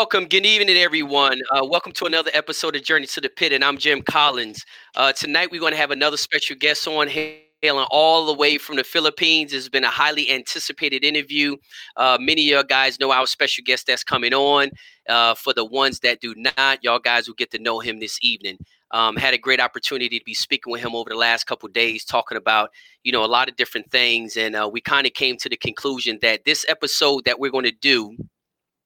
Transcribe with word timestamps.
Welcome, 0.00 0.28
good 0.28 0.46
evening, 0.46 0.78
everyone. 0.78 1.42
Uh, 1.50 1.60
welcome 1.62 1.92
to 1.92 2.06
another 2.06 2.30
episode 2.32 2.74
of 2.74 2.82
Journey 2.82 3.06
to 3.08 3.20
the 3.20 3.28
Pit, 3.28 3.52
and 3.52 3.62
I'm 3.62 3.76
Jim 3.76 4.00
Collins. 4.00 4.64
Uh, 4.96 5.12
tonight, 5.12 5.50
we're 5.50 5.60
going 5.60 5.74
to 5.74 5.76
have 5.76 5.90
another 5.90 6.16
special 6.16 6.56
guest 6.56 6.88
on 6.88 7.06
hailing 7.06 7.86
all 7.90 8.24
the 8.24 8.32
way 8.32 8.56
from 8.56 8.76
the 8.76 8.82
Philippines. 8.82 9.52
It's 9.52 9.68
been 9.68 9.84
a 9.84 9.90
highly 9.90 10.30
anticipated 10.30 11.04
interview. 11.04 11.58
Uh, 11.98 12.16
many 12.18 12.50
of 12.50 12.58
you 12.60 12.64
guys 12.64 12.98
know 12.98 13.12
our 13.12 13.26
special 13.26 13.62
guest 13.62 13.88
that's 13.88 14.02
coming 14.02 14.32
on. 14.32 14.70
Uh, 15.06 15.34
for 15.34 15.52
the 15.52 15.66
ones 15.66 16.00
that 16.00 16.22
do 16.22 16.34
not, 16.34 16.82
y'all 16.82 16.98
guys 16.98 17.28
will 17.28 17.34
get 17.34 17.50
to 17.50 17.58
know 17.58 17.78
him 17.78 18.00
this 18.00 18.18
evening. 18.22 18.56
Um, 18.92 19.16
had 19.16 19.34
a 19.34 19.38
great 19.38 19.60
opportunity 19.60 20.18
to 20.18 20.24
be 20.24 20.32
speaking 20.32 20.72
with 20.72 20.80
him 20.80 20.94
over 20.94 21.10
the 21.10 21.16
last 21.16 21.44
couple 21.44 21.68
days, 21.68 22.06
talking 22.06 22.38
about 22.38 22.70
you 23.04 23.12
know 23.12 23.22
a 23.22 23.26
lot 23.26 23.50
of 23.50 23.56
different 23.56 23.90
things, 23.90 24.38
and 24.38 24.56
uh, 24.56 24.66
we 24.72 24.80
kind 24.80 25.06
of 25.06 25.12
came 25.12 25.36
to 25.36 25.50
the 25.50 25.58
conclusion 25.58 26.18
that 26.22 26.46
this 26.46 26.64
episode 26.70 27.26
that 27.26 27.38
we're 27.38 27.50
going 27.50 27.66
to 27.66 27.70
do 27.70 28.16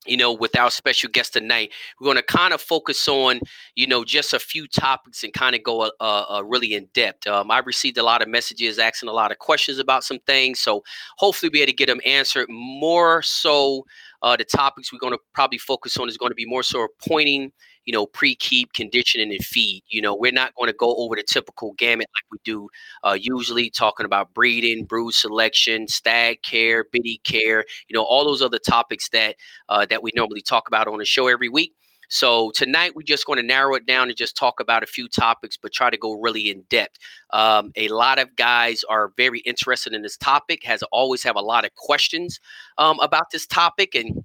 you 0.07 0.17
know, 0.17 0.33
with 0.33 0.57
our 0.57 0.71
special 0.71 1.11
guest 1.11 1.33
tonight, 1.33 1.73
we're 2.01 2.07
going 2.07 2.17
to 2.17 2.23
kind 2.23 2.53
of 2.53 2.61
focus 2.61 3.09
on, 3.09 3.41
you 3.75 3.87
know, 3.87 4.05
just 4.05 4.35
a 4.35 4.39
few 4.39 4.67
topics 4.67 5.25
and 5.25 5.33
kind 5.33 5.55
of 5.55 5.63
go 5.63 5.83
uh, 5.83 5.91
uh, 6.01 6.43
really 6.45 6.75
in 6.75 6.89
depth. 6.95 7.27
Um, 7.27 7.51
I 7.51 7.59
received 7.61 7.99
a 7.99 8.03
lot 8.03 8.23
of 8.23 8.29
messages 8.29 8.79
asking 8.79 9.09
a 9.09 9.13
lot 9.13 9.33
of 9.33 9.39
questions 9.39 9.79
about 9.79 10.05
some 10.05 10.19
things, 10.27 10.61
so 10.61 10.83
hopefully 11.19 11.51
be 11.51 11.61
able 11.61 11.71
to 11.71 11.77
get 11.77 11.87
them 11.87 12.01
answered. 12.05 12.47
More 12.49 13.23
so, 13.23 13.85
uh, 14.23 14.37
the 14.37 14.45
topics 14.45 14.93
we're 14.93 14.99
going 14.99 15.13
to 15.13 15.19
probably 15.35 15.59
focus 15.59 15.97
on 15.97 16.09
is 16.09 16.17
going 16.17 16.31
to 16.31 16.37
be 16.37 16.47
more 16.47 16.63
so 16.63 16.87
pointing 17.07 17.53
you 17.85 17.93
know, 17.93 18.07
pre-keep, 18.07 18.73
conditioning, 18.73 19.33
and 19.33 19.45
feed. 19.45 19.83
You 19.89 20.03
know, 20.03 20.15
we're 20.15 20.33
not 20.33 20.55
going 20.55 20.69
to 20.69 20.77
go 20.77 20.95
over 20.97 21.17
the 21.17 21.23
typical 21.23 21.73
gamut 21.75 22.09
like 22.15 22.33
we 22.33 22.39
do 22.45 22.69
uh, 23.03 23.17
usually, 23.21 23.71
talking 23.71 24.07
about 24.07 24.35
breeding, 24.35 24.85
brood 24.85 25.15
selection, 25.15 25.89
stag 25.89 26.43
care, 26.43 26.85
biddy 26.91 27.21
care. 27.25 27.65
You 27.89 27.95
know, 27.95 28.03
all 28.05 28.25
those 28.25 28.43
other 28.43 28.59
topics 28.59 29.09
that 29.11 29.37
uh, 29.69 29.87
that 29.87 30.03
we 30.03 30.13
normally 30.15 30.43
talk 30.43 30.69
about 30.69 30.89
on 30.89 30.99
the 30.99 31.05
show 31.05 31.29
every 31.29 31.49
week. 31.49 31.73
So 32.09 32.51
tonight 32.53 32.93
we're 32.95 33.03
just 33.03 33.27
going 33.27 33.39
to 33.39 33.43
narrow 33.47 33.75
it 33.75 33.87
down 33.87 34.09
and 34.09 34.17
just 34.17 34.37
talk 34.37 34.61
about 34.61 34.83
a 34.83 34.87
few 34.87 35.09
topics, 35.09 35.57
but 35.57 35.73
try 35.73 35.91
to 35.91 35.97
go 35.97 36.21
really 36.21 36.51
in 36.51 36.63
depth. 36.69 36.99
Um, 37.31 37.73
a 37.77 37.89
lot 37.89 38.19
of 38.19 38.37
guys 38.37 38.85
are 38.89 39.13
very 39.17 39.41
interested 39.41 39.95
in 39.95 40.03
this 40.03 40.17
topic. 40.17 40.65
Has 40.65 40.83
always 40.93 41.23
have 41.23 41.37
a 41.37 41.41
lot 41.41 41.65
of 41.65 41.75
questions 41.75 42.41
um, 42.79 43.01
about 43.01 43.31
this 43.33 43.47
topic, 43.47 43.95
and 43.95 44.25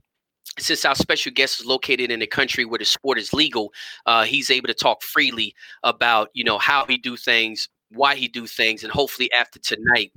since 0.61 0.85
our 0.85 0.95
special 0.95 1.31
guest 1.31 1.59
is 1.59 1.65
located 1.65 2.11
in 2.11 2.21
a 2.21 2.27
country 2.27 2.65
where 2.65 2.79
the 2.79 2.85
sport 2.85 3.17
is 3.17 3.33
legal, 3.33 3.73
uh, 4.05 4.23
he's 4.23 4.49
able 4.49 4.67
to 4.67 4.73
talk 4.73 5.01
freely 5.03 5.55
about 5.83 6.29
you 6.33 6.43
know 6.43 6.57
how 6.57 6.85
he 6.85 6.97
do 6.97 7.17
things, 7.17 7.69
why 7.91 8.15
he 8.15 8.27
do 8.27 8.47
things, 8.47 8.83
and 8.83 8.91
hopefully 8.91 9.31
after 9.33 9.59
tonight, 9.59 10.11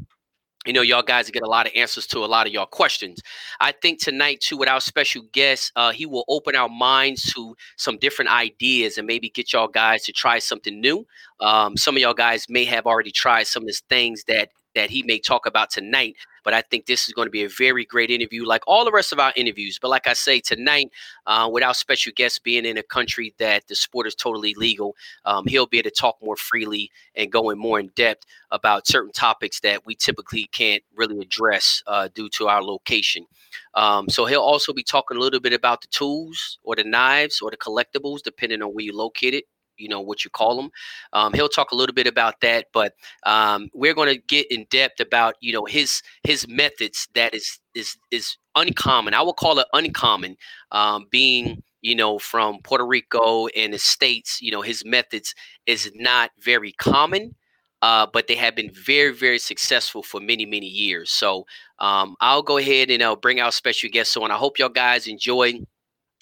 you 0.66 0.72
know, 0.72 0.82
y'all 0.82 1.02
guys 1.02 1.28
get 1.30 1.42
a 1.42 1.48
lot 1.48 1.66
of 1.66 1.72
answers 1.74 2.06
to 2.08 2.20
a 2.20 2.26
lot 2.26 2.46
of 2.46 2.52
y'all 2.52 2.66
questions. 2.66 3.20
I 3.58 3.72
think 3.72 4.00
tonight, 4.00 4.40
too, 4.40 4.56
with 4.56 4.68
our 4.68 4.80
special 4.80 5.22
guest, 5.32 5.72
uh, 5.74 5.90
he 5.90 6.06
will 6.06 6.24
open 6.28 6.54
our 6.54 6.68
minds 6.68 7.32
to 7.32 7.56
some 7.76 7.98
different 7.98 8.30
ideas 8.30 8.96
and 8.96 9.06
maybe 9.06 9.28
get 9.28 9.52
y'all 9.52 9.66
guys 9.66 10.04
to 10.04 10.12
try 10.12 10.38
something 10.38 10.80
new. 10.80 11.04
Um, 11.40 11.76
some 11.76 11.96
of 11.96 12.02
y'all 12.02 12.14
guys 12.14 12.46
may 12.48 12.64
have 12.66 12.86
already 12.86 13.10
tried 13.10 13.48
some 13.48 13.64
of 13.64 13.68
the 13.68 13.80
things 13.88 14.24
that 14.28 14.50
that 14.74 14.88
he 14.88 15.02
may 15.02 15.18
talk 15.18 15.46
about 15.46 15.70
tonight. 15.70 16.16
But 16.44 16.54
I 16.54 16.62
think 16.62 16.86
this 16.86 17.08
is 17.08 17.14
going 17.14 17.26
to 17.26 17.30
be 17.30 17.44
a 17.44 17.48
very 17.48 17.84
great 17.84 18.10
interview, 18.10 18.44
like 18.44 18.62
all 18.66 18.84
the 18.84 18.92
rest 18.92 19.12
of 19.12 19.18
our 19.18 19.32
interviews. 19.36 19.78
But 19.80 19.88
like 19.88 20.06
I 20.06 20.12
say, 20.12 20.40
tonight, 20.40 20.90
uh, 21.26 21.48
with 21.52 21.62
our 21.62 21.74
special 21.74 22.12
guest 22.14 22.42
being 22.42 22.64
in 22.64 22.76
a 22.76 22.82
country 22.82 23.34
that 23.38 23.68
the 23.68 23.74
sport 23.74 24.06
is 24.06 24.14
totally 24.14 24.54
legal, 24.54 24.94
um, 25.24 25.46
he'll 25.46 25.66
be 25.66 25.78
able 25.78 25.90
to 25.90 25.96
talk 25.96 26.16
more 26.22 26.36
freely 26.36 26.90
and 27.14 27.30
go 27.30 27.50
in 27.50 27.58
more 27.58 27.78
in 27.80 27.90
depth 27.94 28.26
about 28.50 28.86
certain 28.86 29.12
topics 29.12 29.60
that 29.60 29.86
we 29.86 29.94
typically 29.94 30.44
can't 30.52 30.82
really 30.94 31.20
address 31.20 31.82
uh, 31.86 32.08
due 32.14 32.28
to 32.30 32.48
our 32.48 32.62
location. 32.62 33.26
Um, 33.74 34.08
so 34.08 34.26
he'll 34.26 34.40
also 34.40 34.72
be 34.72 34.82
talking 34.82 35.16
a 35.16 35.20
little 35.20 35.40
bit 35.40 35.52
about 35.52 35.80
the 35.80 35.86
tools 35.88 36.58
or 36.62 36.76
the 36.76 36.84
knives 36.84 37.40
or 37.40 37.50
the 37.50 37.56
collectibles, 37.56 38.22
depending 38.22 38.62
on 38.62 38.70
where 38.74 38.84
you're 38.84 38.94
located 38.94 39.44
you 39.76 39.88
know 39.88 40.00
what 40.00 40.24
you 40.24 40.30
call 40.30 40.56
them. 40.56 40.70
Um, 41.12 41.32
he'll 41.32 41.48
talk 41.48 41.72
a 41.72 41.76
little 41.76 41.94
bit 41.94 42.06
about 42.06 42.40
that, 42.40 42.66
but 42.72 42.94
um, 43.24 43.68
we're 43.74 43.94
going 43.94 44.14
to 44.14 44.20
get 44.20 44.50
in 44.50 44.66
depth 44.70 45.00
about 45.00 45.34
you 45.40 45.52
know 45.52 45.64
his 45.64 46.02
his 46.24 46.46
methods 46.48 47.08
that 47.14 47.34
is 47.34 47.58
is 47.74 47.96
is 48.10 48.36
uncommon. 48.56 49.14
I 49.14 49.22
will 49.22 49.34
call 49.34 49.58
it 49.58 49.66
uncommon, 49.72 50.36
um, 50.70 51.06
being 51.10 51.62
you 51.80 51.94
know 51.94 52.18
from 52.18 52.60
Puerto 52.62 52.86
Rico 52.86 53.48
and 53.48 53.72
the 53.74 53.78
states. 53.78 54.40
You 54.42 54.52
know 54.52 54.62
his 54.62 54.84
methods 54.84 55.34
is 55.66 55.90
not 55.94 56.30
very 56.40 56.72
common. 56.72 57.34
Uh, 57.82 58.06
but 58.12 58.28
they 58.28 58.36
have 58.36 58.54
been 58.54 58.70
very, 58.72 59.12
very 59.12 59.40
successful 59.40 60.04
for 60.04 60.20
many, 60.20 60.46
many 60.46 60.68
years. 60.68 61.10
So 61.10 61.46
um, 61.80 62.14
I'll 62.20 62.40
go 62.44 62.56
ahead 62.58 62.90
and 62.90 63.02
I'll 63.02 63.16
bring 63.16 63.40
our 63.40 63.50
special 63.50 63.90
guests 63.90 64.16
on. 64.16 64.30
I 64.30 64.36
hope 64.36 64.60
y'all 64.60 64.68
guys 64.68 65.08
enjoy 65.08 65.54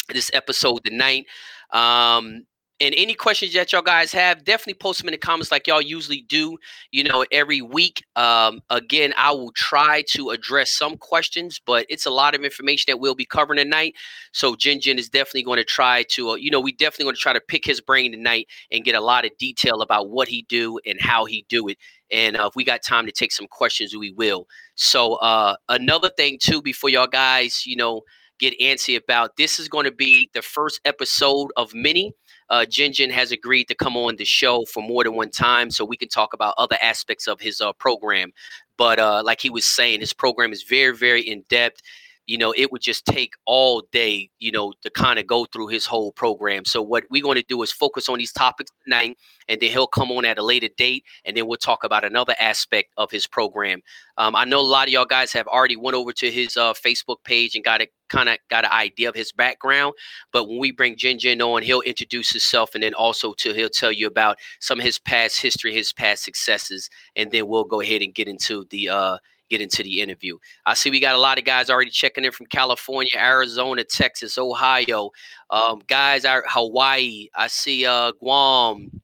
this 0.09 0.31
episode 0.35 0.85
tonight. 0.85 1.27
Um, 1.73 2.47
and 2.81 2.95
any 2.97 3.15
questions 3.15 3.53
that 3.53 3.73
y'all 3.73 3.83
guys 3.83 4.11
have, 4.13 4.43
definitely 4.45 4.75
post 4.75 5.01
them 5.01 5.09
in 5.09 5.13
the 5.13 5.19
comments 5.19 5.53
like 5.53 5.67
y'all 5.67 5.83
usually 5.83 6.23
do, 6.23 6.57
you 6.91 7.05
know, 7.05 7.27
every 7.31 7.61
week. 7.61 8.03
Um, 8.17 8.63
again, 8.71 9.13
I 9.19 9.33
will 9.33 9.53
try 9.53 10.03
to 10.13 10.31
address 10.31 10.73
some 10.73 10.97
questions, 10.97 11.61
but 11.65 11.85
it's 11.91 12.07
a 12.07 12.11
lot 12.11 12.35
of 12.35 12.43
information 12.43 12.87
that 12.89 12.99
we'll 12.99 13.15
be 13.15 13.27
covering 13.27 13.59
tonight. 13.59 13.95
So 14.33 14.57
Jin 14.57 14.81
Jin 14.81 14.99
is 14.99 15.11
definitely 15.11 15.43
going 15.43 15.59
to 15.59 15.65
try 15.65 16.05
to, 16.11 16.31
uh, 16.31 16.35
you 16.37 16.51
know, 16.51 16.61
we 16.61 16.73
definitely 16.73 17.05
going 17.05 17.17
to 17.17 17.21
try 17.21 17.35
to 17.35 17.41
pick 17.41 17.67
his 17.67 17.81
brain 17.83 18.13
tonight 18.13 18.47
and 18.73 18.85
get 18.85 18.95
a 18.95 19.01
lot 19.01 19.27
of 19.27 19.37
detail 19.39 19.83
about 19.83 20.09
what 20.09 20.29
he 20.29 20.47
do 20.49 20.79
and 20.87 20.99
how 21.01 21.27
he 21.27 21.45
do 21.49 21.69
it. 21.69 21.77
And 22.11 22.37
uh, 22.37 22.47
if 22.47 22.57
we 22.57 22.65
got 22.65 22.83
time 22.83 23.05
to 23.05 23.13
take 23.13 23.33
some 23.33 23.47
questions, 23.47 23.95
we 23.95 24.13
will. 24.13 24.47
So 24.75 25.17
uh, 25.17 25.57
another 25.69 26.09
thing 26.17 26.39
too, 26.41 26.63
before 26.63 26.89
y'all 26.89 27.07
guys, 27.07 27.67
you 27.67 27.77
know, 27.77 28.03
get 28.39 28.59
antsy 28.59 28.97
about, 28.97 29.37
this 29.37 29.61
is 29.61 29.69
going 29.69 29.85
to 29.85 29.93
be 29.93 30.31
the 30.33 30.41
first 30.41 30.81
episode 30.87 31.51
of 31.59 31.75
many 31.75 32.15
uh, 32.51 32.65
Jin 32.67 32.93
Jin 32.93 33.11
has 33.11 33.33
agreed 33.33 33.67
to 33.67 33.75
come 33.75 33.97
on 33.97 34.17
the 34.17 34.25
show 34.25 34.65
for 34.65 34.83
more 34.83 35.05
than 35.05 35.15
one 35.15 35.31
time 35.31 35.71
so 35.71 35.85
we 35.85 35.97
can 35.97 36.09
talk 36.09 36.35
about 36.35 36.55
other 36.59 36.77
aspects 36.83 37.27
of 37.27 37.41
his 37.41 37.61
uh, 37.61 37.73
program. 37.75 38.33
But 38.77 38.99
uh, 38.99 39.23
like 39.25 39.41
he 39.41 39.51
was 39.51 39.65
saying, 39.65 40.01
his 40.01 40.13
program 40.13 40.53
is 40.53 40.63
very, 40.65 40.97
very 40.97 41.23
in 41.23 41.45
depth 41.49 41.81
you 42.27 42.39
know, 42.39 42.55
it 42.57 42.71
would 42.71 42.83
just 42.83 43.05
take 43.07 43.35
all 43.45 43.83
day, 43.93 44.31
you 44.39 44.53
know, 44.53 44.73
to 44.83 44.91
kind 44.91 45.19
of 45.19 45.27
go 45.27 45.47
through 45.47 45.69
his 45.69 45.87
whole 45.87 46.13
program. 46.13 46.65
So 46.65 46.81
what 46.81 47.05
we're 47.11 47.23
going 47.23 47.37
to 47.37 47.45
do 47.49 47.61
is 47.63 47.73
focus 47.73 48.09
on 48.09 48.19
these 48.19 48.33
topics 48.33 48.71
tonight, 48.85 49.19
and 49.49 49.61
then 49.61 49.71
he'll 49.71 49.87
come 49.87 50.13
on 50.13 50.25
at 50.25 50.39
a 50.39 50.43
later 50.45 50.69
date, 50.77 51.05
and 51.25 51.37
then 51.37 51.47
we'll 51.47 51.57
talk 51.57 51.83
about 51.83 52.05
another 52.05 52.35
aspect 52.39 52.93
of 52.97 53.11
his 53.11 53.27
program. 53.27 53.81
Um, 54.17 54.37
I 54.37 54.45
know 54.45 54.61
a 54.61 54.63
lot 54.63 54.87
of 54.87 54.93
y'all 54.93 55.05
guys 55.07 55.33
have 55.33 55.47
already 55.47 55.77
went 55.77 55.97
over 55.97 56.13
to 56.13 56.31
his 56.31 56.57
uh, 56.57 56.73
Facebook 56.73 57.17
page 57.25 57.55
and 57.55 57.65
got 57.65 57.81
a 57.81 57.89
kind 58.11 58.29
of 58.29 58.39
got 58.51 58.65
an 58.65 58.73
idea 58.73 59.09
of 59.09 59.15
his 59.15 59.33
background. 59.33 59.95
But 60.33 60.49
when 60.49 60.59
we 60.59 60.73
bring 60.73 60.97
Jin 60.97 61.19
Jin 61.19 61.41
on, 61.41 61.63
he'll 61.63 61.81
introduce 61.81 62.31
himself, 62.31 62.75
and 62.75 62.83
then 62.83 62.95
also 62.95 63.33
to 63.35 63.53
he'll 63.55 63.69
tell 63.69 63.93
you 63.93 64.07
about 64.07 64.39
some 64.61 64.79
of 64.79 64.85
his 64.85 64.99
past 64.99 65.41
history, 65.41 65.73
his 65.73 65.93
past 65.93 66.23
successes, 66.23 66.91
and 67.17 67.31
then 67.31 67.49
we'll 67.49 67.65
go 67.65 67.81
ahead 67.81 68.03
and 68.03 68.15
get 68.15 68.29
into 68.29 68.67
the 68.71 68.89
uh, 68.89 69.19
get 69.51 69.61
into 69.61 69.83
the 69.83 70.01
interview. 70.01 70.39
I 70.65 70.75
see 70.75 70.91
we 70.91 71.01
got 71.01 71.15
a 71.15 71.19
lot 71.19 71.39
of 71.39 71.45
guys 71.45 71.69
already 71.69 71.91
checking 71.91 72.25
in 72.25 72.33
from 72.33 72.47
California, 72.47 73.13
Arizona, 73.17 73.85
Texas, 73.85 74.39
Ohio, 74.39 75.11
um, 75.51 75.83
guys 75.89 76.25
are 76.25 76.45
Hawaii. 76.49 77.29
I 77.35 77.49
see 77.49 77.85
uh, 77.85 78.13
Guam. 78.13 79.03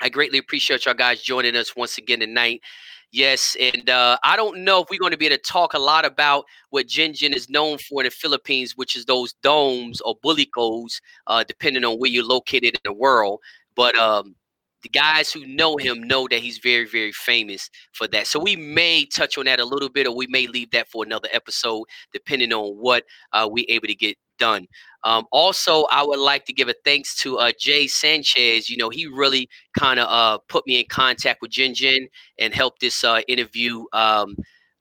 I 0.00 0.08
greatly 0.08 0.38
appreciate 0.38 0.84
y'all 0.84 0.94
guys 0.94 1.22
joining 1.22 1.56
us 1.56 1.74
once 1.74 1.98
again 1.98 2.20
tonight. 2.20 2.60
Yes, 3.10 3.56
and 3.58 3.88
uh, 3.88 4.18
I 4.22 4.36
don't 4.36 4.64
know 4.64 4.82
if 4.82 4.88
we're 4.90 4.98
going 4.98 5.12
to 5.12 5.16
be 5.16 5.26
able 5.26 5.36
to 5.36 5.42
talk 5.42 5.72
a 5.72 5.78
lot 5.78 6.04
about 6.04 6.44
what 6.68 6.86
Jin 6.86 7.14
Jin 7.14 7.32
is 7.32 7.48
known 7.48 7.78
for 7.78 8.02
in 8.02 8.04
the 8.04 8.10
Philippines, 8.10 8.76
which 8.76 8.94
is 8.94 9.06
those 9.06 9.32
domes 9.42 10.02
or 10.02 10.18
bulikos, 10.18 11.00
uh, 11.26 11.42
depending 11.42 11.86
on 11.86 11.96
where 11.98 12.10
you're 12.10 12.22
located 12.22 12.74
in 12.74 12.80
the 12.84 12.92
world. 12.92 13.40
But 13.74 13.96
um, 13.96 14.34
the 14.82 14.88
guys 14.88 15.32
who 15.32 15.46
know 15.46 15.76
him 15.76 16.02
know 16.02 16.28
that 16.28 16.40
he's 16.40 16.58
very, 16.58 16.86
very 16.86 17.12
famous 17.12 17.68
for 17.92 18.06
that. 18.08 18.26
So 18.26 18.38
we 18.38 18.56
may 18.56 19.06
touch 19.06 19.36
on 19.38 19.46
that 19.46 19.60
a 19.60 19.64
little 19.64 19.88
bit, 19.88 20.06
or 20.06 20.14
we 20.14 20.26
may 20.28 20.46
leave 20.46 20.70
that 20.70 20.88
for 20.88 21.04
another 21.04 21.28
episode, 21.32 21.84
depending 22.12 22.52
on 22.52 22.76
what 22.76 23.04
uh, 23.32 23.48
we 23.50 23.64
able 23.64 23.88
to 23.88 23.94
get 23.94 24.16
done. 24.38 24.66
Um, 25.04 25.26
also, 25.32 25.84
I 25.90 26.02
would 26.02 26.18
like 26.18 26.44
to 26.46 26.52
give 26.52 26.68
a 26.68 26.74
thanks 26.84 27.16
to 27.22 27.38
uh, 27.38 27.52
Jay 27.58 27.86
Sanchez. 27.86 28.70
You 28.70 28.76
know, 28.76 28.88
he 28.88 29.06
really 29.06 29.48
kind 29.76 29.98
of 30.00 30.08
uh, 30.08 30.38
put 30.48 30.66
me 30.66 30.80
in 30.80 30.86
contact 30.88 31.42
with 31.42 31.50
Jin 31.50 31.74
Jin 31.74 32.08
and 32.38 32.54
helped 32.54 32.80
this 32.80 33.04
uh, 33.04 33.20
interview 33.28 33.84
um, 33.92 34.36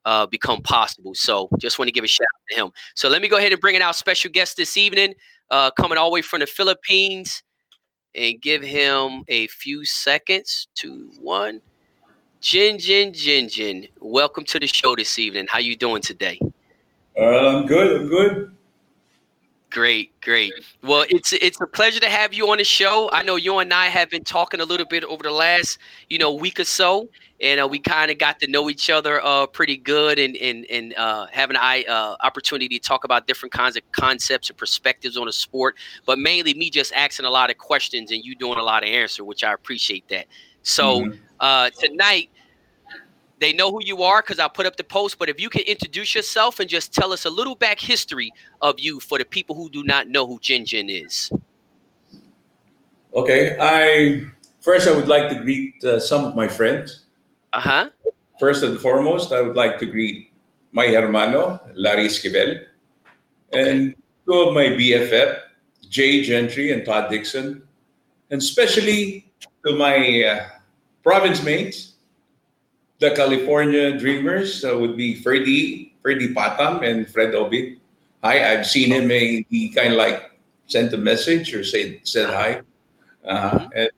uh, 0.05 0.25
become 0.25 0.61
possible. 0.61 1.13
So 1.15 1.49
just 1.59 1.79
want 1.79 1.87
to 1.87 1.91
give 1.91 2.03
a 2.03 2.07
shout 2.07 2.27
out 2.35 2.55
to 2.55 2.65
him. 2.65 2.71
So 2.95 3.09
let 3.09 3.21
me 3.21 3.27
go 3.27 3.37
ahead 3.37 3.51
and 3.51 3.61
bring 3.61 3.75
in 3.75 3.81
our 3.81 3.93
special 3.93 4.31
guest 4.31 4.57
this 4.57 4.77
evening, 4.77 5.15
uh, 5.51 5.71
coming 5.71 5.97
all 5.97 6.09
the 6.09 6.13
way 6.13 6.21
from 6.21 6.39
the 6.39 6.47
Philippines 6.47 7.43
and 8.17 8.41
give 8.41 8.63
him 8.63 9.23
a 9.27 9.47
few 9.47 9.85
seconds. 9.85 10.67
Two, 10.75 11.11
one. 11.21 11.61
Jin 12.41 12.77
Jin 12.77 13.13
Jin 13.13 13.49
Jin, 13.49 13.87
welcome 13.99 14.43
to 14.45 14.59
the 14.59 14.67
show 14.67 14.95
this 14.95 15.17
evening. 15.17 15.47
How 15.49 15.59
you 15.59 15.75
doing 15.75 16.01
today? 16.01 16.39
Uh, 17.17 17.23
I'm 17.23 17.65
good. 17.65 18.01
I'm 18.01 18.07
good. 18.07 18.56
Great, 19.77 20.19
great. 20.21 20.51
Well, 20.81 21.05
it's 21.07 21.33
it's 21.33 21.61
a 21.61 21.67
pleasure 21.67 21.99
to 21.99 22.09
have 22.09 22.33
you 22.33 22.49
on 22.49 22.57
the 22.57 22.63
show. 22.63 23.11
I 23.13 23.21
know 23.21 23.35
you 23.35 23.59
and 23.59 23.71
I 23.71 23.89
have 23.89 24.09
been 24.09 24.23
talking 24.23 24.59
a 24.59 24.65
little 24.65 24.87
bit 24.87 25.03
over 25.03 25.21
the 25.21 25.29
last, 25.29 25.77
you 26.09 26.17
know, 26.17 26.33
week 26.33 26.59
or 26.59 26.63
so, 26.63 27.09
and 27.41 27.61
uh, 27.61 27.67
we 27.67 27.77
kind 27.77 28.09
of 28.09 28.17
got 28.17 28.39
to 28.39 28.47
know 28.47 28.71
each 28.71 28.89
other 28.89 29.23
uh, 29.23 29.45
pretty 29.45 29.77
good, 29.77 30.17
and 30.17 30.35
and 30.37 30.65
and 30.71 30.95
uh, 30.95 31.27
having 31.31 31.57
an 31.57 31.83
uh, 31.87 32.15
opportunity 32.21 32.79
to 32.79 32.79
talk 32.79 33.03
about 33.03 33.27
different 33.27 33.53
kinds 33.53 33.77
of 33.77 33.83
concepts 33.91 34.49
and 34.49 34.57
perspectives 34.57 35.15
on 35.15 35.27
a 35.27 35.31
sport. 35.31 35.75
But 36.07 36.17
mainly 36.17 36.55
me 36.55 36.71
just 36.71 36.91
asking 36.93 37.27
a 37.27 37.29
lot 37.29 37.51
of 37.51 37.59
questions 37.59 38.11
and 38.11 38.25
you 38.25 38.33
doing 38.33 38.57
a 38.57 38.63
lot 38.63 38.81
of 38.81 38.89
answer, 38.89 39.23
which 39.23 39.43
I 39.43 39.53
appreciate 39.53 40.09
that. 40.09 40.25
So 40.63 41.01
mm-hmm. 41.01 41.19
uh, 41.39 41.69
tonight 41.69 42.31
they 43.39 43.53
know 43.53 43.71
who 43.71 43.83
you 43.83 44.03
are 44.03 44.21
because 44.21 44.39
I 44.39 44.47
put 44.47 44.65
up 44.65 44.77
the 44.77 44.83
post. 44.83 45.19
But 45.19 45.29
if 45.29 45.39
you 45.39 45.49
can 45.49 45.61
introduce 45.61 46.15
yourself 46.15 46.59
and 46.59 46.69
just 46.69 46.93
tell 46.93 47.13
us 47.13 47.25
a 47.25 47.29
little 47.29 47.55
back 47.55 47.79
history 47.79 48.31
of 48.61 48.79
you 48.79 48.99
for 48.99 49.17
the 49.17 49.25
people 49.25 49.55
who 49.55 49.69
do 49.69 49.83
not 49.83 50.07
know 50.07 50.25
who 50.25 50.39
Jin 50.39 50.65
Jin 50.65 50.89
is. 50.89 51.31
Okay, 53.13 53.57
I 53.59 54.25
first 54.61 54.87
I 54.87 54.95
would 54.95 55.07
like 55.07 55.29
to 55.29 55.35
greet 55.35 55.83
uh, 55.83 55.99
some 55.99 56.25
of 56.25 56.35
my 56.35 56.47
friends. 56.47 57.05
Uh 57.53 57.59
huh. 57.59 57.89
First 58.39 58.63
and 58.63 58.79
foremost, 58.79 59.31
I 59.31 59.41
would 59.41 59.55
like 59.55 59.79
to 59.79 59.85
greet 59.85 60.31
my 60.71 60.87
hermano 60.87 61.59
Larry 61.73 62.07
Esquivel 62.07 62.61
okay. 63.53 63.71
and 63.71 63.95
two 64.25 64.33
of 64.33 64.53
my 64.53 64.65
BFF, 64.65 65.39
Jay 65.89 66.21
Gentry 66.21 66.71
and 66.71 66.85
Todd 66.85 67.09
Dixon, 67.09 67.63
and 68.29 68.41
especially 68.41 69.31
to 69.65 69.75
my 69.75 70.23
uh, 70.23 70.49
province 71.01 71.41
mates 71.41 71.96
the 72.99 73.11
California 73.11 73.97
Dreamers 73.97 74.65
uh, 74.65 74.77
would 74.77 74.97
be 74.97 75.15
Freddy, 75.21 75.93
Freddie 76.01 76.33
Patam 76.33 76.81
and 76.81 77.07
Fred 77.07 77.35
Obi. 77.35 77.79
Hi, 78.23 78.53
I've 78.53 78.65
seen 78.65 78.91
him. 78.91 79.09
He 79.09 79.71
kind 79.75 79.93
of 79.93 79.97
like 79.97 80.31
sent 80.65 80.93
a 80.93 80.97
message 80.97 81.53
or 81.53 81.63
said 81.63 82.01
said 82.03 82.29
hi. 82.29 82.61
Uh, 83.23 83.69
and 83.75 83.89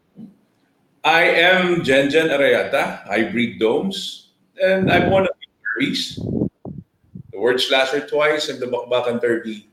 I 1.03 1.23
am 1.23 1.81
Jenjen 1.81 2.11
Jen 2.11 2.27
Arayata. 2.27 3.07
I 3.07 3.31
breed 3.31 3.59
domes, 3.59 4.35
and 4.61 4.91
I've 4.91 5.09
won 5.09 5.25
a 5.25 5.33
few. 5.79 6.49
The 7.31 7.39
World 7.39 7.61
Slasher 7.61 8.05
twice 8.05 8.49
and 8.49 8.59
the 8.59 8.67
Bakbakan 8.67 9.21
Derby 9.21 9.69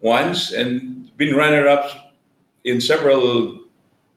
once, 0.00 0.52
and 0.52 1.08
been 1.16 1.34
runner-up 1.34 2.12
in 2.64 2.80
several 2.80 3.64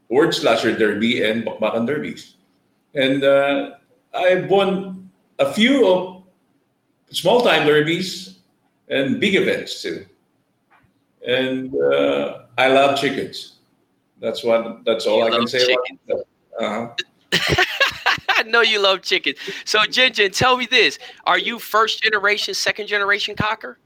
World 0.09 0.33
Slasher 0.33 0.75
Derby 0.75 1.23
and 1.23 1.45
Bakbakan 1.45 1.87
Derbies. 1.87 2.35
And 2.93 3.23
uh, 3.23 3.74
I've 4.15 4.49
won 4.49 5.09
a 5.39 5.51
few 5.51 5.87
of 5.87 6.23
small 7.11 7.41
time 7.41 7.67
derbies 7.67 8.39
and 8.87 9.19
big 9.19 9.35
events 9.35 9.81
too. 9.81 10.05
And 11.27 11.75
uh, 11.75 12.43
I 12.57 12.67
love 12.67 12.99
chickens. 12.99 13.53
That's 14.21 14.43
what. 14.43 14.85
That's 14.85 15.05
all 15.05 15.19
you 15.19 15.33
I 15.33 15.37
can 15.37 15.47
say. 15.47 15.75
Uh-huh. 16.59 16.89
I 18.29 18.43
know 18.43 18.61
you 18.61 18.79
love 18.79 19.01
chickens. 19.01 19.37
So, 19.65 19.83
Jin 19.85 20.13
Jin, 20.13 20.31
tell 20.31 20.57
me 20.57 20.65
this: 20.65 20.99
Are 21.25 21.39
you 21.39 21.59
first 21.59 22.03
generation, 22.03 22.53
second 22.53 22.87
generation 22.87 23.35
cocker? 23.35 23.79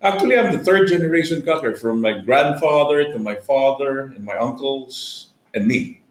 Actually, 0.00 0.38
I'm 0.38 0.52
the 0.52 0.58
third 0.58 0.88
generation 0.88 1.42
cocker 1.42 1.76
from 1.76 2.00
my 2.00 2.18
grandfather 2.18 3.04
to 3.12 3.18
my 3.18 3.36
father 3.36 4.12
and 4.16 4.24
my 4.24 4.36
uncles 4.36 5.28
and 5.54 5.66
me. 5.66 6.01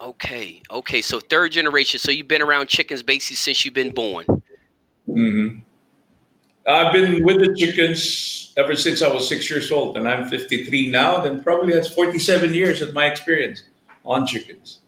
Okay, 0.00 0.62
okay. 0.70 1.02
So 1.02 1.20
third 1.20 1.52
generation. 1.52 2.00
So 2.00 2.10
you've 2.10 2.28
been 2.28 2.42
around 2.42 2.68
chickens 2.68 3.02
basically 3.02 3.36
since 3.36 3.64
you've 3.64 3.74
been 3.74 3.92
born. 3.92 4.24
Mm-hmm. 5.08 5.58
I've 6.66 6.92
been 6.92 7.24
with 7.24 7.40
the 7.40 7.54
chickens 7.54 8.52
ever 8.56 8.74
since 8.76 9.02
I 9.02 9.08
was 9.08 9.28
six 9.28 9.50
years 9.50 9.70
old, 9.70 9.96
and 9.96 10.08
I'm 10.08 10.28
53 10.28 10.90
now. 10.90 11.20
Then 11.20 11.42
probably 11.42 11.74
that's 11.74 11.88
47 11.88 12.54
years 12.54 12.80
of 12.80 12.94
my 12.94 13.06
experience 13.06 13.64
on 14.04 14.26
chickens. 14.26 14.80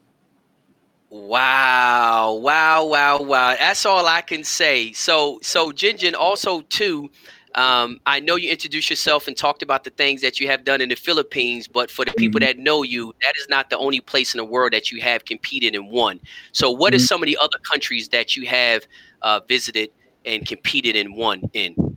Wow, 1.10 2.40
wow, 2.40 2.86
wow, 2.86 3.22
wow. 3.22 3.54
That's 3.58 3.84
all 3.84 4.06
I 4.06 4.22
can 4.22 4.44
say. 4.44 4.92
So, 4.92 5.40
so 5.42 5.70
Jinjin 5.70 6.14
also 6.14 6.62
too 6.62 7.10
um, 7.54 8.00
I 8.06 8.20
know 8.20 8.36
you 8.36 8.50
introduced 8.50 8.88
yourself 8.88 9.28
and 9.28 9.36
talked 9.36 9.62
about 9.62 9.84
the 9.84 9.90
things 9.90 10.20
that 10.22 10.40
you 10.40 10.48
have 10.48 10.64
done 10.64 10.80
in 10.80 10.88
the 10.88 10.94
Philippines, 10.94 11.68
but 11.68 11.90
for 11.90 12.04
the 12.04 12.12
people 12.12 12.40
mm-hmm. 12.40 12.58
that 12.58 12.58
know 12.58 12.82
you, 12.82 13.14
that 13.22 13.34
is 13.38 13.48
not 13.48 13.70
the 13.70 13.78
only 13.78 14.00
place 14.00 14.34
in 14.34 14.38
the 14.38 14.44
world 14.44 14.72
that 14.72 14.90
you 14.90 15.00
have 15.00 15.24
competed 15.24 15.74
and 15.74 15.90
won. 15.90 16.20
So, 16.52 16.70
what 16.70 16.94
mm-hmm. 16.94 17.00
some 17.00 17.22
of 17.22 17.26
the 17.26 17.36
other 17.40 17.58
countries 17.58 18.08
that 18.08 18.36
you 18.36 18.46
have 18.46 18.86
uh, 19.22 19.40
visited 19.48 19.90
and 20.24 20.46
competed 20.46 20.96
and 20.96 21.14
won 21.14 21.42
in? 21.52 21.96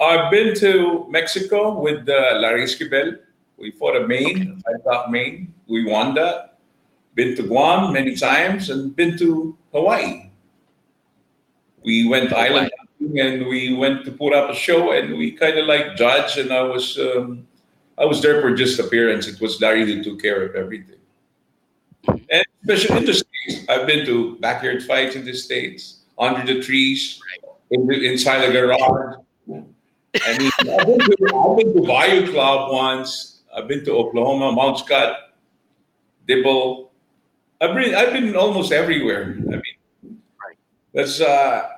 I've 0.00 0.30
been 0.30 0.54
to 0.56 1.06
Mexico 1.08 1.78
with 1.78 2.08
uh, 2.08 2.38
Larry 2.38 2.64
Esquivel. 2.64 3.18
We 3.56 3.70
fought 3.72 3.96
a 3.96 4.06
Maine, 4.06 4.60
okay. 4.66 4.76
I 4.76 4.78
got 4.84 5.10
Maine. 5.10 5.52
We 5.68 5.84
won 5.84 6.14
that. 6.14 6.58
Been 7.14 7.36
to 7.36 7.42
Guam 7.44 7.92
many 7.92 8.16
times 8.16 8.70
and 8.70 8.94
been 8.96 9.16
to 9.18 9.56
Hawaii. 9.72 10.30
We 11.84 12.08
went 12.08 12.30
Hawaii. 12.30 12.48
island 12.48 12.70
and 13.18 13.46
we 13.46 13.74
went 13.74 14.04
to 14.04 14.12
put 14.12 14.32
up 14.32 14.50
a 14.50 14.54
show 14.54 14.92
and 14.92 15.16
we 15.16 15.32
kind 15.32 15.58
of 15.58 15.66
like 15.66 15.96
judged 15.96 16.38
and 16.38 16.52
I 16.52 16.62
was 16.62 16.98
um, 16.98 17.46
I 17.98 18.04
was 18.04 18.20
there 18.20 18.40
for 18.40 18.54
just 18.54 18.78
appearance. 18.78 19.28
It 19.28 19.40
was 19.40 19.60
Larry 19.60 19.84
who 19.84 20.02
took 20.02 20.20
care 20.20 20.44
of 20.44 20.54
everything. 20.56 20.98
And 22.08 22.44
especially 22.62 22.98
in 22.98 23.04
the 23.04 23.14
States, 23.14 23.68
I've 23.68 23.86
been 23.86 24.04
to 24.06 24.36
backyard 24.38 24.82
fights 24.82 25.16
in 25.16 25.24
the 25.24 25.34
States, 25.34 26.00
under 26.18 26.44
the 26.44 26.60
trees, 26.60 27.20
in 27.70 27.86
the, 27.86 28.06
inside 28.10 28.46
the 28.46 28.52
garage. 28.52 29.16
I 30.26 30.38
mean, 30.38 30.50
I've 30.60 30.86
been, 30.86 30.98
to, 30.98 31.36
I've 31.36 31.56
been 31.56 31.74
to 31.74 31.82
Bayou 31.86 32.30
Club 32.32 32.72
once. 32.72 33.42
I've 33.56 33.68
been 33.68 33.84
to 33.84 33.92
Oklahoma, 33.92 34.52
Mount 34.52 34.78
Scott, 34.78 35.16
Dibble. 36.26 36.92
I've 37.60 37.74
been, 37.74 37.94
I've 37.94 38.12
been 38.12 38.36
almost 38.36 38.72
everywhere. 38.72 39.36
I 39.38 39.60
mean, 39.62 40.20
that's 40.92 41.20
uh, 41.20 41.68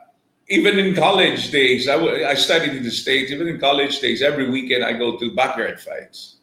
even 0.49 0.79
in 0.79 0.95
college 0.95 1.51
days, 1.51 1.89
I, 1.89 1.97
w- 1.97 2.25
I 2.25 2.35
studied 2.35 2.75
in 2.75 2.83
the 2.83 2.91
States. 2.91 3.33
Even 3.33 3.49
in 3.49 3.59
college 3.59 4.01
days, 4.01 4.23
every 4.23 4.49
weekend 4.49 4.85
I 4.85 4.93
go 4.93 5.17
to 5.19 5.35
backyard 5.35 5.81
fights. 5.81 6.37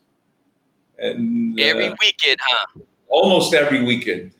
And 0.97 1.59
every 1.59 1.87
uh, 1.87 1.95
weekend, 1.99 2.37
huh? 2.41 2.81
Almost 3.07 3.53
every 3.53 3.83
weekend. 3.83 4.31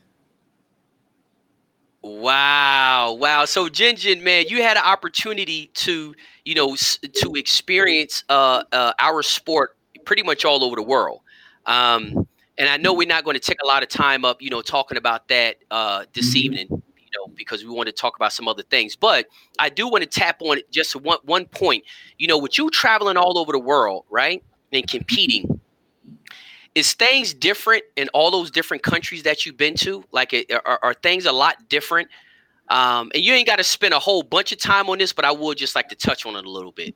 Wow, 2.02 3.14
wow. 3.14 3.46
So 3.46 3.68
Jinjin, 3.68 4.22
man, 4.22 4.46
you 4.48 4.62
had 4.62 4.76
an 4.76 4.82
opportunity 4.84 5.70
to, 5.74 6.14
you 6.44 6.54
know, 6.54 6.76
to 6.76 7.34
experience 7.34 8.24
uh, 8.28 8.64
uh, 8.72 8.92
our 8.98 9.22
sport 9.22 9.76
pretty 10.04 10.22
much 10.22 10.44
all 10.44 10.62
over 10.62 10.76
the 10.76 10.82
world. 10.82 11.20
Um, 11.64 12.28
and 12.58 12.68
I 12.68 12.76
know 12.76 12.92
we're 12.92 13.08
not 13.08 13.24
going 13.24 13.34
to 13.34 13.40
take 13.40 13.58
a 13.64 13.66
lot 13.66 13.82
of 13.82 13.88
time 13.88 14.24
up, 14.24 14.42
you 14.42 14.50
know, 14.50 14.60
talking 14.60 14.98
about 14.98 15.28
that 15.28 15.56
uh, 15.70 16.04
this 16.12 16.30
mm-hmm. 16.30 16.44
evening 16.44 16.82
because 17.34 17.64
we 17.64 17.70
want 17.70 17.86
to 17.86 17.92
talk 17.92 18.16
about 18.16 18.32
some 18.32 18.48
other 18.48 18.62
things. 18.62 18.96
But 18.96 19.26
I 19.58 19.68
do 19.68 19.88
want 19.88 20.02
to 20.02 20.08
tap 20.08 20.40
on 20.40 20.58
just 20.70 20.96
one 20.96 21.18
one 21.24 21.46
point. 21.46 21.84
You 22.18 22.26
know, 22.26 22.38
with 22.38 22.58
you 22.58 22.70
traveling 22.70 23.16
all 23.16 23.38
over 23.38 23.52
the 23.52 23.58
world, 23.58 24.04
right, 24.10 24.42
and 24.72 24.86
competing, 24.86 25.60
is 26.74 26.92
things 26.94 27.32
different 27.34 27.84
in 27.96 28.08
all 28.14 28.30
those 28.30 28.50
different 28.50 28.82
countries 28.82 29.22
that 29.22 29.46
you've 29.46 29.56
been 29.56 29.74
to? 29.76 30.04
Like, 30.12 30.34
are, 30.64 30.78
are 30.82 30.94
things 30.94 31.26
a 31.26 31.32
lot 31.32 31.68
different? 31.68 32.08
Um, 32.68 33.10
and 33.14 33.22
you 33.22 33.34
ain't 33.34 33.46
got 33.46 33.56
to 33.56 33.64
spend 33.64 33.94
a 33.94 33.98
whole 33.98 34.22
bunch 34.22 34.52
of 34.52 34.58
time 34.58 34.88
on 34.88 34.98
this, 34.98 35.12
but 35.12 35.24
I 35.24 35.30
would 35.30 35.58
just 35.58 35.74
like 35.74 35.88
to 35.90 35.94
touch 35.94 36.24
on 36.26 36.34
it 36.36 36.44
a 36.44 36.50
little 36.50 36.72
bit. 36.72 36.94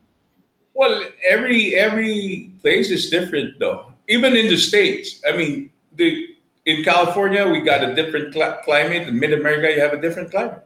Well, 0.74 1.04
every 1.28 1.74
every 1.74 2.52
place 2.60 2.90
is 2.90 3.10
different, 3.10 3.58
though. 3.58 3.92
Even 4.08 4.36
in 4.36 4.48
the 4.48 4.56
states, 4.56 5.20
I 5.28 5.36
mean, 5.36 5.70
the 5.94 6.28
in 6.68 6.84
California, 6.84 7.48
we 7.48 7.60
got 7.62 7.82
a 7.82 7.94
different 7.94 8.34
cl- 8.34 8.58
climate. 8.62 9.08
In 9.08 9.18
Mid 9.18 9.32
America, 9.32 9.74
you 9.74 9.80
have 9.80 9.94
a 9.94 10.00
different 10.00 10.30
climate. 10.30 10.62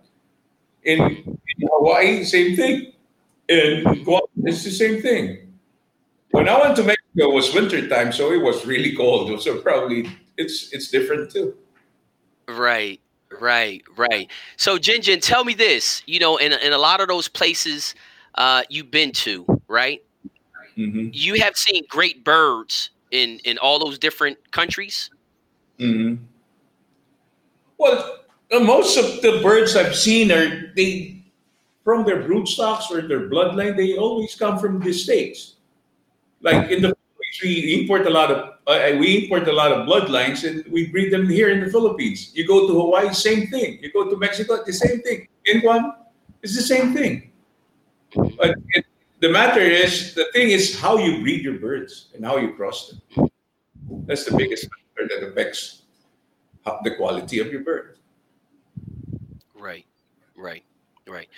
In, 0.83 1.01
in 1.01 1.69
Hawaii, 1.71 2.25
same 2.25 2.57
thing. 2.57 2.93
In 3.49 4.03
Guam, 4.03 4.23
it's 4.39 4.65
the 4.65 4.73
same 4.73 5.01
thing. 5.01 5.53
When 6.33 6.49
I 6.49 6.61
went 6.61 6.75
to 6.77 6.83
Mexico, 6.83 7.31
it 7.31 7.33
was 7.33 7.55
winter 7.55 7.89
time, 7.89 8.11
so 8.11 8.33
it 8.33 8.43
was 8.43 8.67
really 8.67 8.97
cold. 8.97 9.41
So 9.43 9.61
probably 9.61 10.11
it's 10.37 10.73
it's 10.73 10.89
different 10.89 11.31
too. 11.31 11.55
Right, 12.49 13.01
right, 13.41 13.83
right. 13.97 14.29
So 14.57 14.79
Jinjin, 14.79 15.21
tell 15.21 15.45
me 15.45 15.55
this. 15.55 16.03
You 16.07 16.19
know, 16.19 16.37
in 16.39 16.53
in 16.53 16.73
a 16.73 16.79
lot 16.79 17.01
of 17.01 17.07
those 17.09 17.29
places 17.29 17.95
uh, 18.37 18.63
you've 18.71 18.91
been 18.91 19.13
to, 19.27 19.45
right? 19.69 20.03
Mm-hmm. 20.77 21.11
You 21.13 21.35
have 21.35 21.55
seen 21.57 21.85
great 21.89 22.25
birds 22.25 22.91
in 23.11 23.39
in 23.45 23.59
all 23.59 23.79
those 23.79 23.99
different 23.99 24.39
countries. 24.51 25.11
Mm-hmm. 25.83 26.25
Well, 27.79 28.19
most 28.61 28.97
of 28.97 29.23
the 29.23 29.41
birds 29.43 29.75
I've 29.77 29.97
seen 29.97 30.31
are 30.31 30.73
they 30.77 31.25
from 31.85 32.05
their 32.05 32.23
broodstocks 32.23 32.91
or 32.91 33.03
their 33.03 33.29
bloodline. 33.29 33.77
They 33.77 33.97
always 33.97 34.35
come 34.35 34.59
from 34.59 34.81
the 34.81 34.93
states. 34.93 35.57
Like 36.41 36.71
in 36.71 36.83
the 36.83 36.95
we 37.43 37.81
import 37.81 38.07
a 38.07 38.11
lot 38.11 38.31
of 38.31 38.59
uh, 38.67 38.97
we 38.99 39.25
import 39.25 39.49
a 39.49 39.53
lot 39.53 39.73
of 39.73 39.89
bloodlines 39.89 40.47
and 40.47 40.71
we 40.71 40.87
breed 40.87 41.13
them 41.13 41.29
here 41.29 41.51
in 41.51 41.61
the 41.61 41.71
Philippines. 41.71 42.31
You 42.35 42.47
go 42.47 42.69
to 42.69 42.73
Hawaii, 42.73 43.13
same 43.13 43.49
thing. 43.49 43.79
You 43.81 43.91
go 43.91 44.09
to 44.09 44.17
Mexico, 44.17 44.63
the 44.65 44.73
same 44.73 45.01
thing. 45.01 45.27
In 45.47 45.61
Guam, 45.61 45.95
it's 46.43 46.55
the 46.55 46.63
same 46.63 46.93
thing. 46.95 47.33
But 48.15 48.57
it, 48.75 48.85
the 49.21 49.31
matter 49.31 49.61
is 49.61 50.15
the 50.15 50.27
thing 50.33 50.51
is 50.51 50.79
how 50.79 50.99
you 50.99 51.23
breed 51.23 51.43
your 51.43 51.59
birds 51.59 52.09
and 52.15 52.25
how 52.25 52.37
you 52.37 52.53
cross 52.53 52.95
them. 53.17 53.31
That's 54.07 54.25
the 54.25 54.37
biggest 54.37 54.69
that 54.97 55.27
affects 55.27 55.83
the 56.85 56.95
quality 56.97 57.41
of 57.41 57.49
your 57.49 57.61
bird. 57.61 57.97
Right, 59.55 59.87
right, 60.37 60.65
right. 61.07 61.29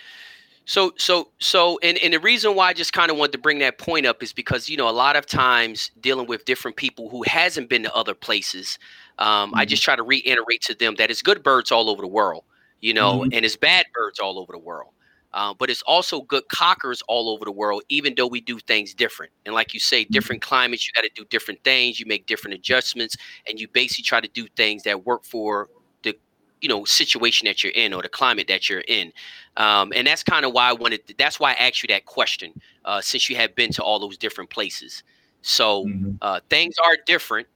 So, 0.66 0.94
so, 0.96 1.28
so, 1.38 1.78
and, 1.82 1.98
and 1.98 2.14
the 2.14 2.20
reason 2.20 2.54
why 2.54 2.68
I 2.68 2.72
just 2.72 2.94
kind 2.94 3.10
of 3.10 3.18
wanted 3.18 3.32
to 3.32 3.38
bring 3.38 3.58
that 3.58 3.76
point 3.76 4.06
up 4.06 4.22
is 4.22 4.32
because, 4.32 4.66
you 4.68 4.78
know, 4.78 4.88
a 4.88 4.92
lot 4.92 5.14
of 5.14 5.26
times 5.26 5.90
dealing 6.00 6.26
with 6.26 6.46
different 6.46 6.76
people 6.78 7.10
who 7.10 7.22
hasn't 7.26 7.68
been 7.68 7.82
to 7.82 7.94
other 7.94 8.14
places, 8.14 8.78
um, 9.18 9.50
mm-hmm. 9.50 9.58
I 9.58 9.66
just 9.66 9.82
try 9.82 9.94
to 9.94 10.02
reiterate 10.02 10.62
to 10.62 10.74
them 10.74 10.94
that 10.96 11.10
it's 11.10 11.20
good 11.20 11.42
birds 11.42 11.70
all 11.70 11.90
over 11.90 12.00
the 12.00 12.08
world, 12.08 12.44
you 12.80 12.94
know, 12.94 13.20
mm-hmm. 13.20 13.34
and 13.34 13.44
it's 13.44 13.56
bad 13.56 13.84
birds 13.92 14.18
all 14.18 14.38
over 14.38 14.52
the 14.52 14.58
world. 14.58 14.93
Uh, 15.34 15.52
but 15.52 15.68
it's 15.68 15.82
also 15.82 16.22
good 16.22 16.46
cockers 16.48 17.02
all 17.08 17.28
over 17.28 17.44
the 17.44 17.50
world, 17.50 17.82
even 17.88 18.14
though 18.16 18.26
we 18.26 18.40
do 18.40 18.60
things 18.60 18.94
different. 18.94 19.32
And 19.44 19.52
like 19.52 19.74
you 19.74 19.80
say, 19.80 20.04
mm-hmm. 20.04 20.12
different 20.12 20.42
climates, 20.42 20.86
you 20.86 20.92
got 20.94 21.02
to 21.02 21.10
do 21.12 21.24
different 21.24 21.62
things. 21.64 21.98
You 21.98 22.06
make 22.06 22.26
different 22.26 22.54
adjustments, 22.54 23.16
and 23.48 23.58
you 23.58 23.66
basically 23.66 24.04
try 24.04 24.20
to 24.20 24.28
do 24.28 24.46
things 24.56 24.84
that 24.84 25.04
work 25.04 25.24
for 25.24 25.68
the, 26.04 26.16
you 26.60 26.68
know, 26.68 26.84
situation 26.84 27.46
that 27.46 27.64
you're 27.64 27.72
in 27.72 27.92
or 27.92 28.00
the 28.00 28.08
climate 28.08 28.46
that 28.46 28.70
you're 28.70 28.84
in. 28.86 29.12
Um, 29.56 29.92
and 29.92 30.06
that's 30.06 30.22
kind 30.22 30.46
of 30.46 30.52
why 30.52 30.68
I 30.70 30.72
wanted. 30.72 31.04
To, 31.08 31.14
that's 31.18 31.40
why 31.40 31.50
I 31.50 31.54
asked 31.54 31.82
you 31.82 31.88
that 31.88 32.06
question, 32.06 32.52
uh, 32.84 33.00
since 33.00 33.28
you 33.28 33.34
have 33.34 33.56
been 33.56 33.72
to 33.72 33.82
all 33.82 33.98
those 33.98 34.16
different 34.16 34.50
places. 34.50 35.02
So 35.42 35.84
mm-hmm. 35.84 36.12
uh, 36.22 36.40
things 36.48 36.76
are 36.78 36.96
different, 37.06 37.48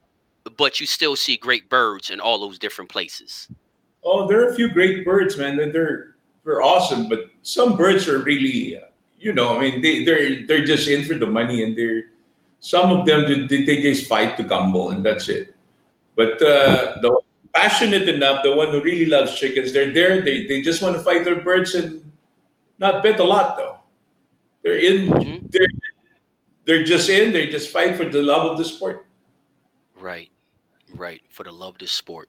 but 0.57 0.81
you 0.81 0.87
still 0.87 1.15
see 1.15 1.37
great 1.37 1.71
birds 1.71 2.11
in 2.11 2.19
all 2.19 2.41
those 2.41 2.59
different 2.59 2.91
places. 2.91 3.47
Oh, 4.03 4.27
there 4.27 4.43
are 4.43 4.51
a 4.51 4.55
few 4.57 4.69
great 4.69 5.05
birds, 5.05 5.37
man. 5.37 5.57
They're 5.57 5.71
they're 5.71 6.17
awesome, 6.57 7.09
but 7.09 7.31
some 7.43 7.77
birds 7.77 8.09
are 8.09 8.19
really, 8.19 8.77
uh, 8.77 8.89
you 9.21 9.33
know, 9.33 9.57
I 9.57 9.61
mean, 9.61 9.83
they 9.83 10.05
they're 10.05 10.47
they're 10.47 10.65
just 10.65 10.89
in 10.89 11.05
for 11.05 11.15
the 11.15 11.27
money, 11.27 11.63
and 11.63 11.77
they're 11.77 12.05
some 12.61 12.91
of 12.91 13.07
them 13.07 13.47
they, 13.49 13.65
they 13.65 13.83
just 13.83 14.07
fight 14.07 14.37
to 14.37 14.43
gamble, 14.43 14.91
and 14.91 15.05
that's 15.05 15.29
it. 15.29 15.55
But 16.17 16.41
uh, 16.43 16.99
the 17.01 17.21
passionate 17.55 18.09
enough, 18.09 18.43
the 18.43 18.55
one 18.55 18.71
who 18.71 18.81
really 18.81 19.07
loves 19.07 19.39
chickens, 19.39 19.73
they're 19.73 19.93
there. 19.93 20.23
They 20.23 20.47
they 20.47 20.63
just 20.63 20.83
want 20.83 20.97
to 20.97 21.03
fight 21.03 21.25
their 21.25 21.41
birds 21.41 21.75
and 21.75 22.03
not 22.79 23.03
bet 23.03 23.21
a 23.21 23.25
lot 23.25 23.57
though. 23.57 23.79
They're 24.63 24.79
in. 24.79 25.09
Mm-hmm. 25.09 25.47
They're 25.51 25.69
they're 26.65 26.85
just 26.85 27.09
in. 27.09 27.33
They 27.33 27.49
just 27.49 27.71
fight 27.71 27.97
for 27.97 28.05
the 28.05 28.23
love 28.23 28.51
of 28.51 28.59
the 28.59 28.65
sport. 28.65 29.07
Right, 29.99 30.31
right, 30.95 31.23
for 31.29 31.45
the 31.45 31.53
love 31.53 31.75
of 31.75 31.79
the 31.79 31.87
sport. 31.87 32.29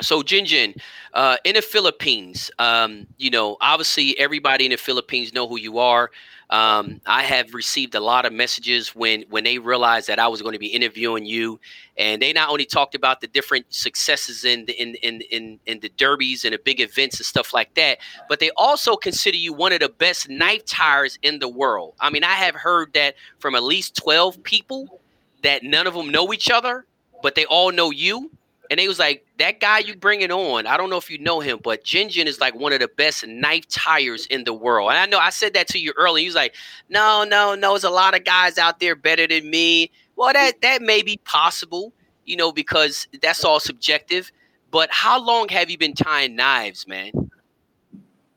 So 0.00 0.22
Jinjin, 0.22 0.80
uh, 1.14 1.36
in 1.44 1.54
the 1.54 1.62
Philippines, 1.62 2.50
um, 2.58 3.06
you 3.18 3.30
know, 3.30 3.56
obviously 3.60 4.18
everybody 4.18 4.64
in 4.64 4.70
the 4.70 4.76
Philippines 4.76 5.32
know 5.32 5.46
who 5.48 5.58
you 5.58 5.78
are. 5.78 6.10
Um, 6.50 7.00
I 7.06 7.22
have 7.22 7.54
received 7.54 7.94
a 7.94 8.00
lot 8.00 8.26
of 8.26 8.32
messages 8.32 8.88
when 8.88 9.22
when 9.30 9.44
they 9.44 9.58
realized 9.58 10.08
that 10.08 10.18
I 10.18 10.26
was 10.26 10.42
going 10.42 10.54
to 10.54 10.58
be 10.58 10.66
interviewing 10.66 11.24
you, 11.24 11.60
and 11.96 12.20
they 12.20 12.32
not 12.32 12.48
only 12.48 12.64
talked 12.64 12.96
about 12.96 13.20
the 13.20 13.28
different 13.28 13.66
successes 13.68 14.44
in 14.44 14.64
the 14.64 14.72
in 14.72 14.96
in 14.96 15.20
in, 15.30 15.60
in 15.66 15.78
the 15.78 15.90
derbies 15.90 16.44
and 16.44 16.52
the 16.52 16.58
big 16.58 16.80
events 16.80 17.20
and 17.20 17.26
stuff 17.26 17.54
like 17.54 17.72
that, 17.74 17.98
but 18.28 18.40
they 18.40 18.50
also 18.56 18.96
consider 18.96 19.36
you 19.36 19.52
one 19.52 19.72
of 19.72 19.78
the 19.78 19.88
best 19.88 20.28
knife 20.28 20.64
tiers 20.64 21.20
in 21.22 21.38
the 21.38 21.48
world. 21.48 21.94
I 22.00 22.10
mean, 22.10 22.24
I 22.24 22.34
have 22.34 22.56
heard 22.56 22.94
that 22.94 23.14
from 23.38 23.54
at 23.54 23.62
least 23.62 23.94
twelve 23.94 24.42
people 24.42 25.00
that 25.44 25.62
none 25.62 25.86
of 25.86 25.94
them 25.94 26.10
know 26.10 26.32
each 26.32 26.50
other, 26.50 26.84
but 27.22 27.36
they 27.36 27.44
all 27.44 27.70
know 27.70 27.92
you 27.92 28.28
and 28.70 28.78
they 28.78 28.86
was 28.86 29.00
like, 29.00 29.26
that 29.38 29.58
guy 29.58 29.80
you 29.80 29.96
bringing 29.96 30.30
on, 30.30 30.66
I 30.66 30.76
don't 30.76 30.90
know 30.90 30.96
if 30.96 31.10
you 31.10 31.18
know 31.18 31.40
him, 31.40 31.58
but 31.60 31.84
Jinjin 31.84 32.26
is 32.26 32.40
like 32.40 32.54
one 32.54 32.72
of 32.72 32.78
the 32.78 32.88
best 32.88 33.26
knife 33.26 33.66
tiers 33.66 34.26
in 34.26 34.44
the 34.44 34.54
world. 34.54 34.90
And 34.90 34.98
I 34.98 35.06
know 35.06 35.18
I 35.18 35.30
said 35.30 35.54
that 35.54 35.66
to 35.68 35.78
you 35.80 35.92
earlier. 35.96 36.22
He 36.22 36.28
was 36.28 36.36
like, 36.36 36.54
no, 36.88 37.24
no, 37.28 37.56
no, 37.56 37.72
there's 37.72 37.82
a 37.82 37.90
lot 37.90 38.16
of 38.16 38.24
guys 38.24 38.58
out 38.58 38.78
there 38.78 38.94
better 38.94 39.26
than 39.26 39.50
me. 39.50 39.90
Well, 40.14 40.32
that 40.32 40.60
that 40.62 40.82
may 40.82 41.02
be 41.02 41.16
possible, 41.24 41.92
you 42.26 42.36
know, 42.36 42.52
because 42.52 43.08
that's 43.20 43.44
all 43.44 43.58
subjective. 43.58 44.30
But 44.70 44.88
how 44.92 45.20
long 45.20 45.48
have 45.48 45.68
you 45.68 45.76
been 45.76 45.94
tying 45.94 46.36
knives, 46.36 46.86
man? 46.86 47.10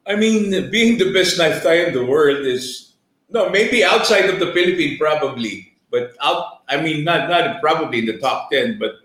I 0.07 0.15
mean, 0.15 0.49
being 0.71 0.97
the 0.97 1.13
best 1.13 1.37
knife 1.37 1.61
tier 1.61 1.85
in 1.85 1.93
the 1.93 2.05
world 2.05 2.39
is 2.39 2.95
no, 3.29 3.49
maybe 3.49 3.83
outside 3.83 4.29
of 4.29 4.39
the 4.39 4.51
Philippines, 4.51 4.97
probably, 4.97 5.77
but 5.91 6.13
out. 6.21 6.63
I 6.69 6.81
mean, 6.81 7.03
not 7.03 7.29
not 7.29 7.61
probably 7.61 7.99
in 7.99 8.05
the 8.07 8.17
top 8.17 8.49
ten, 8.49 8.79
but 8.79 8.95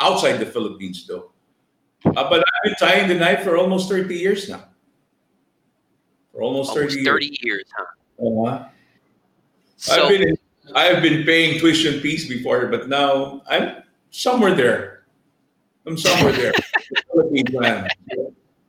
outside 0.00 0.38
the 0.38 0.46
Philippines, 0.46 1.06
though. 1.06 1.32
Uh, 2.04 2.28
but 2.28 2.40
I've 2.40 2.64
been 2.64 2.74
tying 2.76 3.08
the 3.08 3.14
knife 3.14 3.42
for 3.44 3.56
almost 3.56 3.88
30 3.88 4.14
years 4.14 4.48
now. 4.48 4.64
For 6.32 6.42
almost, 6.42 6.70
almost 6.70 6.94
30, 6.94 7.04
30 7.04 7.26
years. 7.26 7.38
years 7.42 7.64
huh? 7.76 7.84
Uh-huh. 8.26 8.64
So, 9.76 10.04
I've 10.04 10.08
been 10.08 10.36
I've 10.74 11.02
been 11.02 11.24
paying 11.24 11.60
tuition 11.60 12.00
fees 12.00 12.28
before, 12.28 12.66
but 12.66 12.88
now 12.88 13.42
I'm 13.48 13.82
somewhere 14.10 14.54
there. 14.54 15.04
I'm 15.86 15.98
somewhere 15.98 16.32
there. 16.32 16.52
the 16.52 17.02
Philippines, 17.12 17.52
man. 17.52 17.88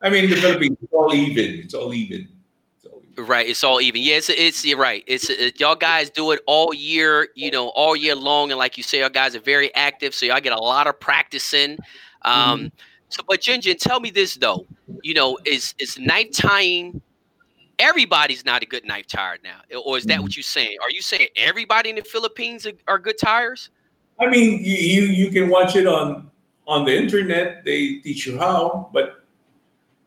I 0.02 0.10
mean, 0.10 0.30
the 0.30 0.36
Philippines, 0.36 0.78
it's 0.82 0.94
all 0.94 1.14
even. 1.14 1.60
It's 1.60 1.74
all 1.74 1.94
even. 1.94 2.28
Right, 3.18 3.48
it's 3.48 3.64
all 3.64 3.80
even. 3.80 4.02
Yeah, 4.02 4.16
it's 4.16 4.30
it's 4.30 4.66
you're 4.66 4.78
right. 4.78 5.04
It's 5.08 5.30
it, 5.30 5.60
y'all 5.60 5.76
guys 5.76 6.10
do 6.10 6.32
it 6.32 6.42
all 6.48 6.74
year, 6.74 7.30
you 7.36 7.50
know, 7.50 7.70
all 7.70 7.96
year 7.96 8.16
long, 8.16 8.52
and 8.52 8.58
like 8.58 8.76
you 8.78 8.84
say, 8.84 9.00
y'all 9.00 9.10
guys 9.10 9.36
are 9.36 9.42
very 9.42 9.74
active, 9.74 10.14
so 10.14 10.26
y'all 10.26 10.42
get 10.42 10.52
a 10.52 10.62
lot 10.62 10.86
of 10.88 11.00
practice 11.00 11.54
in. 11.54 11.78
Um, 12.24 12.60
mm-hmm. 12.60 12.68
so, 13.08 13.24
but 13.28 13.40
Jinjin, 13.40 13.78
tell 13.78 14.02
me 14.02 14.10
this 14.10 14.36
though, 14.36 14.66
you 15.02 15.14
know, 15.14 15.38
is 15.46 15.74
is 15.80 15.98
knife 15.98 16.32
tying? 16.34 17.02
Everybody's 17.80 18.44
not 18.44 18.64
a 18.64 18.66
good 18.66 18.86
knife 18.86 19.08
tier 19.08 19.38
now, 19.44 19.60
or 19.86 19.98
is 19.98 20.04
that 20.06 20.16
mm-hmm. 20.16 20.24
what 20.24 20.36
you're 20.36 20.44
saying? 20.44 20.78
Are 20.84 20.92
you 20.92 21.02
saying 21.02 21.28
everybody 21.38 21.92
in 21.92 21.96
the 21.96 22.04
Philippines 22.04 22.66
are, 22.66 22.74
are 22.88 23.00
good 23.00 23.18
tiers? 23.18 23.70
I 24.20 24.28
mean, 24.28 24.64
you, 24.64 24.76
you 24.76 25.02
you 25.04 25.32
can 25.32 25.50
watch 25.50 25.78
it 25.78 25.88
on 25.88 26.30
on 26.68 26.84
the 26.84 26.96
internet. 26.96 27.64
They 27.64 28.00
teach 28.00 28.28
you 28.28 28.38
how, 28.38 28.90
but 28.92 29.25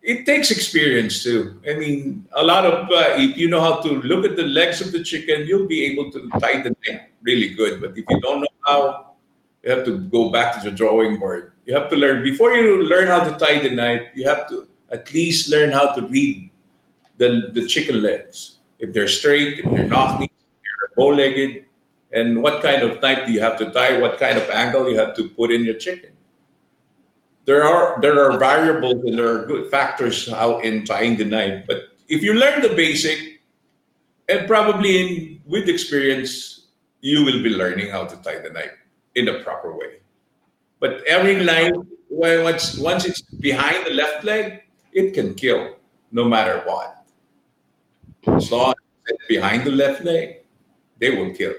it 0.09 0.25
takes 0.25 0.51
experience 0.51 1.23
too. 1.23 1.61
I 1.69 1.75
mean, 1.75 2.27
a 2.33 2.43
lot 2.43 2.65
of 2.65 2.89
uh, 2.89 3.21
if 3.21 3.37
you 3.37 3.47
know 3.47 3.61
how 3.61 3.83
to 3.83 4.01
look 4.01 4.25
at 4.25 4.37
the 4.37 4.45
legs 4.45 4.81
of 4.81 4.91
the 4.91 5.05
chicken, 5.05 5.47
you'll 5.47 5.69
be 5.69 5.85
able 5.85 6.11
to 6.13 6.29
tie 6.41 6.63
the 6.63 6.75
neck 6.89 7.13
really 7.21 7.51
good. 7.51 7.83
But 7.83 7.91
if 7.91 8.07
you 8.09 8.21
don't 8.21 8.41
know 8.41 8.55
how, 8.65 9.13
you 9.63 9.71
have 9.71 9.85
to 9.85 9.99
go 9.99 10.31
back 10.31 10.57
to 10.57 10.71
the 10.71 10.75
drawing 10.75 11.19
board. 11.19 11.53
You 11.67 11.75
have 11.75 11.91
to 11.91 11.97
learn 11.97 12.23
before 12.23 12.55
you 12.55 12.85
learn 12.85 13.07
how 13.07 13.21
to 13.23 13.37
tie 13.37 13.61
the 13.61 13.69
knife. 13.69 14.09
You 14.15 14.27
have 14.27 14.49
to 14.49 14.67
at 14.91 15.13
least 15.13 15.51
learn 15.51 15.71
how 15.73 15.93
to 15.93 16.01
read 16.09 16.49
the 17.19 17.53
the 17.53 17.67
chicken 17.69 18.01
legs. 18.01 18.65
If 18.79 18.95
they're 18.95 19.13
straight, 19.13 19.61
if 19.61 19.67
they're 19.71 19.93
not, 19.93 20.23
if 20.23 20.31
they're 20.31 20.91
bow-legged, 20.97 21.67
and 22.13 22.43
what 22.43 22.63
kind 22.63 22.81
of 22.81 23.03
knife 23.03 23.27
do 23.27 23.33
you 23.33 23.45
have 23.45 23.59
to 23.59 23.71
tie? 23.77 24.01
What 24.01 24.17
kind 24.17 24.39
of 24.39 24.49
angle 24.49 24.89
you 24.89 24.97
have 24.97 25.15
to 25.17 25.29
put 25.29 25.53
in 25.53 25.69
your 25.69 25.77
chicken? 25.77 26.17
There 27.49 27.65
are 27.65 27.99
there 28.03 28.17
are 28.23 28.39
variables 28.39 29.03
and 29.07 29.19
there 29.19 29.29
are 29.35 29.47
good 29.47 29.71
factors 29.71 30.29
out 30.29 30.67
in 30.67 30.85
tying 30.85 31.17
the 31.17 31.25
knife. 31.25 31.65
But 31.67 31.97
if 32.07 32.23
you 32.23 32.35
learn 32.35 32.61
the 32.61 32.75
basic, 32.77 33.41
and 34.29 34.47
probably 34.47 34.93
in 35.01 35.41
with 35.47 35.67
experience, 35.67 36.67
you 37.01 37.25
will 37.25 37.43
be 37.43 37.49
learning 37.49 37.89
how 37.89 38.05
to 38.05 38.17
tie 38.17 38.41
the 38.41 38.51
knife 38.51 38.77
in 39.15 39.29
a 39.29 39.43
proper 39.43 39.73
way. 39.75 40.05
But 40.79 41.03
every 41.07 41.43
knife, 41.43 41.73
once 42.11 42.77
once 42.77 43.07
it's 43.07 43.23
behind 43.23 43.87
the 43.87 43.95
left 43.95 44.25
leg, 44.25 44.65
it 44.93 45.15
can 45.15 45.35
kill 45.35 45.77
no 46.13 46.25
matter 46.29 46.61
what. 46.67 47.03
As 48.27 48.53
long 48.53 48.75
as 48.77 49.15
it's 49.15 49.27
behind 49.27 49.65
the 49.65 49.73
left 49.73 50.05
leg, 50.05 50.45
they 50.99 51.17
will 51.17 51.33
kill. 51.33 51.55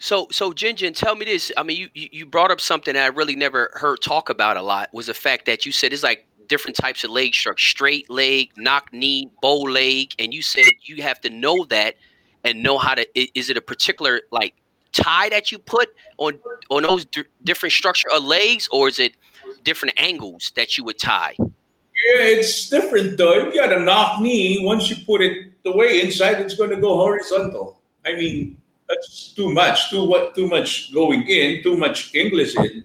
So, 0.00 0.28
so 0.32 0.50
Jinjin, 0.50 0.96
tell 0.96 1.14
me 1.14 1.26
this. 1.26 1.52
I 1.58 1.62
mean, 1.62 1.76
you 1.76 2.08
you 2.10 2.24
brought 2.24 2.50
up 2.50 2.60
something 2.60 2.96
I 2.96 3.08
really 3.08 3.36
never 3.36 3.70
heard 3.74 4.00
talk 4.00 4.30
about 4.30 4.56
a 4.56 4.62
lot 4.62 4.88
was 4.94 5.06
the 5.06 5.14
fact 5.14 5.44
that 5.44 5.66
you 5.66 5.72
said 5.72 5.92
it's 5.92 6.02
like 6.02 6.26
different 6.48 6.74
types 6.74 7.04
of 7.04 7.10
leg 7.10 7.34
structure: 7.34 7.62
straight 7.62 8.08
leg, 8.08 8.50
knock 8.56 8.90
knee, 8.94 9.30
bow 9.42 9.60
leg, 9.60 10.14
and 10.18 10.32
you 10.32 10.40
said 10.40 10.64
you 10.82 11.02
have 11.02 11.20
to 11.20 11.30
know 11.30 11.66
that 11.66 11.96
and 12.44 12.62
know 12.62 12.78
how 12.78 12.94
to. 12.94 13.06
Is 13.38 13.50
it 13.50 13.58
a 13.58 13.60
particular 13.60 14.22
like 14.32 14.54
tie 14.92 15.28
that 15.28 15.52
you 15.52 15.58
put 15.58 15.90
on 16.16 16.38
on 16.70 16.82
those 16.84 17.04
d- 17.04 17.24
different 17.44 17.74
structure 17.74 18.08
of 18.10 18.24
legs, 18.24 18.70
or 18.72 18.88
is 18.88 18.98
it 18.98 19.16
different 19.64 20.00
angles 20.00 20.50
that 20.56 20.78
you 20.78 20.84
would 20.84 20.98
tie? 20.98 21.34
Yeah, 21.38 22.24
it's 22.24 22.70
different 22.70 23.18
though. 23.18 23.34
If 23.34 23.54
you 23.54 23.60
got 23.60 23.70
a 23.70 23.80
knock 23.80 24.22
knee, 24.22 24.64
once 24.64 24.88
you 24.88 24.96
put 25.04 25.20
it 25.20 25.62
the 25.62 25.72
way 25.72 26.00
inside, 26.00 26.40
it's 26.40 26.54
going 26.54 26.70
to 26.70 26.80
go 26.80 26.96
horizontal. 26.96 27.82
I 28.06 28.14
mean, 28.14 28.56
that's 28.90 29.32
too 29.32 29.52
much, 29.52 29.90
too 29.90 30.04
what, 30.04 30.34
too 30.34 30.48
much 30.48 30.92
going 30.92 31.22
in, 31.28 31.62
too 31.62 31.76
much 31.76 32.14
English 32.14 32.56
in, 32.56 32.84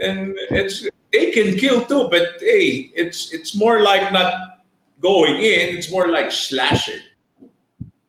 and 0.00 0.34
it's 0.50 0.86
they 1.12 1.30
can 1.32 1.56
kill 1.58 1.84
too. 1.84 2.08
But 2.10 2.38
hey, 2.38 2.92
it's 2.94 3.32
it's 3.34 3.56
more 3.56 3.82
like 3.82 4.12
not 4.12 4.62
going 5.00 5.36
in; 5.36 5.76
it's 5.76 5.90
more 5.90 6.08
like 6.08 6.30
slashing 6.30 7.02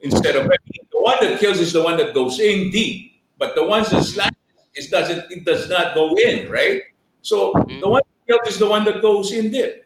instead 0.02 0.36
of 0.36 0.48
the 0.48 1.02
one 1.02 1.18
that 1.22 1.40
kills 1.40 1.60
is 1.60 1.74
the 1.74 1.82
one 1.82 1.98
that 1.98 2.14
goes 2.14 2.40
in 2.40 2.70
deep, 2.70 3.22
but 3.38 3.56
the 3.56 3.66
ones 3.66 3.90
that 3.90 4.04
slash 4.04 4.32
it 4.74 4.90
doesn't 4.90 5.32
it 5.32 5.46
does 5.46 5.70
not 5.70 5.96
go 5.96 6.16
in, 6.16 6.50
right? 6.50 6.82
So 7.22 7.54
mm-hmm. 7.54 7.80
the 7.80 7.90
one 7.90 8.02
that 8.06 8.28
kills 8.28 8.54
is 8.54 8.60
the 8.60 8.70
one 8.70 8.86
that 8.86 9.02
goes 9.02 9.32
in 9.32 9.52
deep. 9.52 9.84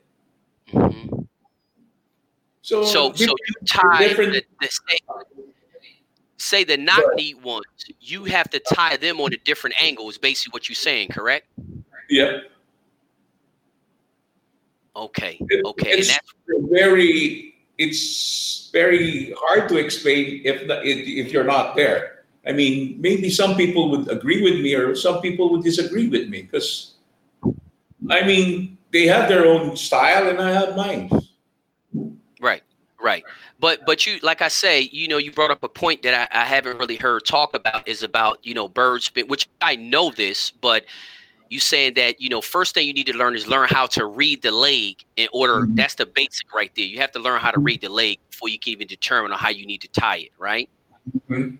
Mm-hmm. 0.74 1.22
So, 2.62 2.84
so, 2.84 3.14
so 3.14 3.26
you 3.28 3.36
tie 3.68 4.08
the, 4.08 4.44
the 4.60 4.68
say, 4.68 4.98
say 6.46 6.64
the 6.64 6.78
knock 6.78 7.04
knee 7.16 7.34
ones. 7.34 7.66
You 8.00 8.24
have 8.26 8.50
to 8.52 8.60
tie 8.60 8.98
them 8.98 9.20
on 9.20 9.34
a 9.34 9.38
different 9.38 9.76
angle. 9.82 10.10
Is 10.10 10.18
basically 10.18 10.52
what 10.52 10.70
you're 10.70 10.76
saying, 10.76 11.10
correct? 11.10 11.48
Yeah. 12.10 12.40
Okay. 14.96 15.40
Okay. 15.66 15.90
It's 15.90 16.10
and 16.10 16.20
that's 16.20 16.72
very. 16.72 17.52
It's 17.78 18.70
very 18.72 19.34
hard 19.38 19.68
to 19.68 19.76
explain 19.76 20.42
if 20.46 20.64
if 20.64 21.32
you're 21.34 21.44
not 21.44 21.76
there. 21.76 22.24
I 22.48 22.54
mean, 22.54 23.02
maybe 23.02 23.30
some 23.30 23.58
people 23.58 23.90
would 23.92 24.10
agree 24.10 24.42
with 24.42 24.62
me, 24.62 24.76
or 24.76 24.96
some 24.96 25.20
people 25.20 25.52
would 25.52 25.64
disagree 25.64 26.08
with 26.08 26.30
me, 26.30 26.44
because 26.44 26.94
I 28.10 28.24
mean, 28.24 28.78
they 28.94 29.08
have 29.08 29.28
their 29.28 29.46
own 29.46 29.76
style, 29.76 30.30
and 30.30 30.40
I 30.40 30.52
have 30.52 30.78
mine. 30.78 31.12
Right. 32.40 32.64
Right. 33.02 33.26
But 33.66 33.84
but 33.84 34.06
you 34.06 34.20
like 34.22 34.44
I 34.44 34.48
say, 34.48 34.90
you 34.92 35.08
know, 35.08 35.18
you 35.18 35.32
brought 35.32 35.50
up 35.50 35.64
a 35.64 35.68
point 35.68 36.04
that 36.04 36.30
I, 36.32 36.44
I 36.44 36.46
haven't 36.46 36.78
really 36.78 36.98
heard 36.98 37.26
talk 37.26 37.56
about 37.56 37.88
is 37.88 38.04
about, 38.04 38.38
you 38.44 38.54
know, 38.54 38.68
bird 38.68 39.02
spit, 39.02 39.28
which 39.28 39.50
I 39.60 39.76
know 39.76 40.12
this, 40.12 40.52
but 40.52 40.86
you 41.50 41.60
saying 41.60 41.96
that, 41.96 42.22
you 42.22 42.30
know, 42.30 42.42
first 42.42 42.76
thing 42.76 42.86
you 42.86 42.94
need 42.94 43.08
to 43.08 43.18
learn 43.18 43.36
is 43.36 43.48
learn 43.48 43.68
how 43.68 43.88
to 43.88 44.06
read 44.06 44.44
the 44.44 44.52
leg 44.52 45.04
in 45.16 45.28
order 45.34 45.62
mm-hmm. 45.62 45.74
that's 45.74 45.96
the 45.96 46.06
basic 46.06 46.54
right 46.54 46.72
there. 46.76 46.86
You 46.86 47.00
have 47.00 47.12
to 47.14 47.20
learn 47.20 47.40
how 47.40 47.50
to 47.50 47.60
read 47.60 47.82
the 47.82 47.90
leg 47.90 48.20
before 48.30 48.50
you 48.50 48.60
can 48.60 48.72
even 48.72 48.86
determine 48.86 49.32
on 49.32 49.40
how 49.40 49.50
you 49.50 49.66
need 49.66 49.82
to 49.82 49.88
tie 49.88 50.18
it, 50.18 50.32
right? 50.38 50.70
Mm-hmm. 51.28 51.34
And 51.34 51.60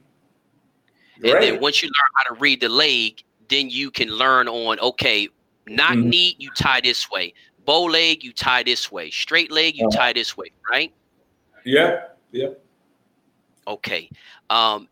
right. 1.24 1.42
then 1.42 1.60
once 1.60 1.82
you 1.82 1.88
learn 1.88 2.12
how 2.18 2.36
to 2.36 2.40
read 2.40 2.62
the 2.62 2.70
leg, 2.70 3.24
then 3.50 3.72
you 3.72 3.90
can 3.90 4.10
learn 4.10 4.48
on 4.48 4.80
okay, 4.80 5.28
not 5.66 5.94
mm-hmm. 5.94 6.10
knee, 6.10 6.36
you 6.38 6.52
tie 6.56 6.82
this 6.82 7.10
way. 7.10 7.34
Bow 7.66 7.86
leg, 7.86 8.24
you 8.24 8.32
tie 8.32 8.62
this 8.62 8.92
way. 8.92 9.10
Straight 9.10 9.52
leg, 9.52 9.76
you 9.76 9.90
tie 9.90 10.14
this 10.14 10.38
way, 10.38 10.52
right? 10.70 10.94
Yeah, 11.66 12.04
yeah. 12.32 12.50
Okay. 13.68 14.10
Um, 14.50 14.88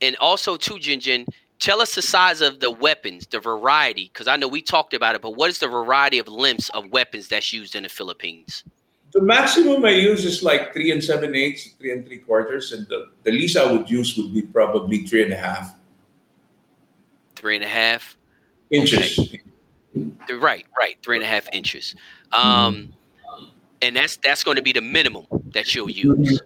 and 0.00 0.16
also 0.16 0.56
too, 0.56 0.74
Jinjin, 0.74 1.26
tell 1.58 1.80
us 1.80 1.94
the 1.94 2.02
size 2.02 2.42
of 2.42 2.60
the 2.60 2.70
weapons, 2.70 3.26
the 3.26 3.40
variety, 3.40 4.10
because 4.12 4.28
I 4.28 4.36
know 4.36 4.46
we 4.46 4.60
talked 4.60 4.92
about 4.92 5.14
it, 5.14 5.22
but 5.22 5.32
what 5.32 5.48
is 5.48 5.58
the 5.58 5.68
variety 5.68 6.18
of 6.18 6.28
lengths 6.28 6.68
of 6.70 6.90
weapons 6.92 7.28
that's 7.28 7.52
used 7.52 7.74
in 7.74 7.84
the 7.84 7.88
Philippines? 7.88 8.64
The 9.12 9.22
maximum 9.22 9.84
I 9.84 9.90
use 9.90 10.24
is 10.24 10.42
like 10.42 10.72
three 10.72 10.90
and 10.90 11.02
seven 11.02 11.34
eighths, 11.34 11.70
three 11.78 11.92
and 11.92 12.06
three 12.06 12.18
quarters, 12.18 12.72
and 12.72 12.86
the, 12.88 13.10
the 13.22 13.30
least 13.30 13.56
I 13.56 13.70
would 13.70 13.88
use 13.88 14.16
would 14.16 14.34
be 14.34 14.42
probably 14.42 15.06
three 15.06 15.22
and 15.22 15.32
a 15.32 15.36
half. 15.36 15.74
Three 17.36 17.54
and 17.54 17.64
a 17.64 17.68
half 17.68 18.16
inches. 18.70 19.18
Okay. 19.18 19.40
Right, 20.34 20.66
right, 20.76 20.98
three 21.02 21.16
and 21.16 21.24
a 21.24 21.28
half 21.28 21.48
inches. 21.52 21.94
Um, 22.32 22.74
mm-hmm 22.74 22.92
and 23.84 23.96
that's 23.96 24.16
that's 24.16 24.42
going 24.42 24.56
to 24.56 24.62
be 24.62 24.72
the 24.72 24.80
minimum 24.80 25.26
that 25.52 25.74
you'll 25.74 25.90
use. 25.90 26.40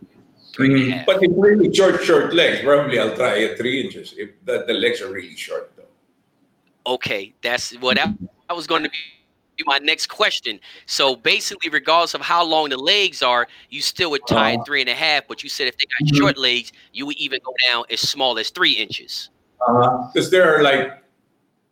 Mm-hmm. 0.58 1.04
But 1.06 1.22
if 1.22 1.30
really 1.36 1.72
short, 1.72 2.02
short 2.02 2.34
legs, 2.34 2.62
probably 2.64 2.98
I'll 2.98 3.14
try 3.14 3.44
at 3.44 3.56
three 3.56 3.80
inches 3.80 4.12
if 4.16 4.30
the, 4.44 4.64
the 4.66 4.74
legs 4.74 5.00
are 5.00 5.12
really 5.12 5.36
short, 5.36 5.72
though. 5.76 6.92
Okay, 6.94 7.32
that's 7.42 7.78
what 7.78 7.96
I, 7.98 8.12
I 8.50 8.54
was 8.54 8.66
going 8.66 8.82
to 8.82 8.90
be 8.90 9.64
my 9.66 9.78
next 9.78 10.08
question. 10.08 10.58
So 10.86 11.14
basically, 11.14 11.70
regardless 11.70 12.14
of 12.14 12.22
how 12.22 12.44
long 12.44 12.70
the 12.70 12.76
legs 12.76 13.22
are, 13.22 13.46
you 13.70 13.80
still 13.80 14.10
would 14.10 14.26
tie 14.26 14.56
uh, 14.56 14.64
three 14.64 14.80
and 14.80 14.90
a 14.90 14.94
half. 14.94 15.28
But 15.28 15.44
you 15.44 15.48
said 15.48 15.68
if 15.68 15.76
they 15.78 15.84
got 15.84 16.08
mm-hmm. 16.08 16.16
short 16.16 16.36
legs, 16.36 16.72
you 16.92 17.06
would 17.06 17.16
even 17.18 17.38
go 17.44 17.54
down 17.70 17.84
as 17.90 18.00
small 18.00 18.36
as 18.36 18.50
three 18.50 18.72
inches. 18.72 19.30
Because 19.60 20.26
uh-huh. 20.26 20.28
there 20.30 20.56
are 20.56 20.62
like, 20.62 21.04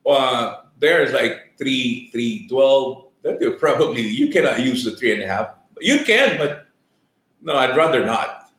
uh, 0.06 0.62
there's 0.78 1.12
like 1.12 1.54
three, 1.58 2.10
three, 2.12 2.46
twelve. 2.48 3.04
That 3.22 3.40
you 3.40 3.50
probably 3.52 4.02
you 4.02 4.30
cannot 4.30 4.60
use 4.60 4.84
the 4.84 4.92
three 4.92 5.12
and 5.12 5.22
a 5.22 5.26
half 5.26 5.55
you 5.80 6.04
can, 6.04 6.38
but 6.38 6.66
no, 7.42 7.54
I'd 7.56 7.76
rather 7.76 8.04
not. 8.04 8.50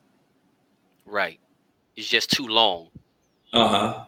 Right. 1.06 1.40
It's 1.96 2.08
just 2.08 2.32
too 2.32 2.48
long. 2.48 2.90
Uh 3.54 3.68
huh. 3.68 4.04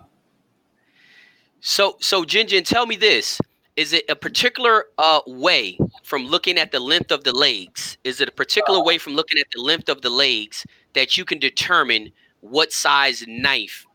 So, 1.61 1.97
so 1.99 2.23
Jinjin, 2.23 2.63
tell 2.65 2.85
me 2.85 2.95
this: 2.95 3.39
Is 3.75 3.93
it 3.93 4.05
a 4.09 4.15
particular 4.15 4.85
uh, 4.97 5.21
way 5.27 5.77
from 6.03 6.25
looking 6.25 6.57
at 6.57 6.71
the 6.71 6.79
length 6.79 7.11
of 7.11 7.23
the 7.23 7.35
legs? 7.35 7.97
Is 8.03 8.21
it 8.21 8.29
a 8.29 8.31
particular 8.31 8.83
way 8.83 8.97
from 8.97 9.13
looking 9.13 9.39
at 9.39 9.47
the 9.53 9.61
length 9.61 9.89
of 9.89 10.01
the 10.01 10.09
legs 10.09 10.65
that 10.93 11.17
you 11.17 11.25
can 11.25 11.39
determine 11.39 12.11
what 12.41 12.71
size 12.71 13.23
knife 13.27 13.85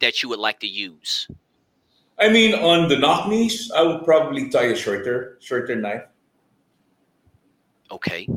that 0.00 0.22
you 0.22 0.28
would 0.28 0.38
like 0.38 0.60
to 0.60 0.68
use? 0.68 1.28
I 2.18 2.28
mean, 2.28 2.54
on 2.54 2.88
the 2.88 2.96
knock 2.96 3.28
knees, 3.28 3.70
I 3.72 3.82
would 3.82 4.04
probably 4.04 4.48
tie 4.48 4.66
a 4.66 4.76
shorter, 4.76 5.38
shorter 5.40 5.74
knife. 5.74 6.04
Okay. 7.90 8.28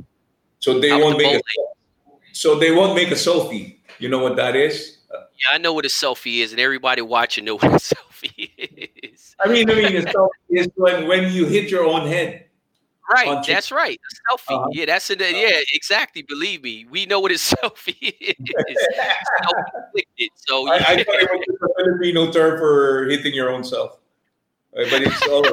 So 0.60 0.80
they 0.80 0.92
won't 0.92 1.18
make 1.18 1.36
a, 1.36 1.42
so 2.34 2.58
they 2.58 2.72
won't 2.72 2.96
make 2.96 3.12
a 3.12 3.16
selfie. 3.16 3.78
You 4.00 4.10
know 4.10 4.20
what 4.20 4.36
that 4.36 4.56
is? 4.56 4.98
Yeah, 5.12 5.54
I 5.54 5.58
know 5.58 5.74
what 5.74 5.86
a 5.86 5.90
selfie 5.90 6.40
is, 6.40 6.52
and 6.52 6.60
everybody 6.60 7.02
watching 7.02 7.46
know 7.46 7.56
what 7.60 7.66
a 7.66 7.76
selfie 7.76 8.50
is. 9.04 9.36
I 9.40 9.48
mean, 9.48 9.70
I 9.70 9.76
mean, 9.76 9.96
a 9.98 10.02
selfie 10.02 10.30
is 10.50 10.68
when 10.76 11.08
when 11.08 11.32
you 11.32 11.46
hit 11.46 11.70
your 11.70 11.86
own 11.86 12.08
head. 12.08 12.46
Right, 13.10 13.42
that's 13.48 13.72
right. 13.72 13.98
A 13.98 14.34
selfie. 14.36 14.58
Uh-huh. 14.58 14.68
Yeah, 14.74 14.86
that's 14.86 15.10
it. 15.10 15.22
Yeah, 15.22 15.60
exactly. 15.72 16.24
Believe 16.24 16.62
me, 16.64 16.86
we 16.90 17.06
know 17.06 17.22
what 17.22 17.32
a 17.32 17.36
selfie 17.36 18.14
is. 18.20 18.36
so 20.36 20.68
I, 20.72 20.76
I 20.76 21.04
thought 21.04 21.16
it 21.16 21.30
was 21.32 21.58
a 21.62 21.84
Filipino 21.84 22.32
term 22.32 22.60
for 22.60 23.06
hitting 23.06 23.34
your 23.34 23.50
own 23.50 23.64
self, 23.64 23.98
but 24.74 24.88
it's 24.92 25.28
all. 25.28 25.46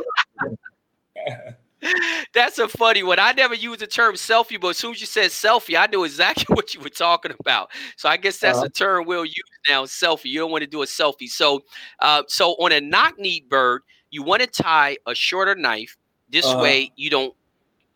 That's 2.33 2.59
a 2.59 2.68
funny 2.68 3.03
one. 3.03 3.18
I 3.18 3.33
never 3.33 3.55
used 3.55 3.81
the 3.81 3.87
term 3.87 4.14
selfie, 4.14 4.61
but 4.61 4.68
as 4.68 4.79
soon 4.79 4.92
as 4.92 5.01
you 5.01 5.07
said 5.07 5.31
selfie, 5.31 5.79
I 5.79 5.87
knew 5.87 6.05
exactly 6.05 6.47
what 6.55 6.75
you 6.75 6.81
were 6.81 6.88
talking 6.88 7.33
about. 7.38 7.70
So 7.97 8.09
I 8.09 8.16
guess 8.16 8.38
that's 8.38 8.59
uh-huh. 8.59 8.66
a 8.66 8.70
term 8.70 9.07
we'll 9.07 9.25
use 9.25 9.42
now. 9.68 9.85
Selfie. 9.85 10.27
You 10.27 10.40
don't 10.40 10.51
want 10.51 10.62
to 10.62 10.70
do 10.70 10.83
a 10.83 10.87
selfie. 10.87 11.29
So, 11.29 11.62
uh, 12.01 12.23
so 12.29 12.53
on 12.53 12.73
a 12.73 12.81
knock 12.81 13.18
knee 13.18 13.44
bird, 13.49 13.83
you 14.11 14.23
want 14.23 14.42
to 14.42 14.47
tie 14.47 14.97
a 15.07 15.14
shorter 15.14 15.55
knife. 15.55 15.97
This 16.31 16.47
uh-huh. 16.47 16.62
way, 16.62 16.92
you 16.97 17.11
don't 17.11 17.35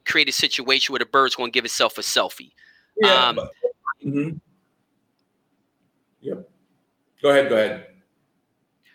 create 0.06 0.28
a 0.28 0.32
situation 0.32 0.92
where 0.92 1.00
the 1.00 1.06
bird's 1.06 1.34
going 1.34 1.50
to 1.50 1.54
give 1.54 1.64
itself 1.64 1.98
a 1.98 2.02
selfie. 2.02 2.52
Yeah. 3.00 3.28
Um, 3.28 3.36
but, 3.36 3.52
mm-hmm. 4.04 4.36
Yep. 6.20 6.48
Go 7.22 7.30
ahead. 7.30 7.48
Go 7.48 7.56
ahead. 7.56 7.86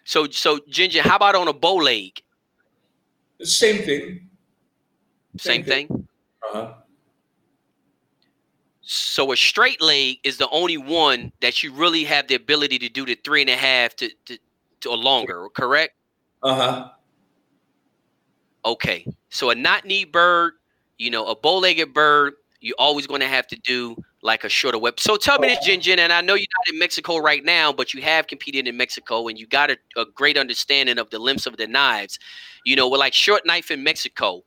So, 0.06 0.28
so 0.28 0.58
Jinjin, 0.70 1.02
how 1.02 1.16
about 1.16 1.36
on 1.36 1.48
a 1.48 1.54
bow 1.54 1.76
leg? 1.76 2.22
Same 3.42 3.84
thing. 3.84 4.30
Same, 5.38 5.64
thing. 5.64 5.88
thing? 5.88 6.08
Uh-huh. 6.44 6.74
So 8.82 9.32
a 9.32 9.38
straight 9.38 9.82
leg 9.82 10.18
is 10.24 10.38
the 10.38 10.50
only 10.50 10.78
one 10.78 11.32
that 11.42 11.64
you 11.64 11.74
really 11.74 12.04
have 12.04 12.28
the 12.28 12.36
ability 12.36 12.80
to 12.80 12.90
do 12.90 13.06
the 13.06 13.16
three 13.16 13.42
and 13.42 13.50
a 13.50 13.56
half 13.56 13.96
to, 13.96 14.10
to, 14.26 14.38
to 14.82 14.90
or 14.90 14.98
longer, 14.98 15.48
correct? 15.56 15.96
Uh-huh. 16.44 16.90
Okay. 18.66 19.08
So 19.30 19.50
a 19.50 19.56
not 19.56 19.86
knee 19.86 20.06
bird, 20.06 20.54
you 20.98 21.10
know, 21.10 21.26
a 21.28 21.36
bow-legged 21.36 21.94
bird, 21.94 22.34
you're 22.60 22.76
always 22.78 23.08
going 23.08 23.22
to 23.22 23.28
have 23.28 23.48
to 23.48 23.56
do 23.58 23.96
like 24.22 24.44
a 24.44 24.50
shorter 24.50 24.78
whip. 24.78 25.00
So 25.00 25.18
tell 25.18 25.38
me 25.38 25.50
this, 25.50 25.66
Jin 25.66 25.82
Jin, 25.82 26.00
and 26.00 26.14
I 26.14 26.22
know 26.22 26.34
you're 26.34 26.48
not 26.60 26.74
in 26.74 26.80
Mexico 26.80 27.18
right 27.18 27.44
now, 27.44 27.74
but 27.74 27.94
you 27.94 28.02
have 28.02 28.28
competed 28.28 28.68
in 28.68 28.78
Mexico 28.78 29.28
and 29.28 29.38
you 29.38 29.46
got 29.46 29.70
a, 29.70 29.78
a 29.98 30.06
great 30.06 30.38
understanding 30.38 30.98
of 30.98 31.10
the 31.10 31.20
lengths 31.20 31.46
of 31.46 31.58
the 31.58 31.68
knives. 31.68 32.20
You 32.66 32.78
know, 32.78 32.88
with 32.88 33.00
like 33.00 33.14
short 33.14 33.46
knife 33.46 33.70
in 33.70 33.84
Mexico, 33.84 34.44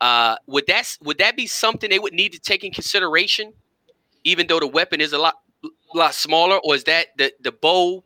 uh, 0.00 0.36
would 0.46 0.66
that 0.66 0.96
would 1.02 1.18
that 1.18 1.36
be 1.36 1.46
something 1.46 1.90
they 1.90 1.98
would 1.98 2.12
need 2.12 2.32
to 2.32 2.38
take 2.38 2.64
in 2.64 2.72
consideration, 2.72 3.52
even 4.24 4.46
though 4.46 4.60
the 4.60 4.66
weapon 4.66 5.00
is 5.00 5.12
a 5.12 5.18
lot 5.18 5.34
lot 5.94 6.14
smaller, 6.14 6.58
or 6.58 6.74
is 6.74 6.84
that 6.84 7.08
the 7.16 7.32
the 7.40 7.52
bow, 7.52 8.02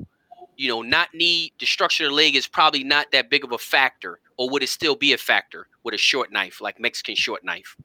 you 0.56 0.68
know, 0.68 0.82
not 0.82 1.08
need 1.14 1.52
the 1.58 1.66
structure 1.66 2.04
of 2.04 2.10
the 2.10 2.16
leg 2.16 2.36
is 2.36 2.46
probably 2.46 2.84
not 2.84 3.10
that 3.12 3.30
big 3.30 3.44
of 3.44 3.52
a 3.52 3.58
factor, 3.58 4.20
or 4.36 4.48
would 4.50 4.62
it 4.62 4.68
still 4.68 4.94
be 4.94 5.12
a 5.12 5.18
factor 5.18 5.66
with 5.82 5.94
a 5.94 5.98
short 5.98 6.32
knife 6.32 6.60
like 6.60 6.78
Mexican 6.78 7.14
short 7.14 7.44
knife? 7.44 7.76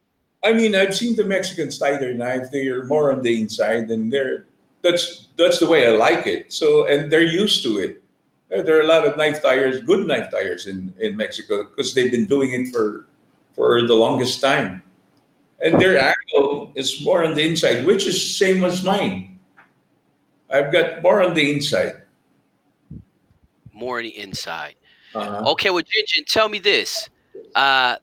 I 0.43 0.53
mean, 0.53 0.75
I've 0.75 0.95
seen 0.95 1.15
the 1.15 1.23
Mexicans 1.23 1.79
tie 1.79 1.97
their 1.97 2.13
knife; 2.13 2.51
they're 2.51 2.85
more 2.85 3.11
on 3.11 3.23
the 3.23 3.41
inside, 3.41 3.89
and 3.89 4.13
they're 4.13 4.45
that's 4.83 5.29
that's 5.35 5.59
the 5.59 5.65
way 5.67 5.87
I 5.87 5.97
like 5.97 6.27
it. 6.27 6.53
So, 6.53 6.85
and 6.85 7.11
they're 7.11 7.23
used 7.23 7.63
to 7.63 7.79
it. 7.79 8.03
There 8.49 8.77
are 8.77 8.81
a 8.81 8.87
lot 8.87 9.07
of 9.07 9.17
knife 9.17 9.41
tiers, 9.41 9.81
good 9.81 10.05
knife 10.05 10.29
tiers 10.29 10.67
in 10.67 10.93
in 10.99 11.17
Mexico 11.17 11.63
because 11.63 11.95
they've 11.95 12.11
been 12.11 12.27
doing 12.27 12.53
it 12.53 12.71
for 12.71 13.07
for 13.55 13.81
the 13.81 13.93
longest 13.93 14.41
time. 14.41 14.83
And 15.61 15.79
their 15.79 15.97
angle 15.97 16.71
is 16.75 17.01
more 17.03 17.23
on 17.23 17.33
the 17.33 17.47
inside, 17.47 17.85
which 17.85 18.05
is 18.05 18.37
same 18.37 18.63
as 18.63 18.83
mine. 18.83 19.39
I've 20.49 20.71
got 20.71 21.01
more 21.01 21.23
on 21.23 21.33
the 21.33 21.51
inside. 21.53 22.03
More 23.73 23.97
on 23.97 24.03
the 24.03 24.17
inside. 24.17 24.75
Uh-huh. 25.15 25.51
Okay, 25.51 25.69
well, 25.69 25.83
Jinjin, 25.83 26.25
tell 26.25 26.49
me 26.49 26.59
this. 26.59 27.09
Uh, 27.55 27.95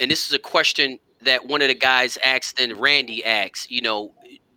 and 0.00 0.10
this 0.10 0.26
is 0.26 0.32
a 0.32 0.38
question 0.38 0.98
that 1.22 1.46
one 1.46 1.62
of 1.62 1.68
the 1.68 1.74
guys 1.74 2.18
asked 2.24 2.60
and 2.60 2.76
Randy 2.76 3.24
asked, 3.24 3.70
you 3.70 3.82
know, 3.82 4.12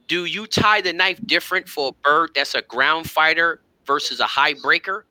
do 0.07 0.25
you 0.25 0.47
tie 0.47 0.81
the 0.81 0.93
knife 0.93 1.19
different 1.25 1.67
for 1.67 1.89
a 1.89 1.91
bird 2.03 2.31
that's 2.35 2.55
a 2.55 2.61
ground 2.63 3.09
fighter 3.09 3.61
versus 3.85 4.19
a 4.19 4.25
high 4.25 4.53
breaker? 4.61 5.05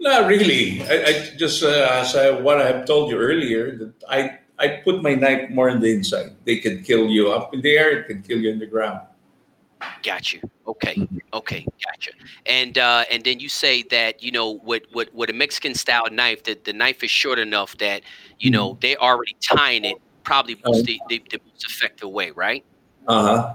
Not 0.00 0.26
really. 0.28 0.82
I, 0.82 0.94
I 1.04 1.12
just 1.36 1.62
uh, 1.62 1.88
as 1.90 2.14
I, 2.14 2.30
what 2.30 2.60
I 2.60 2.66
have 2.66 2.86
told 2.86 3.10
you 3.10 3.18
earlier 3.18 3.76
that 3.76 3.92
I 4.08 4.38
I 4.58 4.80
put 4.84 5.02
my 5.02 5.14
knife 5.14 5.50
more 5.50 5.68
in 5.68 5.80
the 5.80 5.92
inside. 5.92 6.34
They 6.44 6.58
can 6.58 6.82
kill 6.82 7.06
you 7.06 7.30
up 7.32 7.52
in 7.54 7.60
the 7.62 7.76
air. 7.76 8.00
It 8.00 8.06
can 8.06 8.22
kill 8.22 8.38
you 8.38 8.50
in 8.50 8.58
the 8.58 8.66
ground. 8.66 9.00
Got 10.02 10.32
you. 10.32 10.40
Okay. 10.66 10.94
Mm-hmm. 10.94 11.18
Okay. 11.34 11.66
Gotcha. 11.84 12.10
And 12.46 12.78
uh, 12.78 13.04
and 13.10 13.22
then 13.24 13.38
you 13.40 13.48
say 13.48 13.82
that 13.90 14.22
you 14.22 14.30
know 14.30 14.60
with 14.64 14.82
with, 14.94 15.12
with 15.14 15.30
a 15.30 15.32
Mexican 15.32 15.74
style 15.74 16.06
knife, 16.10 16.42
that 16.44 16.64
the 16.64 16.72
knife 16.72 17.02
is 17.02 17.10
short 17.10 17.38
enough 17.38 17.76
that 17.78 18.02
you 18.38 18.50
know 18.50 18.70
Mm-hmm. 18.70 18.80
they 18.80 18.96
already 18.96 19.36
tying 19.40 19.84
it 19.84 19.96
probably 20.22 20.54
the, 20.54 21.00
the, 21.08 21.22
the 21.30 21.40
most 21.46 21.64
effective 21.66 22.10
way, 22.10 22.30
right? 22.32 22.64
Uh 23.06 23.22
huh. 23.22 23.54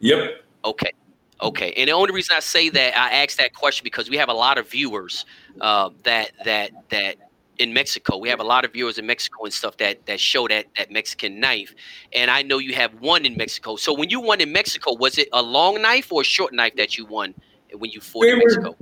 Yep. 0.00 0.44
Okay. 0.64 0.92
Okay. 1.40 1.72
And 1.76 1.88
the 1.88 1.92
only 1.92 2.12
reason 2.12 2.36
I 2.36 2.40
say 2.40 2.68
that 2.70 2.96
I 2.98 3.22
asked 3.22 3.38
that 3.38 3.54
question 3.54 3.84
because 3.84 4.10
we 4.10 4.16
have 4.16 4.28
a 4.28 4.32
lot 4.34 4.58
of 4.58 4.68
viewers 4.68 5.24
uh, 5.60 5.90
that 6.04 6.32
that 6.44 6.70
that 6.90 7.16
in 7.58 7.72
Mexico. 7.72 8.16
We 8.18 8.28
have 8.28 8.40
a 8.40 8.44
lot 8.44 8.64
of 8.64 8.72
viewers 8.72 8.98
in 8.98 9.06
Mexico 9.06 9.44
and 9.44 9.52
stuff 9.52 9.76
that 9.78 10.06
that 10.06 10.20
show 10.20 10.48
that 10.48 10.66
that 10.76 10.90
Mexican 10.90 11.38
knife. 11.40 11.74
And 12.12 12.30
I 12.30 12.42
know 12.42 12.58
you 12.58 12.74
have 12.74 12.92
one 13.00 13.24
in 13.24 13.36
Mexico. 13.36 13.76
So 13.76 13.92
when 13.92 14.10
you 14.10 14.20
won 14.20 14.40
in 14.40 14.52
Mexico, 14.52 14.94
was 14.94 15.18
it 15.18 15.28
a 15.32 15.42
long 15.42 15.80
knife 15.82 16.12
or 16.12 16.22
a 16.22 16.24
short 16.24 16.52
knife 16.52 16.74
that 16.76 16.96
you 16.98 17.06
won 17.06 17.34
when 17.76 17.90
you 17.90 18.00
fought 18.00 18.22
They 18.22 18.30
in 18.32 18.38
were- 18.38 18.44
Mexico? 18.44 18.76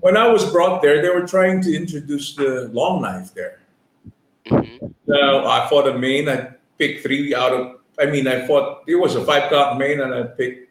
When 0.00 0.16
I 0.18 0.26
was 0.28 0.44
brought 0.52 0.82
there, 0.82 1.00
they 1.00 1.08
were 1.08 1.26
trying 1.26 1.62
to 1.62 1.74
introduce 1.74 2.34
the 2.34 2.68
long 2.74 3.00
knife 3.02 3.32
there. 3.34 3.60
Mhm. 4.46 4.92
Uh, 5.08 5.48
I 5.48 5.66
fought 5.70 5.88
a 5.88 5.96
main. 5.96 6.28
I 6.28 6.48
picked 6.78 7.02
three 7.04 7.34
out 7.34 7.52
of. 7.52 7.76
I 7.98 8.06
mean, 8.06 8.26
I 8.26 8.46
fought. 8.46 8.82
It 8.86 8.96
was 8.96 9.14
a 9.14 9.24
five 9.24 9.48
count 9.50 9.78
main, 9.78 10.00
and 10.00 10.12
I 10.12 10.22
picked 10.24 10.63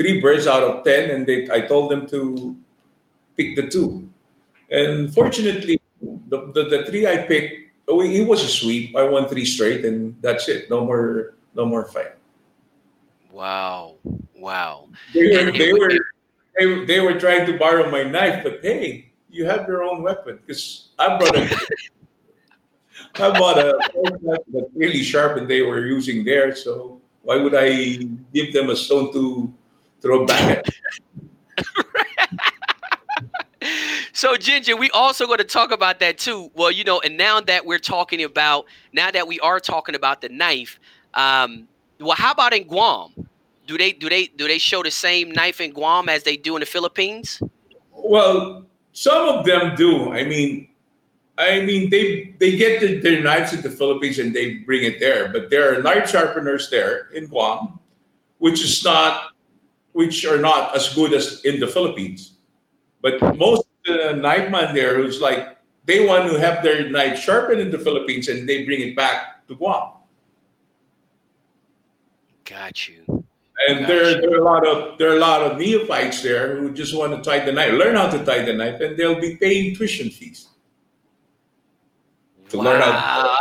three 0.00 0.18
birds 0.18 0.46
out 0.46 0.62
of 0.62 0.82
ten. 0.82 1.10
And 1.10 1.26
they, 1.26 1.44
I 1.52 1.60
told 1.60 1.90
them 1.90 2.08
to 2.08 2.56
pick 3.36 3.54
the 3.54 3.68
two. 3.68 4.08
And 4.70 5.12
fortunately, 5.12 5.78
the 6.00 6.50
the, 6.56 6.64
the 6.72 6.86
three 6.88 7.06
I 7.06 7.18
picked, 7.28 7.76
oh, 7.86 8.00
it 8.00 8.24
was 8.24 8.42
a 8.42 8.48
sweep. 8.48 8.96
I 8.96 9.04
won 9.04 9.28
three 9.28 9.44
straight, 9.44 9.84
and 9.84 10.16
that's 10.22 10.48
it. 10.48 10.70
No 10.70 10.86
more, 10.86 11.34
no 11.54 11.66
more 11.66 11.84
fight. 11.84 12.16
Wow. 13.30 13.96
Wow. 14.34 14.88
They 15.12 15.36
were, 15.36 15.52
they 15.52 15.72
were, 15.72 15.92
they, 16.58 16.84
they 16.86 17.00
were 17.00 17.20
trying 17.20 17.44
to 17.46 17.58
borrow 17.58 17.90
my 17.90 18.02
knife, 18.02 18.42
but 18.42 18.60
hey, 18.62 19.12
you 19.28 19.44
have 19.44 19.68
your 19.68 19.84
own 19.84 20.02
weapon 20.02 20.40
because 20.40 20.88
I 20.98 21.18
brought 21.18 21.36
a. 21.36 21.44
I 23.16 23.36
bought 23.36 23.58
a 23.58 23.76
knife 24.22 24.38
that's 24.52 24.70
really 24.74 25.02
sharp, 25.02 25.36
and 25.36 25.48
they 25.48 25.62
were 25.62 25.84
using 25.84 26.24
theirs. 26.24 26.62
So 26.62 27.00
why 27.22 27.36
would 27.36 27.54
I 27.56 27.96
give 28.32 28.52
them 28.52 28.70
a 28.70 28.76
stone 28.76 29.12
to 29.12 29.52
throw 30.00 30.26
back 30.26 30.66
at? 31.58 31.64
So 34.12 34.36
Jinjin, 34.36 34.78
we 34.78 34.90
also 34.90 35.26
going 35.26 35.38
to 35.38 35.44
talk 35.44 35.70
about 35.70 35.98
that 36.00 36.18
too. 36.18 36.50
Well, 36.54 36.70
you 36.70 36.84
know, 36.84 37.00
and 37.00 37.16
now 37.16 37.40
that 37.40 37.64
we're 37.64 37.78
talking 37.78 38.22
about, 38.22 38.66
now 38.92 39.10
that 39.10 39.26
we 39.26 39.40
are 39.40 39.60
talking 39.60 39.94
about 39.94 40.20
the 40.20 40.28
knife, 40.28 40.78
um, 41.14 41.66
well, 41.98 42.16
how 42.16 42.32
about 42.32 42.52
in 42.52 42.64
Guam? 42.64 43.14
Do 43.66 43.78
they 43.78 43.92
do 43.92 44.08
they 44.08 44.26
do 44.26 44.48
they 44.48 44.58
show 44.58 44.82
the 44.82 44.90
same 44.90 45.30
knife 45.30 45.60
in 45.60 45.72
Guam 45.72 46.08
as 46.08 46.22
they 46.22 46.36
do 46.36 46.56
in 46.56 46.60
the 46.60 46.66
Philippines? 46.66 47.40
Well, 47.92 48.66
some 48.92 49.28
of 49.28 49.46
them 49.46 49.74
do. 49.76 50.12
I 50.12 50.24
mean, 50.24 50.68
I 51.38 51.60
mean 51.60 51.88
they 51.88 52.34
they 52.40 52.56
get 52.56 52.80
the, 52.80 52.98
their 52.98 53.22
knives 53.22 53.52
in 53.52 53.62
the 53.62 53.70
Philippines 53.70 54.18
and 54.18 54.34
they 54.34 54.54
bring 54.54 54.84
it 54.84 54.98
there, 55.00 55.28
but 55.28 55.50
there 55.50 55.72
are 55.72 55.82
knife 55.82 56.10
sharpeners 56.10 56.68
there 56.68 57.08
in 57.14 57.26
Guam, 57.26 57.78
which 58.38 58.62
is 58.62 58.82
not, 58.84 59.29
which 59.92 60.24
are 60.24 60.38
not 60.38 60.74
as 60.76 60.94
good 60.94 61.12
as 61.12 61.44
in 61.44 61.60
the 61.60 61.66
Philippines. 61.66 62.34
But 63.02 63.20
most 63.36 63.66
of 63.86 63.96
the 63.96 64.12
knife 64.14 64.50
man 64.50 64.74
there 64.74 64.96
who's 64.96 65.20
like 65.20 65.56
they 65.84 66.06
want 66.06 66.30
to 66.30 66.38
have 66.38 66.62
their 66.62 66.88
knife 66.90 67.18
sharpened 67.18 67.60
in 67.60 67.70
the 67.70 67.78
Philippines 67.78 68.28
and 68.28 68.48
they 68.48 68.64
bring 68.64 68.80
it 68.80 68.94
back 68.94 69.46
to 69.48 69.54
Guam. 69.56 69.92
Got 72.44 72.88
you. 72.88 73.24
And 73.68 73.84
there, 73.86 74.20
there 74.20 74.32
are 74.34 74.40
a 74.40 74.44
lot 74.44 74.66
of 74.66 74.98
there 74.98 75.10
are 75.10 75.16
a 75.16 75.20
lot 75.20 75.42
of 75.42 75.58
neophytes 75.58 76.22
there 76.22 76.56
who 76.56 76.72
just 76.72 76.96
want 76.96 77.12
to 77.12 77.20
tie 77.28 77.44
the 77.44 77.52
knife, 77.52 77.72
learn 77.74 77.94
how 77.96 78.08
to 78.08 78.24
tie 78.24 78.42
the 78.42 78.54
knife, 78.54 78.80
and 78.80 78.96
they'll 78.96 79.20
be 79.20 79.36
paying 79.36 79.74
tuition 79.76 80.08
fees. 80.10 80.48
To 82.48 82.58
learn 82.58 82.80
how- 82.80 82.90
Wow. 82.90 83.36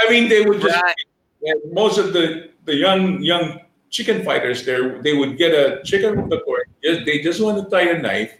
I 0.00 0.08
mean, 0.10 0.28
they 0.28 0.42
would 0.42 0.60
just 0.62 0.80
Right. 0.80 1.56
most 1.72 1.98
of 1.98 2.12
the 2.12 2.50
the 2.64 2.74
young 2.76 3.20
young 3.22 3.60
chicken 3.90 4.24
fighters 4.24 4.64
there, 4.64 5.02
they 5.02 5.14
would 5.14 5.36
get 5.36 5.52
a 5.52 5.82
chicken 5.84 6.14
from 6.14 6.28
the 6.28 6.40
court. 6.40 6.68
Just, 6.82 7.04
they 7.04 7.18
just 7.20 7.40
want 7.40 7.62
to 7.62 7.68
tie 7.70 7.90
a 7.90 8.00
knife, 8.00 8.32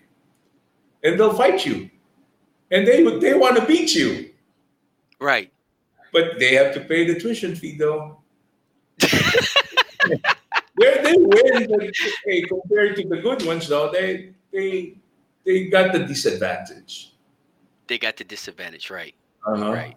and 1.04 1.18
they'll 1.18 1.34
fight 1.34 1.66
you, 1.66 1.90
and 2.70 2.86
they 2.86 3.02
would 3.02 3.20
they 3.20 3.34
want 3.34 3.56
to 3.56 3.66
beat 3.66 3.94
you, 3.94 4.30
Right. 5.20 5.52
but 6.12 6.38
they 6.38 6.54
have 6.54 6.72
to 6.74 6.80
pay 6.80 7.04
the 7.12 7.18
tuition 7.18 7.54
fee 7.56 7.76
though. 7.76 8.22
they 9.00 9.08
they 10.78 11.14
win, 11.16 11.66
but 11.68 11.90
hey, 12.24 12.42
compared 12.42 12.96
to 12.96 13.08
the 13.08 13.18
good 13.20 13.44
ones 13.44 13.68
though, 13.68 13.90
they 13.90 14.32
they 14.52 14.94
they 15.44 15.66
got 15.66 15.92
the 15.92 16.00
disadvantage. 16.00 17.12
They 17.86 17.98
got 17.98 18.16
the 18.16 18.24
disadvantage, 18.24 18.88
right? 18.90 19.14
Uh-huh. 19.46 19.72
Right. 19.72 19.96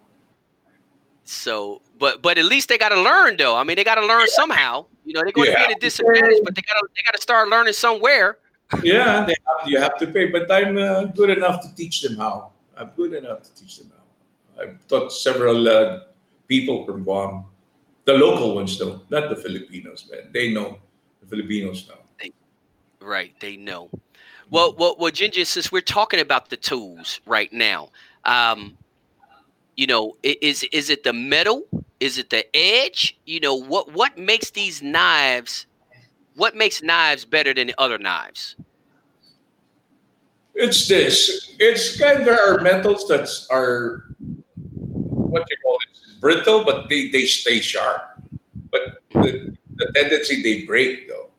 So, 1.24 1.80
but 1.98 2.22
but 2.22 2.38
at 2.38 2.44
least 2.44 2.68
they 2.68 2.78
got 2.78 2.90
to 2.90 3.00
learn 3.00 3.36
though. 3.36 3.56
I 3.56 3.64
mean, 3.64 3.76
they 3.76 3.84
got 3.84 3.96
to 3.96 4.06
learn 4.06 4.26
somehow. 4.28 4.86
You 5.04 5.14
know, 5.14 5.22
they're 5.22 5.32
going 5.32 5.46
to 5.46 5.52
Yeah. 5.52 5.66
be 5.66 5.72
at 5.72 5.76
a 5.76 5.80
disadvantage, 5.80 6.40
but 6.44 6.54
they 6.54 6.62
got 6.62 6.74
to 6.74 6.88
they 6.96 7.02
got 7.02 7.14
to 7.14 7.20
start 7.20 7.48
learning 7.48 7.74
somewhere. 7.74 8.38
Yeah, 8.82 9.24
they 9.26 9.36
have, 9.46 9.68
you 9.68 9.78
have 9.78 9.98
to 9.98 10.06
pay, 10.06 10.26
but 10.26 10.50
I'm 10.50 10.76
uh, 10.76 11.04
good 11.04 11.30
enough 11.30 11.60
to 11.62 11.74
teach 11.74 12.00
them 12.02 12.16
how. 12.16 12.52
I'm 12.76 12.90
good 12.96 13.12
enough 13.12 13.42
to 13.42 13.54
teach 13.54 13.78
them 13.78 13.92
how. 13.94 14.62
I've 14.62 14.88
taught 14.88 15.12
several 15.12 15.68
uh, 15.68 16.00
people 16.48 16.84
from 16.86 17.04
Guam, 17.04 17.44
the 18.04 18.14
local 18.14 18.54
ones 18.54 18.78
though, 18.78 19.02
not 19.10 19.28
the 19.28 19.36
Filipinos, 19.36 20.08
man. 20.10 20.30
They 20.32 20.52
know 20.52 20.78
the 21.20 21.26
Filipinos 21.26 21.88
know. 21.88 21.96
Right, 23.00 23.34
they 23.38 23.56
know. 23.56 23.90
Well, 24.50 24.74
well, 24.78 24.96
well, 24.98 25.12
Jinjin. 25.12 25.46
Since 25.46 25.70
we're 25.70 25.82
talking 25.82 26.20
about 26.20 26.48
the 26.48 26.56
tools 26.56 27.20
right 27.26 27.52
now, 27.52 27.90
um, 28.24 28.78
you 29.76 29.86
know, 29.86 30.16
is 30.22 30.62
is 30.72 30.88
it 30.88 31.04
the 31.04 31.12
metal? 31.12 31.64
Is 32.04 32.18
it 32.18 32.28
the 32.28 32.44
edge? 32.54 33.16
You 33.24 33.40
know, 33.40 33.54
what 33.54 33.94
what 33.94 34.18
makes 34.18 34.50
these 34.50 34.82
knives? 34.82 35.64
What 36.36 36.54
makes 36.54 36.82
knives 36.82 37.24
better 37.24 37.54
than 37.54 37.68
the 37.68 37.80
other 37.80 37.96
knives? 37.96 38.56
It's 40.54 40.86
this. 40.86 41.56
It's 41.58 41.96
kind 41.98 42.18
of 42.20 42.26
there 42.26 42.36
are 42.36 42.60
metals 42.60 43.08
that 43.08 43.24
are 43.48 44.04
what 44.20 45.48
you 45.48 45.56
call 45.64 45.78
it 45.80 46.20
brittle, 46.20 46.62
but 46.62 46.90
they, 46.90 47.08
they 47.08 47.24
stay 47.24 47.60
sharp. 47.60 48.20
But 48.70 49.00
the, 49.14 49.56
the 49.76 49.90
tendency 49.94 50.42
they 50.42 50.66
break 50.66 51.08
though. 51.08 51.30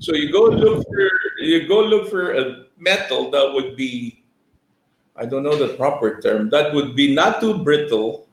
So 0.00 0.12
you 0.14 0.30
go 0.30 0.44
look 0.44 0.84
for 0.84 1.10
you 1.38 1.66
go 1.66 1.80
look 1.80 2.10
for 2.10 2.36
a 2.36 2.66
metal 2.76 3.30
that 3.30 3.50
would 3.54 3.76
be 3.76 4.24
I 5.16 5.24
don't 5.24 5.42
know 5.42 5.56
the 5.56 5.72
proper 5.72 6.20
term. 6.20 6.50
That 6.50 6.74
would 6.74 6.94
be 6.94 7.14
not 7.14 7.40
too 7.40 7.64
brittle 7.64 8.28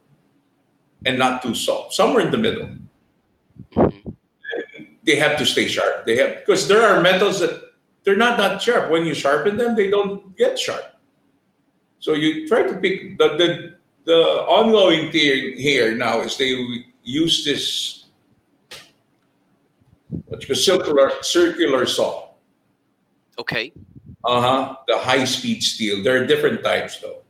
and 1.06 1.18
not 1.18 1.42
too 1.42 1.56
soft. 1.56 1.94
Somewhere 1.94 2.26
in 2.26 2.32
the 2.32 2.38
middle. 2.38 2.70
Mhm. 3.76 4.16
They 5.04 5.16
have 5.16 5.38
to 5.38 5.46
stay 5.46 5.68
sharp. 5.68 6.06
They 6.06 6.18
have 6.18 6.40
because 6.40 6.68
there 6.68 6.82
are 6.82 7.02
metals 7.02 7.40
that 7.40 7.74
they're 8.04 8.18
not 8.18 8.38
that 8.38 8.62
sharp. 8.62 8.90
When 8.92 9.06
you 9.06 9.14
sharpen 9.14 9.58
them, 9.58 9.76
they 9.76 9.90
don't 9.90 10.36
get 10.38 10.60
sharp. 10.60 10.96
So 12.00 12.14
you 12.14 12.48
try 12.48 12.64
to 12.64 12.76
pick 12.78 13.18
the 13.18 13.28
the, 13.38 13.76
the 14.06 14.22
ongoing 14.48 15.12
thing 15.12 15.58
here 15.58 15.96
now 15.96 16.22
is 16.22 16.38
they 16.38 16.56
use 17.04 17.46
this 17.46 18.06
circular 20.54 21.12
circular 21.22 21.86
saw. 21.86 22.30
Okay. 23.40 23.72
Uh 24.24 24.42
huh. 24.42 24.76
The 24.88 24.98
high 24.98 25.26
speed 25.26 25.64
steel. 25.64 26.04
There 26.04 26.22
are 26.22 26.26
different 26.26 26.64
types 26.64 27.00
though. 27.00 27.22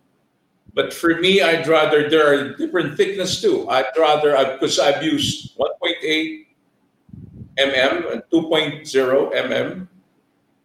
But 0.78 0.94
for 0.94 1.18
me, 1.18 1.42
I'd 1.42 1.66
rather 1.68 2.08
there 2.08 2.30
are 2.30 2.54
different 2.54 2.96
thickness 2.96 3.42
too. 3.42 3.68
I'd 3.68 3.90
rather 3.98 4.38
because 4.54 4.78
I've 4.78 5.02
used 5.02 5.58
1.8 5.58 6.46
mm 7.58 8.12
and 8.14 8.22
2.0 8.30 8.86
mm. 8.86 9.88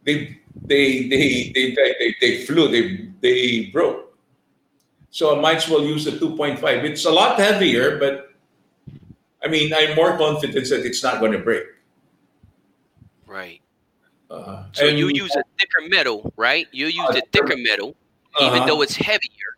They 0.05 0.37
they 0.69 1.09
they 1.09 1.51
they 1.57 1.73
they, 1.73 1.95
they, 1.99 2.15
they 2.21 2.45
flew. 2.45 2.69
They 2.69 3.09
they 3.25 3.71
broke. 3.73 4.13
So 5.09 5.37
I 5.37 5.41
might 5.41 5.65
as 5.65 5.69
well 5.69 5.81
use 5.81 6.05
the 6.05 6.13
2.5. 6.13 6.61
It's 6.85 7.07
a 7.07 7.11
lot 7.11 7.39
heavier, 7.41 7.97
but 7.97 8.37
I 9.43 9.49
mean, 9.49 9.73
I'm 9.73 9.97
more 9.97 10.17
confident 10.19 10.69
that 10.69 10.85
it's 10.85 11.03
not 11.03 11.21
going 11.21 11.33
to 11.33 11.39
break. 11.41 11.65
Right. 13.27 13.61
Uh, 14.31 14.65
So 14.73 14.85
you 14.93 15.09
use 15.09 15.35
a 15.37 15.43
thicker 15.59 15.89
metal, 15.89 16.33
right? 16.37 16.69
You 16.71 16.87
use 16.89 17.17
a 17.17 17.23
thicker 17.33 17.57
metal, 17.57 17.97
even 18.41 18.61
Uh-huh. 18.61 18.67
though 18.67 18.83
it's 18.83 18.97
heavier, 18.97 19.52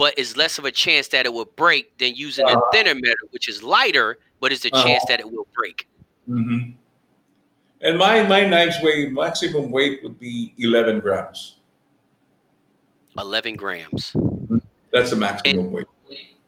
but 0.00 0.14
it's 0.16 0.34
less 0.34 0.56
of 0.56 0.64
a 0.64 0.70
chance 0.70 1.08
that 1.08 1.26
it 1.26 1.32
will 1.34 1.50
break 1.56 1.96
than 1.98 2.14
using 2.14 2.46
a 2.46 2.52
Uh-huh. 2.52 2.70
thinner 2.72 2.94
metal, 2.94 3.28
which 3.32 3.50
is 3.50 3.62
lighter, 3.62 4.16
but 4.40 4.50
it's 4.50 4.64
a 4.64 4.70
Uh-huh. 4.72 4.82
chance 4.82 5.04
that 5.08 5.20
it 5.20 5.30
will 5.30 5.46
break. 5.54 5.86
Mhm. 6.26 6.72
And 7.82 7.98
my 7.98 8.22
my 8.26 8.46
knives 8.46 8.76
weigh 8.82 9.10
maximum 9.10 9.70
weight 9.70 10.02
would 10.02 10.18
be 10.18 10.54
11 10.56 11.00
grams. 11.00 11.56
11 13.18 13.56
grams. 13.56 14.16
That's 14.90 15.10
the 15.10 15.16
maximum 15.16 15.70
weight. 15.70 15.86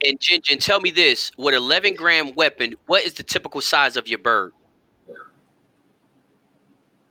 and 0.04 0.18
Jin 0.18 0.40
Jin, 0.42 0.58
tell 0.58 0.80
me 0.80 0.90
this: 0.90 1.30
with 1.36 1.52
11 1.54 1.94
gram 1.94 2.34
weapon, 2.34 2.74
what 2.86 3.04
is 3.04 3.12
the 3.14 3.22
typical 3.22 3.60
size 3.60 3.98
of 3.98 4.08
your 4.08 4.18
bird? 4.18 4.52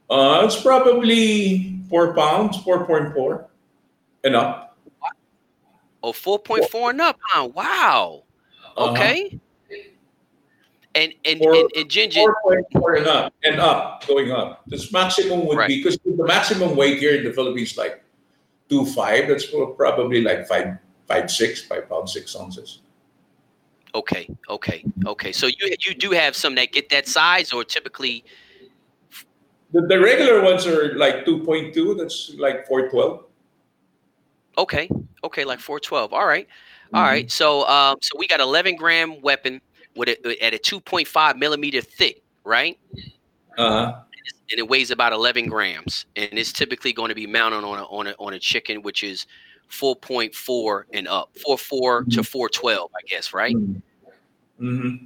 Uh, 0.09 0.41
it's 0.43 0.59
probably 0.59 1.77
four 1.87 2.13
pounds, 2.15 2.57
four 2.63 2.85
point 2.87 3.13
four, 3.13 3.47
and 4.23 4.35
up. 4.35 4.70
Oh, 6.03 6.11
4.4 6.13 6.91
and 6.91 7.01
up, 7.01 7.19
huh? 7.21 7.47
Wow. 7.47 8.23
Uh-huh. 8.75 8.91
Okay. 8.91 9.39
And 10.93 11.13
and 11.23 11.41
and, 11.41 11.71
and 11.77 11.89
Jin 11.89 12.11
Jin, 12.11 12.25
Four 12.25 12.35
point 12.43 12.65
four 12.73 12.95
and 12.95 13.07
up, 13.07 13.33
and 13.45 13.61
up, 13.61 14.05
going 14.07 14.29
up. 14.31 14.63
This 14.67 14.91
maximum 14.91 15.45
would 15.47 15.57
Right. 15.57 15.69
be 15.69 15.77
because 15.77 15.97
the 16.03 16.25
maximum 16.25 16.75
weight 16.75 16.99
here 16.99 17.15
in 17.15 17.23
the 17.23 17.31
Philippines 17.31 17.77
like 17.77 18.03
two 18.67 18.85
five. 18.85 19.29
That's 19.29 19.45
probably 19.45 20.21
like 20.21 20.47
five 20.49 20.77
five 21.07 21.31
six, 21.31 21.63
five 21.63 21.87
pound 21.87 22.09
six 22.09 22.35
ounces. 22.35 22.81
okay, 23.95 24.27
okay, 24.49 24.83
okay. 25.05 25.31
So 25.31 25.47
you 25.47 25.75
you 25.79 25.93
do 25.95 26.11
have 26.11 26.35
some 26.35 26.55
that 26.55 26.73
get 26.73 26.89
that 26.89 27.07
size, 27.07 27.53
or 27.53 27.63
typically, 27.63 28.25
The, 29.71 29.87
the 29.87 29.97
regular 29.97 30.41
ones 30.43 30.67
are 30.67 30.93
like 30.97 31.23
two 31.23 31.39
point 31.45 31.73
two. 31.73 31.95
That's 31.95 32.33
like 32.37 32.67
four 32.67 32.89
twelve. 32.89 33.23
Okay, 34.57 34.89
okay, 35.23 35.43
like 35.45 35.59
412. 35.59 36.13
All 36.13 36.25
right, 36.25 36.47
Mm-hmm. 36.47 36.95
all 36.97 37.03
right. 37.03 37.31
So 37.31 37.65
um, 37.69 37.97
so 38.01 38.17
we 38.17 38.27
got 38.27 38.39
11 38.41 38.75
gram 38.75 39.21
weapon 39.21 39.61
with 39.95 40.09
a, 40.09 40.43
at 40.43 40.53
a 40.53 40.57
2.5 40.57 41.37
millimeter 41.37 41.79
thick, 41.81 42.21
right? 42.43 42.77
Uh 43.57 43.69
huh. 43.69 43.99
and 44.51 44.59
it 44.59 44.67
weighs 44.67 44.91
about 44.91 45.13
11 45.13 45.47
grams 45.47 46.05
and 46.15 46.29
it's 46.33 46.51
typically 46.53 46.91
going 46.93 47.09
to 47.09 47.15
be 47.15 47.27
mounted 47.27 47.63
on 47.65 47.79
a 47.79 47.83
on 47.85 48.07
a, 48.07 48.11
on 48.19 48.33
a 48.33 48.39
chicken 48.39 48.81
which 48.81 49.03
is 49.03 49.25
4.4 49.69 50.83
and 50.93 51.07
up 51.07 51.31
4.4 51.47 52.09
to 52.13 52.23
412 52.23 52.89
i 52.95 53.01
guess 53.07 53.33
right 53.33 53.55
Mm-hmm. 54.59 55.05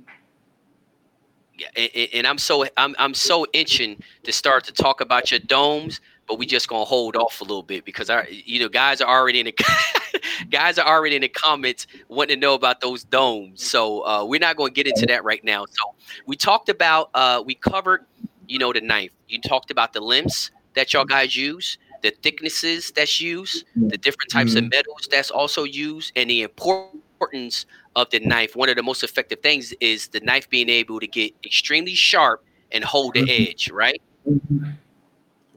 yeah 1.58 1.68
and, 1.76 1.90
and- 1.96 2.10
and 2.14 2.28
i'm 2.28 2.38
so 2.38 2.66
I'm, 2.78 2.96
I'm 3.00 3.14
so 3.14 3.46
itching 3.54 4.02
to 4.24 4.32
start 4.32 4.64
to 4.66 4.72
talk 4.74 5.02
about 5.02 5.32
your 5.32 5.40
domes 5.42 6.02
but 6.28 6.38
we 6.40 6.46
just 6.46 6.68
gonna 6.68 6.86
hold 6.86 7.16
off 7.16 7.42
a 7.42 7.44
little 7.44 7.64
bit 7.64 7.86
because 7.86 8.10
our 8.10 8.28
you 8.30 8.60
know 8.60 8.70
guys 8.70 9.02
are 9.02 9.10
already 9.10 9.40
in 9.40 9.46
the 9.46 9.56
guys 10.50 10.78
are 10.78 10.88
already 10.88 11.16
in 11.16 11.22
the 11.22 11.30
comments 11.30 11.88
wanting 12.08 12.36
to 12.36 12.40
know 12.40 12.54
about 12.54 12.82
those 12.82 13.04
domes. 13.04 13.64
So 13.64 14.06
uh, 14.06 14.26
we're 14.26 14.40
not 14.40 14.56
going 14.58 14.74
to 14.74 14.84
get 14.84 14.88
into 14.88 15.06
that 15.08 15.24
right 15.24 15.44
now. 15.44 15.66
So 15.66 15.96
we 16.26 16.36
talked 16.36 16.70
about 16.70 17.10
uh, 17.14 17.44
we 17.46 17.56
covered 17.56 18.06
you 18.48 18.60
know 18.60 18.74
the 18.74 18.82
knife. 18.82 19.12
You 19.28 19.40
talked 19.42 19.72
about 19.72 19.94
the 19.94 20.02
limbs 20.02 20.52
that 20.76 20.94
y'all 20.94 21.06
guys 21.06 21.36
use 21.36 21.78
the 22.02 22.12
thicknesses 22.22 22.92
that's 22.96 23.20
used 23.20 23.66
the 23.76 23.98
different 23.98 24.30
types 24.30 24.56
of 24.56 24.64
metals 24.70 25.08
that's 25.10 25.32
also 25.32 25.64
used 25.64 26.12
and 26.16 26.30
the 26.30 26.44
importance 26.44 27.66
of 27.96 28.10
the 28.12 28.20
knife. 28.20 28.56
One 28.56 28.70
of 28.70 28.76
the 28.76 28.84
most 28.84 29.04
effective 29.04 29.40
things 29.42 29.74
is 29.80 30.10
the 30.10 30.20
knife 30.20 30.50
being 30.50 30.70
able 30.70 31.00
to 31.00 31.08
get 31.08 31.34
extremely 31.44 31.96
sharp 31.96 32.44
and 32.72 32.84
hold 32.84 33.14
the 33.16 33.22
Mhm. 33.24 33.50
edge 33.50 33.72
right 33.72 34.02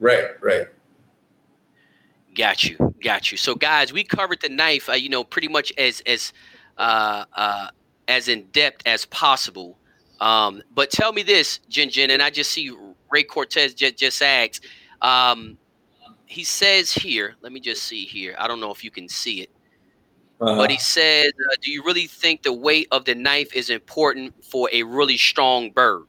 Right, 0.00 0.40
right. 0.40 0.66
Got 2.34 2.64
you, 2.64 2.94
got 3.02 3.32
you. 3.32 3.38
So, 3.38 3.54
guys, 3.54 3.92
we 3.92 4.04
covered 4.04 4.40
the 4.40 4.48
knife, 4.48 4.88
uh, 4.88 4.92
you 4.92 5.08
know, 5.08 5.24
pretty 5.24 5.48
much 5.48 5.72
as 5.76 6.00
as 6.06 6.32
uh, 6.76 7.24
uh, 7.34 7.68
as 8.06 8.28
in 8.28 8.44
depth 8.52 8.82
as 8.86 9.04
possible. 9.06 9.76
Um, 10.20 10.62
but 10.74 10.90
tell 10.90 11.12
me 11.12 11.22
this, 11.22 11.58
Jin 11.68 11.90
Jin, 11.90 12.10
and 12.10 12.22
I 12.22 12.30
just 12.30 12.50
see 12.52 12.70
Ray 13.10 13.24
Cortez 13.24 13.74
just 13.74 13.96
just 13.96 14.22
asked. 14.22 14.66
Um, 15.02 15.58
he 16.26 16.44
says 16.44 16.92
here, 16.92 17.34
let 17.40 17.52
me 17.52 17.58
just 17.60 17.84
see 17.84 18.04
here. 18.04 18.36
I 18.38 18.46
don't 18.46 18.60
know 18.60 18.70
if 18.70 18.84
you 18.84 18.90
can 18.90 19.08
see 19.08 19.40
it, 19.40 19.50
Uh-huh. 20.40 20.56
but 20.56 20.70
he 20.70 20.76
said, 20.78 21.28
uh, 21.28 21.54
"Do 21.62 21.72
you 21.72 21.82
really 21.82 22.06
think 22.06 22.42
the 22.42 22.52
weight 22.52 22.86
of 22.92 23.04
the 23.04 23.14
knife 23.14 23.52
is 23.54 23.70
important 23.70 24.44
for 24.44 24.68
a 24.72 24.82
really 24.84 25.16
strong 25.16 25.70
bird?" 25.70 26.04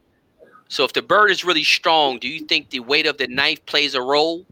So, 0.70 0.84
if 0.86 0.94
the 0.94 1.02
bird 1.02 1.32
is 1.32 1.44
really 1.44 1.64
strong, 1.64 2.20
do 2.20 2.28
you 2.28 2.42
think 2.46 2.70
the 2.70 2.80
weight 2.80 3.08
of 3.08 3.18
the 3.18 3.28
knife 3.28 3.66
plays 3.66 3.96
a 3.96 4.02
role? 4.02 4.46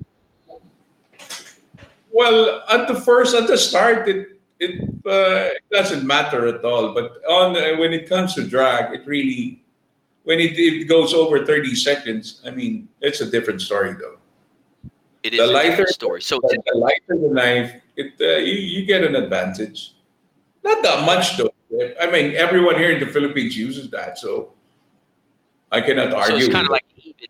Well, 2.12 2.64
at 2.70 2.88
the 2.88 2.96
first, 3.00 3.36
at 3.36 3.48
the 3.48 3.58
start, 3.58 4.08
it 4.08 4.40
it, 4.60 4.82
uh, 5.06 5.54
it 5.56 5.64
doesn't 5.72 6.06
matter 6.06 6.48
at 6.48 6.66
all. 6.66 6.94
But 6.94 7.22
on 7.30 7.56
uh, 7.56 7.78
when 7.78 7.94
it 7.94 8.10
comes 8.10 8.34
to 8.36 8.44
drag, 8.48 8.94
it 8.96 9.06
really 9.06 9.62
when 10.24 10.40
it, 10.40 10.58
it 10.58 10.86
goes 10.90 11.14
over 11.14 11.46
thirty 11.46 11.76
seconds. 11.76 12.42
I 12.46 12.50
mean, 12.50 12.90
it's 13.02 13.22
a 13.22 13.30
different 13.30 13.62
story 13.62 13.94
though. 13.94 14.18
It 15.22 15.34
is 15.34 15.40
The 15.40 15.44
a 15.44 15.48
different 15.54 15.70
lighter- 15.78 15.88
story. 15.94 16.22
So, 16.24 16.40
But 16.42 16.58
the 16.66 16.78
lighter 16.78 17.16
the 17.22 17.30
knife, 17.32 17.74
it 17.96 18.14
uh, 18.20 18.38
you 18.42 18.54
you 18.54 18.86
get 18.88 19.04
an 19.04 19.16
advantage. 19.16 19.94
Not 20.64 20.82
that 20.82 21.06
much 21.06 21.38
though. 21.38 21.54
I 22.02 22.10
mean, 22.10 22.34
everyone 22.36 22.76
here 22.76 22.90
in 22.92 23.00
the 23.00 23.06
Philippines 23.12 23.56
uses 23.56 23.90
that, 23.92 24.18
so 24.18 24.54
I 25.78 25.82
cannot 25.82 26.12
So 26.12 26.18
argue. 26.18 26.38
it's 26.38 26.48
kind 26.48 26.66
of 26.66 26.72
like 26.72 26.86
even, 26.98 27.28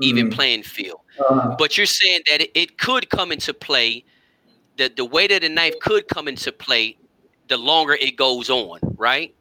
even 0.00 0.28
Mhm. 0.30 0.34
playing 0.34 0.62
field. 0.62 1.00
Uh, 1.28 1.54
But 1.58 1.76
you're 1.76 1.86
saying 1.86 2.20
that 2.28 2.40
it, 2.40 2.50
it 2.54 2.78
could 2.78 3.10
come 3.10 3.32
into 3.32 3.52
play. 3.52 4.04
The 4.78 4.90
the 4.96 5.04
weight 5.04 5.30
of 5.32 5.42
the 5.42 5.48
knife 5.50 5.74
could 5.80 6.08
come 6.08 6.26
into 6.28 6.50
play 6.50 6.96
the 7.48 7.58
longer 7.58 7.94
it 7.94 8.16
goes 8.16 8.48
on, 8.48 8.78
right? 8.96 9.34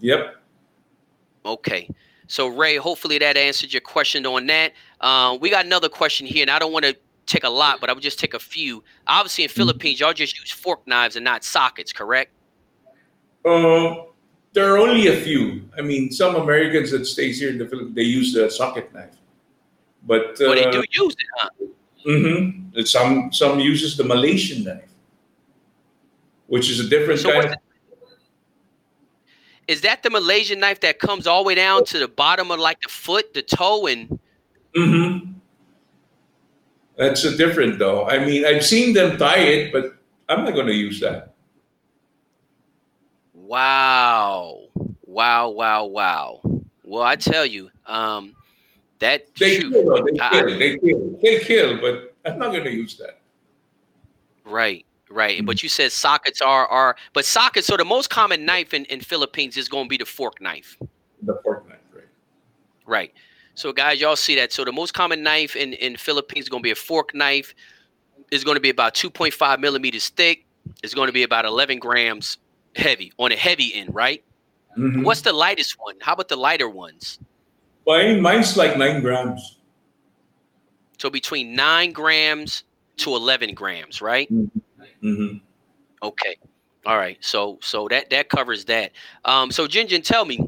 yep. 0.00 0.36
Okay. 1.44 1.88
So 2.26 2.46
Ray, 2.46 2.76
hopefully 2.76 3.18
that 3.18 3.36
answered 3.36 3.72
your 3.72 3.80
question 3.82 4.24
on 4.26 4.46
that. 4.46 4.72
Uh, 5.00 5.36
we 5.40 5.50
got 5.50 5.66
another 5.66 5.88
question 5.88 6.26
here, 6.26 6.42
and 6.42 6.50
I 6.50 6.58
don't 6.58 6.72
want 6.72 6.84
to 6.86 6.96
take 7.26 7.44
a 7.44 7.50
lot, 7.50 7.80
but 7.80 7.90
I 7.90 7.92
would 7.92 8.02
just 8.02 8.18
take 8.18 8.32
a 8.34 8.38
few. 8.38 8.82
Obviously, 9.06 9.44
in 9.44 9.50
Philippines, 9.50 10.00
y'all 10.00 10.14
just 10.14 10.38
use 10.38 10.50
fork 10.50 10.86
knives 10.86 11.16
and 11.16 11.24
not 11.24 11.44
sockets, 11.44 11.92
correct? 11.92 12.32
Uh, 13.44 13.94
there 14.58 14.74
are 14.74 14.78
only 14.78 15.06
a 15.06 15.20
few. 15.20 15.62
I 15.78 15.82
mean, 15.82 16.10
some 16.10 16.34
Americans 16.34 16.90
that 16.90 17.06
stays 17.06 17.38
here 17.38 17.50
in 17.50 17.58
the 17.58 17.66
Philippines, 17.68 17.94
they 17.94 18.02
use 18.02 18.32
the 18.32 18.50
socket 18.50 18.92
knife. 18.92 19.16
But 20.04 20.30
uh, 20.40 20.50
Well, 20.50 20.54
they 20.56 20.68
do 20.68 20.82
use 20.90 21.14
it, 21.14 21.28
huh? 21.36 21.50
Mm-hmm. 22.04 22.82
some 22.82 23.32
some 23.32 23.60
uses 23.60 23.96
the 23.96 24.02
Malaysian 24.02 24.64
knife, 24.64 24.90
which 26.48 26.68
is 26.70 26.80
a 26.80 26.88
different 26.88 27.20
So 27.20 27.30
kind 27.30 27.46
of. 27.46 27.54
Is 29.68 29.82
that 29.82 30.02
the 30.02 30.10
Malaysian 30.10 30.58
knife 30.58 30.80
that 30.80 30.98
comes 30.98 31.26
all 31.28 31.44
the 31.44 31.48
way 31.48 31.54
down 31.54 31.84
to 31.84 31.98
the 32.00 32.08
bottom 32.08 32.50
of 32.50 32.58
like 32.58 32.80
the 32.80 32.88
foot, 32.88 33.34
the 33.34 33.42
toe, 33.42 33.86
and 33.86 34.18
Mm-hmm. 34.76 35.32
That's 36.96 37.24
a 37.24 37.36
different 37.36 37.78
though. 37.78 38.08
I 38.08 38.18
mean, 38.24 38.44
I've 38.44 38.64
seen 38.64 38.92
them 38.92 39.18
tie 39.18 39.38
it, 39.38 39.72
but 39.72 39.94
I'm 40.28 40.44
not 40.44 40.54
going 40.54 40.66
to 40.66 40.74
use 40.74 40.98
that. 41.00 41.27
Wow. 43.48 44.68
Wow, 45.06 45.48
wow, 45.48 45.84
wow. 45.86 46.40
Well, 46.84 47.02
I 47.02 47.16
tell 47.16 47.46
you, 47.46 47.70
um, 47.86 48.34
that 48.98 49.34
They 49.36 49.56
shoot, 49.60 49.72
kill, 49.72 50.04
they 50.04 50.20
I- 50.20 50.30
kill, 50.42 50.58
they 50.58 50.78
kill, 50.78 51.18
they 51.22 51.38
kill, 51.40 51.80
but 51.80 52.14
I'm 52.26 52.38
not 52.38 52.52
going 52.52 52.64
to 52.64 52.70
use 52.70 52.98
that. 52.98 53.20
right, 54.44 54.84
right. 55.08 55.44
But 55.46 55.62
you 55.62 55.70
said 55.70 55.92
sockets 55.92 56.42
are 56.42 56.66
are 56.66 56.96
but 57.14 57.24
sockets, 57.24 57.66
so 57.66 57.78
the 57.78 57.86
most 57.86 58.10
common 58.10 58.44
knife 58.44 58.74
in, 58.74 58.84
in 58.86 59.00
Philippines 59.00 59.56
is 59.56 59.66
gonna 59.68 59.88
be 59.88 59.96
the 59.96 60.04
fork 60.04 60.40
knife. 60.42 60.76
The 61.22 61.40
fork 61.42 61.66
knife, 61.68 61.78
right? 61.94 62.04
Right. 62.86 63.14
So 63.54 63.72
guys, 63.72 63.98
y'all 63.98 64.16
see 64.16 64.34
that. 64.36 64.52
So 64.52 64.64
the 64.64 64.72
most 64.72 64.92
common 64.92 65.22
knife 65.22 65.56
in, 65.56 65.72
in 65.74 65.96
Philippines 65.96 66.44
is 66.44 66.48
gonna 66.50 66.62
be 66.62 66.70
a 66.70 66.74
fork 66.74 67.14
knife. 67.14 67.54
It's 68.30 68.44
gonna 68.44 68.60
be 68.60 68.70
about 68.70 68.94
2.5 68.94 69.58
millimeters 69.60 70.10
thick. 70.10 70.44
It's 70.82 70.92
gonna 70.92 71.12
be 71.12 71.22
about 71.22 71.46
11 71.46 71.78
grams 71.78 72.36
heavy 72.76 73.12
on 73.18 73.32
a 73.32 73.36
heavy 73.36 73.74
end, 73.74 73.94
right? 73.94 74.24
Mhm. 74.78 75.04
What's 75.04 75.22
the 75.22 75.32
lightest 75.32 75.76
one? 75.78 75.96
How 76.00 76.12
about 76.14 76.28
the 76.28 76.36
lighter 76.36 76.68
ones? 76.68 77.18
Mine, 77.86 78.20
mine's 78.20 78.56
like 78.56 78.76
nine 78.76 79.00
grams. 79.02 79.58
So 80.98 81.10
between 81.10 81.54
nine 81.54 81.92
grams 81.92 82.64
to 82.98 83.14
11 83.14 83.54
grams, 83.54 84.00
right? 84.02 84.28
hmm 85.00 85.38
Okay. 86.02 86.36
All 86.86 86.96
right. 86.96 87.18
So 87.20 87.58
so 87.62 87.88
that 87.88 88.10
that 88.10 88.28
covers 88.28 88.64
that. 88.66 88.92
Um 89.24 89.50
so 89.50 89.66
Jinjin, 89.66 90.02
tell 90.04 90.24
me, 90.24 90.40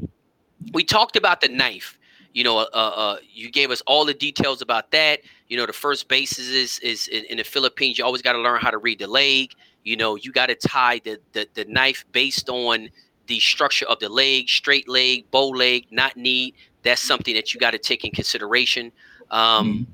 we 0.73 0.83
talked 0.83 1.15
about 1.15 1.41
the 1.41 1.49
knife. 1.49 1.97
You 2.33 2.43
know, 2.43 2.59
uh, 2.59 2.63
uh 2.73 3.17
you 3.31 3.51
gave 3.51 3.71
us 3.71 3.81
all 3.87 4.05
the 4.05 4.13
details 4.13 4.61
about 4.61 4.91
that. 4.91 5.21
You 5.47 5.57
know, 5.57 5.65
the 5.65 5.73
first 5.73 6.07
basis 6.07 6.47
is 6.49 6.79
is 6.79 7.07
in, 7.09 7.25
in 7.25 7.37
the 7.37 7.43
Philippines, 7.43 7.97
you 7.97 8.05
always 8.05 8.21
got 8.21 8.33
to 8.33 8.39
learn 8.39 8.61
how 8.61 8.71
to 8.71 8.77
read 8.77 8.99
the 8.99 9.07
leg. 9.07 9.53
You 9.83 9.97
know, 9.97 10.15
you 10.15 10.31
got 10.31 10.47
to 10.47 10.55
tie 10.55 10.99
the, 11.03 11.19
the 11.33 11.47
the 11.53 11.65
knife 11.65 12.05
based 12.11 12.49
on 12.49 12.89
the 13.27 13.39
structure 13.39 13.85
of 13.87 13.99
the 13.99 14.09
leg, 14.09 14.49
straight 14.49 14.87
leg, 14.89 15.29
bow 15.31 15.49
leg, 15.49 15.87
not 15.91 16.17
knee. 16.17 16.53
That's 16.83 17.01
something 17.01 17.35
that 17.35 17.53
you 17.53 17.59
got 17.59 17.71
to 17.71 17.79
take 17.79 18.03
in 18.03 18.11
consideration. 18.11 18.91
Um 19.29 19.87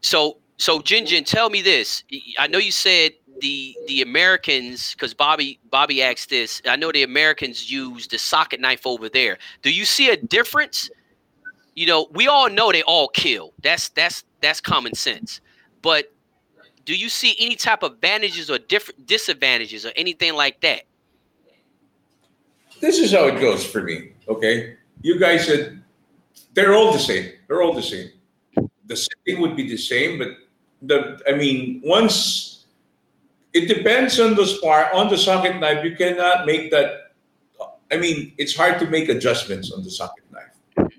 so 0.00 0.38
so 0.56 0.80
Jinjin, 0.80 1.24
tell 1.24 1.50
me 1.50 1.62
this. 1.62 2.04
I 2.38 2.46
know 2.46 2.58
you 2.58 2.72
said 2.72 3.12
the 3.40 3.76
the 3.88 4.02
Americans, 4.02 4.92
because 4.92 5.14
Bobby 5.14 5.58
Bobby 5.70 6.02
asked 6.02 6.30
this. 6.30 6.62
I 6.66 6.76
know 6.76 6.92
the 6.92 7.02
Americans 7.02 7.70
use 7.70 8.06
the 8.06 8.18
socket 8.18 8.60
knife 8.60 8.86
over 8.86 9.08
there. 9.08 9.38
Do 9.62 9.70
you 9.72 9.84
see 9.84 10.10
a 10.10 10.16
difference? 10.16 10.90
You 11.74 11.86
know, 11.86 12.08
we 12.12 12.28
all 12.28 12.50
know 12.50 12.70
they 12.70 12.82
all 12.82 13.08
kill. 13.08 13.52
That's 13.62 13.88
that's 13.90 14.24
that's 14.40 14.60
common 14.60 14.94
sense. 14.94 15.40
But 15.82 16.12
do 16.84 16.94
you 16.96 17.08
see 17.08 17.36
any 17.38 17.56
type 17.56 17.82
of 17.82 17.92
advantages 17.92 18.50
or 18.50 18.58
different 18.58 19.06
disadvantages 19.06 19.86
or 19.86 19.92
anything 19.96 20.34
like 20.34 20.60
that? 20.60 20.82
this 22.82 22.98
is 22.98 23.12
how 23.12 23.24
it 23.26 23.40
goes 23.40 23.64
for 23.64 23.80
me. 23.82 24.12
Okay, 24.28 24.76
you 25.00 25.18
guys 25.18 25.46
said 25.46 25.80
they're 26.52 26.74
all 26.74 26.92
the 26.92 26.98
same. 26.98 27.30
They're 27.46 27.62
all 27.62 27.72
the 27.72 27.82
same. 27.82 28.10
The 28.86 28.96
setting 28.96 29.40
would 29.40 29.56
be 29.56 29.68
the 29.68 29.78
same, 29.78 30.18
but 30.18 30.28
the 30.82 31.22
I 31.26 31.32
mean, 31.32 31.80
once 31.84 32.66
it 33.54 33.68
depends 33.68 34.18
on 34.18 34.34
the 34.34 34.44
spar 34.44 34.92
on 34.92 35.08
the 35.08 35.16
socket 35.16 35.60
knife, 35.60 35.84
you 35.84 35.96
cannot 35.96 36.44
make 36.44 36.70
that. 36.72 37.14
I 37.92 37.96
mean, 37.96 38.32
it's 38.36 38.56
hard 38.56 38.78
to 38.80 38.86
make 38.86 39.08
adjustments 39.08 39.70
on 39.70 39.84
the 39.84 39.90
socket 39.90 40.24
knife. 40.32 40.90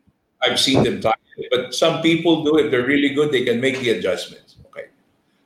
I've 0.42 0.60
seen 0.60 0.84
them 0.84 1.02
talk, 1.02 1.20
but 1.52 1.74
some 1.76 2.02
people 2.02 2.44
do 2.44 2.58
it. 2.58 2.72
They're 2.72 2.86
really 2.86 3.14
good. 3.14 3.32
They 3.32 3.44
can 3.44 3.60
make 3.60 3.80
the 3.80 3.90
adjustments. 3.92 4.43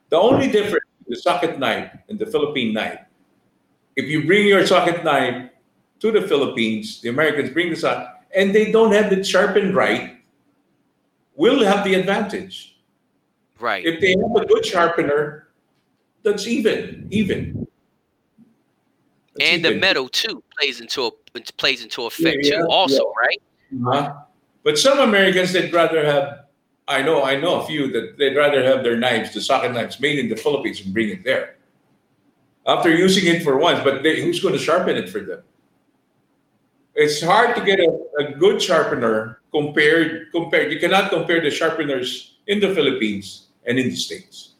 The 0.10 0.17
only 0.17 0.52
difference 0.52 0.86
the 1.08 1.15
socket 1.15 1.58
knife 1.58 1.91
and 2.10 2.20
the 2.20 2.26
Philippine 2.26 2.74
knife, 2.74 3.00
if 3.96 4.06
you 4.06 4.26
bring 4.26 4.46
your 4.48 4.65
socket 4.67 5.04
knife 5.04 5.50
to 6.00 6.12
the 6.12 6.22
Philippines, 6.22 7.02
the 7.02 7.10
Americans 7.10 7.50
bring 7.52 7.70
the 7.70 7.76
socket, 7.76 8.10
and 8.36 8.54
they 8.54 8.72
don't 8.72 8.91
have 8.91 9.12
it 9.12 9.26
sharpened 9.26 9.76
right, 9.76 10.17
we'll 11.36 11.63
have 11.63 11.84
the 11.84 11.96
advantage. 11.96 12.78
Right. 13.60 13.86
If 13.86 14.02
they 14.02 14.12
have 14.12 14.36
a 14.36 14.46
good 14.46 14.65
sharpener, 14.65 15.48
that's 16.24 16.46
even, 16.46 17.08
even. 17.10 17.67
That's 19.36 19.50
and 19.50 19.60
even. 19.65 19.74
the 19.74 19.80
metal 19.80 20.10
too 20.10 20.43
plays 20.58 20.82
into 20.82 21.06
a 21.06 21.12
plays 21.58 21.84
into 21.84 22.06
effect 22.06 22.38
yeah, 22.41 22.56
yeah, 22.56 22.62
too, 22.62 22.67
also, 22.70 23.04
yeah. 23.04 23.26
right? 23.26 23.41
Uh-huh. 24.02 24.13
But 24.63 24.78
some 24.78 25.00
Americans 25.00 25.54
they'd 25.54 25.72
rather 25.72 26.06
have. 26.06 26.47
I 26.88 27.02
know, 27.02 27.23
I 27.23 27.36
know 27.36 27.62
a 27.62 27.65
few 27.65 27.91
that 27.91 28.17
they'd 28.17 28.36
rather 28.36 28.63
have 28.63 28.84
their 28.84 28.95
knives, 28.95 29.34
the 29.34 29.41
socket 29.41 29.73
knives, 29.73 30.00
made 30.00 30.19
in 30.19 30.30
the 30.30 30.38
Philippines 30.38 30.82
and 30.82 30.93
bring 30.93 31.10
it 31.10 31.23
there. 31.23 31.56
After 32.65 32.93
using 32.93 33.34
it 33.34 33.43
for 33.43 33.58
once, 33.58 33.84
but 33.84 34.04
they, 34.04 34.21
who's 34.21 34.39
going 34.39 34.54
to 34.54 34.60
sharpen 34.60 34.95
it 34.95 35.10
for 35.10 35.19
them? 35.19 35.43
It's 36.95 37.21
hard 37.21 37.56
to 37.56 37.63
get 37.63 37.80
a, 37.80 37.89
a 38.19 38.32
good 38.34 38.62
sharpener 38.62 39.41
compared 39.52 40.32
compared. 40.32 40.71
You 40.73 40.80
cannot 40.80 41.12
compare 41.12 41.39
the 41.41 41.52
sharpeners 41.52 42.38
in 42.47 42.60
the 42.60 42.73
Philippines 42.73 43.47
and 43.65 43.78
in 43.78 43.89
the 43.89 43.95
States. 43.95 44.56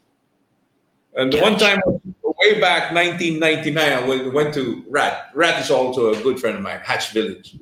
And 1.16 1.32
gotcha. 1.32 1.42
one 1.42 1.58
time, 1.58 1.80
way 2.22 2.60
back 2.60 2.92
1999, 2.92 3.92
I 3.92 4.28
went 4.28 4.54
to 4.54 4.84
Rat. 4.88 5.30
Rat 5.34 5.60
is 5.60 5.70
also 5.70 6.12
a 6.12 6.22
good 6.22 6.38
friend 6.38 6.56
of 6.56 6.62
mine, 6.62 6.80
Hatch 6.84 7.10
Village. 7.10 7.56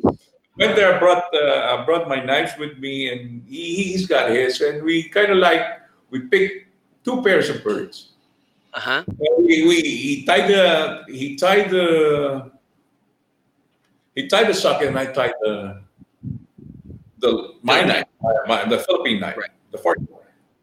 Went 0.58 0.74
there, 0.74 0.94
I 0.94 0.98
brought, 0.98 1.24
uh, 1.34 1.76
I 1.76 1.84
brought 1.84 2.08
my 2.08 2.22
knives 2.22 2.52
with 2.58 2.78
me, 2.78 3.12
and 3.12 3.44
he, 3.46 3.92
he's 3.92 4.06
got 4.06 4.30
his. 4.30 4.60
And 4.60 4.82
we 4.82 5.08
kind 5.08 5.30
of 5.30 5.38
like, 5.38 5.80
we 6.10 6.20
picked 6.20 6.68
two 7.04 7.22
pairs 7.22 7.50
of 7.50 7.62
birds. 7.62 8.12
Uh-huh. 8.72 9.04
We, 9.38 9.66
we, 9.66 9.80
he 9.80 10.24
tied 10.24 10.48
the, 10.48 11.04
he 11.08 11.36
tied 11.36 11.70
the, 11.70 12.50
he 14.14 14.28
tied 14.28 14.48
the 14.48 14.54
socket 14.54 14.88
and 14.88 14.98
I 14.98 15.06
tied 15.06 15.34
the, 15.40 15.82
the 17.18 17.54
my 17.62 17.82
knife, 17.82 18.06
my, 18.46 18.64
the 18.64 18.78
Philippine 18.78 19.20
knife, 19.20 19.36
right. 19.36 19.50
the 19.72 19.78
fourth 19.78 19.98
one. 20.08 20.22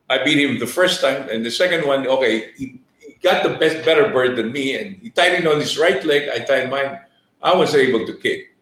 I 0.09 0.23
beat 0.23 0.37
him 0.37 0.59
the 0.59 0.67
first 0.67 1.01
time, 1.01 1.29
and 1.29 1.45
the 1.45 1.49
second 1.49 1.87
one, 1.87 2.05
okay, 2.05 2.51
he, 2.57 2.81
he 2.99 3.13
got 3.21 3.41
the 3.41 3.57
best, 3.57 3.85
better 3.85 4.09
bird 4.09 4.35
than 4.37 4.51
me, 4.51 4.75
and 4.75 4.97
he 4.97 5.09
tied 5.09 5.33
it 5.33 5.47
on 5.47 5.59
his 5.59 5.77
right 5.77 6.03
leg. 6.03 6.29
I 6.29 6.39
tied 6.39 6.69
mine. 6.69 6.99
I 7.41 7.55
was 7.55 7.73
able 7.73 8.05
to 8.05 8.13
kick, 8.13 8.52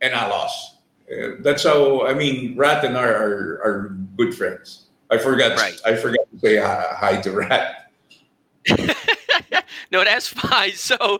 and 0.00 0.14
I 0.14 0.28
lost. 0.28 0.76
Uh, 1.10 1.36
that's 1.40 1.64
how 1.64 2.06
I 2.06 2.14
mean. 2.14 2.56
Rat 2.56 2.84
and 2.84 2.96
I 2.96 3.04
are, 3.04 3.60
are 3.64 3.96
good 4.16 4.34
friends. 4.34 4.86
I 5.10 5.18
forgot. 5.18 5.56
Right. 5.56 5.80
I 5.84 5.94
forgot 5.94 6.26
to 6.32 6.38
say 6.40 6.56
hi, 6.56 6.86
hi 6.98 7.20
to 7.20 7.30
Rat. 7.30 7.92
no, 9.92 10.02
that's 10.04 10.26
fine. 10.28 10.72
So, 10.72 10.96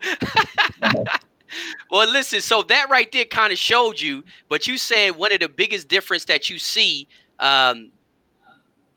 well, 1.91 2.11
listen. 2.11 2.41
So 2.41 2.63
that 2.63 2.89
right 2.89 3.09
there 3.11 3.25
kind 3.25 3.53
of 3.53 3.59
showed 3.59 4.01
you, 4.01 4.23
but 4.49 4.67
you 4.67 4.77
said 4.77 5.15
one 5.15 5.31
of 5.31 5.39
the 5.39 5.49
biggest 5.49 5.87
difference 5.87 6.25
that 6.25 6.49
you 6.49 6.59
see 6.59 7.07
um, 7.39 7.91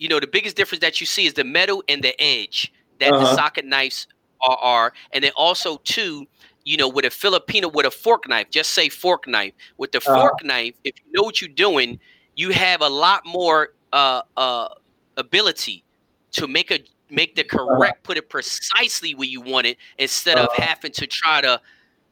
you 0.01 0.09
know, 0.09 0.19
the 0.19 0.27
biggest 0.27 0.57
difference 0.57 0.81
that 0.81 1.01
you 1.01 1.07
see 1.07 1.27
is 1.27 1.35
the 1.35 1.45
metal 1.45 1.85
and 1.89 2.03
the 2.03 2.21
edge 2.21 2.73
that 2.99 3.13
uh-huh. 3.13 3.23
the 3.23 3.35
socket 3.37 3.67
knives 3.67 4.09
are, 4.41 4.57
are. 4.57 4.93
And 5.13 5.23
then 5.23 5.33
also, 5.37 5.77
too, 5.85 6.27
you 6.71 6.77
know, 6.77 6.89
with 6.89 7.05
a 7.05 7.11
Filipino, 7.11 7.69
with 7.69 7.85
a 7.85 7.91
fork 7.91 8.29
knife, 8.29 8.49
just 8.49 8.71
say 8.71 8.89
fork 8.89 9.27
knife. 9.27 9.53
With 9.77 9.91
the 9.91 9.99
uh-huh. 9.99 10.15
fork 10.15 10.45
knife, 10.45 10.75
if 10.85 10.95
you 11.05 11.11
know 11.13 11.25
what 11.25 11.41
you're 11.41 11.49
doing, 11.49 11.99
you 12.37 12.51
have 12.51 12.81
a 12.81 12.89
lot 12.89 13.27
more 13.27 13.71
uh, 13.93 14.23
uh, 14.37 14.69
ability 15.17 15.83
to 16.31 16.47
make 16.47 16.71
a 16.71 16.79
make 17.11 17.35
the 17.35 17.43
uh-huh. 17.43 17.67
correct, 17.67 18.05
put 18.05 18.17
it 18.17 18.29
precisely 18.29 19.17
where 19.17 19.27
you 19.27 19.41
want 19.41 19.67
it, 19.67 19.79
instead 19.99 20.39
of 20.39 20.47
uh-huh. 20.47 20.63
having 20.63 20.93
to 20.93 21.09
try 21.09 21.41
to, 21.41 21.61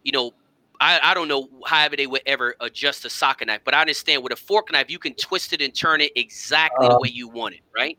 you 0.02 0.10
know, 0.10 0.34
I, 0.80 0.98
I 1.04 1.14
don't 1.14 1.28
know 1.28 1.48
however 1.64 1.94
they 1.94 2.08
would 2.08 2.22
ever 2.26 2.56
adjust 2.58 3.04
a 3.04 3.10
socket 3.10 3.46
knife, 3.46 3.60
but 3.62 3.74
I 3.74 3.80
understand 3.80 4.24
with 4.24 4.32
a 4.32 4.36
fork 4.36 4.72
knife, 4.72 4.90
you 4.90 4.98
can 4.98 5.14
twist 5.14 5.52
it 5.52 5.62
and 5.62 5.72
turn 5.72 6.00
it 6.00 6.10
exactly 6.16 6.88
the 6.88 6.98
way 6.98 7.10
you 7.10 7.28
want 7.28 7.54
it, 7.54 7.60
right? 7.72 7.96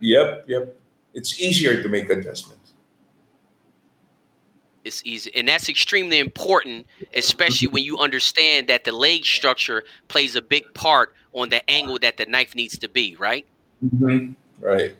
Yep, 0.00 0.44
yep. 0.46 0.76
It's 1.14 1.40
easier 1.40 1.82
to 1.82 1.88
make 1.88 2.10
adjustments. 2.10 2.61
It's 4.84 5.02
easy. 5.04 5.30
And 5.34 5.46
that's 5.46 5.68
extremely 5.68 6.18
important, 6.18 6.86
especially 7.14 7.68
when 7.68 7.84
you 7.84 7.98
understand 7.98 8.68
that 8.68 8.84
the 8.84 8.92
leg 8.92 9.24
structure 9.24 9.84
plays 10.08 10.34
a 10.34 10.42
big 10.42 10.64
part 10.74 11.14
on 11.32 11.48
the 11.48 11.68
angle 11.70 11.98
that 12.00 12.16
the 12.16 12.26
knife 12.26 12.54
needs 12.54 12.78
to 12.78 12.88
be, 12.88 13.16
right? 13.16 13.46
Mm-hmm. 13.84 14.32
Right. 14.64 14.96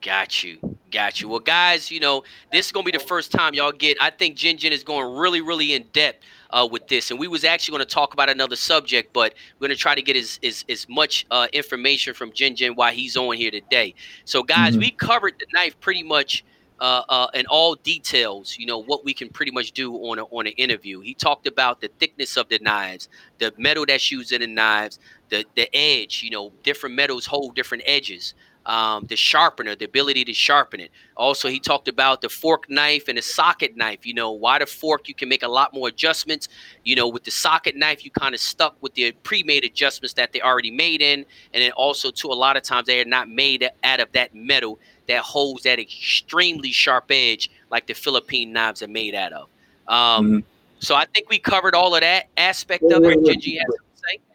Got 0.00 0.44
you. 0.44 0.76
Got 0.92 1.20
you. 1.20 1.28
Well, 1.28 1.40
guys, 1.40 1.90
you 1.90 1.98
know, 1.98 2.22
this 2.52 2.66
is 2.66 2.72
gonna 2.72 2.84
be 2.84 2.92
the 2.92 3.00
first 3.00 3.32
time 3.32 3.52
y'all 3.54 3.72
get. 3.72 3.98
I 4.00 4.10
think 4.10 4.36
Jin 4.36 4.56
Jin 4.56 4.72
is 4.72 4.84
going 4.84 5.18
really, 5.18 5.40
really 5.40 5.74
in 5.74 5.84
depth 5.92 6.24
uh, 6.50 6.68
with 6.70 6.86
this, 6.88 7.10
and 7.10 7.18
we 7.18 7.28
was 7.28 7.44
actually 7.44 7.76
going 7.76 7.86
to 7.86 7.94
talk 7.94 8.14
about 8.14 8.30
another 8.30 8.56
subject, 8.56 9.12
but 9.12 9.34
we're 9.58 9.68
going 9.68 9.76
to 9.76 9.80
try 9.80 9.94
to 9.94 10.02
get 10.02 10.16
as 10.16 10.38
as, 10.42 10.64
as 10.68 10.88
much 10.88 11.26
uh, 11.30 11.48
information 11.52 12.14
from 12.14 12.32
Jin 12.32 12.56
Jin 12.56 12.74
while 12.74 12.92
he's 12.92 13.16
on 13.16 13.36
here 13.36 13.50
today. 13.50 13.94
So, 14.24 14.42
guys, 14.42 14.72
mm-hmm. 14.72 14.80
we 14.80 14.90
covered 14.92 15.34
the 15.38 15.46
knife 15.52 15.78
pretty 15.80 16.02
much 16.02 16.44
uh, 16.80 17.02
uh, 17.08 17.26
in 17.34 17.46
all 17.46 17.74
details. 17.74 18.56
You 18.58 18.66
know 18.66 18.78
what 18.82 19.04
we 19.04 19.14
can 19.14 19.28
pretty 19.28 19.52
much 19.52 19.72
do 19.72 19.94
on 19.94 20.18
a, 20.18 20.24
on 20.24 20.46
an 20.46 20.52
interview. 20.56 21.00
He 21.00 21.14
talked 21.14 21.46
about 21.46 21.80
the 21.80 21.88
thickness 21.98 22.36
of 22.36 22.48
the 22.48 22.58
knives, 22.60 23.08
the 23.38 23.52
metal 23.58 23.84
that's 23.86 24.10
used 24.10 24.32
in 24.32 24.40
the 24.40 24.46
knives, 24.46 24.98
the 25.28 25.44
the 25.54 25.68
edge. 25.74 26.22
You 26.22 26.30
know, 26.30 26.52
different 26.62 26.94
metals 26.94 27.26
hold 27.26 27.54
different 27.54 27.84
edges 27.86 28.34
um, 28.68 29.06
the 29.06 29.16
sharpener, 29.16 29.74
the 29.74 29.86
ability 29.86 30.24
to 30.26 30.34
sharpen 30.34 30.78
it. 30.78 30.90
Also, 31.16 31.48
he 31.48 31.58
talked 31.58 31.88
about 31.88 32.20
the 32.20 32.28
fork 32.28 32.68
knife 32.68 33.08
and 33.08 33.16
the 33.16 33.22
socket 33.22 33.76
knife. 33.76 34.04
You 34.06 34.12
know, 34.12 34.32
why 34.32 34.58
the 34.58 34.66
fork, 34.66 35.08
you 35.08 35.14
can 35.14 35.28
make 35.28 35.42
a 35.42 35.48
lot 35.48 35.72
more 35.72 35.88
adjustments. 35.88 36.48
You 36.84 36.94
know, 36.94 37.08
with 37.08 37.24
the 37.24 37.30
socket 37.30 37.76
knife, 37.76 38.04
you 38.04 38.10
kind 38.10 38.34
of 38.34 38.40
stuck 38.40 38.76
with 38.82 38.92
the 38.94 39.12
pre 39.22 39.42
made 39.42 39.64
adjustments 39.64 40.12
that 40.14 40.32
they 40.32 40.42
already 40.42 40.70
made 40.70 41.00
in. 41.00 41.24
And 41.54 41.62
then 41.62 41.72
also, 41.72 42.10
too, 42.10 42.28
a 42.28 42.34
lot 42.34 42.58
of 42.58 42.62
times 42.62 42.86
they 42.86 43.00
are 43.00 43.06
not 43.06 43.28
made 43.28 43.68
out 43.82 44.00
of 44.00 44.12
that 44.12 44.34
metal 44.34 44.78
that 45.08 45.22
holds 45.22 45.64
that 45.64 45.78
extremely 45.78 46.70
sharp 46.70 47.06
edge 47.10 47.50
like 47.70 47.86
the 47.86 47.94
Philippine 47.94 48.52
knives 48.52 48.82
are 48.82 48.88
made 48.88 49.14
out 49.14 49.32
of. 49.32 49.48
Um, 49.88 50.26
mm-hmm. 50.26 50.38
So 50.80 50.94
I 50.94 51.06
think 51.06 51.28
we 51.28 51.38
covered 51.38 51.74
all 51.74 51.94
of 51.94 52.02
that 52.02 52.26
aspect 52.36 52.82
wait, 52.84 52.96
of 52.96 53.04
it. 53.04 53.20
Wait, 53.20 53.44
wait, 53.44 53.60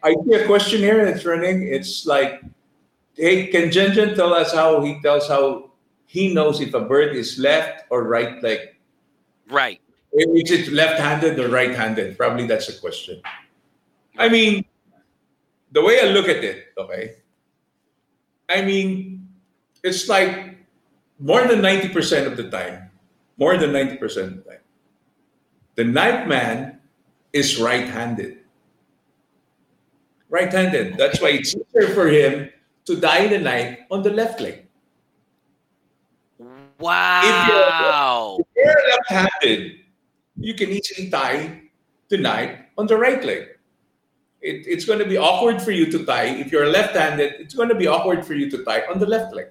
I 0.02 0.14
see 0.24 0.34
a 0.34 0.46
question 0.46 0.80
here 0.80 1.04
that's 1.04 1.24
running. 1.24 1.66
It's 1.66 2.06
like 2.06 2.42
Hey, 3.16 3.46
can 3.46 3.70
Jinjin 3.70 4.16
tell 4.16 4.34
us 4.34 4.52
how 4.52 4.82
he 4.82 5.00
tells 5.00 5.28
how 5.28 5.70
he 6.06 6.34
knows 6.34 6.60
if 6.60 6.74
a 6.74 6.80
bird 6.80 7.14
is 7.14 7.38
left 7.38 7.84
or 7.90 8.04
right 8.04 8.42
leg? 8.42 8.74
Right. 9.48 9.80
Is 10.12 10.50
it 10.50 10.72
left-handed 10.72 11.38
or 11.38 11.48
right-handed? 11.48 12.16
Probably 12.16 12.46
that's 12.46 12.66
the 12.66 12.80
question. 12.80 13.20
I 14.18 14.28
mean, 14.28 14.64
the 15.72 15.82
way 15.82 16.00
I 16.00 16.06
look 16.06 16.28
at 16.28 16.42
it, 16.42 16.66
okay. 16.78 17.16
I 18.48 18.62
mean, 18.62 19.28
it's 19.82 20.08
like 20.08 20.53
more 21.18 21.46
than 21.46 21.60
90% 21.60 22.26
of 22.26 22.36
the 22.36 22.50
time, 22.50 22.90
more 23.36 23.56
than 23.56 23.70
90% 23.70 24.02
of 24.02 24.36
the 24.36 24.42
time, 24.42 24.64
the 25.76 25.84
knife 25.84 26.26
man 26.28 26.80
is 27.32 27.60
right-handed. 27.60 28.38
Right-handed. 30.28 30.96
That's 30.96 31.20
why 31.20 31.30
it's 31.30 31.54
easier 31.54 31.94
for 31.94 32.08
him 32.08 32.50
to 32.86 32.96
die 32.96 33.26
the 33.28 33.38
knife 33.38 33.78
on 33.90 34.02
the 34.02 34.10
left 34.10 34.40
leg. 34.40 34.66
Wow. 36.78 38.38
If 38.40 38.46
you're, 38.56 38.66
you're 38.66 38.90
left-handed, 38.90 39.80
you 40.36 40.54
can 40.54 40.70
easily 40.70 41.10
tie 41.10 41.62
the 42.08 42.18
knife 42.18 42.58
on 42.76 42.86
the 42.86 42.96
right 42.96 43.24
leg. 43.24 43.48
It, 44.42 44.66
it's 44.66 44.84
going 44.84 44.98
to 44.98 45.06
be 45.06 45.16
awkward 45.16 45.62
for 45.62 45.70
you 45.70 45.90
to 45.90 46.04
tie. 46.04 46.26
If 46.26 46.52
you're 46.52 46.68
left-handed, 46.68 47.40
it's 47.40 47.54
going 47.54 47.70
to 47.70 47.74
be 47.74 47.86
awkward 47.86 48.26
for 48.26 48.34
you 48.34 48.50
to 48.50 48.62
tie 48.64 48.82
on 48.90 48.98
the 48.98 49.06
left 49.06 49.34
leg. 49.34 49.46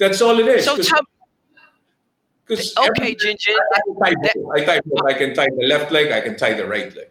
That's 0.00 0.22
all 0.22 0.40
it 0.40 0.48
is. 0.48 0.64
So 0.64 0.78
tell 0.78 1.02
because 2.46 2.74
okay, 2.76 3.14
Jin 3.14 3.36
Jin. 3.38 3.54
I, 4.02 4.08
I, 4.08 4.14
tie, 4.64 4.80
I 5.06 5.12
can 5.12 5.34
tie 5.34 5.46
the 5.56 5.66
left 5.66 5.92
leg. 5.92 6.10
I 6.10 6.22
can 6.22 6.36
tie 6.36 6.54
the 6.54 6.66
right 6.66 6.92
leg. 6.96 7.08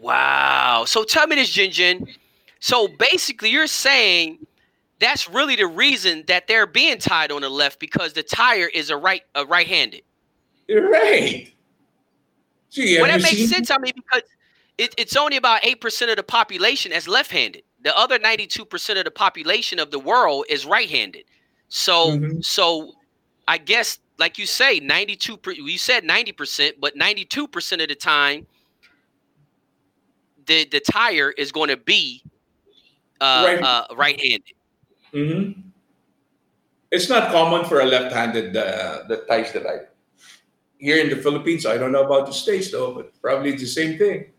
Wow. 0.00 0.84
So 0.86 1.02
tell 1.02 1.26
me 1.26 1.36
this, 1.36 1.48
Jin 1.48 1.72
Jin. 1.72 2.06
So 2.60 2.86
basically, 2.86 3.50
you're 3.50 3.66
saying 3.66 4.46
that's 5.00 5.28
really 5.28 5.56
the 5.56 5.66
reason 5.66 6.24
that 6.28 6.46
they're 6.46 6.66
being 6.66 6.98
tied 6.98 7.32
on 7.32 7.40
the 7.40 7.48
left 7.48 7.80
because 7.80 8.12
the 8.12 8.22
tier 8.22 8.66
is 8.66 8.90
a 8.90 8.96
right 8.96 9.22
a 9.34 9.46
right-handed. 9.46 10.02
Right. 10.68 11.50
Gee, 12.70 12.98
well, 13.00 13.06
that 13.06 13.22
makes 13.22 13.48
sense. 13.48 13.70
I 13.70 13.78
mean, 13.78 13.92
because 13.96 14.22
it, 14.76 14.94
it's 14.98 15.16
only 15.16 15.38
about 15.38 15.64
eight 15.64 15.80
percent 15.80 16.10
of 16.10 16.18
the 16.18 16.22
population 16.22 16.92
that's 16.92 17.08
left-handed. 17.08 17.62
The 17.84 17.96
other 17.96 18.18
ninety-two 18.18 18.64
percent 18.64 18.98
of 18.98 19.04
the 19.04 19.10
population 19.10 19.78
of 19.78 19.90
the 19.90 19.98
world 19.98 20.46
is 20.48 20.66
right-handed. 20.66 21.24
So, 21.68 22.12
mm-hmm. 22.12 22.40
so 22.40 22.92
I 23.46 23.58
guess, 23.58 23.98
like 24.18 24.36
you 24.36 24.46
say, 24.46 24.80
ninety-two. 24.80 25.38
You 25.54 25.78
said 25.78 26.04
ninety 26.04 26.32
percent, 26.32 26.76
but 26.80 26.96
ninety-two 26.96 27.46
percent 27.46 27.80
of 27.80 27.88
the 27.88 27.94
time, 27.94 28.46
the 30.46 30.64
the 30.64 30.80
tier 30.80 31.30
is 31.38 31.52
going 31.52 31.68
to 31.68 31.76
be 31.76 32.22
uh, 33.20 33.44
right. 33.46 33.62
uh, 33.62 33.86
right-handed. 33.94 34.54
Mm-hmm. 35.14 35.60
It's 36.90 37.08
not 37.08 37.30
common 37.30 37.64
for 37.64 37.80
a 37.80 37.84
left-handed 37.84 38.56
uh, 38.56 39.04
that 39.08 39.28
ties 39.28 39.52
the 39.52 39.60
right. 39.60 39.82
Here 40.78 40.98
in 41.02 41.10
the 41.10 41.16
Philippines, 41.16 41.66
I 41.66 41.76
don't 41.76 41.92
know 41.92 42.04
about 42.04 42.26
the 42.26 42.32
states 42.32 42.70
though, 42.72 42.92
but 42.92 43.12
probably 43.20 43.50
it's 43.50 43.62
the 43.62 43.68
same 43.68 43.98
thing. 43.98 44.32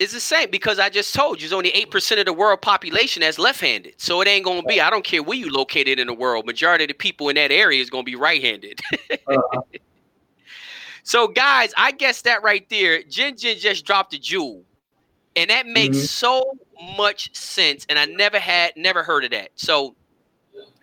It's 0.00 0.14
the 0.14 0.20
same 0.20 0.50
because 0.50 0.78
I 0.78 0.88
just 0.88 1.14
told 1.14 1.42
you, 1.42 1.46
there's 1.46 1.52
only 1.52 1.68
eight 1.70 1.90
percent 1.90 2.18
of 2.18 2.24
the 2.24 2.32
world 2.32 2.62
population 2.62 3.20
that's 3.20 3.38
left-handed. 3.38 3.94
So 3.98 4.22
it 4.22 4.28
ain't 4.28 4.46
gonna 4.46 4.62
be. 4.62 4.80
I 4.80 4.88
don't 4.88 5.04
care 5.04 5.22
where 5.22 5.36
you 5.36 5.52
located 5.52 6.00
in 6.00 6.06
the 6.06 6.14
world. 6.14 6.46
Majority 6.46 6.84
of 6.84 6.88
the 6.88 6.94
people 6.94 7.28
in 7.28 7.36
that 7.36 7.52
area 7.52 7.82
is 7.82 7.90
gonna 7.90 8.02
be 8.02 8.16
right-handed. 8.16 8.80
uh-huh. 9.10 9.60
So 11.02 11.26
guys, 11.28 11.72
I 11.76 11.92
guess 11.92 12.22
that 12.22 12.42
right 12.42 12.68
there, 12.68 13.02
Jin 13.02 13.36
Jin 13.36 13.58
just 13.58 13.84
dropped 13.84 14.14
a 14.14 14.18
jewel, 14.18 14.62
and 15.34 15.50
that 15.50 15.66
makes 15.66 15.96
mm-hmm. 15.96 16.06
so 16.06 16.58
much 16.96 17.34
sense. 17.34 17.86
And 17.88 17.98
I 17.98 18.04
never 18.04 18.38
had, 18.38 18.74
never 18.76 19.02
heard 19.02 19.24
of 19.24 19.30
that. 19.30 19.48
So 19.54 19.96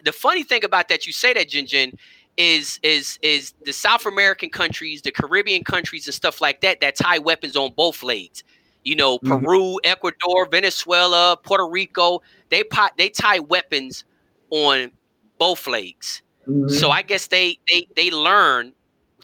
the 0.03 0.11
funny 0.11 0.43
thing 0.43 0.65
about 0.65 0.89
that, 0.89 1.05
you 1.05 1.13
say 1.13 1.33
that 1.33 1.49
Jin 1.49 1.65
Jin, 1.67 1.97
is 2.35 2.79
is 2.83 3.19
is 3.21 3.53
the 3.63 3.71
South 3.73 4.05
American 4.05 4.49
countries, 4.49 5.01
the 5.01 5.11
Caribbean 5.11 5.63
countries, 5.63 6.07
and 6.07 6.13
stuff 6.13 6.41
like 6.41 6.61
that 6.61 6.81
that 6.81 6.95
tie 6.95 7.19
weapons 7.19 7.55
on 7.55 7.71
both 7.75 8.03
legs 8.03 8.43
you 8.87 8.95
know, 8.95 9.19
mm-hmm. 9.19 9.43
Peru, 9.43 9.77
Ecuador, 9.83 10.47
Venezuela, 10.49 11.37
Puerto 11.43 11.67
Rico, 11.67 12.21
they 12.47 12.63
pot 12.63 12.93
they 12.97 13.09
tie 13.09 13.39
weapons 13.39 14.05
on 14.49 14.91
both 15.37 15.67
legs. 15.67 16.21
Mm-hmm. 16.47 16.69
So 16.69 16.89
I 16.89 17.01
guess 17.01 17.27
they 17.27 17.59
they 17.69 17.85
they 17.97 18.11
learn 18.11 18.71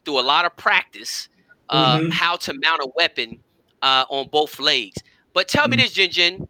through 0.03 0.20
a 0.20 0.22
lot 0.22 0.43
of 0.43 0.53
practice 0.57 1.30
uh, 1.70 1.99
mm-hmm. 1.99 2.09
how 2.09 2.36
to 2.36 2.53
mount 2.53 2.82
a 2.82 2.89
weapon 2.97 3.39
uh, 3.82 4.03
on 4.09 4.28
both 4.28 4.59
legs. 4.59 5.01
But 5.34 5.47
tell 5.47 5.70
me 5.70 5.78
mm-hmm. 5.78 5.84
this, 5.84 5.93
Jin 5.93 6.11
Jin. 6.11 6.47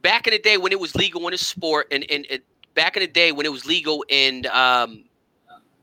Back 0.00 0.26
in 0.26 0.32
the 0.32 0.38
day 0.38 0.56
when 0.56 0.72
it 0.72 0.80
was 0.80 0.94
legal 0.94 1.26
in 1.26 1.32
the 1.32 1.36
sport, 1.36 1.88
and, 1.90 2.10
and, 2.10 2.26
and 2.30 2.40
back 2.72 2.96
in 2.96 3.02
the 3.02 3.06
day 3.06 3.32
when 3.32 3.44
it 3.44 3.52
was 3.52 3.66
legal 3.66 4.02
in 4.08 4.46
um, 4.46 5.04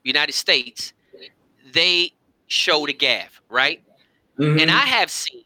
United 0.03 0.33
States, 0.33 0.91
they 1.71 2.13
showed 2.47 2.89
a 2.89 2.93
gaff, 2.93 3.39
right? 3.47 3.83
Mm-hmm. 4.39 4.59
And 4.59 4.71
I 4.71 4.85
have 4.85 5.09
seen, 5.09 5.43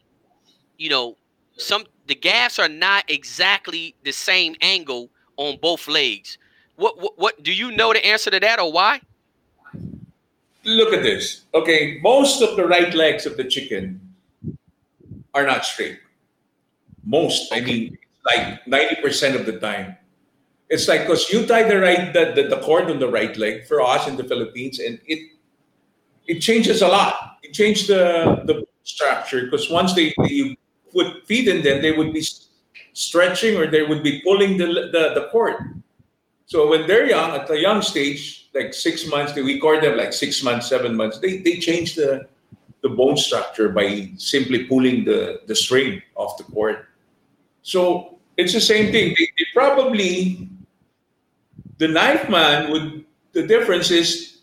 you 0.78 0.90
know, 0.90 1.16
some 1.56 1.84
the 2.06 2.14
gaffs 2.14 2.58
are 2.58 2.68
not 2.68 3.10
exactly 3.10 3.94
the 4.04 4.12
same 4.12 4.54
angle 4.60 5.10
on 5.36 5.58
both 5.60 5.88
legs. 5.88 6.38
What, 6.76 7.00
what 7.00 7.18
what 7.18 7.42
do 7.42 7.52
you 7.52 7.70
know 7.72 7.92
the 7.92 8.04
answer 8.04 8.30
to 8.30 8.40
that 8.40 8.58
or 8.58 8.72
why? 8.72 9.00
Look 10.64 10.92
at 10.92 11.02
this. 11.02 11.42
Okay, 11.54 11.98
most 12.02 12.42
of 12.42 12.56
the 12.56 12.66
right 12.66 12.94
legs 12.94 13.26
of 13.26 13.36
the 13.36 13.44
chicken 13.44 14.00
are 15.34 15.46
not 15.46 15.64
straight. 15.64 15.98
Most. 17.04 17.52
I 17.52 17.60
mean, 17.60 17.98
like 18.24 18.64
90% 18.64 19.34
of 19.34 19.46
the 19.46 19.58
time. 19.58 19.96
It's 20.68 20.88
like 20.88 21.02
because 21.02 21.28
you 21.30 21.46
tie 21.46 21.64
the 21.64 21.80
right 21.80 22.12
the, 22.12 22.32
the, 22.34 22.48
the 22.48 22.60
cord 22.62 22.90
on 22.90 22.98
the 22.98 23.08
right 23.08 23.36
leg 23.36 23.66
for 23.66 23.82
us 23.82 24.08
in 24.08 24.16
the 24.16 24.24
Philippines, 24.24 24.78
and 24.78 24.98
it 25.06 25.32
it 26.26 26.40
changes 26.40 26.80
a 26.80 26.88
lot. 26.88 27.38
It 27.42 27.52
changed 27.52 27.88
the 27.88 28.40
the 28.46 28.64
structure 28.84 29.44
because 29.44 29.70
once 29.70 29.94
they, 29.94 30.14
they 30.22 30.56
put 30.92 31.26
feed 31.26 31.48
in 31.48 31.62
them, 31.62 31.82
they 31.82 31.92
would 31.92 32.12
be 32.12 32.24
stretching 32.92 33.56
or 33.56 33.66
they 33.66 33.82
would 33.82 34.02
be 34.02 34.20
pulling 34.22 34.56
the, 34.58 34.66
the, 34.66 35.12
the 35.14 35.28
cord. 35.30 35.82
So 36.46 36.68
when 36.68 36.86
they're 36.86 37.06
young, 37.06 37.30
at 37.30 37.50
a 37.50 37.58
young 37.58 37.80
stage, 37.80 38.50
like 38.54 38.74
six 38.74 39.06
months, 39.06 39.34
we 39.34 39.58
cord 39.58 39.82
them 39.82 39.96
like 39.96 40.12
six 40.12 40.42
months, 40.42 40.68
seven 40.68 40.94
months, 40.94 41.18
they, 41.18 41.38
they 41.38 41.58
change 41.58 41.94
the, 41.94 42.28
the 42.82 42.90
bone 42.90 43.16
structure 43.16 43.70
by 43.70 44.10
simply 44.16 44.64
pulling 44.64 45.04
the, 45.04 45.40
the 45.46 45.54
string 45.54 46.02
off 46.14 46.36
the 46.36 46.44
cord. 46.44 46.86
So 47.62 48.18
it's 48.36 48.52
the 48.52 48.60
same 48.60 48.92
thing. 48.92 49.14
They, 49.18 49.28
they 49.38 49.46
probably, 49.54 50.48
the 51.78 51.88
knife 51.88 52.28
man 52.28 52.70
would, 52.70 53.04
the 53.32 53.46
difference 53.46 53.90
is 53.90 54.40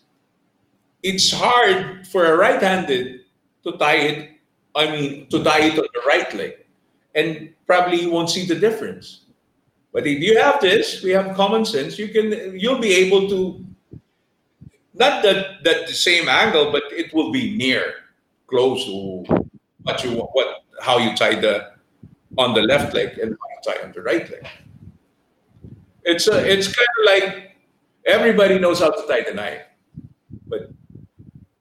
it's 1.03 1.31
hard 1.31 2.07
for 2.07 2.25
a 2.25 2.35
right-handed 2.35 3.18
to 3.63 3.77
tie 3.77 3.97
it, 3.97 4.29
I 4.75 4.91
mean, 4.91 5.27
to 5.29 5.43
tie 5.43 5.61
it 5.61 5.77
on 5.77 5.87
the 5.93 6.01
right 6.07 6.33
leg. 6.33 6.65
And 7.15 7.53
probably 7.65 8.01
you 8.01 8.11
won't 8.11 8.29
see 8.29 8.45
the 8.45 8.55
difference. 8.55 9.21
But 9.91 10.05
if 10.05 10.19
you 10.19 10.37
have 10.37 10.61
this, 10.61 11.01
we 11.01 11.11
have 11.11 11.35
common 11.35 11.65
sense, 11.65 11.97
you 11.97 12.09
can 12.09 12.59
you'll 12.59 12.79
be 12.79 12.93
able 12.93 13.27
to 13.29 13.65
not 14.93 15.23
that 15.23 15.63
that 15.63 15.87
the 15.87 15.93
same 15.93 16.29
angle, 16.29 16.71
but 16.71 16.83
it 16.91 17.13
will 17.13 17.31
be 17.31 17.57
near, 17.57 17.93
close 18.47 18.85
to 18.85 19.23
what 19.83 20.03
you 20.03 20.11
what 20.33 20.63
how 20.81 20.97
you 20.97 21.15
tie 21.15 21.35
the 21.35 21.71
on 22.37 22.53
the 22.53 22.61
left 22.61 22.93
leg 22.93 23.17
and 23.17 23.35
how 23.39 23.47
you 23.49 23.73
tie 23.73 23.83
on 23.83 23.91
the 23.91 24.01
right 24.01 24.29
leg. 24.29 24.45
It's 26.03 26.27
a, 26.27 26.37
it's 26.45 26.67
kind 26.67 26.87
of 26.99 27.05
like 27.05 27.55
everybody 28.05 28.59
knows 28.59 28.79
how 28.79 28.91
to 28.91 29.07
tie 29.07 29.21
the 29.21 29.33
knife, 29.33 29.63
but 30.47 30.71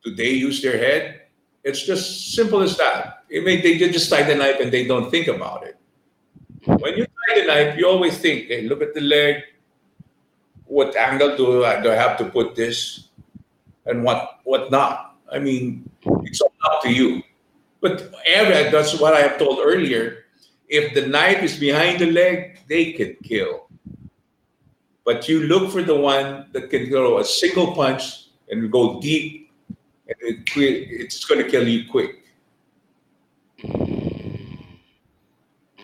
do 0.05 0.15
they 0.15 0.31
use 0.31 0.61
their 0.63 0.79
head? 0.79 1.23
It's 1.69 1.85
just 1.85 2.33
simple 2.33 2.63
as 2.63 2.79
that. 2.79 3.25
It 3.29 3.45
may, 3.45 3.61
they 3.61 3.77
just 3.77 4.09
tie 4.09 4.23
the 4.23 4.35
knife 4.35 4.57
and 4.59 4.73
they 4.73 4.87
don't 4.87 5.11
think 5.11 5.29
about 5.29 5.67
it. 5.69 5.77
When 6.65 6.97
you 6.97 7.05
tie 7.05 7.41
the 7.41 7.47
knife, 7.47 7.79
you 7.79 7.87
always 7.87 8.17
think, 8.17 8.49
hey, 8.49 8.63
look 8.63 8.81
at 8.81 8.95
the 8.95 9.03
leg. 9.03 9.43
What 10.65 10.97
angle 10.97 11.37
do 11.37 11.65
I, 11.67 11.83
do 11.83 11.91
I 11.91 11.95
have 11.95 12.17
to 12.19 12.25
put 12.25 12.55
this? 12.55 13.09
And 13.85 14.03
what 14.03 14.41
what 14.45 14.71
not? 14.71 15.17
I 15.31 15.39
mean, 15.39 15.91
it's 16.25 16.41
all 16.41 16.53
up 16.65 16.83
to 16.83 16.91
you. 16.91 17.23
But 17.81 18.13
every, 18.25 18.71
that's 18.71 18.99
what 18.99 19.13
I 19.13 19.21
have 19.21 19.39
told 19.39 19.61
earlier. 19.61 20.25
If 20.69 20.95
the 20.95 21.07
knife 21.07 21.43
is 21.43 21.57
behind 21.57 22.01
the 22.01 22.11
leg, 22.11 22.61
they 22.69 22.93
can 22.93 23.17
kill. 23.23 23.69
But 25.05 25.29
you 25.29 25.45
look 25.45 25.71
for 25.71 25.83
the 25.83 25.97
one 25.97 26.49
that 26.53 26.71
can 26.71 26.89
throw 26.89 27.19
a 27.19 27.25
single 27.25 27.75
punch 27.75 28.29
and 28.51 28.73
go 28.73 29.01
deep 29.01 29.48
it, 30.09 30.45
it's 30.57 31.25
going 31.25 31.43
to 31.43 31.51
kill 31.51 31.69
you 31.69 31.89
quick. 31.89 32.25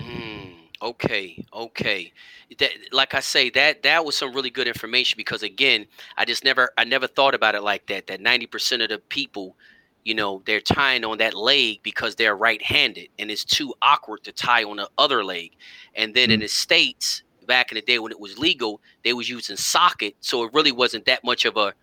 Mm, 0.00 0.54
okay, 0.82 1.44
okay. 1.52 2.12
That, 2.58 2.70
like 2.92 3.14
I 3.14 3.20
say, 3.20 3.50
that 3.50 3.82
that 3.82 4.04
was 4.04 4.16
some 4.16 4.32
really 4.32 4.50
good 4.50 4.68
information 4.68 5.16
because 5.16 5.42
again, 5.42 5.86
I 6.16 6.24
just 6.24 6.44
never 6.44 6.70
I 6.78 6.84
never 6.84 7.06
thought 7.06 7.34
about 7.34 7.54
it 7.54 7.62
like 7.62 7.86
that. 7.86 8.06
That 8.06 8.20
ninety 8.20 8.46
percent 8.46 8.82
of 8.82 8.88
the 8.90 8.98
people, 8.98 9.56
you 10.04 10.14
know, 10.14 10.42
they're 10.46 10.60
tying 10.60 11.04
on 11.04 11.18
that 11.18 11.34
leg 11.34 11.80
because 11.82 12.14
they're 12.14 12.36
right-handed, 12.36 13.08
and 13.18 13.30
it's 13.30 13.44
too 13.44 13.74
awkward 13.82 14.22
to 14.24 14.32
tie 14.32 14.64
on 14.64 14.76
the 14.76 14.88
other 14.98 15.24
leg. 15.24 15.52
And 15.96 16.14
then 16.14 16.24
mm-hmm. 16.26 16.34
in 16.34 16.40
the 16.40 16.48
states, 16.48 17.22
back 17.46 17.72
in 17.72 17.76
the 17.76 17.82
day 17.82 17.98
when 17.98 18.12
it 18.12 18.20
was 18.20 18.38
legal, 18.38 18.80
they 19.04 19.12
was 19.12 19.28
using 19.28 19.56
socket, 19.56 20.14
so 20.20 20.44
it 20.44 20.52
really 20.54 20.72
wasn't 20.72 21.06
that 21.06 21.24
much 21.24 21.44
of 21.44 21.56
a 21.56 21.74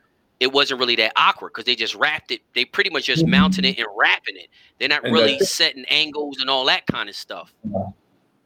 it 0.41 0.51
wasn't 0.51 0.79
really 0.79 0.95
that 0.95 1.13
awkward 1.15 1.53
because 1.53 1.65
they 1.65 1.75
just 1.75 1.93
wrapped 1.93 2.31
it. 2.31 2.41
They 2.55 2.65
pretty 2.65 2.89
much 2.89 3.05
just 3.05 3.27
mounted 3.27 3.63
it 3.63 3.77
and 3.77 3.85
wrapping 3.95 4.35
it. 4.35 4.47
They're 4.79 4.89
not 4.89 5.03
and 5.05 5.13
really 5.13 5.37
setting 5.37 5.85
angles 5.85 6.39
and 6.41 6.49
all 6.49 6.65
that 6.65 6.87
kind 6.87 7.07
of 7.07 7.15
stuff. 7.15 7.53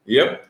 Yep. 0.03 0.45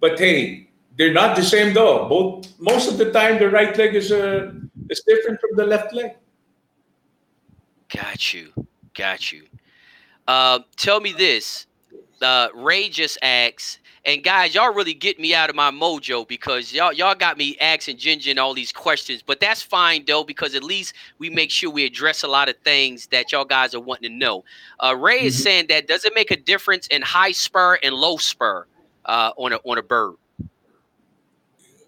But 0.00 0.18
hey, 0.18 0.70
they're 0.96 1.12
not 1.12 1.36
the 1.36 1.42
same 1.42 1.74
though. 1.74 2.08
Both 2.08 2.58
most 2.58 2.90
of 2.90 2.96
the 2.96 3.12
time, 3.12 3.38
the 3.38 3.50
right 3.50 3.76
leg 3.76 3.94
is 3.94 4.10
uh, 4.10 4.50
is 4.88 5.02
different 5.06 5.38
from 5.42 5.56
the 5.56 5.66
left 5.66 5.92
leg. 5.92 6.12
Got 7.94 8.32
you. 8.32 8.50
Got 8.94 9.30
you. 9.32 9.42
Uh, 10.26 10.60
tell 10.76 11.00
me 11.00 11.12
this. 11.12 11.66
Uh, 12.22 12.48
Ray 12.54 12.88
just 12.88 13.18
asks, 13.20 13.78
and 14.06 14.22
guys, 14.22 14.54
y'all 14.54 14.72
really 14.72 14.94
get 14.94 15.18
me 15.18 15.34
out 15.34 15.50
of 15.50 15.56
my 15.56 15.72
mojo 15.72 16.26
because 16.26 16.72
y'all 16.72 16.92
y'all 16.92 17.16
got 17.16 17.36
me 17.36 17.58
asking 17.60 17.98
Jin 17.98 18.38
all 18.38 18.54
these 18.54 18.70
questions. 18.72 19.20
But 19.20 19.40
that's 19.40 19.60
fine 19.60 20.04
though, 20.06 20.22
because 20.22 20.54
at 20.54 20.62
least 20.62 20.94
we 21.18 21.28
make 21.28 21.50
sure 21.50 21.70
we 21.70 21.84
address 21.84 22.22
a 22.22 22.28
lot 22.28 22.48
of 22.48 22.56
things 22.58 23.08
that 23.08 23.32
y'all 23.32 23.44
guys 23.44 23.74
are 23.74 23.80
wanting 23.80 24.08
to 24.10 24.16
know. 24.16 24.44
Uh, 24.82 24.94
Ray 24.96 25.18
mm-hmm. 25.18 25.26
is 25.26 25.42
saying 25.42 25.66
that 25.70 25.88
does 25.88 26.04
it 26.04 26.12
make 26.14 26.30
a 26.30 26.36
difference 26.36 26.86
in 26.86 27.02
high 27.02 27.32
spur 27.32 27.78
and 27.82 27.96
low 27.96 28.16
spur 28.16 28.66
uh, 29.06 29.32
on 29.36 29.52
a 29.52 29.56
on 29.64 29.76
a 29.76 29.82
bird? 29.82 30.14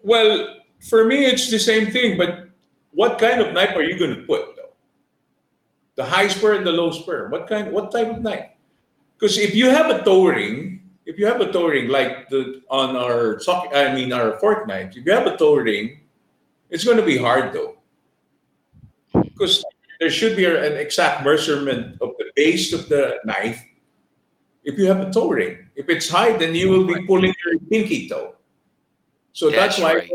Well, 0.03 0.57
for 0.81 1.05
me, 1.05 1.25
it's 1.25 1.51
the 1.51 1.59
same 1.59 1.93
thing. 1.93 2.19
But 2.19 2.49
what 2.91 3.21
kind 3.21 3.41
of 3.41 3.55
knife 3.55 3.77
are 3.77 3.83
you 3.83 3.97
going 3.97 4.17
to 4.17 4.23
put 4.23 4.57
though? 4.57 4.73
The 5.95 6.05
high 6.05 6.27
spur 6.27 6.55
and 6.55 6.67
the 6.67 6.73
low 6.73 6.91
spur. 6.91 7.29
What 7.29 7.47
kind? 7.47 7.71
What 7.71 7.93
type 7.93 8.09
of 8.09 8.23
knife? 8.23 8.51
Because 9.17 9.39
if 9.39 9.55
you 9.55 9.71
have 9.71 9.91
a 9.91 10.03
toe 10.03 10.27
ring 10.27 10.78
if 11.09 11.19
you 11.19 11.25
have 11.25 11.41
a 11.41 11.51
toe 11.51 11.69
ring 11.69 11.89
like 11.89 12.29
the 12.29 12.61
on 12.69 12.95
our 12.95 13.41
sock, 13.41 13.73
I 13.75 13.95
mean 13.95 14.13
our 14.13 14.39
fork 14.39 14.69
knives, 14.69 14.95
if 14.95 15.07
you 15.07 15.13
have 15.13 15.27
a 15.27 15.37
toe 15.39 15.57
ring, 15.57 16.01
it's 16.69 16.85
going 16.85 16.99
to 16.99 17.05
be 17.05 17.17
hard 17.17 17.55
though, 17.55 17.79
because 19.25 19.65
there 20.01 20.11
should 20.11 20.37
be 20.37 20.45
an 20.45 20.77
exact 20.77 21.25
measurement 21.25 21.97
of 22.03 22.13
the 22.19 22.31
base 22.37 22.75
of 22.75 22.91
the 22.91 23.17
knife. 23.25 23.65
If 24.65 24.79
you 24.79 24.87
have 24.87 25.01
a 25.01 25.11
toe 25.11 25.31
ring, 25.31 25.67
if 25.77 25.89
it's 25.89 26.11
high, 26.11 26.37
then 26.37 26.55
you 26.55 26.69
will 26.69 26.87
be 26.87 27.01
pulling 27.07 27.35
your 27.43 27.59
pinky 27.71 28.07
toe. 28.07 28.35
So 29.33 29.49
that's, 29.49 29.79
That's 29.79 29.81
why 29.81 29.95
right. 29.95 30.11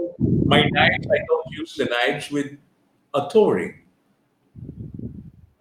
my 0.46 0.62
knives, 0.70 1.08
I 1.10 1.18
don't 1.26 1.48
use 1.50 1.74
the 1.76 1.86
knives 1.86 2.30
with 2.30 2.56
a 3.16 3.28
toe 3.32 3.50
ring. 3.50 3.80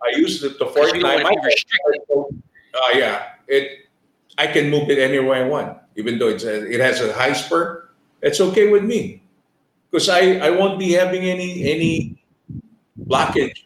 I 0.02 0.18
use 0.18 0.42
the, 0.42 0.50
the 0.50 0.66
fork 0.66 0.94
knife. 0.96 1.24
wanna 1.24 1.40
be 1.40 1.46
restricted. 1.46 2.42
Uh, 2.74 2.92
yeah, 2.94 3.28
it. 3.48 3.81
I 4.42 4.46
can 4.54 4.70
move 4.74 4.90
it 4.90 4.98
anywhere 4.98 5.36
I 5.44 5.48
want, 5.48 5.78
even 5.94 6.18
though 6.18 6.30
it's 6.34 6.44
a, 6.44 6.56
it 6.74 6.80
has 6.80 7.00
a 7.00 7.12
high 7.12 7.32
spur. 7.32 7.64
It's 8.22 8.40
okay 8.40 8.66
with 8.74 8.84
me, 8.92 9.22
because 9.90 10.08
I, 10.08 10.20
I 10.46 10.50
won't 10.50 10.78
be 10.78 10.92
having 10.92 11.22
any 11.34 11.50
any 11.74 11.92
blockage. 13.10 13.58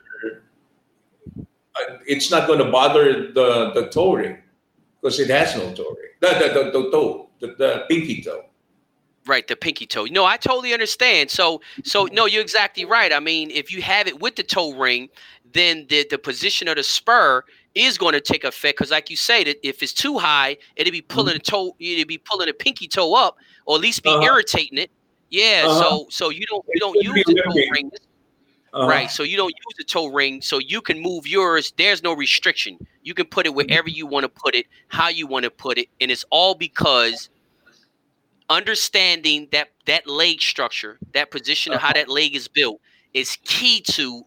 uh, 1.77 1.99
It's 2.07 2.31
not 2.31 2.47
going 2.47 2.61
to 2.65 2.71
bother 2.71 3.33
the 3.33 3.49
the 3.77 3.89
toe 3.89 4.13
ring, 4.21 4.37
because 5.01 5.17
it 5.25 5.31
has 5.31 5.57
no 5.57 5.73
toe 5.75 5.97
ring. 5.99 6.13
The 6.21 6.29
the, 6.41 6.49
the, 6.57 6.63
the 6.77 6.83
toe, 6.91 7.29
the, 7.41 7.47
the 7.63 7.71
pinky 7.89 8.23
toe. 8.23 8.43
Right, 9.27 9.47
the 9.49 9.57
pinky 9.57 9.87
toe. 9.87 10.07
No, 10.19 10.25
I 10.25 10.37
totally 10.37 10.73
understand. 10.73 11.31
So, 11.31 11.61
so 11.83 12.07
no, 12.13 12.27
you're 12.27 12.47
exactly 12.49 12.85
right. 12.85 13.13
I 13.13 13.19
mean, 13.19 13.51
if 13.51 13.73
you 13.73 13.83
have 13.83 14.07
it 14.07 14.21
with 14.21 14.37
the 14.37 14.45
toe 14.45 14.73
ring, 14.85 15.09
then 15.53 15.87
the 15.89 16.07
the 16.11 16.19
position 16.19 16.69
of 16.69 16.77
the 16.77 16.85
spur 16.85 17.43
is 17.77 17.99
going 17.99 18.15
to 18.15 18.21
take 18.21 18.43
effect 18.43 18.79
because, 18.79 18.91
like 18.91 19.11
you 19.11 19.17
that 19.45 19.57
if 19.63 19.83
it's 19.83 19.93
too 19.93 20.19
high, 20.19 20.57
it'll 20.75 20.91
be 20.91 21.03
pulling 21.03 21.37
a 21.37 21.39
toe, 21.39 21.77
it'll 21.79 22.07
be 22.07 22.19
pulling 22.19 22.49
a 22.49 22.53
pinky 22.53 22.89
toe 22.89 23.15
up, 23.15 23.37
or 23.67 23.77
at 23.77 23.83
least 23.83 24.03
be 24.03 24.09
Uh-huh. 24.11 24.23
irritating 24.25 24.79
it. 24.79 24.91
Yeah. 25.31 25.67
Uh-huh. 25.67 25.81
So, 25.81 26.07
so 26.09 26.31
you 26.31 26.47
don't 26.47 26.65
you 26.75 26.81
don't 26.81 26.97
use 27.01 27.25
the 27.27 27.35
toe 27.35 27.55
ring, 27.73 27.91
Uh-huh. 28.73 28.89
right? 28.89 29.11
So 29.11 29.23
you 29.23 29.37
don't 29.37 29.51
use 29.51 29.75
the 29.77 29.85
toe 29.85 30.07
ring, 30.07 30.41
so 30.41 30.59
you 30.59 30.81
can 30.81 30.99
move 31.01 31.27
yours. 31.27 31.73
There's 31.77 32.03
no 32.03 32.15
restriction. 32.15 32.79
You 33.03 33.15
can 33.15 33.27
put 33.27 33.47
it 33.47 33.55
wherever 33.55 33.89
you 33.89 34.07
want 34.07 34.25
to 34.25 34.29
put 34.29 34.55
it, 34.55 34.67
how 34.89 35.09
you 35.09 35.27
want 35.27 35.45
to 35.45 35.51
put 35.51 35.79
it, 35.79 35.89
and 36.01 36.11
it's 36.11 36.25
all 36.31 36.55
because 36.55 37.29
understanding 38.49 39.49
that 39.53 39.69
that 39.87 40.07
leg 40.07 40.41
structure, 40.41 40.99
that 41.13 41.31
position 41.31 41.73
of 41.73 41.81
how 41.81 41.93
that 41.93 42.09
leg 42.09 42.35
is 42.35 42.49
built, 42.49 42.81
is 43.13 43.37
key 43.45 43.81
to. 43.83 44.25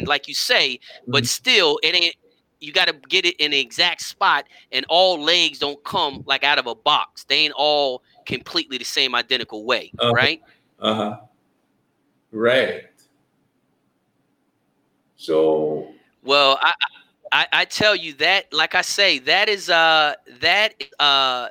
Like 0.00 0.20
you 0.20 0.24
say, 0.24 0.72
but 1.00 1.14
Mhm. 1.14 1.20
still, 1.20 1.70
it 1.76 1.86
ain't. 1.86 2.14
You 2.58 2.72
got 2.72 2.86
to 2.86 2.92
get 3.08 3.24
it 3.24 3.34
in 3.36 3.50
the 3.50 3.58
exact 3.58 4.00
spot, 4.02 4.44
and 4.70 4.84
all 4.88 5.20
legs 5.20 5.58
don't 5.58 5.82
come 5.84 6.22
like 6.26 6.42
out 6.44 6.58
of 6.58 6.66
a 6.66 6.74
box. 6.74 7.24
They 7.24 7.36
ain't 7.38 7.54
all 7.56 8.02
completely 8.24 8.76
the 8.78 8.84
same 8.84 9.14
identical 9.14 9.64
way, 9.64 9.92
Uh-huh. 9.98 10.12
right? 10.12 10.40
Uh 10.78 10.94
huh. 10.94 11.16
Right. 12.30 12.82
So 15.16 15.88
Well, 16.22 16.58
I, 16.60 16.72
I 17.32 17.46
I 17.52 17.64
tell 17.64 17.94
you 17.94 18.12
that, 18.14 18.52
like 18.52 18.74
I 18.74 18.82
say, 18.82 19.18
that 19.20 19.48
is 19.48 19.68
uh 19.70 20.14
that 20.40 20.74
uh 20.98 21.48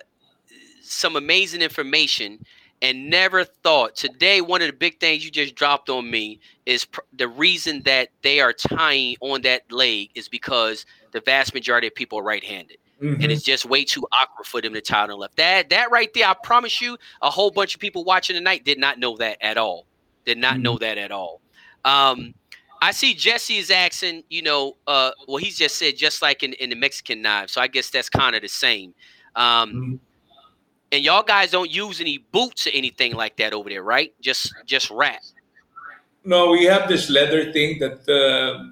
some 0.82 1.16
amazing 1.16 1.62
information, 1.62 2.39
and 2.82 3.10
never 3.10 3.44
thought 3.44 3.96
today. 3.96 4.42
One 4.42 4.62
of 4.62 4.68
the 4.68 4.74
big 4.74 5.00
things 5.00 5.24
you 5.24 5.32
just 5.32 5.56
dropped 5.56 5.89
on 5.89 6.10
me 6.10 6.39
is 6.72 6.86
pr- 6.86 7.01
the 7.13 7.28
reason 7.28 7.82
that 7.84 8.09
they 8.22 8.39
are 8.39 8.53
tying 8.53 9.15
on 9.22 9.41
that 9.41 9.72
leg 9.72 10.09
is 10.15 10.28
because 10.30 10.86
the 11.11 11.19
vast 11.22 11.53
majority 11.53 11.88
of 11.88 11.95
people 11.95 12.19
are 12.19 12.24
right-handed, 12.24 12.78
mhm. 13.01 13.22
and 13.22 13.32
it's 13.32 13.43
just 13.43 13.65
way 13.65 13.84
too 13.84 14.05
awkward 14.13 14.45
for 14.45 14.61
them 14.61 14.74
to 14.74 14.82
tie 14.82 15.03
on 15.03 15.09
the 15.09 15.15
left. 15.15 15.36
That 15.38 15.69
that 15.69 15.91
right 15.91 16.11
there, 16.13 16.28
I 16.28 16.36
promise 16.43 16.82
you, 16.82 16.97
a 17.22 17.30
whole 17.30 17.51
bunch 17.51 17.74
of 17.76 17.80
people 17.82 18.03
watching 18.03 18.36
tonight 18.36 18.63
did 18.65 18.80
not 18.80 18.99
know 18.99 19.17
that 19.17 19.38
at 19.41 19.57
all. 19.57 19.86
Did 20.26 20.38
not 20.38 20.55
Mhm. 20.55 20.61
know 20.61 20.78
that 20.78 20.97
at 20.97 21.11
all. 21.11 21.41
Um, 21.84 22.34
I 22.82 22.91
see 22.91 23.13
Jesse 23.13 23.57
is 23.57 23.69
asking, 23.69 24.24
you 24.30 24.41
know, 24.41 24.76
uh, 24.88 25.11
well, 25.28 25.38
he's 25.38 25.57
just 25.57 25.78
said 25.78 25.97
just 25.97 26.22
like 26.22 26.41
in, 26.43 26.53
in 26.53 26.69
the 26.69 26.76
Mexican 26.76 27.22
knife, 27.22 27.49
so 27.49 27.61
I 27.61 27.67
guess 27.67 27.89
that's 27.89 28.09
kind 28.09 28.36
of 28.36 28.41
the 28.41 28.47
same. 28.49 28.93
Um, 29.36 29.74
Mhm. 29.74 29.99
and 30.91 31.03
y'all 31.03 31.24
guys 31.24 31.51
don't 31.51 31.72
use 31.72 32.01
any 32.01 32.17
boots 32.17 32.67
or 32.67 32.72
anything 32.72 33.13
like 33.15 33.38
that 33.38 33.53
over 33.53 33.69
there, 33.69 33.84
right? 33.84 34.13
Just 34.22 34.53
just 34.65 34.89
wrap. 34.89 35.22
No, 36.24 36.51
we 36.51 36.65
have 36.65 36.88
this 36.88 37.09
leather 37.09 37.51
thing 37.51 37.80
that 37.80 38.07
uh, 38.07 38.63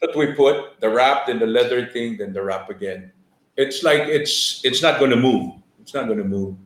that 0.00 0.14
we 0.16 0.32
put 0.32 0.80
the 0.80 0.88
wrap, 0.88 1.26
then 1.26 1.38
the 1.38 1.46
leather 1.46 1.86
thing, 1.86 2.18
then 2.18 2.32
the 2.32 2.42
wrap 2.42 2.68
again. 2.68 3.12
It's 3.56 3.82
like 3.82 4.02
it's 4.02 4.64
it's 4.64 4.82
not 4.82 4.98
going 4.98 5.10
to 5.10 5.16
move. 5.16 5.54
It's 5.80 5.94
not 5.94 6.06
going 6.06 6.18
to 6.18 6.24
move. 6.24 6.56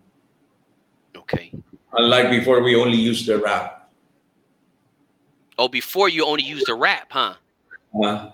Okay. 1.17 1.53
Unlike 1.93 2.31
before, 2.31 2.63
we 2.63 2.75
only 2.77 2.99
used 2.99 3.27
the 3.27 3.39
wrap. 3.39 3.91
Oh, 5.59 5.69
before 5.69 6.09
you 6.09 6.25
only 6.25 6.43
use 6.43 6.65
the 6.65 6.75
wrap, 6.75 7.11
huh? 7.11 7.35
Uh, 8.03 8.31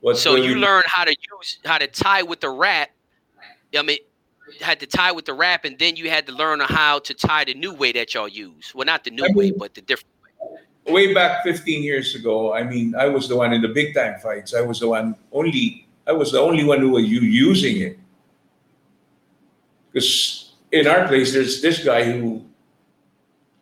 what 0.00 0.18
So 0.18 0.34
you 0.34 0.56
learn 0.56 0.82
how 0.86 1.04
to 1.04 1.10
use 1.10 1.58
how 1.64 1.78
to 1.78 1.86
tie 1.86 2.22
with 2.22 2.40
the 2.40 2.50
wrap. 2.50 2.90
I 3.76 3.82
mean, 3.82 3.98
had 4.60 4.80
to 4.80 4.86
tie 4.86 5.12
with 5.12 5.24
the 5.24 5.34
wrap, 5.34 5.64
and 5.64 5.78
then 5.78 5.96
you 5.96 6.10
had 6.10 6.26
to 6.26 6.32
learn 6.32 6.60
how 6.60 6.98
to 7.00 7.14
tie 7.14 7.44
the 7.44 7.54
new 7.54 7.72
way 7.72 7.92
that 7.92 8.14
y'all 8.14 8.28
use. 8.28 8.72
Well, 8.74 8.86
not 8.86 9.04
the 9.04 9.10
new 9.10 9.24
I 9.24 9.32
way, 9.34 9.50
but 9.50 9.74
the 9.74 9.80
different. 9.82 10.08
way 10.86 11.08
Way 11.08 11.14
back 11.14 11.42
15 11.44 11.82
years 11.82 12.14
ago. 12.14 12.52
I 12.52 12.64
mean, 12.64 12.94
I 12.94 13.06
was 13.06 13.28
the 13.28 13.36
one 13.36 13.52
in 13.52 13.62
the 13.62 13.68
big 13.68 13.94
time 13.94 14.18
fights. 14.20 14.52
I 14.54 14.60
was 14.62 14.80
the 14.80 14.88
one 14.88 15.14
only. 15.32 15.86
I 16.06 16.12
was 16.12 16.32
the 16.32 16.40
only 16.40 16.64
one 16.64 16.80
who 16.80 16.90
was 16.90 17.04
using 17.04 17.80
it. 17.80 17.98
Because 19.92 20.52
in 20.72 20.86
our 20.86 21.06
place, 21.06 21.32
there's 21.32 21.60
this 21.62 21.84
guy 21.84 22.04
who 22.04 22.44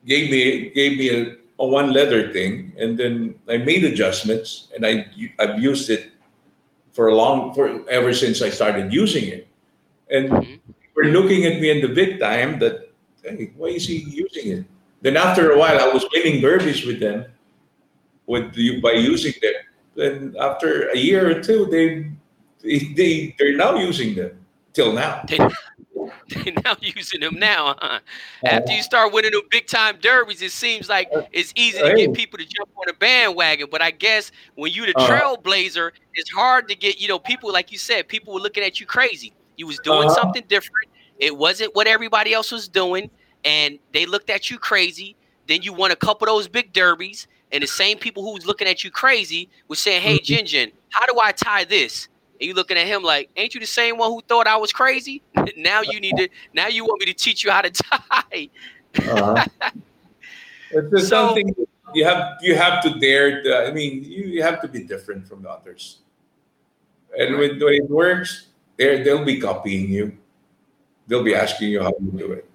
gave 0.06 0.30
me 0.30 0.70
gave 0.70 0.96
me 0.96 1.10
a, 1.10 1.36
a 1.58 1.66
one 1.66 1.92
leather 1.92 2.32
thing, 2.32 2.72
and 2.78 2.96
then 2.96 3.34
I 3.48 3.58
made 3.58 3.84
adjustments, 3.84 4.68
and 4.74 4.86
I 4.86 5.06
I've 5.38 5.58
used 5.60 5.90
it 5.90 6.12
for 6.92 7.08
a 7.08 7.14
long 7.14 7.52
for 7.54 7.88
ever 7.90 8.14
since 8.14 8.40
I 8.42 8.50
started 8.50 8.92
using 8.92 9.26
it, 9.28 9.46
and 10.10 10.30
Mhm. 10.30 10.60
Were 10.94 11.04
looking 11.04 11.44
at 11.44 11.60
me 11.60 11.70
in 11.70 11.80
the 11.80 11.88
big 11.88 12.20
time 12.20 12.58
that 12.60 12.90
hey, 13.22 13.52
why 13.56 13.68
is 13.68 13.86
he 13.86 13.98
using 14.08 14.52
it? 14.58 14.64
Then 15.02 15.16
after 15.16 15.52
a 15.52 15.58
while, 15.58 15.78
I 15.80 15.88
was 15.88 16.04
winning 16.14 16.40
derbies 16.40 16.84
with 16.86 17.00
them, 17.00 17.26
with 18.26 18.54
you 18.56 18.80
by 18.80 18.92
using 18.92 19.34
them. 19.42 19.52
Then 19.94 20.34
after 20.40 20.88
a 20.90 20.96
year 20.96 21.30
or 21.36 21.42
two, 21.42 21.66
they 21.70 22.10
they, 22.62 22.78
they 22.94 23.34
they're 23.38 23.56
now 23.56 23.76
using 23.76 24.14
them 24.14 24.44
till 24.72 24.92
now. 24.92 25.22
They, 25.28 25.38
they 26.44 26.52
now 26.64 26.76
using 26.80 27.20
them 27.20 27.38
now. 27.38 27.76
Huh? 27.80 28.00
After 28.44 28.72
you 28.72 28.82
start 28.82 29.12
winning 29.12 29.32
them 29.32 29.42
big 29.50 29.66
time 29.66 29.98
derbies, 30.00 30.42
it 30.42 30.52
seems 30.52 30.88
like 30.88 31.08
it's 31.32 31.52
easy 31.56 31.82
to 31.82 31.92
get 31.92 32.12
people 32.12 32.38
to 32.38 32.44
jump 32.44 32.70
on 32.76 32.88
a 32.88 32.94
bandwagon. 32.94 33.68
But 33.70 33.82
I 33.82 33.90
guess 33.90 34.30
when 34.54 34.72
you're 34.72 34.86
the 34.86 34.94
Uh-huh. 34.96 35.36
trailblazer, 35.36 35.90
it's 36.14 36.30
hard 36.30 36.68
to 36.68 36.74
get. 36.74 37.00
You 37.00 37.08
know, 37.08 37.18
people 37.18 37.52
like 37.52 37.72
you 37.72 37.78
said, 37.78 38.08
people 38.08 38.34
were 38.34 38.40
looking 38.40 38.62
at 38.64 38.80
you 38.80 38.86
crazy. 38.86 39.32
You 39.60 39.66
was 39.66 39.78
doing 39.80 40.06
Uh-huh. 40.08 40.14
something 40.14 40.42
different. 40.48 40.88
It 41.18 41.36
wasn't 41.36 41.74
what 41.74 41.86
everybody 41.86 42.32
else 42.32 42.50
was 42.50 42.66
doing, 42.66 43.10
and 43.44 43.78
they 43.92 44.06
looked 44.06 44.30
at 44.30 44.48
you 44.50 44.58
crazy. 44.58 45.16
Then 45.48 45.60
you 45.60 45.74
won 45.74 45.90
a 45.90 45.96
couple 45.96 46.26
of 46.26 46.32
those 46.34 46.48
big 46.48 46.72
derbies, 46.72 47.28
and 47.52 47.62
the 47.62 47.66
same 47.66 47.98
people 47.98 48.22
who 48.22 48.32
was 48.32 48.46
looking 48.46 48.66
at 48.66 48.84
you 48.84 48.90
crazy 48.90 49.50
was 49.68 49.78
saying, 49.78 50.00
"Hey, 50.00 50.18
Mhm. 50.18 50.22
Jin 50.24 50.46
Jin, 50.46 50.72
how 50.88 51.04
do 51.04 51.20
I 51.20 51.32
tie 51.32 51.64
this?" 51.64 52.08
And 52.40 52.48
you 52.48 52.54
looking 52.54 52.78
at 52.78 52.86
him 52.86 53.02
like, 53.02 53.28
"Ain't 53.36 53.52
you 53.54 53.60
the 53.60 53.66
same 53.66 53.98
one 53.98 54.10
who 54.10 54.22
thought 54.26 54.46
I 54.46 54.56
was 54.56 54.72
crazy? 54.72 55.20
now 55.58 55.82
you 55.82 56.00
need 56.00 56.16
to. 56.16 56.26
Now 56.54 56.68
you 56.68 56.86
want 56.86 57.00
me 57.00 57.04
to 57.06 57.12
teach 57.12 57.44
you 57.44 57.50
how 57.50 57.60
to 57.60 57.70
tie." 57.90 58.48
Uh-huh. 58.98 59.44
it's 60.70 60.90
just 60.90 61.08
So- 61.10 61.26
something 61.26 61.54
you 61.92 62.06
have 62.06 62.38
you 62.40 62.54
have 62.54 62.82
to 62.84 62.98
dare. 62.98 63.42
To, 63.42 63.66
I 63.68 63.72
mean, 63.72 64.04
you, 64.04 64.24
you 64.24 64.42
have 64.42 64.58
to 64.62 64.68
be 64.68 64.84
different 64.84 65.28
from 65.28 65.42
the 65.42 65.50
others. 65.50 65.98
And 67.18 67.36
when, 67.38 67.58
when 67.58 67.74
it 67.74 67.90
works, 67.90 68.46
they 68.80 69.02
they'll 69.02 69.24
be 69.24 69.38
copying 69.38 69.90
you. 69.90 70.16
They'll 71.06 71.22
be 71.22 71.34
asking 71.34 71.68
you 71.68 71.82
how 71.82 71.92
you 72.00 72.12
do 72.12 72.32
it. 72.32 72.48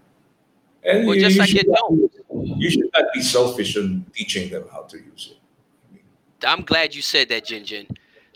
And 0.84 1.06
Well, 1.06 1.16
you, 1.16 1.22
just 1.22 1.36
you 1.36 1.42
like 1.42 1.50
should 1.50 1.68
not, 1.68 1.80
don't. 1.90 2.60
you 2.60 2.70
should 2.72 2.90
not 2.94 3.06
be 3.14 3.22
selfish 3.22 3.76
in 3.76 4.06
teaching 4.14 4.50
them 4.50 4.66
how 4.72 4.82
to 4.84 4.98
use 4.98 5.34
it. 5.34 6.02
I'm 6.46 6.64
glad 6.64 6.94
you 6.96 7.02
said 7.02 7.30
that, 7.30 7.46
Jin 7.46 7.64
Jin. 7.64 7.88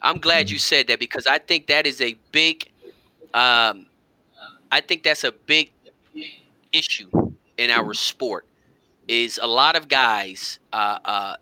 I'm 0.01 0.19
glad 0.19 0.49
you 0.49 0.59
said 0.59 0.87
that 0.87 0.99
because 0.99 1.27
I 1.27 1.39
think 1.39 1.67
that 1.67 1.85
is 1.85 1.99
a 1.99 2.15
big, 2.31 2.71
um, 3.33 3.87
I 4.71 4.81
think 4.81 5.03
that's 5.03 5.23
a 5.23 5.31
big 5.31 5.71
issue 6.71 7.09
in 7.57 7.69
our 7.71 7.93
sport. 7.93 8.45
Is 9.07 9.39
a 9.41 9.47
lot 9.47 9.75
of 9.75 9.87
guys 9.87 10.59
uh, 10.71 10.99
uh, 11.03 11.35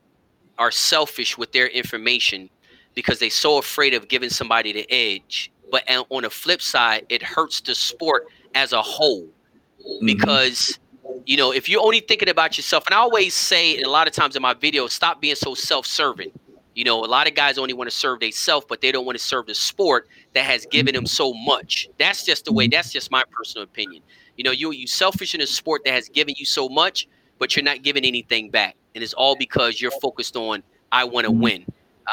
are 0.58 0.72
selfish 0.72 1.38
with 1.38 1.52
their 1.52 1.68
information 1.68 2.50
because 2.96 3.20
they're 3.20 3.30
so 3.30 3.58
afraid 3.58 3.94
of 3.94 4.08
giving 4.08 4.30
somebody 4.30 4.72
the 4.72 4.90
edge. 4.90 5.52
But 5.72 5.84
on 5.90 6.24
the 6.24 6.30
flip 6.30 6.62
side, 6.62 7.06
it 7.10 7.22
hurts 7.22 7.62
the 7.62 7.76
sport 7.76 8.28
as 8.56 8.74
a 8.74 8.82
whole 8.82 9.24
mm-hmm. 9.24 10.06
because 10.06 10.80
you 11.26 11.38
know 11.38 11.52
if 11.52 11.68
you're 11.68 11.84
only 11.84 12.00
thinking 12.00 12.30
about 12.30 12.58
yourself 12.58 12.86
and 12.86 12.94
i 12.94 12.98
always 12.98 13.34
say 13.34 13.76
and 13.76 13.86
a 13.86 13.90
lot 13.90 14.08
of 14.08 14.14
times 14.14 14.36
in 14.36 14.42
my 14.42 14.54
videos 14.54 14.92
stop 14.92 15.22
being 15.22 15.36
so 15.36 15.54
self-serving 15.54 16.32
You 16.78 16.84
know, 16.84 17.04
a 17.04 17.10
lot 17.10 17.28
of 17.28 17.34
guys 17.34 17.58
only 17.58 17.74
want 17.74 17.90
to 17.90 17.96
serve 17.96 18.20
themselves, 18.20 18.68
but 18.70 18.82
they 18.82 18.92
don't 18.92 19.04
want 19.04 19.18
to 19.18 19.24
serve 19.24 19.48
the 19.48 19.56
sport 19.56 20.08
that 20.36 20.46
has 20.46 20.68
given 20.68 20.94
them 20.94 21.08
so 21.08 21.34
much. 21.34 21.90
That's 21.98 22.24
just 22.24 22.46
the 22.46 22.54
way. 22.54 22.66
Mm-hmm. 22.66 22.72
That's 22.74 22.92
just 22.92 23.10
my 23.10 23.24
personal 23.32 23.64
opinion. 23.64 24.04
You 24.38 24.44
know, 24.44 24.52
you 24.52 24.72
you 24.72 24.86
selfish 24.86 25.34
in 25.34 25.42
a 25.42 25.48
sport 25.48 25.82
that 25.86 25.94
has 25.96 26.08
given 26.08 26.36
you 26.38 26.46
so 26.46 26.70
much, 26.70 27.08
but 27.40 27.56
you're 27.56 27.64
not 27.66 27.82
giving 27.82 28.06
anything 28.06 28.52
back, 28.52 28.76
and 28.94 29.04
it's 29.04 29.16
all 29.16 29.36
because 29.36 29.82
you're 29.82 30.00
focused 30.00 30.36
on 30.36 30.62
I 30.92 31.04
want 31.04 31.26
to 31.26 31.32
mm-hmm. 31.32 31.42
win. 31.42 31.66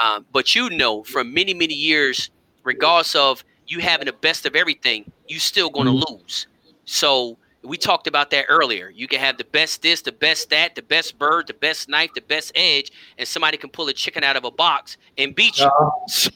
Um, 0.03 0.25
but 0.33 0.55
you 0.55 0.71
know, 0.71 1.03
from 1.03 1.35
many 1.35 1.53
many 1.53 1.75
years, 1.75 2.31
regardless 2.65 3.15
of 3.15 3.45
you 3.67 3.79
having 3.79 4.07
the 4.07 4.13
best 4.13 4.47
of 4.47 4.57
everything, 4.57 5.11
you 5.29 5.39
still 5.39 5.71
going 5.71 5.87
to 5.87 6.05
lose. 6.11 6.47
So 6.85 7.39
we 7.63 7.79
talked 7.79 8.07
about 8.07 8.31
that 8.31 8.47
earlier. 8.49 8.91
You 8.91 9.09
can 9.09 9.21
have 9.21 9.39
the 9.39 9.45
best 9.45 9.83
this, 9.83 10.03
the 10.03 10.13
best 10.13 10.51
that, 10.51 10.75
the 10.75 10.83
best 10.83 11.19
bird, 11.19 11.47
the 11.47 11.55
best 11.55 11.89
knife, 11.89 12.11
the 12.15 12.21
best 12.21 12.53
edge, 12.55 12.93
and 13.19 13.27
somebody 13.27 13.57
can 13.57 13.71
pull 13.71 13.89
a 13.89 13.93
chicken 13.93 14.23
out 14.23 14.37
of 14.37 14.45
a 14.45 14.51
box 14.51 14.97
and 15.17 15.35
beat 15.35 15.59
you. 15.59 15.67
Uh-huh. 15.67 15.91
So 16.09 16.31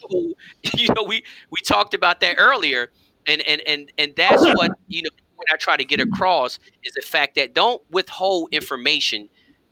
you 0.75 0.89
know, 0.95 1.03
we 1.03 1.23
we 1.51 1.61
talked 1.63 1.95
about 1.95 2.21
that 2.21 2.37
earlier, 2.39 2.91
and 3.27 3.43
and 3.43 3.61
and 3.67 3.93
and 3.99 4.15
that's 4.17 4.43
what 4.43 4.73
you 4.89 5.03
know. 5.03 5.11
What 5.37 5.47
I 5.53 5.57
try 5.57 5.77
to 5.77 5.85
get 5.85 6.01
across 6.01 6.59
is 6.83 6.95
the 6.95 7.01
fact 7.01 7.37
that 7.37 7.55
don't 7.55 7.81
withhold 7.93 8.49
information 8.51 9.29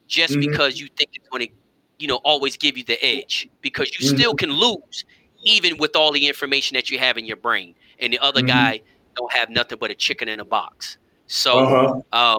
just 0.07 0.35
mm-hmm. 0.35 0.49
because 0.49 0.79
you 0.79 0.89
think 0.97 1.11
it's 1.15 1.29
going 1.29 1.49
to, 1.49 1.53
you 1.99 2.07
know, 2.07 2.19
always 2.19 2.57
give 2.57 2.79
you 2.79 2.85
the 2.85 3.05
edge 3.05 3.49
because 3.63 3.91
you 3.99 4.07
mm-hmm. 4.07 4.17
still 4.17 4.35
can 4.37 4.53
lose 4.53 5.05
even 5.47 5.79
with 5.79 5.97
all 5.97 6.13
the 6.13 6.27
information 6.27 6.75
that 6.75 6.91
you 6.91 6.99
have 6.99 7.17
in 7.17 7.25
your 7.25 7.37
brain, 7.37 7.75
and 8.01 8.13
the 8.13 8.19
other 8.19 8.41
mm-hmm. 8.41 8.49
guy 8.49 8.81
don't 9.17 9.33
have 9.33 9.49
nothing 9.49 9.79
but 9.81 9.91
a 9.91 9.95
chicken 9.95 10.29
in 10.29 10.41
a 10.41 10.45
box. 10.45 10.99
So, 11.29 11.59
uh-huh. 11.59 12.01
uh, 12.13 12.39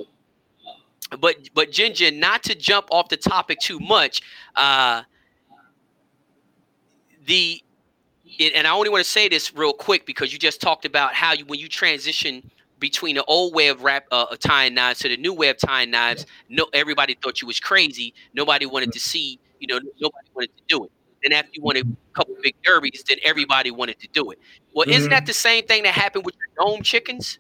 but 1.20 1.36
but 1.56 1.72
Jinjin, 1.72 2.20
not 2.20 2.44
to 2.44 2.56
jump 2.56 2.88
off 2.92 3.10
the 3.10 3.18
topic 3.18 3.60
too 3.60 3.80
much, 3.80 4.22
uh, 4.56 5.04
the 7.26 7.64
and 8.40 8.68
I 8.68 8.72
only 8.72 8.90
want 8.90 9.04
to 9.04 9.10
say 9.10 9.28
this 9.28 9.56
real 9.56 9.74
quick 9.74 10.06
because 10.06 10.32
you 10.32 10.38
just 10.38 10.62
talked 10.62 10.86
about 10.86 11.14
how 11.14 11.34
you 11.34 11.46
when 11.46 11.60
you 11.60 11.68
transition 11.68 12.52
between 12.80 13.16
the 13.16 13.24
old 13.24 13.56
way 13.56 13.70
of 13.70 13.84
rap 13.84 14.06
uh, 14.12 14.36
tying 14.40 14.76
knives 14.76 15.00
to 15.00 15.10
the 15.10 15.18
new 15.18 15.34
way 15.34 15.50
of 15.50 15.58
tying 15.58 15.90
knives, 15.90 16.26
no 16.50 16.68
everybody 16.74 17.16
thought 17.16 17.42
you 17.42 17.48
was 17.48 17.60
crazy. 17.60 18.14
Nobody 18.34 18.66
wanted 18.66 18.92
to 18.92 19.00
see, 19.00 19.40
you 19.60 19.68
know, 19.68 19.80
nobody 20.00 20.28
wanted 20.36 20.52
to 20.58 20.64
do 20.68 20.84
it. 20.86 20.92
Then 21.28 21.38
after 21.38 21.52
you 21.54 21.62
won 21.62 21.76
a 21.76 21.84
couple 22.14 22.36
big 22.42 22.56
derbies, 22.64 23.04
then 23.06 23.18
everybody 23.22 23.70
wanted 23.70 24.00
to 24.00 24.08
do 24.14 24.32
it. 24.32 24.40
Well, 24.74 24.86
mm-hmm. 24.86 24.94
isn't 24.94 25.10
that 25.10 25.26
the 25.26 25.34
same 25.34 25.66
thing 25.66 25.84
that 25.84 25.94
happened 25.94 26.26
with 26.26 26.36
your 26.36 26.66
dome 26.66 26.84
chickens? 26.84 27.40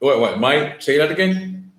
What? 0.00 0.20
What? 0.20 0.38
Mike, 0.38 0.82
say 0.82 0.98
that 0.98 1.10
again. 1.10 1.72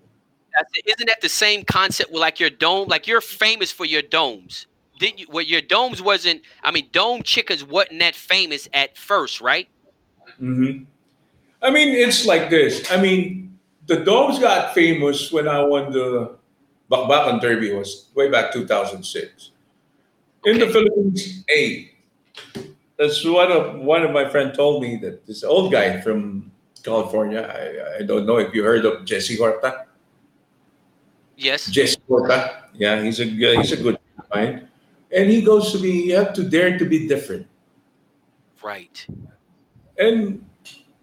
Isn't 0.86 1.08
that 1.08 1.22
the 1.22 1.30
same 1.30 1.64
concept 1.64 2.12
with 2.12 2.22
like 2.22 2.39
your 2.39 2.50
dome? 2.50 2.88
Like 2.88 3.06
you're 3.06 3.22
famous 3.22 3.72
for 3.72 3.86
your 3.86 4.02
domes. 4.02 4.66
Didn't 5.00 5.20
you? 5.20 5.28
Well, 5.30 5.44
your 5.44 5.62
domes 5.62 6.02
wasn't. 6.02 6.42
I 6.64 6.72
mean, 6.72 6.89
dome 6.92 7.22
chickens 7.22 7.64
wasn't 7.64 8.00
that 8.00 8.16
famous 8.16 8.68
at 8.74 8.98
first, 8.98 9.42
right? 9.42 9.70
Hmm. 10.39 10.86
I 11.62 11.70
mean, 11.70 11.89
it's 11.89 12.26
like 12.26 12.50
this. 12.50 12.92
I 12.92 13.00
mean, 13.00 13.60
the 13.86 13.98
domes 13.98 14.39
got 14.39 14.74
famous 14.74 15.32
when 15.32 15.48
I 15.48 15.62
won 15.64 15.92
the 15.92 16.36
Bakbakan 16.89 17.39
Derby 17.39 17.74
was 17.74 18.08
way 18.16 18.30
back 18.30 18.52
2006. 18.52 19.51
In 20.46 20.60
the 20.60 20.68
Philippines, 20.68 21.44
A. 21.54 21.92
That's 22.98 23.24
one 23.26 23.52
of 23.52 23.80
one 23.80 24.04
of 24.04 24.12
my 24.12 24.30
friend 24.30 24.54
told 24.54 24.82
me 24.82 24.98
that 24.98 25.26
this 25.26 25.44
old 25.44 25.72
guy 25.72 26.02
from 26.02 26.52
California. 26.84 27.42
I, 27.42 28.00
I 28.00 28.02
don't 28.04 28.26
know 28.26 28.38
if 28.38 28.54
you 28.54 28.64
heard 28.64 28.86
of 28.86 29.06
Jesse 29.06 29.38
Horta. 29.38 29.86
Yes. 31.38 31.66
Jesse 31.68 32.02
Horta. 32.08 32.66
Yeah, 32.74 33.02
he's 33.02 33.20
a 33.20 33.26
he's 33.26 33.72
a 33.72 33.78
good 33.78 33.98
guy. 34.32 34.62
And 35.12 35.30
he 35.30 35.42
goes 35.42 35.72
to 35.74 35.78
be 35.78 36.10
you 36.10 36.16
have 36.16 36.34
to 36.34 36.44
dare 36.44 36.78
to 36.78 36.86
be 36.86 37.08
different. 37.08 37.48
Right. 38.64 39.06
And 39.98 40.46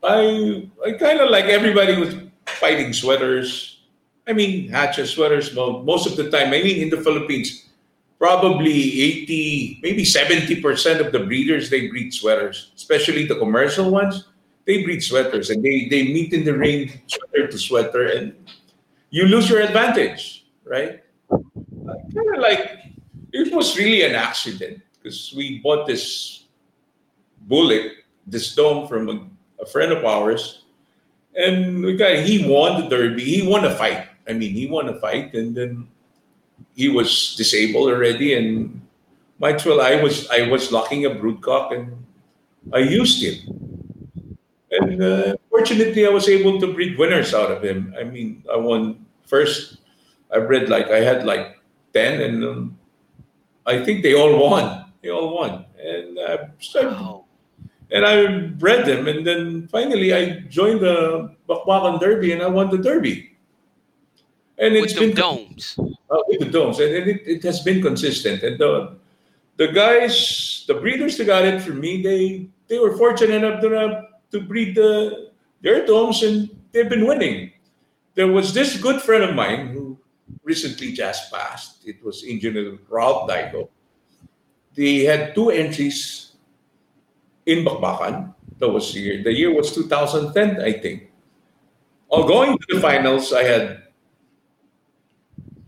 I 0.03 0.68
I 0.84 0.93
kind 0.93 1.20
of 1.20 1.30
like 1.30 1.47
everybody 1.47 1.99
was 1.99 2.14
fighting 2.47 2.93
sweaters. 2.93 3.80
I 4.26 4.32
mean, 4.32 4.68
hatches 4.68 5.11
sweaters 5.11 5.55
most 5.55 6.07
of 6.07 6.16
the 6.16 6.30
time. 6.30 6.49
I 6.49 6.62
mean, 6.62 6.82
in 6.82 6.91
the 6.91 7.01
Philippines, 7.01 7.67
probably 8.18 9.02
80, 9.26 9.80
maybe 9.82 10.02
70% 10.04 10.98
of 11.04 11.12
the 11.12 11.20
breeders, 11.20 11.70
they 11.70 11.88
breed 11.88 12.12
sweaters, 12.12 12.72
especially 12.74 13.26
the 13.26 13.36
commercial 13.36 13.90
ones 13.90 14.24
they 14.68 14.84
breed 14.84 15.00
sweaters 15.00 15.48
and 15.48 15.64
they, 15.64 15.88
they 15.88 16.04
meet 16.12 16.34
in 16.34 16.44
the 16.44 16.52
ring 16.52 16.92
sweater 17.06 17.48
to 17.48 17.58
sweater 17.58 18.06
and 18.08 18.36
you 19.08 19.24
lose 19.24 19.48
your 19.48 19.62
advantage, 19.62 20.44
right? 20.62 21.02
Kind 21.30 22.34
of 22.34 22.38
like 22.38 22.92
it 23.32 23.52
was 23.54 23.78
really 23.78 24.02
an 24.02 24.14
accident 24.14 24.82
because 24.92 25.32
we 25.34 25.60
bought 25.60 25.86
this 25.86 26.44
bullet, 27.48 27.92
this 28.26 28.54
dome 28.54 28.86
from 28.86 29.08
a, 29.08 29.62
a 29.62 29.66
friend 29.66 29.90
of 29.90 30.04
ours, 30.04 30.64
and 31.34 31.82
we 31.82 31.96
got, 31.96 32.18
he 32.18 32.46
won 32.46 32.82
the 32.82 32.88
derby. 32.90 33.24
He 33.24 33.48
won 33.48 33.64
a 33.64 33.74
fight. 33.74 34.06
I 34.28 34.34
mean, 34.34 34.52
he 34.52 34.66
won 34.66 34.90
a 34.90 35.00
fight, 35.00 35.32
and 35.32 35.56
then 35.56 35.88
he 36.79 36.87
was 36.89 37.35
disabled 37.35 37.91
already. 37.91 38.39
And 38.39 38.81
might 39.43 39.59
well 39.66 39.83
I 39.83 39.99
was 39.99 40.31
I 40.31 40.47
was 40.47 40.70
locking 40.70 41.05
a 41.05 41.11
broodcock, 41.11 41.74
and 41.74 41.91
I 42.70 42.87
used 42.87 43.18
him 43.18 43.59
and 44.70 45.03
uh, 45.03 45.37
fortunately, 45.51 46.07
I 46.07 46.11
was 46.11 46.29
able 46.29 46.61
to 46.61 46.72
breed 46.72 46.99
winners 46.99 47.35
out 47.35 47.51
of 47.51 47.62
him. 47.62 47.95
I 47.99 48.05
mean, 48.05 48.45
I 48.53 48.57
won 48.57 49.05
first. 49.26 49.79
I 50.31 50.41
bred 50.41 50.68
like 50.68 50.89
I 50.89 51.01
had 51.01 51.24
like 51.24 51.57
ten, 51.93 52.20
and 52.20 52.45
um, 52.45 52.79
I 53.66 53.85
think 53.85 54.03
they 54.03 54.14
all 54.14 54.37
won. 54.39 54.93
They 55.03 55.11
all 55.11 55.35
won, 55.35 55.64
and 55.81 56.18
uh, 56.18 56.39
started, 56.59 56.93
wow. 56.93 57.24
and 57.91 58.05
I 58.05 58.49
bred 58.59 58.85
them, 58.85 59.09
and 59.09 59.26
then 59.26 59.68
finally 59.68 60.12
I 60.12 60.41
joined 60.51 60.81
the 60.81 61.35
Bakbakan 61.49 62.01
Derby, 62.01 62.33
and 62.33 62.43
I 62.43 62.49
won 62.49 62.70
the 62.70 62.79
Derby. 62.79 63.38
And 64.59 64.74
it's 64.74 64.94
with 64.94 65.14
been 65.14 65.16
domes. 65.16 65.78
Uh, 65.78 66.22
with 66.26 66.40
the 66.40 66.50
domes, 66.50 66.80
and, 66.80 66.94
and 66.94 67.06
it, 67.09 67.22
it 67.26 67.42
has 67.44 67.61
been 67.61 67.80
consistent. 67.80 68.42
And 68.42 68.59
the 68.59 68.98
the 69.56 69.68
guys, 69.68 70.64
the 70.66 70.74
breeders 70.74 71.16
that 71.18 71.26
got 71.26 71.44
it 71.44 71.62
from 71.62 71.80
me, 71.80 72.02
they 72.02 72.48
they 72.66 72.78
were 72.78 72.96
fortunate 72.96 73.42
enough 73.42 73.61
to 73.62 74.09
to 74.30 74.40
breed 74.40 74.74
the, 74.74 75.30
their 75.61 75.86
domes, 75.86 76.22
and 76.22 76.48
they've 76.72 76.88
been 76.88 77.06
winning. 77.06 77.52
There 78.14 78.28
was 78.28 78.52
this 78.52 78.80
good 78.80 79.00
friend 79.00 79.24
of 79.24 79.34
mine 79.34 79.68
who 79.68 79.98
recently 80.44 80.92
just 80.92 81.32
passed. 81.32 81.86
It 81.86 82.02
was 82.04 82.24
Engineer 82.26 82.78
Ralph 82.88 83.28
Daigo. 83.28 83.68
They 84.74 85.04
had 85.04 85.34
two 85.34 85.50
entries 85.50 86.32
in 87.46 87.64
Bakbakan. 87.64 88.34
That 88.59 88.68
was 88.68 88.92
the 88.92 89.00
year. 89.00 89.22
The 89.22 89.32
year 89.32 89.54
was 89.54 89.74
2010, 89.74 90.61
I 90.62 90.72
think. 90.72 91.11
On 92.11 92.26
going 92.26 92.59
to 92.59 92.66
the 92.74 92.80
finals, 92.80 93.32
I 93.32 93.44
had 93.44 93.82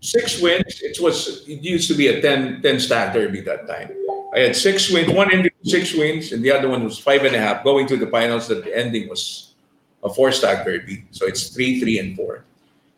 six 0.01 0.40
wins. 0.40 0.80
It 0.82 0.98
was 1.01 1.48
it 1.48 1.62
used 1.62 1.88
to 1.88 1.94
be 1.94 2.09
a 2.09 2.20
10, 2.20 2.62
10 2.62 2.80
stack 2.80 3.14
derby 3.14 3.40
that 3.42 3.66
time. 3.66 3.92
I 4.34 4.40
had 4.40 4.57
six 4.57 4.90
wins, 4.90 5.12
one 5.12 5.32
ended 5.32 5.53
six 5.64 5.94
wins, 5.94 6.32
and 6.32 6.44
the 6.44 6.53
other 6.53 6.68
one 6.68 6.84
was 6.84 6.98
five 6.98 7.24
and 7.24 7.34
a 7.34 7.38
half, 7.38 7.64
going 7.64 7.86
to 7.88 7.96
the 7.96 8.07
finals. 8.07 8.48
That 8.48 8.64
the 8.64 8.76
ending 8.76 9.09
was 9.09 9.55
a 10.03 10.12
four 10.12 10.32
stack 10.32 10.64
derby. 10.64 11.05
So 11.11 11.26
it's 11.26 11.48
three, 11.48 11.80
three, 11.80 11.98
and 11.98 12.16
four. 12.16 12.44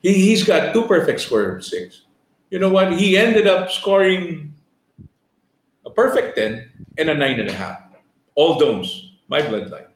He, 0.02 0.14
he's 0.14 0.44
got 0.44 0.72
two 0.74 0.84
perfect 0.86 1.20
score 1.20 1.56
of 1.56 1.64
six. 1.64 2.02
You 2.50 2.58
know 2.58 2.68
what? 2.68 2.92
He 2.92 3.16
ended 3.16 3.46
up 3.46 3.70
scoring 3.70 4.52
a 5.86 5.90
perfect 5.90 6.36
10 6.36 6.68
and 6.98 7.08
a 7.08 7.14
nine 7.14 7.40
and 7.40 7.48
a 7.48 7.52
half. 7.52 7.80
All 8.34 8.58
domes, 8.58 9.12
my 9.28 9.40
bloodline. 9.40 9.86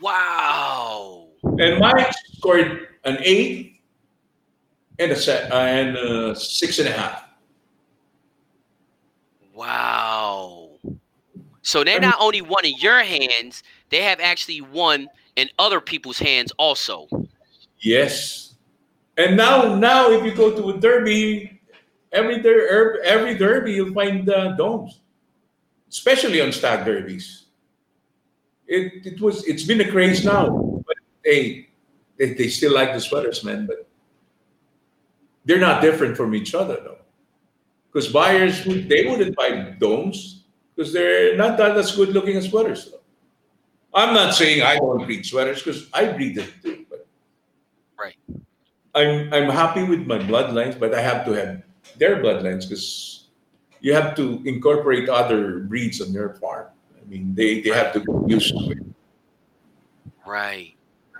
Wow. 0.00 1.28
And 1.42 1.78
Mike 1.78 2.12
scored 2.36 2.88
an 3.04 3.18
eight 3.20 3.71
and 4.98 5.12
a 5.12 5.16
set 5.16 5.50
uh, 5.52 5.56
and 5.56 5.96
a 5.96 6.36
six 6.36 6.78
and 6.78 6.88
a 6.88 6.92
half. 6.92 7.24
Wow. 9.54 10.70
So 11.62 11.84
they're 11.84 12.00
not 12.00 12.16
only 12.18 12.42
won 12.42 12.64
in 12.64 12.76
your 12.78 13.02
hands, 13.02 13.62
they 13.90 14.02
have 14.02 14.18
actually 14.20 14.60
won 14.60 15.08
in 15.36 15.48
other 15.58 15.80
people's 15.80 16.18
hands 16.18 16.52
also. 16.58 17.08
Yes. 17.78 18.54
And 19.16 19.36
now, 19.36 19.74
now 19.76 20.10
if 20.10 20.24
you 20.24 20.34
go 20.34 20.54
to 20.56 20.70
a 20.70 20.80
derby, 20.80 21.60
every 22.12 22.40
der- 22.40 23.00
every 23.04 23.36
derby 23.36 23.74
you'll 23.74 23.92
find 23.92 24.28
uh, 24.28 24.52
domes, 24.56 25.00
especially 25.88 26.40
on 26.40 26.52
stag 26.52 26.84
derbies. 26.84 27.46
It, 28.66 29.06
it 29.06 29.20
was 29.20 29.44
it's 29.46 29.64
been 29.64 29.80
a 29.80 29.90
craze 29.90 30.24
now, 30.24 30.82
but 30.86 30.96
hey, 31.24 31.68
they, 32.18 32.32
they 32.34 32.48
still 32.48 32.72
like 32.72 32.94
the 32.94 33.00
sweaters, 33.00 33.44
man. 33.44 33.66
But 33.66 33.88
they're 35.44 35.60
not 35.60 35.82
different 35.82 36.16
from 36.16 36.34
each 36.34 36.54
other, 36.54 36.78
though 36.82 36.98
because 37.92 38.08
buyers 38.08 38.64
they 38.64 39.06
wouldn't 39.06 39.36
buy 39.36 39.76
domes 39.78 40.44
because 40.74 40.92
they're 40.92 41.36
not 41.36 41.58
that 41.58 41.76
as 41.76 41.94
good 41.94 42.10
looking 42.10 42.36
as 42.36 42.48
sweaters. 42.48 42.90
though. 42.90 43.00
I'm 43.94 44.14
not 44.14 44.34
saying 44.34 44.62
I 44.62 44.76
don't 44.76 45.04
breed 45.04 45.26
sweaters 45.26 45.62
because 45.62 45.88
I 45.92 46.06
breed 46.06 46.36
them 46.36 46.48
too, 46.62 46.86
but 46.88 47.06
right. 48.00 48.16
I'm 48.94 49.32
I'm 49.32 49.50
happy 49.50 49.84
with 49.84 50.06
my 50.06 50.18
bloodlines, 50.18 50.78
but 50.78 50.94
I 50.94 51.00
have 51.00 51.26
to 51.26 51.32
have 51.32 51.62
their 51.98 52.22
bloodlines 52.22 52.68
because 52.68 53.28
you 53.80 53.92
have 53.92 54.16
to 54.16 54.40
incorporate 54.46 55.08
other 55.08 55.60
breeds 55.60 56.00
on 56.00 56.12
your 56.12 56.34
farm. 56.36 56.68
I 56.96 57.04
mean, 57.08 57.34
they, 57.34 57.60
they 57.60 57.70
have 57.70 57.92
to 57.94 58.00
get 58.00 58.30
used 58.30 58.56
to 58.56 58.70
it. 58.70 58.78
Right. 60.24 60.76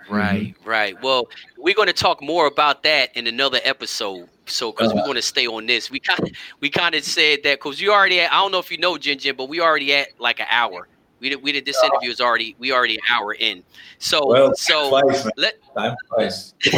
Right, 0.09 0.55
mm-hmm. 0.55 0.69
right. 0.69 1.01
Well, 1.01 1.27
we're 1.57 1.75
going 1.75 1.87
to 1.87 1.93
talk 1.93 2.21
more 2.21 2.47
about 2.47 2.83
that 2.83 3.15
in 3.15 3.27
another 3.27 3.59
episode. 3.63 4.29
So, 4.45 4.71
because 4.71 4.91
uh, 4.91 4.95
we're 4.95 5.03
going 5.03 5.15
to 5.15 5.21
stay 5.21 5.47
on 5.47 5.65
this, 5.65 5.89
we 5.89 5.99
kind 5.99 6.19
of 6.19 6.29
we 6.59 6.69
kind 6.69 6.95
of 6.95 7.03
said 7.03 7.39
that 7.43 7.59
because 7.59 7.79
you 7.79 7.91
already. 7.91 8.19
At, 8.19 8.31
I 8.31 8.41
don't 8.41 8.51
know 8.51 8.59
if 8.59 8.71
you 8.71 8.77
know 8.77 8.97
Jin 8.97 9.19
Jin, 9.19 9.35
but 9.35 9.49
we 9.49 9.61
already 9.61 9.93
at 9.93 10.09
like 10.19 10.39
an 10.39 10.47
hour. 10.49 10.87
We 11.19 11.29
did. 11.29 11.41
We 11.41 11.53
did. 11.53 11.65
This 11.65 11.81
interview 11.83 12.11
is 12.11 12.19
already. 12.19 12.55
We 12.59 12.73
already 12.73 12.95
an 12.95 13.01
hour 13.09 13.33
in. 13.33 13.63
So, 13.99 14.27
well, 14.27 14.53
so 14.55 14.89
twice, 14.89 15.27
let. 15.37 15.55
Time 15.75 15.95
twice. 16.09 16.53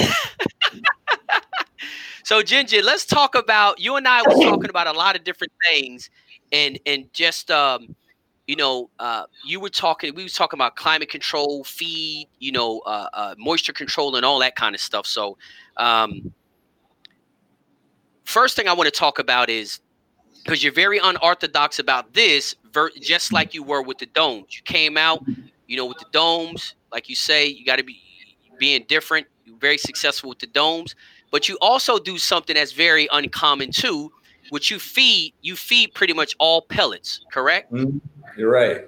so, 2.23 2.43
Jin 2.43 2.67
Jin, 2.67 2.85
let's 2.85 3.05
talk 3.05 3.33
about. 3.33 3.79
You 3.79 3.95
and 3.95 4.07
I 4.07 4.21
were 4.21 4.43
talking 4.43 4.69
about 4.69 4.85
a 4.85 4.93
lot 4.93 5.15
of 5.15 5.23
different 5.23 5.53
things, 5.67 6.11
and 6.51 6.77
and 6.85 7.11
just 7.11 7.49
um 7.49 7.95
you 8.47 8.55
know, 8.55 8.89
uh, 8.99 9.23
you 9.43 9.59
were 9.59 9.69
talking, 9.69 10.13
we 10.13 10.23
were 10.23 10.29
talking 10.29 10.57
about 10.57 10.75
climate 10.75 11.09
control, 11.09 11.63
feed, 11.63 12.27
you 12.39 12.51
know, 12.51 12.79
uh, 12.85 13.07
uh, 13.13 13.35
moisture 13.37 13.73
control, 13.73 14.15
and 14.15 14.25
all 14.25 14.39
that 14.39 14.55
kind 14.55 14.75
of 14.75 14.81
stuff. 14.81 15.07
So, 15.07 15.37
um, 15.77 16.33
first 18.23 18.55
thing 18.55 18.67
I 18.67 18.73
want 18.73 18.85
to 18.85 18.97
talk 18.97 19.19
about 19.19 19.49
is 19.49 19.79
because 20.43 20.63
you're 20.63 20.73
very 20.73 20.99
unorthodox 20.99 21.79
about 21.79 22.13
this, 22.13 22.55
ver- 22.71 22.91
just 23.01 23.33
like 23.33 23.55
you 23.55 23.63
were 23.63 23.81
with 23.81 23.97
the 23.97 24.05
domes. 24.07 24.45
You 24.51 24.61
came 24.63 24.95
out, 24.95 25.23
you 25.67 25.75
know, 25.75 25.87
with 25.87 25.97
the 25.97 26.05
domes, 26.11 26.75
like 26.91 27.09
you 27.09 27.15
say, 27.15 27.47
you 27.47 27.65
got 27.65 27.77
to 27.77 27.83
be 27.83 27.99
being 28.59 28.85
different. 28.87 29.25
You're 29.45 29.57
very 29.57 29.79
successful 29.79 30.29
with 30.29 30.39
the 30.39 30.47
domes, 30.47 30.95
but 31.31 31.49
you 31.49 31.57
also 31.61 31.97
do 31.97 32.19
something 32.19 32.55
that's 32.55 32.73
very 32.73 33.07
uncommon 33.11 33.71
too, 33.71 34.11
which 34.49 34.69
you 34.69 34.77
feed. 34.77 35.33
You 35.41 35.55
feed 35.55 35.95
pretty 35.95 36.13
much 36.13 36.35
all 36.37 36.61
pellets, 36.61 37.21
correct? 37.31 37.73
Mm-hmm 37.73 38.14
you're 38.37 38.51
right. 38.51 38.85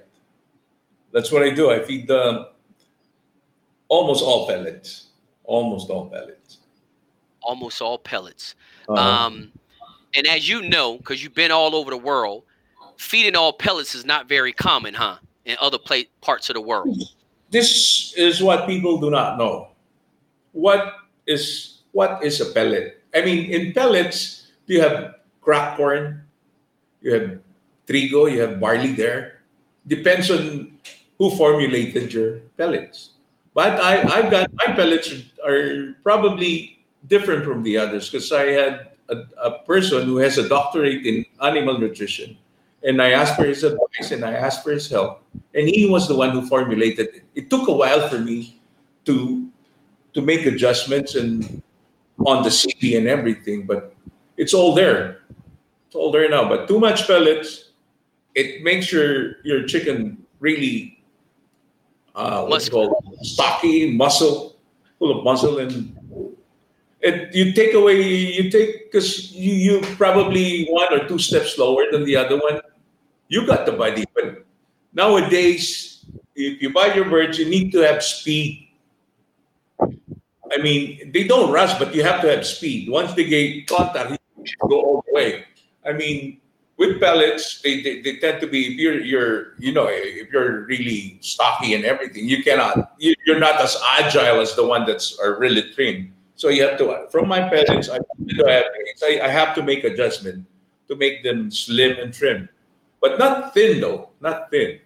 That's 1.11 1.31
what 1.31 1.43
I 1.43 1.49
do. 1.49 1.71
I 1.71 1.79
feed 1.79 2.07
the 2.07 2.49
almost 3.87 4.23
all 4.23 4.47
pellets. 4.47 5.07
Almost 5.43 5.89
all 5.89 6.09
pellets. 6.09 6.57
Almost 7.41 7.81
all 7.81 7.97
pellets. 7.97 8.55
Uh-huh. 8.89 9.01
Um, 9.01 9.51
and 10.15 10.27
as 10.27 10.47
you 10.47 10.61
know, 10.61 10.97
because 10.97 11.23
you've 11.23 11.33
been 11.33 11.51
all 11.51 11.75
over 11.75 11.91
the 11.91 11.97
world, 11.97 12.43
feeding 12.97 13.35
all 13.35 13.53
pellets 13.53 13.95
is 13.95 14.05
not 14.05 14.27
very 14.27 14.51
common, 14.51 14.93
huh? 14.93 15.17
In 15.45 15.55
other 15.61 15.77
pla- 15.77 16.09
parts 16.21 16.49
of 16.49 16.55
the 16.55 16.61
world. 16.61 17.01
This 17.49 18.13
is 18.17 18.43
what 18.43 18.67
people 18.67 18.99
do 18.99 19.09
not 19.09 19.37
know. 19.37 19.69
What 20.51 20.93
is 21.25 21.83
what 21.91 22.23
is 22.23 22.41
a 22.41 22.51
pellet? 22.51 23.01
I 23.15 23.21
mean, 23.21 23.49
in 23.49 23.73
pellets, 23.73 24.47
you 24.65 24.81
have 24.81 25.15
cracked 25.41 25.77
corn, 25.77 26.23
you 27.01 27.13
have 27.13 27.39
trigo, 27.87 28.29
you 28.29 28.41
have 28.41 28.59
barley 28.59 28.91
there, 28.91 29.36
depends 29.87 30.29
on 30.29 30.77
who 31.17 31.35
formulated 31.35 32.13
your 32.13 32.39
pellets. 32.57 33.11
But 33.53 33.79
I, 33.81 34.01
I've 34.03 34.29
got 34.29 34.51
my 34.53 34.73
pellets 34.73 35.11
are 35.43 35.95
probably 36.03 36.85
different 37.07 37.43
from 37.43 37.63
the 37.63 37.77
others 37.77 38.09
because 38.09 38.31
I 38.31 38.51
had 38.51 38.91
a, 39.09 39.23
a, 39.41 39.59
person 39.63 40.05
who 40.05 40.17
has 40.17 40.37
a 40.37 40.47
doctorate 40.47 41.05
in 41.05 41.25
animal 41.41 41.79
nutrition. 41.79 42.37
And 42.83 43.01
I 43.01 43.11
asked 43.11 43.35
for 43.35 43.45
his 43.45 43.63
advice 43.63 44.11
and 44.11 44.23
I 44.23 44.33
asked 44.33 44.63
for 44.63 44.71
his 44.71 44.89
help. 44.89 45.23
And 45.55 45.67
he 45.67 45.89
was 45.89 46.07
the 46.07 46.15
one 46.15 46.31
who 46.31 46.45
formulated 46.45 47.07
it. 47.15 47.23
It 47.33 47.49
took 47.49 47.67
a 47.67 47.73
while 47.73 48.07
for 48.09 48.19
me 48.19 48.59
to 49.05 49.49
to 50.13 50.21
make 50.21 50.45
adjustments 50.45 51.15
and 51.15 51.61
on 52.25 52.43
the 52.43 52.51
CD 52.51 52.97
and 52.97 53.07
everything, 53.07 53.65
but 53.65 53.93
it's 54.35 54.53
all 54.53 54.73
there. 54.73 55.21
It's 55.87 55.95
all 55.95 56.11
there 56.11 56.29
now. 56.29 56.49
But 56.49 56.67
too 56.67 56.79
much 56.79 57.05
pellets, 57.05 57.66
it 58.37 58.61
makes 58.61 58.93
your 58.93 59.41
your 59.41 59.65
chicken 59.65 60.21
really 60.39 61.01
uh, 62.13 62.45
what's 62.45 62.69
called 62.69 62.93
stocky, 63.21 63.91
muscle, 63.91 64.55
full 64.99 65.17
of 65.17 65.23
muscle, 65.25 65.57
and 65.57 65.97
it 67.01 67.33
you 67.33 67.53
take 67.53 67.73
away 67.73 67.97
you 67.97 68.49
take 68.49 68.91
because 68.91 69.33
you 69.33 69.53
you 69.53 69.73
probably 69.97 70.69
one 70.69 70.93
or 70.93 71.07
two 71.09 71.17
steps 71.17 71.57
slower 71.57 71.89
than 71.91 72.05
the 72.05 72.15
other 72.15 72.37
one. 72.37 72.61
You 73.27 73.45
got 73.45 73.65
the 73.65 73.73
body, 73.73 74.05
but 74.13 74.45
nowadays 74.93 76.05
if 76.37 76.61
you 76.61 76.71
buy 76.71 76.93
your 76.93 77.09
birds, 77.09 77.39
you 77.41 77.49
need 77.49 77.71
to 77.73 77.81
have 77.81 78.03
speed. 78.03 78.69
I 79.81 80.61
mean, 80.61 81.11
they 81.11 81.27
don't 81.27 81.51
rush, 81.51 81.77
but 81.77 81.93
you 81.93 82.03
have 82.03 82.21
to 82.21 82.29
have 82.29 82.45
speed. 82.45 82.89
Once 82.89 83.13
they 83.13 83.25
get 83.25 83.51
you 83.51 83.65
go 84.69 84.79
all 84.79 85.03
the 85.05 85.13
way. 85.13 85.43
I 85.83 85.91
mean, 85.91 86.39
with 86.77 87.01
pellets, 87.01 87.59
they, 87.61 87.81
they, 87.81 88.01
they, 88.01 88.17
tend 88.17 88.39
to 88.41 88.47
be 88.47 88.67
if 88.67 88.79
you're 88.79 89.01
you're 89.01 89.53
you 89.57 89.73
know 89.73 89.87
if 89.89 90.31
you're 90.31 90.65
really 90.65 91.17
stocky 91.21 91.73
and 91.73 91.83
everything, 91.83 92.29
you 92.29 92.43
cannot 92.43 92.93
you, 92.99 93.15
are 93.29 93.39
not 93.39 93.59
as 93.59 93.77
agile 93.97 94.39
as 94.39 94.55
the 94.55 94.65
one 94.65 94.85
that's 94.85 95.17
are 95.19 95.39
really 95.39 95.73
thin. 95.73 96.13
So 96.35 96.49
you 96.49 96.61
have 96.63 96.77
to 96.77 96.89
uh, 96.89 97.09
from 97.09 97.27
my 97.27 97.49
pellets, 97.49 97.89
I 97.89 97.97
I, 98.45 99.21
I 99.23 99.27
have 99.27 99.55
to 99.55 99.63
make 99.63 99.83
adjustment 99.83 100.45
to 100.87 100.95
make 100.95 101.23
them 101.23 101.49
slim 101.51 101.97
and 101.97 102.13
trim, 102.13 102.47
but 103.01 103.17
not 103.17 103.53
thin 103.53 103.81
though, 103.81 104.09
not 104.21 104.51
thin. 104.51 104.79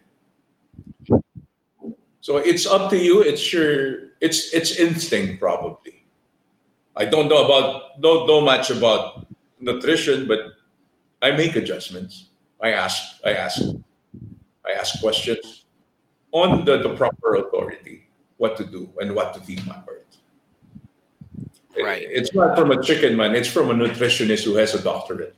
So 2.21 2.37
it's 2.37 2.65
up 2.65 2.89
to 2.91 2.97
you. 2.97 3.21
It's 3.21 3.51
your 3.51 4.15
it's 4.21 4.53
it's 4.53 4.79
instinct 4.79 5.41
probably. 5.41 6.05
I 6.95 7.05
don't 7.05 7.27
know 7.27 7.43
about 7.43 8.01
don't 8.01 8.27
know 8.27 8.39
much 8.39 8.69
about 8.69 9.27
nutrition, 9.59 10.27
but 10.27 10.60
I 11.21 11.31
make 11.31 11.55
adjustments. 11.55 12.29
I 12.61 12.71
ask, 12.71 13.21
I 13.25 13.33
ask, 13.33 13.61
I 14.65 14.71
ask 14.71 14.99
questions 14.99 15.65
on 16.31 16.65
the, 16.65 16.77
the 16.81 16.95
proper 16.95 17.35
authority, 17.35 18.07
what 18.37 18.57
to 18.57 18.65
do 18.65 18.89
and 18.99 19.15
what 19.15 19.33
to 19.33 19.39
feed 19.41 19.65
my 19.65 19.77
birds. 19.77 20.19
Right. 21.77 22.03
It, 22.03 22.09
it's 22.11 22.33
not 22.33 22.57
from 22.57 22.71
a 22.71 22.81
chicken 22.81 23.15
man. 23.15 23.35
It's 23.35 23.47
from 23.47 23.69
a 23.69 23.73
nutritionist 23.73 24.43
who 24.43 24.55
has 24.55 24.75
a 24.75 24.81
doctorate. 24.81 25.35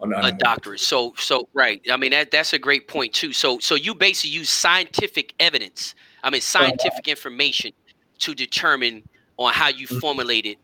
On 0.00 0.12
a 0.12 0.30
doctorate. 0.32 0.80
So, 0.80 1.14
so 1.16 1.48
right. 1.54 1.80
I 1.90 1.96
mean, 1.96 2.10
that 2.10 2.30
that's 2.30 2.52
a 2.52 2.58
great 2.58 2.86
point 2.86 3.14
too. 3.14 3.32
So, 3.32 3.58
so 3.58 3.74
you 3.74 3.94
basically 3.94 4.30
use 4.30 4.50
scientific 4.50 5.34
evidence. 5.40 5.94
I 6.22 6.28
mean, 6.28 6.42
scientific 6.42 6.92
uh-huh. 6.92 7.10
information 7.10 7.72
to 8.18 8.34
determine 8.34 9.02
on 9.38 9.54
how 9.54 9.68
you 9.68 9.86
mm-hmm. 9.86 9.98
formulated 9.98 10.58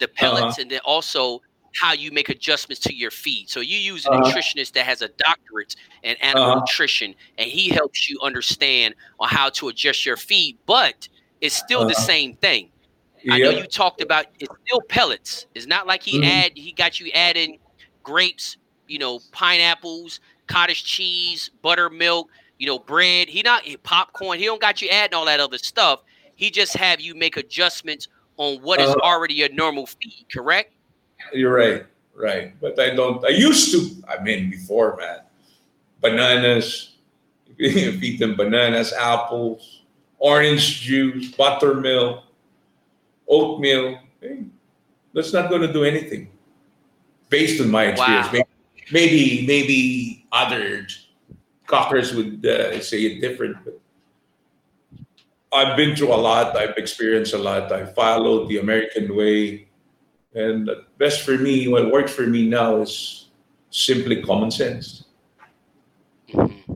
the 0.00 0.08
pellets, 0.08 0.42
uh-huh. 0.42 0.54
and 0.60 0.70
then 0.70 0.80
also 0.84 1.40
how 1.80 1.92
you 1.92 2.10
make 2.12 2.28
adjustments 2.28 2.80
to 2.82 2.94
your 2.94 3.10
feed. 3.10 3.50
So 3.50 3.60
you 3.60 3.78
use 3.78 4.06
a 4.06 4.10
uh-huh. 4.10 4.30
nutritionist 4.30 4.72
that 4.72 4.86
has 4.86 5.02
a 5.02 5.08
doctorate 5.08 5.76
in 6.02 6.16
animal 6.16 6.50
uh-huh. 6.50 6.60
nutrition, 6.60 7.14
and 7.38 7.48
he 7.48 7.68
helps 7.68 8.08
you 8.08 8.18
understand 8.22 8.94
on 9.18 9.28
how 9.28 9.50
to 9.50 9.68
adjust 9.68 10.06
your 10.06 10.16
feed. 10.16 10.58
But 10.66 11.08
it's 11.40 11.54
still 11.54 11.80
uh-huh. 11.80 11.88
the 11.88 11.94
same 11.94 12.34
thing. 12.36 12.70
Yep. 13.24 13.34
I 13.34 13.38
know 13.38 13.50
you 13.50 13.66
talked 13.66 14.02
about 14.02 14.26
it's 14.38 14.54
still 14.66 14.82
pellets. 14.82 15.46
It's 15.54 15.66
not 15.66 15.86
like 15.86 16.02
he 16.02 16.18
mm-hmm. 16.18 16.24
add 16.24 16.52
he 16.54 16.72
got 16.72 17.00
you 17.00 17.10
adding 17.14 17.58
grapes, 18.02 18.58
you 18.86 18.98
know, 18.98 19.20
pineapples, 19.32 20.20
cottage 20.46 20.84
cheese, 20.84 21.50
buttermilk, 21.62 22.28
you 22.58 22.66
know, 22.66 22.78
bread. 22.78 23.28
He 23.28 23.42
not 23.42 23.64
popcorn. 23.82 24.38
He 24.38 24.44
don't 24.44 24.60
got 24.60 24.82
you 24.82 24.88
adding 24.90 25.14
all 25.14 25.24
that 25.24 25.40
other 25.40 25.58
stuff. 25.58 26.02
He 26.34 26.50
just 26.50 26.76
have 26.76 27.00
you 27.00 27.14
make 27.14 27.36
adjustments 27.36 28.08
on 28.36 28.60
what 28.60 28.80
is 28.80 28.90
uh-huh. 28.90 29.00
already 29.02 29.42
a 29.42 29.48
normal 29.48 29.86
feed. 29.86 30.26
Correct? 30.32 30.73
You're 31.32 31.54
right, 31.54 31.86
right. 32.14 32.58
But 32.60 32.78
I 32.78 32.90
don't. 32.90 33.24
I 33.24 33.30
used 33.30 33.72
to. 33.72 33.90
I 34.08 34.22
mean, 34.22 34.50
before, 34.50 34.96
man, 34.96 35.20
bananas. 36.00 36.90
feed 37.58 38.18
them 38.18 38.34
bananas, 38.34 38.92
apples, 38.92 39.82
orange 40.18 40.80
juice, 40.80 41.30
buttermilk, 41.36 42.24
oatmeal. 43.28 43.98
Hey, 44.20 44.44
that's 45.12 45.32
not 45.32 45.50
going 45.50 45.62
to 45.62 45.72
do 45.72 45.84
anything, 45.84 46.30
based 47.28 47.60
on 47.60 47.70
my 47.70 47.84
experience. 47.86 48.26
Wow. 48.26 48.32
Maybe, 48.32 48.46
maybe, 48.90 49.46
maybe 49.46 50.26
other 50.32 50.86
cockers 51.66 52.12
would 52.12 52.44
uh, 52.44 52.80
say 52.80 53.02
it 53.02 53.20
different, 53.20 53.56
but 53.64 53.78
I've 55.52 55.76
been 55.76 55.94
through 55.94 56.12
a 56.12 56.18
lot. 56.18 56.56
I've 56.56 56.76
experienced 56.76 57.34
a 57.34 57.38
lot. 57.38 57.70
I 57.70 57.86
followed 57.86 58.48
the 58.48 58.58
American 58.58 59.14
way. 59.14 59.63
And 60.34 60.68
best 60.98 61.22
for 61.22 61.38
me, 61.38 61.68
what 61.68 61.90
works 61.92 62.12
for 62.12 62.26
me 62.26 62.46
now 62.46 62.80
is 62.80 63.28
simply 63.70 64.22
common 64.22 64.50
sense. 64.50 65.04
Mm-hmm. 66.32 66.72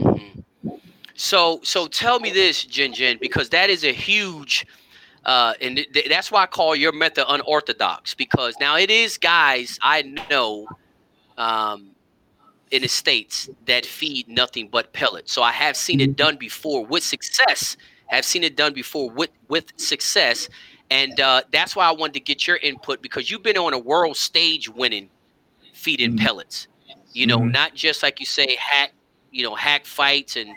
Mm-hmm. 0.00 0.70
So, 1.14 1.60
so 1.62 1.86
tell 1.86 2.18
me 2.18 2.30
this, 2.30 2.64
Jin 2.64 2.92
Jin, 2.92 3.18
because 3.20 3.48
that 3.50 3.70
is 3.70 3.84
a 3.84 3.92
huge, 3.92 4.66
uh, 5.24 5.54
and 5.60 5.76
th- 5.76 6.08
that's 6.08 6.32
why 6.32 6.42
I 6.42 6.46
call 6.46 6.74
your 6.74 6.92
method 6.92 7.26
unorthodox. 7.28 8.14
Because 8.14 8.56
now 8.60 8.76
it 8.76 8.90
is 8.90 9.18
guys 9.18 9.78
I 9.80 10.02
know, 10.30 10.66
um, 11.38 11.94
in 12.70 12.82
the 12.82 12.88
states 12.88 13.48
that 13.66 13.86
feed 13.86 14.28
nothing 14.28 14.68
but 14.68 14.92
pellets. 14.92 15.32
So 15.32 15.42
I 15.42 15.52
have 15.52 15.76
seen 15.76 16.00
it 16.00 16.16
done 16.16 16.36
before 16.36 16.84
with 16.84 17.04
success. 17.04 17.76
I 18.10 18.16
have 18.16 18.24
seen 18.24 18.42
it 18.42 18.56
done 18.56 18.72
before 18.72 19.10
with 19.10 19.30
with 19.48 19.66
success, 19.76 20.48
and 20.90 21.18
uh, 21.20 21.42
that's 21.52 21.74
why 21.74 21.86
I 21.86 21.92
wanted 21.92 22.14
to 22.14 22.20
get 22.20 22.46
your 22.46 22.56
input 22.56 23.02
because 23.02 23.30
you've 23.30 23.42
been 23.42 23.56
on 23.56 23.72
a 23.72 23.78
world 23.78 24.16
stage 24.16 24.68
winning 24.68 25.08
feeding 25.72 26.12
mm-hmm. 26.12 26.24
pellets. 26.24 26.68
You 27.12 27.26
know, 27.26 27.38
mm-hmm. 27.38 27.52
not 27.52 27.74
just 27.74 28.02
like 28.02 28.20
you 28.20 28.26
say 28.26 28.56
hack, 28.58 28.92
you 29.30 29.42
know, 29.44 29.54
hack 29.54 29.86
fights 29.86 30.36
and 30.36 30.50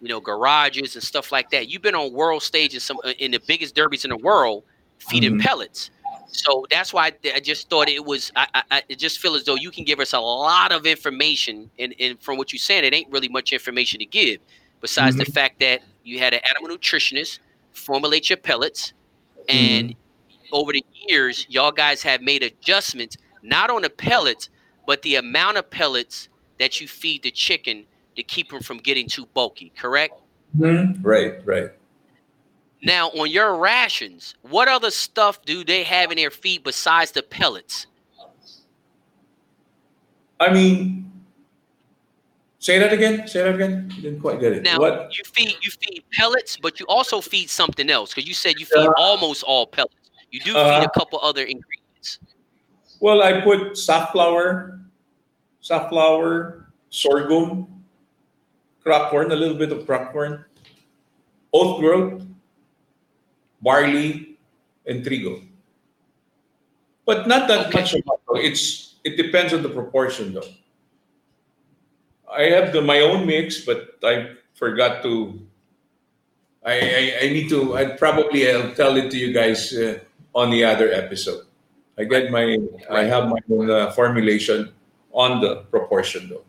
you 0.00 0.08
know 0.08 0.20
garages 0.20 0.94
and 0.94 1.02
stuff 1.02 1.32
like 1.32 1.50
that. 1.50 1.68
You've 1.68 1.82
been 1.82 1.94
on 1.94 2.12
world 2.12 2.42
stages, 2.42 2.82
some 2.84 2.98
uh, 3.04 3.12
in 3.18 3.30
the 3.30 3.40
biggest 3.46 3.74
derbies 3.74 4.04
in 4.04 4.10
the 4.10 4.16
world, 4.16 4.64
feeding 4.98 5.32
mm-hmm. 5.32 5.40
pellets. 5.40 5.90
So 6.28 6.66
that's 6.70 6.92
why 6.92 7.12
I 7.34 7.40
just 7.40 7.70
thought 7.70 7.88
it 7.88 8.04
was. 8.04 8.32
I, 8.34 8.46
I, 8.54 8.82
I, 8.90 8.94
just 8.94 9.20
feel 9.20 9.34
as 9.34 9.44
though 9.44 9.54
you 9.54 9.70
can 9.70 9.84
give 9.84 10.00
us 10.00 10.12
a 10.12 10.20
lot 10.20 10.72
of 10.72 10.86
information, 10.86 11.70
and, 11.78 11.94
and 12.00 12.20
from 12.20 12.38
what 12.38 12.52
you're 12.52 12.58
saying, 12.58 12.84
it 12.84 12.92
ain't 12.92 13.10
really 13.10 13.28
much 13.28 13.52
information 13.52 14.00
to 14.00 14.06
give. 14.06 14.38
Besides 14.80 15.16
mm-hmm. 15.16 15.24
the 15.24 15.32
fact 15.32 15.60
that 15.60 15.82
you 16.02 16.18
had 16.18 16.34
an 16.34 16.40
animal 16.48 16.76
nutritionist 16.76 17.38
formulate 17.72 18.30
your 18.30 18.36
pellets, 18.36 18.92
and 19.48 19.90
mm-hmm. 19.90 20.54
over 20.54 20.72
the 20.72 20.84
years, 21.08 21.46
y'all 21.48 21.72
guys 21.72 22.02
have 22.02 22.22
made 22.22 22.42
adjustments 22.42 23.16
not 23.42 23.70
on 23.70 23.82
the 23.82 23.90
pellets, 23.90 24.48
but 24.86 25.02
the 25.02 25.16
amount 25.16 25.56
of 25.56 25.70
pellets 25.70 26.28
that 26.58 26.80
you 26.80 26.88
feed 26.88 27.22
the 27.22 27.30
chicken 27.30 27.84
to 28.16 28.22
keep 28.22 28.50
them 28.50 28.62
from 28.62 28.78
getting 28.78 29.08
too 29.08 29.26
bulky. 29.34 29.72
Correct? 29.76 30.20
Mm-hmm. 30.56 31.02
Right. 31.02 31.44
Right. 31.44 31.70
Now, 32.82 33.08
on 33.10 33.30
your 33.30 33.56
rations, 33.56 34.34
what 34.42 34.68
other 34.68 34.90
stuff 34.90 35.42
do 35.44 35.64
they 35.64 35.84
have 35.84 36.10
in 36.10 36.18
their 36.18 36.30
feed 36.30 36.64
besides 36.64 37.12
the 37.12 37.22
pellets? 37.22 37.86
I 40.38 40.52
mean, 40.52 41.10
say 42.64 42.78
that 42.78 42.94
again. 42.94 43.28
Say 43.28 43.42
that 43.42 43.54
again. 43.54 43.92
didn't 44.00 44.20
quite 44.20 44.40
get 44.40 44.52
it. 44.54 44.62
Now, 44.62 44.78
what? 44.78 45.12
you 45.16 45.22
feed 45.24 45.56
you 45.60 45.70
feed 45.70 46.02
pellets, 46.12 46.56
but 46.56 46.80
you 46.80 46.86
also 46.88 47.20
feed 47.20 47.50
something 47.50 47.90
else 47.90 48.14
because 48.14 48.26
you 48.26 48.32
said 48.32 48.58
you 48.58 48.64
feed 48.64 48.88
uh, 48.88 48.94
almost 48.96 49.42
all 49.42 49.66
pellets. 49.66 50.10
You 50.30 50.40
do 50.40 50.56
uh, 50.56 50.80
feed 50.80 50.86
a 50.86 50.90
couple 50.98 51.20
other 51.22 51.42
ingredients. 51.42 52.18
Well, 53.00 53.22
I 53.22 53.42
put 53.42 53.76
safflower, 53.76 54.80
safflower, 55.60 56.72
sorghum, 56.88 57.84
crop 58.82 59.10
corn, 59.10 59.30
a 59.30 59.36
little 59.36 59.58
bit 59.58 59.70
of 59.70 59.84
crop 59.84 60.12
corn, 60.12 60.44
oat 61.52 61.80
groats, 61.80 62.24
barley, 63.60 64.38
and 64.86 65.04
trigo. 65.04 65.44
But 67.04 67.28
not 67.28 67.46
that 67.48 67.66
okay. 67.66 67.80
much. 67.80 67.94
It's 68.40 68.94
it 69.04 69.18
depends 69.18 69.52
on 69.52 69.62
the 69.62 69.68
proportion 69.68 70.32
though. 70.32 70.48
I 72.30 72.44
have 72.54 72.72
the 72.72 72.82
my 72.82 73.00
own 73.00 73.26
mix, 73.26 73.64
but 73.64 73.98
I 74.02 74.36
forgot 74.54 75.02
to. 75.02 75.38
I 76.64 76.72
I, 76.72 77.02
I 77.22 77.26
need 77.32 77.48
to. 77.50 77.76
I 77.76 77.96
probably 77.96 78.50
I'll 78.50 78.74
tell 78.74 78.96
it 78.96 79.10
to 79.10 79.18
you 79.18 79.32
guys 79.32 79.72
uh, 79.72 79.98
on 80.34 80.50
the 80.50 80.64
other 80.64 80.92
episode. 80.92 81.46
I 81.98 82.04
get 82.04 82.30
my 82.30 82.58
I 82.90 83.04
have 83.04 83.28
my 83.28 83.40
own 83.50 83.70
uh, 83.70 83.90
formulation 83.92 84.72
on 85.12 85.40
the 85.40 85.62
proportion 85.70 86.28
though. 86.28 86.44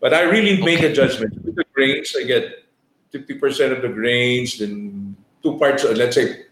But 0.00 0.14
I 0.14 0.22
really 0.22 0.62
make 0.62 0.78
okay. 0.78 0.92
a 0.92 0.94
judgment 0.94 1.34
with 1.44 1.56
the 1.56 1.64
grains. 1.74 2.14
I 2.16 2.22
get 2.22 2.64
fifty 3.10 3.34
percent 3.34 3.72
of 3.72 3.82
the 3.82 3.88
grains, 3.88 4.58
then 4.58 5.16
two 5.42 5.58
parts, 5.58 5.84
let's 5.84 6.14
say 6.14 6.46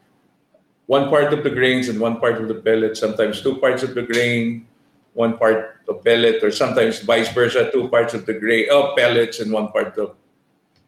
one 0.86 1.10
part 1.10 1.32
of 1.32 1.42
the 1.42 1.50
grains 1.50 1.88
and 1.88 2.00
one 2.00 2.20
part 2.20 2.40
of 2.40 2.48
the 2.48 2.54
pellet, 2.54 2.96
sometimes 2.96 3.42
two 3.42 3.56
parts 3.58 3.82
of 3.82 3.94
the 3.94 4.02
grain, 4.02 4.66
one 5.16 5.38
part 5.38 5.80
of 5.88 6.04
pellet, 6.04 6.44
or 6.44 6.52
sometimes 6.52 7.00
vice 7.00 7.32
versa, 7.32 7.72
two 7.72 7.88
parts 7.88 8.12
of 8.12 8.26
the 8.26 8.34
grain, 8.34 8.68
of 8.70 8.94
pellets 8.96 9.40
and 9.40 9.50
one 9.50 9.72
part 9.72 9.96
of 9.96 10.14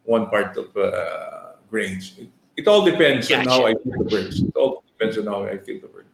one 0.04 0.28
part 0.28 0.56
of 0.56 0.76
uh, 0.76 1.56
grains. 1.70 2.12
It, 2.18 2.28
it, 2.56 2.68
all 2.68 2.84
depends 2.84 3.28
gotcha. 3.28 3.48
on 3.48 3.48
how 3.48 3.66
I 3.66 3.74
feel 3.74 4.04
the 4.04 4.04
birds. 4.04 4.42
It 4.42 4.56
all 4.56 4.84
depends 4.86 5.18
on 5.18 5.26
how 5.26 5.44
I 5.44 5.56
feel 5.58 5.80
the 5.80 5.88
birds 5.88 6.08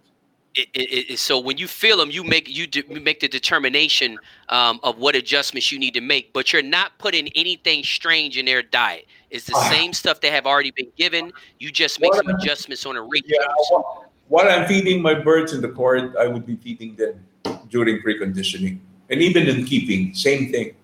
it, 0.55 0.69
it, 0.75 1.19
so 1.19 1.39
when 1.39 1.59
you 1.59 1.67
feel 1.67 1.97
them, 1.97 2.11
you 2.11 2.23
make 2.23 2.49
you, 2.49 2.67
de- 2.67 3.01
make 3.01 3.21
the 3.21 3.29
determination 3.29 4.19
um, 4.49 4.79
of 4.83 4.99
what 4.99 5.17
adjustments 5.17 5.73
you 5.73 5.79
need 5.79 5.95
to 5.95 6.01
make. 6.01 6.33
But 6.33 6.53
you're 6.53 6.63
not 6.63 6.97
putting 6.99 7.29
anything 7.35 7.83
strange 7.83 8.39
in 8.39 8.47
their 8.47 8.63
diet. 8.63 9.07
It's 9.31 9.47
the 9.47 9.57
uh, 9.57 9.71
same 9.71 9.93
stuff 9.93 10.21
they 10.21 10.31
have 10.31 10.47
already 10.47 10.71
been 10.71 10.93
given. 10.97 11.33
You 11.59 11.73
just 11.73 12.01
make 12.01 12.15
some 12.15 12.29
adjustments 12.29 12.87
on 12.87 12.97
a 12.97 13.03
rate. 13.03 13.25
Yeah, 13.27 13.45
what, 13.71 14.11
what 14.29 14.49
I'm 14.49 14.67
feeding 14.69 15.03
my 15.03 15.15
birds 15.15 15.53
in 15.53 15.61
the 15.61 15.71
cord, 15.71 16.15
I 16.17 16.29
would 16.29 16.47
be 16.47 16.55
feeding 16.57 16.95
them 16.95 17.27
during 17.69 18.01
preconditioning, 18.03 18.79
and 19.11 19.21
even 19.21 19.49
in 19.49 19.65
keeping, 19.65 20.15
same 20.15 20.51
thing. 20.51 20.75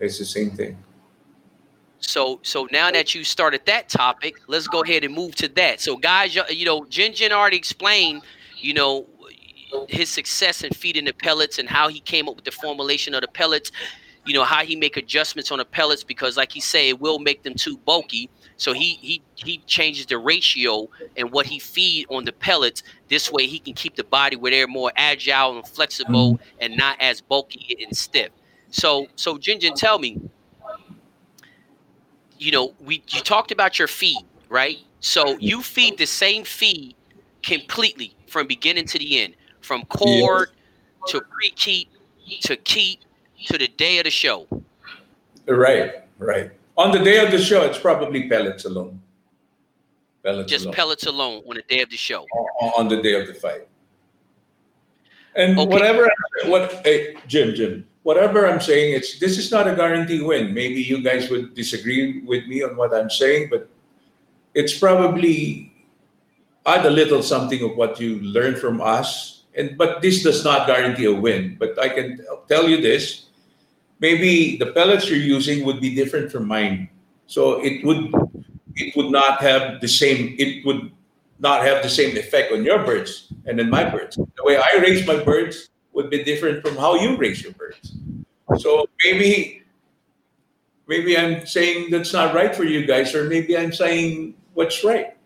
It's 0.00 0.18
the 0.18 0.24
same 0.24 0.50
thing. 0.50 0.76
So 2.00 2.38
so 2.42 2.68
now 2.70 2.90
that 2.90 3.14
you 3.14 3.24
started 3.24 3.62
that 3.66 3.88
topic, 3.88 4.36
let's 4.46 4.68
go 4.68 4.82
ahead 4.82 5.04
and 5.04 5.14
move 5.14 5.34
to 5.36 5.48
that. 5.48 5.80
So 5.80 5.96
guys, 5.96 6.36
you 6.50 6.64
know, 6.64 6.84
Jin 6.86 7.12
Jin 7.12 7.32
already 7.32 7.56
explained, 7.56 8.22
you 8.56 8.74
know, 8.74 9.06
his 9.88 10.08
success 10.08 10.62
in 10.62 10.72
feeding 10.72 11.04
the 11.04 11.12
pellets 11.12 11.58
and 11.58 11.68
how 11.68 11.88
he 11.88 12.00
came 12.00 12.28
up 12.28 12.36
with 12.36 12.44
the 12.44 12.52
formulation 12.52 13.14
of 13.14 13.22
the 13.22 13.28
pellets. 13.28 13.72
You 14.28 14.34
know 14.34 14.44
how 14.44 14.62
he 14.62 14.76
make 14.76 14.98
adjustments 14.98 15.50
on 15.50 15.56
the 15.56 15.64
pellets 15.64 16.04
because, 16.04 16.36
like 16.36 16.52
he 16.52 16.60
say, 16.60 16.90
it 16.90 17.00
will 17.00 17.18
make 17.18 17.44
them 17.44 17.54
too 17.54 17.78
bulky. 17.78 18.28
So 18.58 18.74
he 18.74 18.98
he 19.00 19.22
he 19.36 19.58
changes 19.66 20.04
the 20.04 20.18
ratio 20.18 20.90
and 21.16 21.32
what 21.32 21.46
he 21.46 21.58
feed 21.58 22.04
on 22.10 22.26
the 22.26 22.32
pellets. 22.32 22.82
This 23.08 23.32
way, 23.32 23.46
he 23.46 23.58
can 23.58 23.72
keep 23.72 23.96
the 23.96 24.04
body 24.04 24.36
where 24.36 24.50
they're 24.50 24.66
more 24.68 24.92
agile 24.96 25.56
and 25.56 25.66
flexible 25.66 26.34
mm-hmm. 26.34 26.56
and 26.60 26.76
not 26.76 27.00
as 27.00 27.22
bulky 27.22 27.74
and 27.82 27.96
stiff. 27.96 28.28
So 28.70 29.06
so 29.16 29.38
Jin 29.38 29.60
Jin, 29.60 29.72
tell 29.72 29.98
me, 29.98 30.20
you 32.38 32.52
know, 32.52 32.74
we 32.84 33.02
you 33.08 33.22
talked 33.22 33.50
about 33.50 33.78
your 33.78 33.88
feed, 33.88 34.20
right? 34.50 34.76
So 35.00 35.38
you 35.38 35.62
feed 35.62 35.96
the 35.96 36.06
same 36.06 36.44
feed 36.44 36.96
completely 37.42 38.14
from 38.26 38.46
beginning 38.46 38.84
to 38.88 38.98
the 38.98 39.22
end, 39.22 39.36
from 39.62 39.86
cord 39.86 40.50
to 41.06 41.22
pre-keep 41.22 41.88
to 42.42 42.56
keep 42.56 43.00
to 43.46 43.58
the 43.58 43.68
day 43.68 43.98
of 43.98 44.04
the 44.04 44.10
show. 44.10 44.46
Right, 45.46 46.04
right. 46.18 46.50
On 46.76 46.92
the 46.92 46.98
day 46.98 47.24
of 47.24 47.30
the 47.30 47.38
show, 47.38 47.62
it's 47.62 47.78
probably 47.78 48.28
pellets 48.28 48.64
alone. 48.64 49.00
Pellets 50.22 50.50
Just 50.50 50.64
alone. 50.66 50.74
pellets 50.74 51.06
alone 51.06 51.42
on 51.48 51.56
the 51.56 51.62
day 51.62 51.82
of 51.82 51.90
the 51.90 51.96
show. 51.96 52.26
On 52.76 52.88
the 52.88 53.00
day 53.02 53.20
of 53.20 53.26
the 53.26 53.34
fight. 53.34 53.66
And 55.34 55.58
okay. 55.58 55.68
whatever, 55.68 56.10
what, 56.46 56.84
hey, 56.84 57.16
Jim, 57.26 57.54
Jim, 57.54 57.86
whatever 58.02 58.46
I'm 58.48 58.60
saying, 58.60 58.94
it's 58.94 59.18
this 59.18 59.38
is 59.38 59.50
not 59.52 59.68
a 59.68 59.76
guarantee 59.76 60.22
win. 60.22 60.54
Maybe 60.54 60.82
you 60.82 61.02
guys 61.02 61.30
would 61.30 61.54
disagree 61.54 62.20
with 62.22 62.46
me 62.46 62.62
on 62.62 62.76
what 62.76 62.94
I'm 62.94 63.10
saying, 63.10 63.48
but 63.50 63.68
it's 64.54 64.76
probably 64.76 65.72
add 66.66 66.86
a 66.86 66.90
little 66.90 67.22
something 67.22 67.62
of 67.62 67.76
what 67.76 68.00
you 68.00 68.18
learned 68.20 68.58
from 68.58 68.80
us. 68.80 69.44
And 69.54 69.76
but 69.76 70.02
this 70.02 70.22
does 70.22 70.42
not 70.42 70.66
guarantee 70.66 71.04
a 71.04 71.12
win. 71.12 71.56
But 71.58 71.78
I 71.78 71.88
can 71.88 72.24
tell 72.48 72.68
you 72.68 72.80
this: 72.80 73.27
maybe 74.00 74.56
the 74.56 74.72
pellets 74.72 75.08
you're 75.08 75.18
using 75.18 75.64
would 75.64 75.80
be 75.80 75.94
different 75.94 76.30
from 76.30 76.46
mine. 76.46 76.88
So 77.26 77.60
it 77.64 77.84
would 77.84 78.12
it 78.76 78.96
would 78.96 79.10
not 79.10 79.40
have 79.42 79.80
the 79.80 79.88
same 79.88 80.36
it 80.38 80.64
would 80.64 80.90
not 81.38 81.64
have 81.64 81.82
the 81.82 81.88
same 81.88 82.16
effect 82.16 82.52
on 82.52 82.64
your 82.64 82.84
birds 82.84 83.32
and 83.46 83.58
then 83.58 83.70
my 83.70 83.88
birds. 83.88 84.16
The 84.16 84.44
way 84.44 84.56
I 84.56 84.78
raise 84.80 85.06
my 85.06 85.22
birds 85.22 85.70
would 85.92 86.10
be 86.10 86.24
different 86.24 86.66
from 86.66 86.76
how 86.76 86.94
you 86.94 87.16
raise 87.16 87.42
your 87.42 87.52
birds. 87.52 87.94
So 88.58 88.88
maybe 89.04 89.62
maybe 90.86 91.16
I'm 91.18 91.46
saying 91.46 91.90
that's 91.90 92.12
not 92.12 92.34
right 92.34 92.54
for 92.54 92.64
you 92.64 92.86
guys, 92.86 93.14
or 93.14 93.24
maybe 93.24 93.56
I'm 93.56 93.72
saying 93.72 94.34
what's 94.54 94.82
right. 94.82 95.16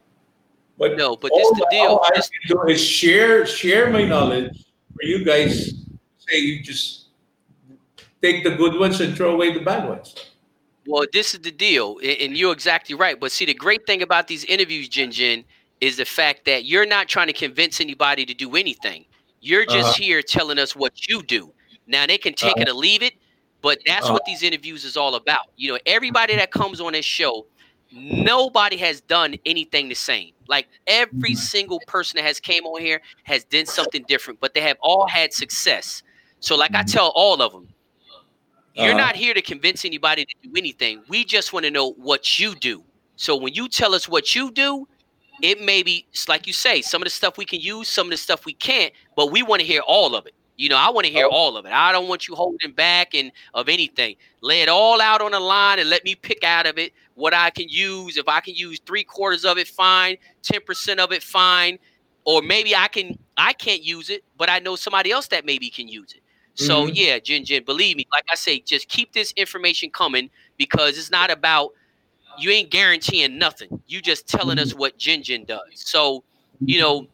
But 0.79 0.97
no, 0.97 1.16
but 1.16 1.31
this 1.35 1.49
the 1.51 1.66
deal. 1.70 1.87
All 1.87 2.05
I 2.05 2.14
can 2.14 2.25
do 2.49 2.62
is 2.64 2.83
share 2.83 3.47
share 3.47 3.91
my 3.91 4.05
knowledge 4.05 4.64
for 4.95 5.05
you 5.05 5.25
guys. 5.25 5.75
Say 6.18 6.39
you 6.39 6.62
just 6.62 7.01
take 8.23 8.45
the 8.45 8.55
good 8.55 8.79
ones 8.79 9.01
and 9.01 9.16
throw 9.16 9.33
away 9.33 9.53
the 9.53 9.61
bad 9.61 9.89
ones. 9.89 10.14
Well, 10.87 11.05
this 11.12 11.35
is 11.35 11.41
the 11.41 11.51
deal, 11.51 11.99
and 12.03 12.37
you're 12.37 12.53
exactly 12.53 12.95
right. 12.95 13.18
But 13.18 13.31
see, 13.31 13.45
the 13.45 13.55
great 13.55 13.87
thing 13.87 14.03
about 14.03 14.27
these 14.27 14.45
interviews, 14.45 14.89
Jin 14.89 15.12
Jin, 15.12 15.45
is 15.81 15.97
the 15.97 16.05
fact 16.05 16.45
that 16.47 16.64
you're 16.64 16.87
not 16.87 17.09
trying 17.09 17.29
to 17.29 17.33
convince 17.33 17.81
anybody 17.81 18.25
to 18.27 18.35
do 18.35 18.57
anything. 18.57 19.05
You're 19.41 19.66
just 19.66 19.91
uh-huh. 19.91 20.03
here 20.03 20.23
telling 20.23 20.59
us 20.59 20.75
what 20.75 21.09
you 21.09 21.23
do. 21.23 21.53
Now 21.87 22.07
they 22.07 22.18
can 22.18 22.35
take 22.35 22.53
uh-huh. 22.53 22.62
it 22.62 22.68
or 22.68 22.75
leave 22.75 23.03
it, 23.03 23.14
but 23.61 23.79
that's 23.87 24.05
uh-huh. 24.05 24.14
what 24.14 24.25
these 24.25 24.43
interviews 24.43 24.85
is 24.85 24.97
all 24.97 25.14
about. 25.16 25.47
You 25.57 25.73
know, 25.73 25.79
everybody 25.87 26.37
that 26.37 26.53
comes 26.53 26.81
on 26.81 26.93
this 26.93 27.05
show, 27.05 27.47
nobody 27.93 28.77
has 28.77 29.01
done 29.01 29.37
anything 29.45 29.89
the 29.89 29.95
same. 29.95 30.33
Like 30.49 30.68
every 30.87 31.33
mm-hmm. 31.33 31.35
single 31.35 31.81
person 31.87 32.16
that 32.16 32.25
has 32.25 32.39
came 32.41 32.64
on 32.64 32.81
here 32.81 33.01
has 33.25 33.45
done 33.45 33.66
something 33.66 34.05
different, 34.07 34.41
but 34.41 34.55
they 34.55 34.61
have 34.61 34.77
all 34.81 35.07
had 35.07 35.33
success. 35.33 36.03
So, 36.41 36.57
like 36.57 36.73
I 36.75 36.79
mm-hmm. 36.79 36.87
tell 36.87 37.12
all 37.14 37.41
of 37.43 37.53
them, 37.53 37.68
you're 38.75 38.89
uh-huh. 38.89 38.97
not 38.97 39.16
here 39.16 39.35
to 39.35 39.43
convince 39.43 39.85
anybody 39.85 40.25
to 40.25 40.35
do 40.43 40.51
anything. 40.57 41.03
We 41.09 41.25
just 41.25 41.53
want 41.53 41.64
to 41.64 41.70
know 41.70 41.93
what 41.93 42.39
you 42.39 42.55
do. 42.55 42.83
So 43.16 43.37
when 43.37 43.55
you 43.55 43.68
tell 43.68 43.95
us 43.95 44.09
what 44.09 44.35
you 44.35 44.51
do, 44.51 44.89
it 45.43 45.61
may 45.61 45.83
be 45.83 46.07
like 46.29 46.47
you 46.47 46.53
say, 46.53 46.83
some 46.83 47.03
of 47.03 47.07
the 47.07 47.11
stuff 47.11 47.37
we 47.37 47.45
can 47.45 47.61
use, 47.61 47.89
some 47.89 48.07
of 48.07 48.11
the 48.11 48.16
stuff 48.16 48.47
we 48.47 48.55
can't, 48.55 48.93
but 49.16 49.31
we 49.31 49.43
want 49.43 49.61
to 49.61 49.66
hear 49.66 49.83
all 49.87 50.14
of 50.14 50.27
it. 50.27 50.35
You 50.57 50.68
know, 50.68 50.77
I 50.77 50.91
want 50.91 51.07
to 51.07 51.12
hear 51.12 51.27
oh. 51.27 51.31
all 51.31 51.57
of 51.57 51.66
it. 51.66 51.73
I 51.73 51.93
don't 51.93 52.09
want 52.09 52.29
you 52.29 52.35
holding 52.35 52.73
back 52.73 53.14
and 53.14 53.33
of 53.55 53.68
anything. 53.68 54.16
Lay 54.43 54.62
it 54.62 54.68
all 54.68 55.01
out 55.01 55.20
on 55.20 55.33
the 55.33 55.41
line 55.41 55.79
and 55.79 55.91
let 55.91 56.05
me 56.05 56.14
pick 56.14 56.45
out 56.45 56.66
of 56.66 56.79
it 56.79 56.93
what 57.14 57.35
I 57.35 57.51
can 57.51 57.68
use. 57.68 58.16
If 58.16 58.29
I 58.29 58.41
can 58.41 58.55
use 58.55 58.81
three 58.87 59.05
quarters 59.05 59.45
of 59.45 59.59
it, 59.59 59.66
fine. 59.66 60.16
Ten 60.43 60.61
percent 60.61 61.01
of 61.01 61.12
it, 61.12 61.23
fine. 61.23 61.79
Or 62.25 62.43
maybe 62.43 62.77
I 62.77 62.89
can 62.89 63.18
I 63.37 63.53
can't 63.55 63.83
use 63.83 64.09
it, 64.11 64.25
but 64.37 64.49
I 64.49 64.61
know 64.61 64.77
somebody 64.77 65.11
else 65.11 65.27
that 65.29 65.45
maybe 65.45 65.68
can 65.70 65.89
use 65.89 66.12
it. 66.12 66.23
So 66.55 66.86
mm-hmm. 66.86 66.94
yeah, 66.94 67.18
Jin 67.18 67.44
Jin, 67.44 67.64
believe 67.64 67.96
me, 67.96 68.07
like 68.12 68.24
I 68.30 68.34
say, 68.34 68.61
just 68.61 68.88
keep 68.88 69.12
this 69.12 69.32
information 69.32 69.90
coming 69.90 70.30
because 70.59 70.98
it's 70.98 71.11
not 71.11 71.30
about 71.30 71.72
you 72.38 72.50
ain't 72.50 72.70
guaranteeing 72.70 73.38
nothing. 73.38 73.80
You 73.86 74.00
just 74.00 74.28
telling 74.28 74.59
us 74.59 74.70
mm-hmm. 74.70 74.78
what 74.78 74.98
Jin 74.98 75.22
Jin 75.22 75.44
does. 75.44 75.61
So, 75.74 76.24
you 76.61 76.80
know, 76.80 77.07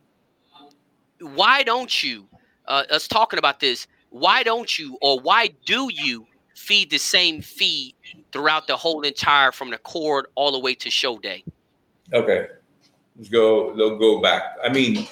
why 1.21 1.63
don't 1.63 2.03
you 2.03 2.27
uh, 2.67 2.85
us 2.91 3.09
talking 3.09 3.39
about 3.39 3.61
this? 3.61 3.87
Why 4.11 4.43
don't 4.43 4.79
you 4.79 4.99
or 5.01 5.21
why 5.21 5.51
do 5.67 5.89
you 5.93 6.27
feed 6.55 6.91
the 6.91 6.99
same 6.99 7.41
feed 7.41 7.95
throughout 8.33 8.67
the 8.67 8.77
whole 8.77 9.03
entire 9.03 9.53
from 9.53 9.71
the 9.71 9.79
cord 9.79 10.27
all 10.35 10.51
the 10.53 10.59
way 10.59 10.75
to 10.75 10.91
show 10.91 11.19
day? 11.19 11.45
Okay, 12.13 12.47
let's 13.17 13.29
go. 13.29 13.73
Let's 13.77 13.99
go 14.01 14.21
back. 14.21 14.57
I 14.65 14.71
mean, 14.71 15.07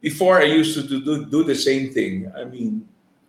before 0.00 0.38
I 0.38 0.44
used 0.44 0.74
to 0.74 0.82
do, 0.82 1.04
do, 1.04 1.26
do 1.26 1.44
the 1.44 1.54
same 1.54 1.92
thing. 1.92 2.32
I 2.36 2.44
mean, 2.44 2.88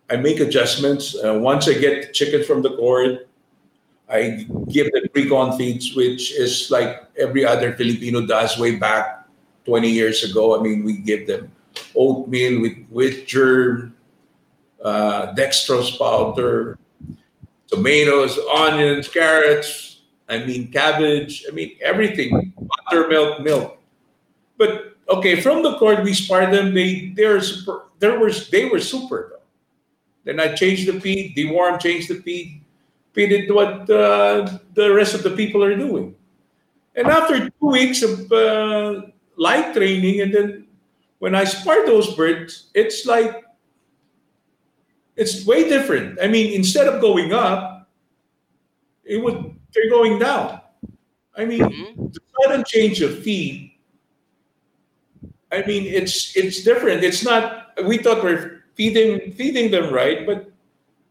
I 0.10 0.18
make 0.18 0.40
adjustments. 0.40 1.16
Uh, 1.16 1.40
once 1.40 1.68
I 1.68 1.74
get 1.74 2.08
the 2.08 2.14
chicken 2.14 2.44
from 2.44 2.62
the 2.62 2.76
cord, 2.76 3.28
I 4.10 4.46
give 4.70 4.92
the 4.92 5.10
pre-con 5.12 5.58
feeds, 5.58 5.96
which 5.96 6.32
is 6.34 6.70
like 6.70 7.04
every 7.18 7.46
other 7.46 7.74
Filipino 7.74 8.26
does 8.26 8.60
way 8.60 8.76
back 8.76 9.28
20 9.66 9.90
years 9.90 10.24
ago. 10.24 10.60
I 10.60 10.62
mean, 10.62 10.84
we 10.84 10.98
give 10.98 11.26
them 11.26 11.52
oatmeal 11.96 12.62
with, 12.62 12.78
with 12.92 13.26
germ, 13.26 13.96
uh, 14.84 15.34
dextrose 15.34 15.98
powder, 15.98 16.78
tomatoes, 17.68 18.38
onions, 18.54 19.08
carrots, 19.08 20.02
I 20.30 20.46
mean, 20.46 20.72
cabbage, 20.72 21.46
I 21.48 21.52
mean, 21.52 21.76
everything, 21.82 22.54
buttermilk, 22.86 23.42
milk. 23.42 23.78
But 24.58 24.96
okay, 25.10 25.42
from 25.42 25.64
the 25.64 25.78
cord, 25.78 26.04
we 26.04 26.14
spar 26.14 26.50
them. 26.52 26.74
They 26.74 27.14
they're 27.16 27.42
super, 27.42 27.86
there 28.00 28.20
was 28.20 28.50
they 28.50 28.66
were 28.66 28.80
super 28.80 29.32
though. 29.32 29.43
Then 30.24 30.40
I 30.40 30.54
changed 30.54 30.88
the 30.88 31.00
feed, 31.00 31.36
deworm, 31.36 31.80
changed 31.80 32.10
the 32.10 32.16
feed, 32.22 32.62
feed 33.14 33.32
it 33.32 33.54
what 33.54 33.90
uh, 33.90 34.58
the 34.74 34.94
rest 34.94 35.14
of 35.14 35.24
the 35.24 35.32
people 35.32 35.64
are 35.64 35.76
doing. 35.76 36.16
And 36.96 37.08
after 37.08 37.50
two 37.50 37.68
weeks 37.68 38.02
of 38.04 38.32
uh, 38.32 39.02
light 39.36 39.74
training, 39.74 40.22
and 40.22 40.34
then 40.34 40.68
when 41.20 41.36
I 41.36 41.44
spar 41.44 41.86
those 41.86 42.16
birds, 42.16 42.70
it's 42.74 43.06
like 43.06 43.44
it's 45.16 45.46
way 45.46 45.68
different. 45.68 46.20
I 46.22 46.28
mean, 46.28 46.54
instead 46.54 46.88
of 46.88 47.02
going 47.02 47.34
up, 47.34 47.90
it 49.04 49.24
would 49.24 49.56
they're 49.74 49.90
going 49.90 50.20
down. 50.20 50.62
I 51.36 51.46
mean, 51.46 51.62
mm-hmm. 51.62 52.08
the 52.08 52.20
sudden 52.42 52.64
change 52.66 53.02
of 53.02 53.24
feed. 53.24 53.72
I 55.52 55.64
mean, 55.66 55.86
it's 55.86 56.36
it's 56.36 56.64
different. 56.64 57.04
It's 57.04 57.24
not. 57.24 57.78
We 57.86 57.98
thought 57.98 58.24
we're 58.24 58.63
feeding 58.76 59.32
feeding 59.34 59.72
them 59.72 59.94
right, 59.94 60.26
but 60.26 60.52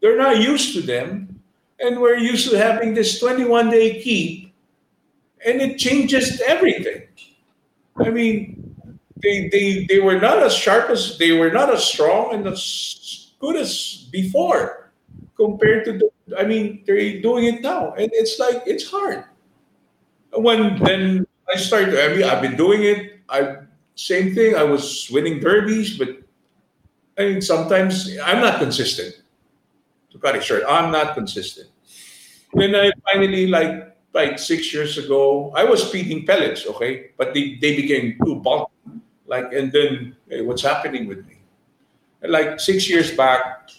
they're 0.01 0.17
not 0.17 0.41
used 0.41 0.73
to 0.75 0.81
them, 0.81 1.39
and 1.79 1.99
we're 1.99 2.17
used 2.17 2.49
to 2.49 2.57
having 2.57 2.93
this 2.93 3.19
21 3.19 3.69
day 3.69 4.01
keep, 4.01 4.53
and 5.45 5.61
it 5.61 5.77
changes 5.77 6.41
everything. 6.45 7.07
I 7.97 8.09
mean, 8.09 8.75
they 9.23 9.47
they 9.49 9.85
they 9.87 9.99
were 9.99 10.19
not 10.19 10.43
as 10.43 10.53
sharp 10.53 10.89
as 10.89 11.17
they 11.17 11.31
were 11.31 11.49
not 11.49 11.71
as 11.73 11.83
strong 11.83 12.35
and 12.35 12.45
as 12.45 13.31
good 13.39 13.55
as 13.55 14.09
before 14.11 14.91
compared 15.35 15.85
to 15.85 15.93
the 15.93 16.09
I 16.37 16.43
mean 16.43 16.83
they're 16.85 17.21
doing 17.21 17.45
it 17.45 17.61
now 17.61 17.93
and 17.93 18.11
it's 18.13 18.37
like 18.37 18.63
it's 18.67 18.89
hard. 18.89 19.23
When 20.35 20.81
then 20.83 21.25
I 21.47 21.57
started 21.57 21.95
I 21.95 22.15
mean 22.15 22.23
I've 22.23 22.41
been 22.41 22.57
doing 22.57 22.83
it. 22.83 23.19
I 23.29 23.63
same 23.95 24.35
thing. 24.35 24.55
I 24.55 24.63
was 24.63 25.07
winning 25.11 25.39
derbies, 25.39 25.97
but 25.97 26.22
I 27.17 27.25
mean 27.25 27.41
sometimes 27.41 28.17
I'm 28.23 28.41
not 28.41 28.59
consistent. 28.59 29.15
To 30.11 30.19
cut 30.19 30.35
it 30.35 30.43
short, 30.43 30.63
I'm 30.67 30.91
not 30.91 31.15
consistent. 31.15 31.69
When 32.51 32.75
I 32.75 32.91
finally 33.11 33.47
like 33.47 33.93
like 34.13 34.37
six 34.37 34.73
years 34.73 34.97
ago, 34.97 35.51
I 35.55 35.63
was 35.63 35.83
feeding 35.89 36.25
pellets, 36.25 36.67
okay, 36.67 37.09
but 37.17 37.33
they, 37.33 37.57
they 37.59 37.75
became 37.75 38.15
too 38.23 38.35
bulky. 38.35 38.71
Like, 39.25 39.51
and 39.53 39.71
then 39.71 40.15
hey, 40.29 40.41
what's 40.41 40.61
happening 40.61 41.07
with 41.07 41.25
me? 41.25 41.37
And 42.21 42.31
like 42.31 42.59
six 42.59 42.87
years 42.89 43.11
back, 43.11 43.69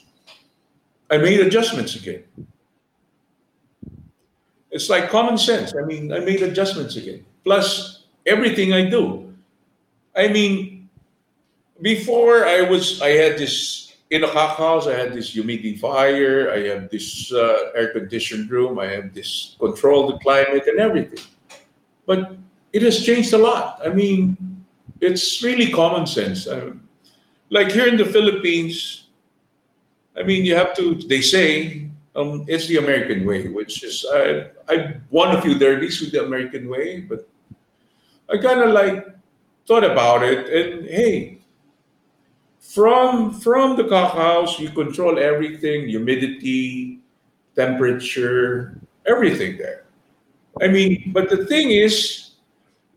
I 1.10 1.18
made 1.18 1.40
adjustments 1.40 1.94
again. 1.94 2.24
It's 4.70 4.90
like 4.90 5.08
common 5.08 5.38
sense. 5.38 5.72
I 5.80 5.86
mean, 5.86 6.12
I 6.12 6.18
made 6.18 6.42
adjustments 6.42 6.96
again. 6.96 7.24
Plus 7.44 8.06
everything 8.26 8.72
I 8.72 8.90
do. 8.90 9.32
I 10.16 10.28
mean, 10.28 10.73
before 11.80 12.46
I 12.46 12.62
was, 12.62 13.00
I 13.02 13.10
had 13.10 13.38
this 13.38 13.84
in 14.10 14.24
a 14.24 14.28
house. 14.28 14.86
I 14.86 14.94
had 14.94 15.12
this 15.12 15.34
humidifier. 15.34 16.52
I 16.52 16.68
have 16.68 16.90
this 16.90 17.32
uh, 17.32 17.72
air 17.74 17.92
conditioned 17.92 18.50
room. 18.50 18.78
I 18.78 18.86
have 18.86 19.12
this 19.12 19.56
control 19.58 20.12
the 20.12 20.18
climate 20.18 20.66
and 20.66 20.78
everything. 20.78 21.24
But 22.06 22.36
it 22.72 22.82
has 22.82 23.04
changed 23.04 23.32
a 23.32 23.38
lot. 23.38 23.80
I 23.84 23.88
mean, 23.88 24.36
it's 25.00 25.42
really 25.42 25.70
common 25.72 26.06
sense. 26.06 26.46
Um, 26.46 26.88
like 27.50 27.72
here 27.72 27.88
in 27.88 27.96
the 27.96 28.04
Philippines, 28.04 29.08
I 30.16 30.22
mean, 30.22 30.44
you 30.44 30.54
have 30.54 30.74
to. 30.76 30.94
They 30.94 31.20
say 31.20 31.88
um, 32.14 32.44
it's 32.46 32.66
the 32.66 32.76
American 32.76 33.26
way, 33.26 33.48
which 33.48 33.82
is 33.82 34.06
I 34.12 34.50
I 34.68 34.96
won 35.10 35.36
a 35.36 35.42
few 35.42 35.58
derbies 35.58 36.00
with 36.00 36.12
the 36.12 36.24
American 36.24 36.68
way, 36.68 37.00
but 37.00 37.28
I 38.30 38.38
kind 38.38 38.60
of 38.60 38.70
like 38.70 39.06
thought 39.66 39.84
about 39.84 40.22
it, 40.22 40.46
and 40.48 40.86
hey, 40.88 41.33
from 42.72 43.38
from 43.40 43.76
the 43.76 43.84
cockhouse, 43.84 44.58
you 44.58 44.70
control 44.70 45.18
everything: 45.18 45.88
humidity, 45.88 47.00
temperature, 47.54 48.80
everything 49.06 49.58
there. 49.58 49.84
I 50.62 50.68
mean, 50.68 51.10
but 51.12 51.28
the 51.28 51.46
thing 51.46 51.70
is, 51.70 52.30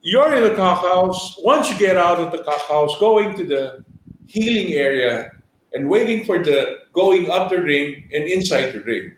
you're 0.01 0.33
in 0.35 0.43
the 0.43 0.55
cockhouse. 0.55 1.37
Once 1.39 1.69
you 1.69 1.77
get 1.77 1.97
out 1.97 2.19
of 2.19 2.31
the 2.31 2.43
cockhouse, 2.43 2.97
going 2.99 3.35
to 3.37 3.43
the 3.43 3.83
heeling 4.27 4.73
area 4.73 5.31
and 5.73 5.89
waiting 5.89 6.25
for 6.25 6.43
the 6.43 6.79
going 6.93 7.29
up 7.29 7.49
the 7.49 7.61
ring 7.61 8.09
and 8.13 8.23
inside 8.23 8.71
the 8.71 8.81
ring. 8.81 9.13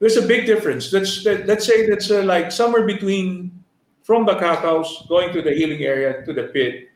There's 0.00 0.16
a 0.16 0.26
big 0.26 0.46
difference. 0.46 0.92
Let's 0.92 1.24
let, 1.24 1.46
let's 1.46 1.66
say 1.66 1.88
that's 1.88 2.10
uh, 2.10 2.22
like 2.22 2.50
somewhere 2.50 2.86
between 2.86 3.52
from 4.02 4.26
the 4.26 4.34
cockhouse 4.34 5.06
going 5.08 5.32
to 5.32 5.42
the 5.42 5.52
heeling 5.52 5.82
area 5.82 6.24
to 6.24 6.32
the 6.32 6.44
pit. 6.44 6.90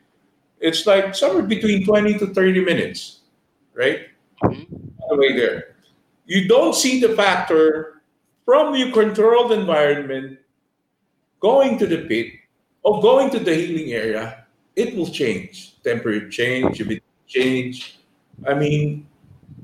It's 0.59 0.85
like 0.85 1.15
somewhere 1.15 1.43
between 1.43 1.85
20 1.85 2.19
to 2.19 2.27
30 2.27 2.65
minutes, 2.65 3.21
right? 3.73 4.07
Mm-hmm. 4.43 4.75
the 5.09 5.15
way 5.15 5.33
there. 5.35 5.75
You 6.25 6.47
don't 6.47 6.73
see 6.73 7.01
the 7.01 7.15
factor 7.15 8.01
from 8.45 8.75
your 8.75 8.91
controlled 8.91 9.51
environment 9.51 10.39
going 11.39 11.77
to 11.77 11.87
the 11.87 12.05
pit 12.07 12.33
or 12.83 13.01
going 13.01 13.29
to 13.31 13.39
the 13.39 13.53
heeling 13.53 13.93
area, 13.93 14.45
it 14.75 14.95
will 14.95 15.09
change. 15.09 15.75
Temperature 15.83 16.29
change, 16.29 16.77
humidity 16.77 17.05
change. 17.27 17.99
I 18.47 18.53
mean, 18.53 19.07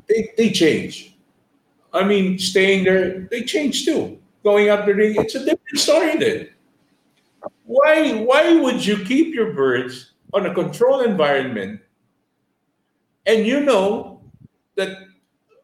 they, 0.08 0.32
they 0.38 0.52
change. 0.52 1.16
I 1.94 2.04
mean, 2.04 2.38
staying 2.38 2.84
there, 2.84 3.28
they 3.32 3.44
change 3.44 3.86
too. 3.86 4.20
Going 4.44 4.70
up 4.70 4.86
the 4.86 4.94
ring, 4.94 5.16
it's 5.18 5.36
a 5.36 5.40
different 5.40 5.80
story 5.80 6.18
then. 6.18 6.50
Why, 7.64 8.14
why 8.14 8.60
would 8.60 8.86
you 8.86 9.04
keep 9.06 9.34
your 9.34 9.54
birds 9.54 10.12
on 10.36 10.46
a 10.46 10.54
controlled 10.54 11.06
environment 11.06 11.80
and 13.26 13.48
you 13.48 13.62
know 13.62 14.22
that 14.76 14.90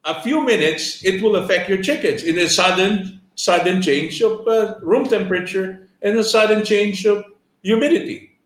a 0.06 0.22
few 0.22 0.44
minutes 0.44 1.04
it 1.04 1.22
will 1.22 1.36
affect 1.36 1.70
your 1.70 1.82
chickens 1.84 2.24
in 2.24 2.40
a 2.40 2.50
sudden 2.50 3.22
sudden 3.36 3.82
change 3.82 4.22
of 4.22 4.48
uh, 4.48 4.76
room 4.82 5.08
temperature 5.08 5.88
and 6.02 6.18
a 6.18 6.24
sudden 6.24 6.64
change 6.66 7.06
of 7.06 7.24
humidity. 7.62 8.40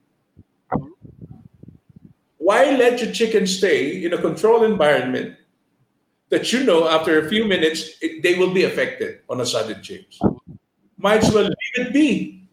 Why 2.37 2.71
let 2.75 3.01
your 3.01 3.11
chicken 3.11 3.47
stay 3.47 4.03
in 4.03 4.13
a 4.13 4.17
controlled 4.17 4.63
environment 4.63 5.35
that 6.29 6.51
you 6.51 6.63
know 6.63 6.87
after 6.87 7.19
a 7.19 7.29
few 7.29 7.45
minutes 7.45 7.97
it, 8.01 8.21
they 8.21 8.35
will 8.35 8.53
be 8.53 8.63
affected 8.63 9.21
on 9.29 9.41
a 9.41 9.45
sudden 9.45 9.81
change? 9.81 10.19
Might 10.97 11.23
as 11.23 11.33
well 11.33 11.45
leave 11.45 11.87
it 11.87 11.93
be. 11.93 12.47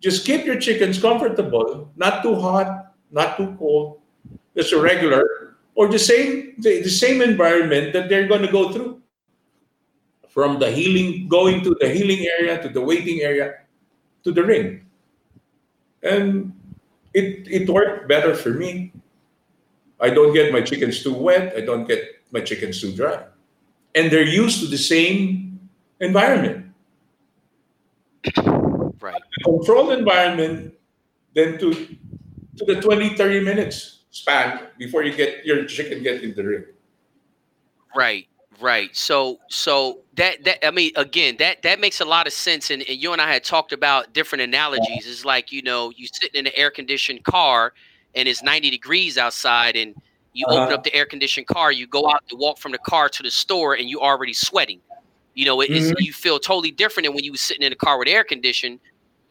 Just 0.00 0.26
keep 0.26 0.44
your 0.44 0.60
chickens 0.60 1.00
comfortable, 1.00 1.90
not 1.96 2.22
too 2.22 2.34
hot, 2.34 2.83
not 3.10 3.36
too 3.36 3.54
cold, 3.58 4.00
just 4.56 4.72
a 4.72 4.80
regular 4.80 5.56
or 5.74 5.88
the 5.88 5.98
same 5.98 6.54
the, 6.58 6.82
the 6.82 6.90
same 6.90 7.20
environment 7.20 7.92
that 7.92 8.08
they're 8.08 8.28
going 8.28 8.42
to 8.42 8.50
go 8.50 8.72
through 8.72 9.02
from 10.28 10.58
the 10.58 10.70
heeling 10.70 11.28
going 11.28 11.62
to 11.62 11.76
the 11.80 11.88
heeling 11.88 12.26
area 12.38 12.60
to 12.62 12.68
the 12.68 12.80
waiting 12.80 13.20
area 13.20 13.54
to 14.22 14.32
the 14.32 14.42
ring 14.42 14.84
and 16.04 16.52
it 17.14 17.48
it 17.48 17.68
worked 17.68 18.08
better 18.08 18.34
for 18.34 18.50
me. 18.50 18.92
I 20.00 20.10
don't 20.10 20.34
get 20.34 20.52
my 20.52 20.60
chickens 20.60 21.02
too 21.02 21.14
wet. 21.14 21.54
I 21.56 21.62
don't 21.62 21.88
get 21.88 22.02
my 22.30 22.40
chickens 22.40 22.80
too 22.80 22.92
dry, 22.92 23.24
and 23.94 24.12
they're 24.12 24.26
used 24.26 24.60
to 24.60 24.66
the 24.66 24.78
same 24.78 25.58
environment. 26.00 26.66
Right. 29.00 29.22
Controlled 29.44 29.92
environment, 29.92 30.74
then 31.34 31.58
to 31.58 31.96
to 32.56 32.64
the 32.64 32.80
20, 32.80 33.16
30 33.16 33.40
minutes 33.40 34.00
span 34.10 34.60
before 34.78 35.02
you 35.02 35.14
get 35.14 35.44
your 35.44 35.64
chicken 35.64 36.02
get 36.02 36.22
in 36.22 36.34
the 36.34 36.44
ring. 36.44 36.64
Right. 37.96 38.28
Right. 38.60 38.94
So 38.94 39.40
so 39.48 40.00
that 40.14 40.44
that 40.44 40.64
I 40.64 40.70
mean 40.70 40.92
again 40.96 41.36
that 41.38 41.62
that 41.62 41.80
makes 41.80 42.00
a 42.00 42.04
lot 42.04 42.26
of 42.28 42.32
sense 42.32 42.70
and, 42.70 42.82
and 42.82 42.96
you 42.96 43.12
and 43.12 43.20
I 43.20 43.32
had 43.32 43.42
talked 43.42 43.72
about 43.72 44.12
different 44.12 44.42
analogies. 44.42 45.06
It's 45.06 45.24
like, 45.24 45.50
you 45.50 45.62
know, 45.62 45.90
you 45.96 46.06
sitting 46.06 46.38
in 46.38 46.46
an 46.46 46.52
air 46.54 46.70
conditioned 46.70 47.24
car 47.24 47.72
and 48.14 48.28
it's 48.28 48.42
90 48.42 48.70
degrees 48.70 49.18
outside 49.18 49.74
and 49.76 49.94
you 50.34 50.46
uh-huh. 50.46 50.62
open 50.62 50.74
up 50.74 50.84
the 50.84 50.94
air 50.94 51.06
conditioned 51.06 51.46
car, 51.46 51.72
you 51.72 51.86
go 51.86 52.08
out 52.08 52.26
to 52.28 52.36
walk 52.36 52.58
from 52.58 52.72
the 52.72 52.78
car 52.78 53.08
to 53.08 53.22
the 53.22 53.30
store 53.30 53.74
and 53.74 53.88
you 53.88 54.00
already 54.00 54.32
sweating. 54.32 54.80
You 55.34 55.46
know, 55.46 55.60
it, 55.60 55.70
mm-hmm. 55.70 55.94
you 55.98 56.12
feel 56.12 56.38
totally 56.38 56.70
different 56.70 57.06
than 57.06 57.14
when 57.14 57.24
you 57.24 57.32
were 57.32 57.38
sitting 57.38 57.64
in 57.64 57.72
a 57.72 57.76
car 57.76 57.98
with 57.98 58.06
air 58.06 58.22
conditioning 58.22 58.78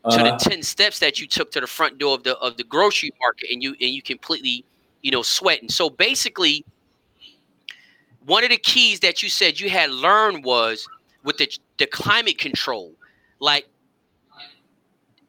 uh-huh. 0.03 0.17
to 0.17 0.23
the 0.23 0.29
uh-huh. 0.29 0.49
10 0.49 0.63
steps 0.63 0.99
that 0.99 1.19
you 1.19 1.27
took 1.27 1.51
to 1.51 1.61
the 1.61 1.67
front 1.67 1.97
door 1.97 2.15
of 2.15 2.23
the 2.23 2.37
of 2.37 2.57
the 2.57 2.63
grocery 2.63 3.11
market 3.21 3.49
and 3.51 3.63
you 3.63 3.71
and 3.71 3.91
you 3.91 4.01
completely, 4.01 4.65
you 5.01 5.11
know, 5.11 5.21
sweating. 5.21 5.69
So 5.69 5.89
basically 5.89 6.65
one 8.25 8.43
of 8.43 8.49
the 8.49 8.57
keys 8.57 8.99
that 9.01 9.21
you 9.21 9.29
said 9.29 9.59
you 9.59 9.69
had 9.69 9.91
learned 9.91 10.43
was 10.45 10.87
with 11.23 11.37
the, 11.37 11.49
the 11.77 11.85
climate 11.85 12.37
control, 12.37 12.93
like 13.39 13.67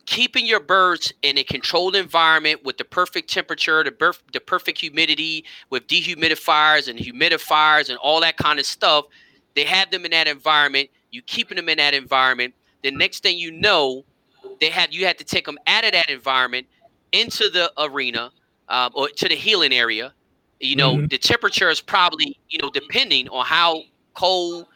keeping 0.07 0.47
your 0.47 0.61
birds 0.61 1.13
in 1.23 1.39
a 1.39 1.45
controlled 1.45 1.97
environment 1.97 2.63
with 2.65 2.77
the 2.77 2.85
perfect 2.85 3.31
temperature, 3.31 3.83
the, 3.83 3.91
berf- 3.91 4.21
the 4.33 4.41
perfect 4.41 4.79
humidity, 4.79 5.45
with 5.71 5.87
dehumidifiers 5.87 6.89
and 6.89 6.99
humidifiers 6.99 7.89
and 7.89 7.99
all 7.99 8.21
that 8.21 8.37
kind 8.37 8.59
of 8.59 8.67
stuff. 8.67 9.07
They 9.55 9.65
have 9.65 9.91
them 9.91 10.05
in 10.05 10.11
that 10.11 10.29
environment. 10.29 10.91
You 11.11 11.23
keeping 11.23 11.57
them 11.57 11.69
in 11.69 11.79
that 11.79 11.95
environment. 11.95 12.55
The 12.83 12.91
next 12.91 13.23
thing 13.23 13.39
you 13.39 13.51
know, 13.51 14.05
they 14.61 14.71
had 14.71 14.95
you 14.95 15.07
had 15.07 15.19
to 15.19 15.25
take 15.25 15.47
them 15.47 15.59
out 15.67 15.85
of 15.85 15.93
that 15.93 16.09
environment 16.11 16.67
into 17.13 17.49
the 17.51 17.73
arena 17.79 18.31
um, 18.69 18.91
or 18.95 19.09
to 19.09 19.29
the 19.29 19.35
heeling 19.35 19.73
area 19.73 20.13
you 20.65 20.77
know, 20.77 20.97
mm-hmm. 20.97 21.07
the 21.07 21.19
temperature 21.19 21.69
is 21.69 21.81
probably, 21.81 22.39
you 22.49 22.59
know, 22.61 22.71
depending 22.71 23.29
on 23.29 23.45
how 23.45 23.83
cold, 24.15 24.67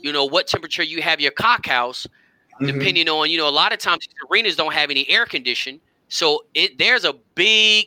you 0.00 0.12
know, 0.12 0.24
what 0.24 0.46
temperature 0.46 0.82
you 0.82 1.02
have 1.02 1.20
your 1.20 1.32
cock 1.32 1.66
house, 1.66 2.06
mm-hmm. 2.06 2.66
depending 2.66 3.08
on, 3.08 3.30
you 3.30 3.38
know, 3.38 3.48
a 3.48 3.50
lot 3.50 3.72
of 3.72 3.78
times 3.78 4.06
arenas 4.30 4.56
don't 4.56 4.72
have 4.72 4.90
any 4.90 5.08
air 5.08 5.26
condition. 5.26 5.80
So 6.08 6.44
it 6.54 6.78
there's 6.78 7.04
a 7.04 7.14
big 7.34 7.86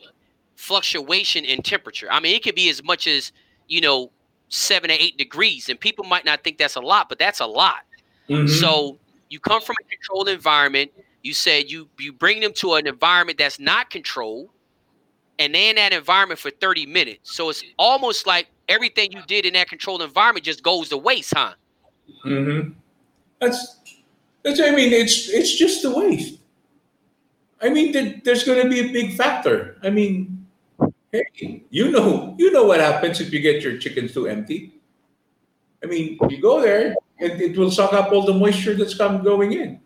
fluctuation 0.56 1.46
in 1.46 1.62
temperature. 1.62 2.08
I 2.12 2.20
mean, 2.20 2.36
it 2.36 2.44
could 2.44 2.56
be 2.56 2.70
as 2.70 2.84
much 2.84 3.08
as, 3.08 3.32
you 3.68 3.80
know, 3.80 4.12
seven 4.50 4.90
or 4.92 4.96
eight 5.00 5.18
degrees. 5.18 5.70
And 5.70 5.80
people 5.80 6.04
might 6.06 6.26
not 6.26 6.44
think 6.44 6.58
that's 6.58 6.76
a 6.76 6.82
lot, 6.82 7.08
but 7.08 7.20
that's 7.20 7.40
a 7.40 7.46
lot. 7.46 7.84
Mm-hmm. 8.30 8.48
So 8.48 8.98
you 9.30 9.40
come 9.40 9.62
from 9.62 9.76
a 9.80 9.90
controlled 9.90 10.28
environment. 10.28 10.92
You 11.24 11.34
said 11.34 11.70
you 11.70 11.90
you 12.00 12.14
bring 12.14 12.40
them 12.40 12.54
to 12.54 12.76
an 12.76 12.88
environment 12.88 13.38
that's 13.38 13.60
not 13.60 13.90
controlled 13.90 14.50
and 15.40 15.54
they're 15.54 15.70
in 15.70 15.76
that 15.76 15.94
environment 15.94 16.40
for 16.40 16.50
30 16.50 16.86
minutes. 16.86 17.36
So 17.36 17.50
it's 17.50 17.64
almost 17.78 18.26
like 18.26 18.48
everything 18.68 19.12
you 19.12 19.22
did 19.28 19.46
in 19.46 19.54
that 19.54 19.70
controlled 19.70 20.02
environment 20.02 20.46
just 20.46 20.64
goes 20.64 20.90
to 20.90 20.98
waste, 20.98 21.34
huh? 21.36 21.54
Mm-hmm. 22.26 22.72
That's 23.40 23.80
that's 24.44 24.60
I 24.60 24.72
mean, 24.72 24.94
it's 24.94 25.30
it's 25.30 25.56
just 25.56 25.86
a 25.86 25.90
waste. 25.90 26.40
I 27.62 27.70
mean, 27.70 28.22
there's 28.24 28.44
going 28.44 28.62
to 28.62 28.70
be 28.70 28.80
a 28.82 28.92
big 28.94 29.18
factor. 29.18 29.78
I 29.82 29.90
mean, 29.90 30.46
hey, 31.12 31.64
you 31.70 31.92
know, 31.92 32.36
you 32.38 32.52
know 32.52 32.66
what 32.66 32.80
happens 32.80 33.20
if 33.20 33.34
you 33.34 33.40
get 33.40 33.64
your 33.64 33.78
chickens 33.78 34.14
too 34.14 34.28
empty. 34.28 34.74
I 35.84 35.88
mean, 35.88 36.18
you 36.30 36.42
go 36.42 36.62
there 36.62 36.96
and 37.20 37.42
it 37.42 37.58
will 37.58 37.72
suck 37.72 37.94
up 37.94 38.12
all 38.12 38.26
the 38.26 38.34
moisture 38.34 38.76
that's 38.76 38.94
come 38.94 39.24
going 39.24 39.54
in. 39.54 39.80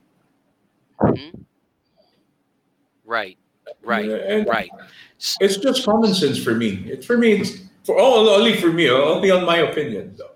Mm-hmm. 1.12 1.42
Right, 3.06 3.38
right, 3.84 4.10
and, 4.10 4.48
right. 4.48 4.70
It's 5.40 5.58
just 5.58 5.86
common 5.86 6.14
sense 6.14 6.42
for 6.42 6.56
me. 6.56 6.84
It's 6.88 7.06
for 7.06 7.18
me. 7.18 7.34
It's 7.34 7.60
for 7.84 8.00
all 8.00 8.30
only 8.30 8.56
for 8.56 8.72
me. 8.72 8.90
Only 8.90 9.32
on 9.32 9.46
my 9.46 9.58
opinion, 9.58 10.16
though. 10.18 10.32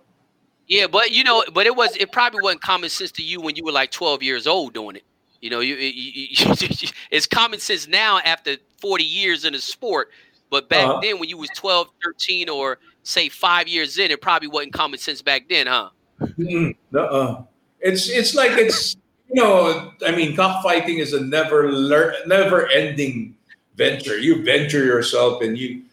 Yeah, 0.68 0.88
but 0.88 1.12
you 1.12 1.24
know, 1.24 1.44
but 1.54 1.66
it 1.66 1.76
was 1.76 1.96
it 1.98 2.12
probably 2.12 2.42
wasn't 2.42 2.62
common 2.62 2.90
sense 2.90 3.12
to 3.14 3.24
you 3.24 3.40
when 3.40 3.56
you 3.56 3.64
were 3.64 3.72
like 3.72 3.92
12 3.92 4.24
years 4.24 4.48
old 4.48 4.74
doing 4.74 4.96
it. 4.96 5.04
You 5.42 5.50
know, 5.52 5.60
you, 5.60 5.76
you, 5.76 6.28
you 6.32 6.90
it's 7.12 7.28
common 7.28 7.60
sense 7.60 7.88
now 7.88 8.20
after 8.20 8.58
40 8.80 9.04
years 9.04 9.46
in 9.46 9.54
the 9.54 9.60
sport, 9.60 10.10
but 10.50 10.70
back 10.70 10.88
uh-huh. 10.88 11.00
then 11.02 11.20
when 11.20 11.30
you 11.30 11.38
was 11.38 11.50
12, 11.56 11.90
13 12.04 12.50
or 12.50 12.80
say 13.04 13.30
5 13.30 13.68
years 13.68 14.00
in, 14.00 14.10
it 14.10 14.22
probably 14.22 14.48
wasn't 14.48 14.74
common 14.74 14.98
sense 14.98 15.22
back 15.22 15.48
then, 15.48 15.68
huh? 15.68 15.90
Mm-hmm. 16.20 16.98
Uh-uh. 16.98 17.44
It's 17.80 18.10
it's 18.10 18.34
like 18.34 18.52
it's 18.54 18.96
you 19.36 19.44
know, 19.44 19.92
I 20.06 20.16
mean, 20.16 20.34
cockfighting 20.34 21.00
is 21.00 21.12
a 21.12 21.20
never 21.20 21.70
lear- 21.70 22.16
never 22.26 22.68
ending 22.68 23.36
venture. 23.76 24.18
You 24.18 24.42
venture 24.44 24.86
yourself, 24.86 25.42
and 25.42 25.58
you 25.58 25.84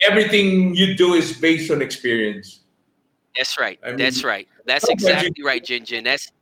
everything 0.00 0.74
you 0.74 0.96
do 0.96 1.12
is 1.12 1.36
based 1.36 1.70
on 1.70 1.82
experience. 1.82 2.60
That's 3.36 3.60
right. 3.60 3.78
I 3.84 3.88
mean, 3.88 3.98
That's 3.98 4.24
right. 4.24 4.48
That's 4.64 4.88
exactly 4.88 5.32
you, 5.36 5.44
right, 5.44 5.62
Jin 5.62 5.84
That's 6.02 6.32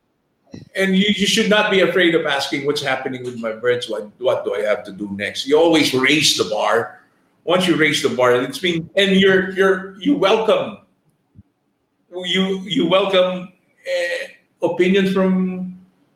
and 0.76 0.96
you, 0.96 1.06
you 1.08 1.26
should 1.26 1.50
not 1.50 1.70
be 1.70 1.80
afraid 1.80 2.14
of 2.14 2.26
asking 2.26 2.64
what's 2.64 2.82
happening 2.82 3.24
with 3.24 3.38
my 3.40 3.50
birds. 3.50 3.90
What 3.90 4.08
what 4.18 4.44
do 4.44 4.54
I 4.54 4.60
have 4.60 4.84
to 4.84 4.92
do 4.92 5.10
next? 5.16 5.48
You 5.48 5.58
always 5.58 5.92
raise 5.92 6.36
the 6.36 6.44
bar. 6.44 7.00
Once 7.42 7.66
you 7.66 7.74
raise 7.74 8.02
the 8.02 8.10
bar, 8.10 8.34
it's 8.34 8.58
been 8.58 8.88
and 8.94 9.16
you're 9.16 9.50
you're 9.50 9.98
you 9.98 10.14
welcome 10.16 10.78
you 12.14 12.60
you 12.62 12.86
welcome 12.86 13.50
uh, 13.82 14.66
opinions 14.70 15.12
from 15.12 15.59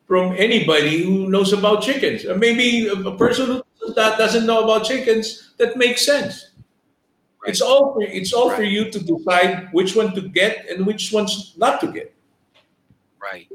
from 0.07 0.33
anybody 0.37 1.03
who 1.03 1.29
knows 1.29 1.53
about 1.53 1.81
chickens. 1.81 2.25
Maybe 2.37 2.87
a 2.87 3.11
person 3.11 3.47
who 3.47 3.63
that 3.93 4.17
doesn't 4.17 4.45
know 4.45 4.63
about 4.63 4.85
chickens, 4.85 5.53
that 5.57 5.77
makes 5.77 6.05
sense. 6.05 6.51
Right. 7.41 7.49
It's 7.49 7.61
all 7.61 7.93
for, 7.93 8.01
it's 8.01 8.33
all 8.33 8.49
right. 8.49 8.57
for 8.57 8.63
you 8.63 8.89
to 8.89 8.99
decide 8.99 9.69
which 9.71 9.95
one 9.95 10.13
to 10.15 10.21
get 10.21 10.67
and 10.69 10.85
which 10.85 11.11
ones 11.11 11.53
not 11.57 11.79
to 11.81 11.91
get. 11.91 12.13
Right. 13.21 13.47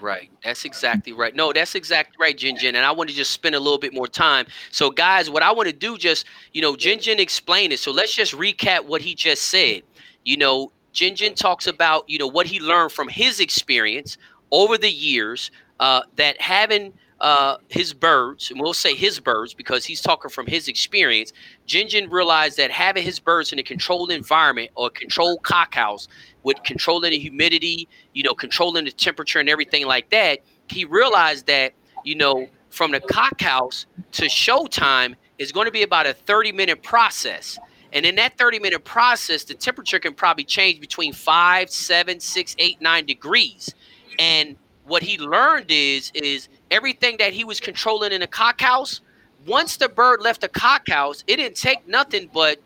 Right. 0.00 0.30
That's 0.44 0.64
exactly 0.64 1.12
right. 1.12 1.34
No, 1.34 1.52
that's 1.52 1.74
exactly 1.74 2.14
right, 2.20 2.36
Jinjin. 2.36 2.68
And 2.68 2.78
I 2.78 2.92
want 2.92 3.10
to 3.10 3.16
just 3.16 3.32
spend 3.32 3.56
a 3.56 3.60
little 3.60 3.78
bit 3.78 3.92
more 3.92 4.06
time. 4.06 4.46
So, 4.70 4.90
guys, 4.90 5.28
what 5.28 5.42
I 5.42 5.50
want 5.50 5.68
to 5.68 5.74
do 5.74 5.98
just, 5.98 6.24
you 6.52 6.62
know, 6.62 6.74
Jinjin 6.74 7.18
explained 7.18 7.72
it. 7.72 7.80
So 7.80 7.90
let's 7.90 8.14
just 8.14 8.32
recap 8.32 8.84
what 8.84 9.00
he 9.00 9.14
just 9.14 9.44
said. 9.44 9.82
You 10.24 10.36
know, 10.36 10.70
Jinjin 10.94 11.34
talks 11.34 11.66
about, 11.66 12.08
you 12.08 12.18
know, 12.18 12.28
what 12.28 12.46
he 12.46 12.60
learned 12.60 12.92
from 12.92 13.08
his 13.08 13.40
experience 13.40 14.18
over 14.50 14.78
the 14.78 14.90
years 14.90 15.50
uh, 15.80 16.02
that 16.16 16.40
having– 16.40 16.92
uh, 17.20 17.56
his 17.68 17.92
birds, 17.92 18.50
and 18.50 18.60
we'll 18.60 18.74
say 18.74 18.94
his 18.94 19.18
birds 19.18 19.52
because 19.52 19.84
he's 19.84 20.00
talking 20.00 20.30
from 20.30 20.46
his 20.46 20.68
experience. 20.68 21.32
Jinjin 21.66 22.10
realized 22.10 22.56
that 22.58 22.70
having 22.70 23.02
his 23.02 23.18
birds 23.18 23.52
in 23.52 23.58
a 23.58 23.62
controlled 23.62 24.10
environment 24.10 24.70
or 24.76 24.86
a 24.86 24.90
controlled 24.90 25.42
cockhouse 25.42 26.06
with 26.44 26.62
controlling 26.62 27.10
the 27.10 27.18
humidity, 27.18 27.88
you 28.14 28.22
know, 28.22 28.34
controlling 28.34 28.84
the 28.84 28.92
temperature 28.92 29.40
and 29.40 29.48
everything 29.48 29.86
like 29.86 30.10
that, 30.10 30.40
he 30.68 30.84
realized 30.84 31.46
that, 31.46 31.72
you 32.04 32.14
know, 32.14 32.48
from 32.70 32.92
the 32.92 33.00
cockhouse 33.00 33.86
to 34.12 34.26
showtime 34.26 35.14
is 35.38 35.50
going 35.50 35.66
to 35.66 35.72
be 35.72 35.82
about 35.82 36.06
a 36.06 36.14
30 36.14 36.52
minute 36.52 36.82
process. 36.82 37.58
And 37.92 38.04
in 38.04 38.14
that 38.16 38.36
30 38.38 38.60
minute 38.60 38.84
process, 38.84 39.42
the 39.44 39.54
temperature 39.54 39.98
can 39.98 40.14
probably 40.14 40.44
change 40.44 40.78
between 40.78 41.12
five, 41.12 41.70
seven, 41.70 42.20
six, 42.20 42.54
eight, 42.58 42.80
nine 42.80 43.06
degrees. 43.06 43.74
And 44.18 44.56
what 44.84 45.02
he 45.02 45.18
learned 45.18 45.66
is, 45.70 46.10
is 46.14 46.48
everything 46.70 47.16
that 47.18 47.32
he 47.32 47.44
was 47.44 47.60
controlling 47.60 48.12
in 48.12 48.20
the 48.20 48.26
cockhouse, 48.26 49.00
once 49.46 49.76
the 49.76 49.88
bird 49.88 50.20
left 50.20 50.40
the 50.40 50.48
cockhouse, 50.48 51.24
it 51.26 51.36
didn't 51.36 51.56
take 51.56 51.86
nothing 51.86 52.28
but, 52.32 52.58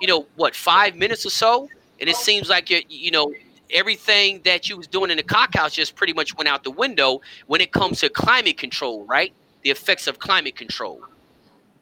you 0.00 0.06
know, 0.06 0.26
what, 0.36 0.54
five 0.54 0.96
minutes 0.96 1.24
or 1.24 1.30
so? 1.30 1.68
And 2.00 2.08
it 2.10 2.16
seems 2.16 2.48
like, 2.48 2.70
you 2.70 2.82
you 2.88 3.10
know, 3.10 3.32
everything 3.70 4.40
that 4.44 4.68
you 4.68 4.76
was 4.76 4.86
doing 4.86 5.10
in 5.10 5.16
the 5.16 5.22
cockhouse 5.22 5.72
just 5.72 5.96
pretty 5.96 6.12
much 6.12 6.36
went 6.36 6.48
out 6.48 6.64
the 6.64 6.70
window 6.70 7.20
when 7.46 7.60
it 7.60 7.72
comes 7.72 8.00
to 8.00 8.08
climate 8.08 8.58
control, 8.58 9.04
right? 9.04 9.32
The 9.62 9.70
effects 9.70 10.06
of 10.06 10.18
climate 10.18 10.56
control. 10.56 11.00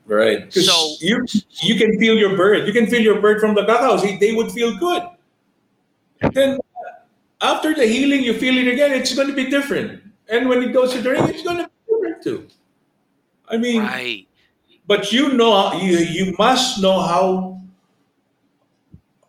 Right. 0.07 0.53
So 0.53 0.97
you 1.01 1.25
you 1.63 1.77
can 1.77 1.99
feel 1.99 2.17
your 2.17 2.37
bird. 2.37 2.67
You 2.67 2.73
can 2.73 2.87
feel 2.87 3.01
your 3.01 3.21
bird 3.21 3.41
from 3.41 3.55
the 3.55 3.65
cockhouse. 3.65 4.03
They 4.03 4.35
would 4.35 4.53
feel 4.53 4.77
good. 4.77 5.03
Then 6.33 6.59
after 7.45 7.75
the 7.75 7.87
heeling, 7.87 8.23
you 8.23 8.33
feel 8.33 8.57
it 8.57 8.73
again. 8.73 8.93
It's 8.93 9.15
going 9.15 9.29
to 9.29 9.35
be 9.35 9.51
different. 9.51 10.01
And 10.29 10.49
when 10.49 10.62
it 10.62 10.73
goes 10.73 10.93
to 10.95 11.03
the 11.03 11.11
ring, 11.11 11.29
it's 11.29 11.43
going 11.43 11.59
to 11.59 11.69
be 11.69 11.93
different 11.93 12.23
too. 12.23 12.49
I 13.49 13.59
mean, 13.59 13.83
right. 13.83 14.27
But 14.87 15.12
you 15.12 15.33
know, 15.33 15.73
you 15.75 15.99
you 15.99 16.35
must 16.39 16.81
know 16.81 17.01
how 17.01 17.61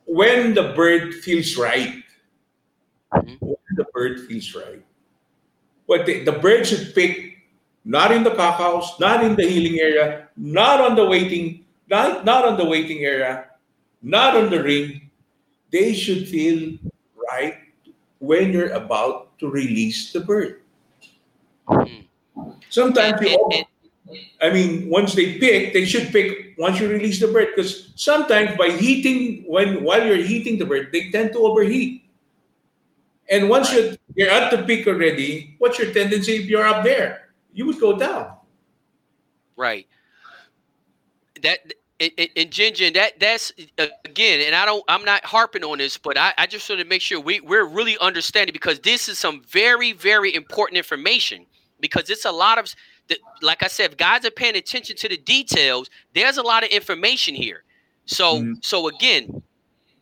when 0.08 0.54
the 0.54 0.72
bird 0.72 1.14
feels 1.16 1.58
right. 1.58 2.04
Mm-hmm. 3.14 3.36
When 3.40 3.76
the 3.76 3.86
bird 3.94 4.28
feels 4.28 4.56
right. 4.56 4.82
But 5.88 6.06
the, 6.06 6.24
the 6.24 6.32
bird 6.32 6.66
should 6.66 6.96
pick 6.96 7.38
not 7.84 8.12
in 8.12 8.24
the 8.24 8.32
cockhouse, 8.32 9.00
not 9.00 9.24
in 9.24 9.36
the 9.36 9.44
heeling 9.44 9.80
area, 9.80 10.30
not 10.36 10.82
on 10.82 10.96
the 10.96 11.06
waiting, 11.06 11.64
not, 11.88 12.26
not 12.26 12.44
on 12.44 12.58
the 12.58 12.66
waiting 12.66 13.06
area, 13.06 13.46
not 14.02 14.36
on 14.36 14.50
the 14.50 14.64
ring. 14.64 15.12
They 15.70 15.94
should 15.94 16.28
feel 16.28 16.80
right 17.32 17.65
when 18.26 18.52
you're 18.52 18.74
about 18.74 19.38
to 19.40 19.50
release 19.50 20.12
the 20.12 20.20
bird. 20.20 20.62
Mm. 21.70 22.06
Sometimes 22.70 23.22
you, 23.22 23.66
I 24.42 24.50
mean, 24.50 24.90
once 24.90 25.14
they 25.14 25.38
pick, 25.38 25.74
they 25.74 25.86
should 25.86 26.12
pick 26.12 26.56
once 26.58 26.80
you 26.80 26.90
release 26.90 27.20
the 27.20 27.28
bird 27.28 27.50
because 27.56 27.94
sometimes 27.96 28.58
by 28.58 28.70
heating 28.70 29.44
when 29.48 29.84
while 29.84 30.06
you're 30.06 30.18
heating 30.18 30.58
the 30.58 30.66
bird, 30.66 30.90
they 30.92 31.10
tend 31.12 31.34
to 31.34 31.40
overheat. 31.40 32.04
And 33.30 33.50
once 33.50 33.74
you're, 33.74 33.96
you're 34.14 34.30
at 34.30 34.52
the 34.52 34.64
peak 34.64 34.88
already, 34.88 35.56
what's 35.58 35.80
your 35.80 35.92
tendency 35.92 36.34
if 36.36 36.46
you're 36.46 36.66
up 36.66 36.84
there? 36.84 37.30
You 37.54 37.66
would 37.66 37.80
go 37.80 37.98
down. 37.98 38.36
Right. 39.58 39.88
That 41.42 41.74
and, 42.00 42.30
and 42.36 42.52
Jin 42.52 42.94
that 42.94 43.20
that's 43.20 43.54
again, 43.78 44.42
and 44.42 44.56
I 44.56 44.66
don't, 44.66 44.84
I'm 44.88 45.06
not 45.06 45.24
harping 45.24 45.64
on 45.64 45.78
this, 45.78 45.98
but 45.98 46.18
I, 46.18 46.34
I 46.38 46.46
just 46.46 46.70
want 46.70 46.82
to 46.82 46.88
make 46.88 47.02
sure 47.02 47.20
we 47.20 47.40
we're 47.40 47.66
really 47.66 47.98
understanding 48.00 48.54
because 48.54 48.80
this 48.80 49.08
is 49.08 49.18
some 49.18 49.42
very 49.48 49.94
very 49.94 50.34
important 50.36 50.78
information 50.78 51.46
because 51.80 52.10
it's 52.10 52.26
a 52.26 52.32
lot 52.32 52.58
of 52.58 52.74
the, 53.08 53.18
like 53.42 53.64
I 53.64 53.68
said, 53.68 53.92
if 53.92 53.98
guys 53.98 54.26
are 54.26 54.32
paying 54.32 54.56
attention 54.56 54.96
to 54.98 55.10
the 55.10 55.18
details, 55.18 55.90
there's 56.14 56.38
a 56.38 56.44
lot 56.44 56.64
of 56.64 56.70
information 56.70 57.36
here. 57.36 57.64
So, 58.06 58.40
mm-hmm. 58.40 58.54
so 58.62 58.88
again, 58.88 59.42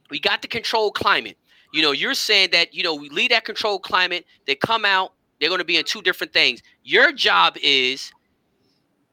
we 0.09 0.19
got 0.19 0.41
the 0.41 0.47
controlled 0.47 0.95
climate. 0.95 1.37
You 1.73 1.81
know, 1.81 1.91
you're 1.91 2.13
saying 2.13 2.49
that 2.53 2.73
you 2.73 2.83
know 2.83 2.95
we 2.95 3.09
leave 3.09 3.29
that 3.29 3.45
controlled 3.45 3.83
climate. 3.83 4.25
They 4.45 4.55
come 4.55 4.85
out. 4.85 5.13
They're 5.39 5.49
going 5.49 5.59
to 5.59 5.65
be 5.65 5.77
in 5.77 5.85
two 5.85 6.01
different 6.01 6.33
things. 6.33 6.61
Your 6.83 7.11
job 7.11 7.55
is 7.61 8.11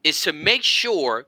is 0.04 0.20
to 0.22 0.32
make 0.32 0.62
sure 0.62 1.26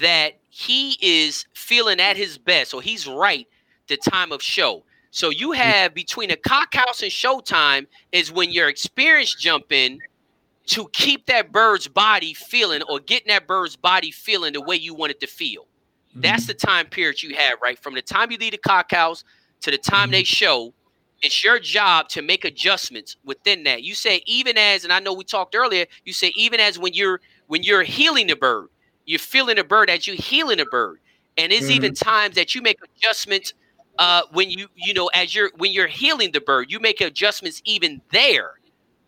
that 0.00 0.38
he 0.56 0.96
is 1.00 1.46
feeling 1.52 1.98
at 1.98 2.16
his 2.16 2.38
best, 2.38 2.74
or 2.74 2.80
he's 2.80 3.08
right 3.08 3.48
the 3.88 3.96
time 3.96 4.30
of 4.30 4.40
show. 4.40 4.84
So 5.10 5.30
you 5.30 5.48
mm-hmm. 5.48 5.60
have 5.60 5.94
between 5.94 6.30
a 6.30 6.36
cockhouse 6.36 7.02
and 7.02 7.10
showtime 7.10 7.88
is 8.12 8.30
when 8.30 8.52
your 8.52 8.68
experience 8.68 9.34
jump 9.34 9.72
in 9.72 9.98
to 10.66 10.88
keep 10.92 11.26
that 11.26 11.50
bird's 11.50 11.88
body 11.88 12.34
feeling 12.34 12.82
or 12.88 13.00
getting 13.00 13.28
that 13.28 13.48
bird's 13.48 13.74
body 13.74 14.12
feeling 14.12 14.52
the 14.52 14.60
way 14.60 14.76
you 14.76 14.94
want 14.94 15.10
it 15.10 15.18
to 15.22 15.26
feel. 15.26 15.62
Mm-hmm. 15.62 16.20
That's 16.20 16.46
the 16.46 16.54
time 16.54 16.86
period 16.86 17.20
you 17.20 17.34
have, 17.34 17.58
right? 17.60 17.76
From 17.76 17.94
the 17.94 18.02
time 18.02 18.30
you 18.30 18.38
leave 18.38 18.52
the 18.52 18.58
cockhouse 18.58 19.24
to 19.62 19.72
the 19.72 19.78
time 19.78 20.04
mm-hmm. 20.04 20.12
they 20.12 20.24
show, 20.24 20.72
it's 21.20 21.42
your 21.42 21.58
job 21.58 22.08
to 22.10 22.22
make 22.22 22.44
adjustments 22.44 23.16
within 23.24 23.64
that. 23.64 23.82
You 23.82 23.96
say 23.96 24.22
even 24.26 24.56
as, 24.56 24.84
and 24.84 24.92
I 24.92 25.00
know 25.00 25.14
we 25.14 25.24
talked 25.24 25.56
earlier, 25.56 25.86
you 26.04 26.12
say 26.12 26.32
even 26.36 26.60
as 26.60 26.78
when 26.78 26.94
you're 26.94 27.20
when 27.48 27.64
you're 27.64 27.82
heeling 27.82 28.28
the 28.28 28.36
bird, 28.36 28.68
you're 29.06 29.18
feeling 29.18 29.58
a 29.58 29.64
bird 29.64 29.90
as 29.90 30.06
you're 30.06 30.16
heeling 30.16 30.60
a 30.60 30.66
bird. 30.66 30.98
And 31.36 31.52
it's 31.52 31.66
mm-hmm. 31.66 31.72
even 31.72 31.94
times 31.94 32.36
that 32.36 32.54
you 32.54 32.62
make 32.62 32.78
adjustments 32.96 33.54
uh, 33.98 34.22
when 34.32 34.50
you 34.50 34.66
you 34.74 34.92
know 34.92 35.08
as 35.14 35.34
you're 35.34 35.50
when 35.56 35.72
you're 35.72 35.86
heeling 35.86 36.32
the 36.32 36.40
bird, 36.40 36.70
you 36.70 36.80
make 36.80 37.00
adjustments 37.00 37.62
even 37.64 38.00
there. 38.10 38.52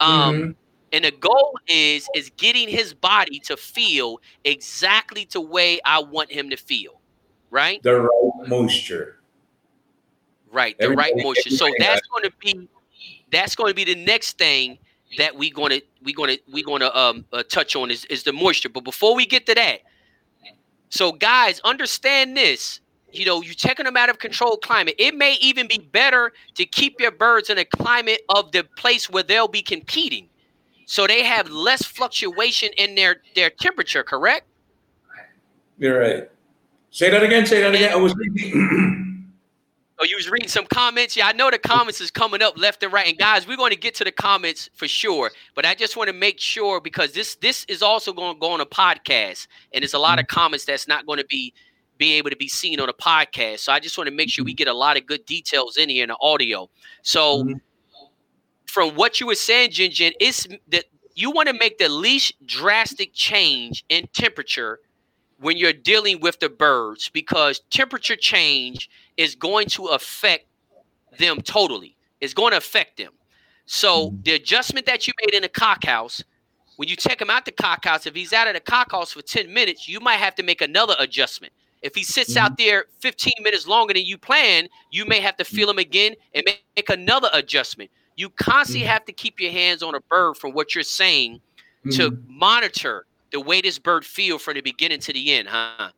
Um, 0.01 0.35
mm-hmm 0.35 0.51
and 0.93 1.05
the 1.05 1.11
goal 1.11 1.59
is 1.69 2.09
is 2.15 2.31
getting 2.37 2.69
his 2.69 2.95
body 2.95 3.39
to 3.41 3.57
feel 3.57 4.21
exactly 4.45 5.27
the 5.31 5.41
way 5.41 5.81
I 5.85 6.01
want 6.01 6.31
him 6.31 6.51
to 6.51 6.57
feel. 6.57 7.01
Right? 7.51 7.83
The 7.83 8.01
right 8.01 8.49
moisture. 8.49 9.21
Right, 10.51 10.79
the 10.79 10.91
right 10.91 11.13
moisture. 11.17 11.51
So 11.51 11.69
that's 11.79 12.07
going 12.09 12.25
to 12.25 12.33
be 12.41 12.69
that's 13.31 13.55
going 13.55 13.71
to 13.71 13.75
be 13.75 13.85
the 13.85 14.05
next 14.05 14.39
thing 14.39 14.79
that 15.19 15.37
we're 15.37 15.53
going 15.53 15.71
to 15.71 15.83
we're 16.03 16.15
going 16.15 16.37
to 16.37 16.43
we're 16.51 16.65
going 16.65 16.81
to 16.81 16.99
um 16.99 17.25
uh, 17.33 17.43
touch 17.43 17.77
on 17.77 17.91
is 17.91 18.05
is 18.07 18.23
the 18.23 18.33
moisture. 18.33 18.69
But 18.69 18.85
before 18.85 19.15
we 19.15 19.27
get 19.27 19.47
to 19.47 19.55
that, 19.55 19.81
so 20.91 21.13
guys, 21.13 21.61
understand 21.65 22.37
this. 22.37 22.81
You 23.13 23.25
know, 23.25 23.41
you're 23.41 23.55
taking 23.55 23.85
them 23.85 23.97
out 23.97 24.11
of 24.11 24.19
controlled 24.19 24.63
climate. 24.63 24.95
It 24.99 25.15
may 25.15 25.35
even 25.41 25.69
be 25.69 25.79
better 25.79 26.33
to 26.55 26.67
keep 26.67 27.01
your 27.01 27.13
birds 27.13 27.49
in 27.49 27.57
a 27.57 27.65
climate 27.65 28.21
of 28.29 28.53
the 28.53 28.65
place 28.77 29.09
where 29.09 29.23
they'll 29.23 29.49
be 29.49 29.63
competing 29.63 30.29
so 30.87 31.07
they 31.07 31.25
have 31.25 31.51
less 31.51 31.85
fluctuation 31.85 32.71
in 32.79 32.95
their 32.95 33.17
their 33.35 33.51
temperature, 33.51 34.03
correct? 34.05 34.47
You're 35.79 35.99
right. 35.99 36.31
Say 36.91 37.11
that 37.11 37.23
again. 37.23 37.45
Say 37.45 37.61
that 37.61 37.75
again. 37.75 37.93
I 37.93 37.97
was 37.97 38.15
oh, 39.99 40.05
you 40.05 40.17
was 40.17 40.31
reading 40.31 40.49
some 40.49 40.67
comments. 40.67 41.17
Yeah, 41.17 41.29
I 41.29 41.33
know 41.33 41.51
the 41.51 41.59
comments 41.59 42.01
is 42.01 42.11
coming 42.11 42.43
up 42.43 42.59
left 42.59 42.83
and 42.83 42.93
right. 42.93 43.07
And 43.07 43.19
guys, 43.19 43.47
we're 43.47 43.57
going 43.57 43.73
to 43.73 43.79
get 43.79 43.95
to 43.97 44.05
the 44.05 44.13
comments 44.13 44.71
for 44.75 44.89
sure. 44.89 45.31
But 45.55 45.67
I 45.67 45.75
just 45.75 45.97
want 45.97 46.09
to 46.09 46.15
make 46.15 46.41
sure 46.41 46.81
because 46.81 47.13
this 47.13 47.37
this 47.37 47.65
is 47.69 47.83
also 47.83 48.13
going 48.13 48.35
to 48.35 48.41
go 48.41 48.53
on 48.53 48.61
a 48.61 48.67
podcast, 48.67 49.47
and 49.73 49.83
there's 49.83 49.95
a 49.95 49.99
lot 49.99 50.19
of 50.19 50.27
mm-hmm. 50.27 50.39
comments 50.39 50.65
that's 50.65 50.89
not 50.89 51.07
going 51.07 51.19
to 51.19 51.27
be 51.27 51.53
be 51.99 52.15
able 52.15 52.29
to 52.31 52.37
be 52.37 52.49
seen 52.49 52.79
on 52.81 52.89
a 52.89 52.95
podcast. 52.95 53.61
So 53.61 53.73
I 53.73 53.81
just 53.81 53.97
want 53.97 54.09
to 54.09 54.15
make 54.15 54.29
sure 54.29 54.45
we 54.45 54.53
mm-hmm. 54.53 54.57
get 54.57 54.69
a 54.69 54.75
lot 54.75 54.97
of 54.97 55.07
good 55.07 55.25
details 55.25 55.77
in 55.77 55.89
here 55.89 56.05
in 56.05 56.09
the 56.09 56.19
audio. 56.21 56.69
So. 57.03 57.43
Mm-hmm 57.43 57.53
from 58.67 58.95
what 58.95 59.21
you 59.21 59.27
were 59.27 59.35
saying, 59.35 59.71
Jinjin, 59.71 60.13
it's 60.21 60.47
that 60.69 60.85
you 61.15 61.31
want 61.31 61.49
to 61.49 61.55
make 61.55 61.79
the 61.79 61.89
least 61.89 62.35
drastic 62.45 63.15
change 63.15 63.85
in 63.89 64.07
temperature 64.13 64.81
when 65.39 65.57
you're 65.57 65.73
dealing 65.73 66.21
with 66.21 66.41
the 66.41 66.49
birds 66.49 67.09
because 67.09 67.61
temperature 67.71 68.17
change 68.17 68.91
is 69.17 69.35
going 69.35 69.69
to 69.69 69.87
affect 69.87 70.47
them 71.19 71.41
totally. 71.41 71.97
It's 72.21 72.35
going 72.35 72.53
to 72.53 72.59
affect 72.59 72.97
them. 72.97 73.13
So 73.67 74.09
mm-hmm. 74.09 74.23
the 74.23 74.33
adjustment 74.33 74.87
that 74.87 75.07
you 75.07 75.13
made 75.23 75.35
in 75.35 75.43
the 75.43 75.49
cockhouse, 75.49 76.23
when 76.77 76.89
you 76.89 76.97
take 76.97 77.21
him 77.21 77.31
out 77.31 77.45
the 77.45 77.53
cockhouse, 77.53 78.07
if 78.07 78.15
he's 78.15 78.33
out 78.33 78.49
of 78.49 78.55
the 78.55 78.61
cockhouse 78.61 79.13
for 79.13 79.23
10 79.23 79.53
minutes, 79.53 79.89
you 79.89 80.01
might 80.01 80.17
have 80.17 80.35
to 80.37 80.43
make 80.43 80.61
another 80.61 80.95
adjustment. 80.99 81.53
If 81.83 81.95
he 81.95 82.03
sits 82.03 82.35
mm-hmm. 82.35 82.45
out 82.45 82.59
there 82.59 82.87
15 83.01 83.33
minutes 83.43 83.67
longer 83.67 83.95
than 83.95 84.05
you 84.05 84.19
plan, 84.19 84.69
you 84.91 85.05
may 85.05 85.21
have 85.21 85.37
to 85.37 85.45
feel 85.45 85.69
him 85.69 85.79
again 85.79 86.15
and 86.35 86.45
make 86.45 86.91
another 86.91 87.29
adjustment. 87.33 87.91
You 88.17 88.31
constantly 88.31 88.83
mm-hmm. 88.83 88.93
have 88.93 89.05
to 89.07 89.13
keep 89.13 89.41
your 89.41 89.53
hands 89.53 89.83
on 89.83 89.95
a 89.95 90.01
bird 90.01 90.37
from 90.37 90.53
what 90.53 90.75
you're 90.75 90.85
saying 90.85 91.41
mm-hmm. 91.85 91.91
to 91.91 92.19
monitor 92.27 93.07
the 93.33 93.41
way 93.41 93.61
this 93.61 93.79
bird 93.79 94.05
feel 94.05 94.39
from 94.39 94.55
the 94.55 94.61
beginning 94.63 95.01
to 95.01 95.13
the 95.13 95.33
end, 95.33 95.49
huh? 95.49 95.91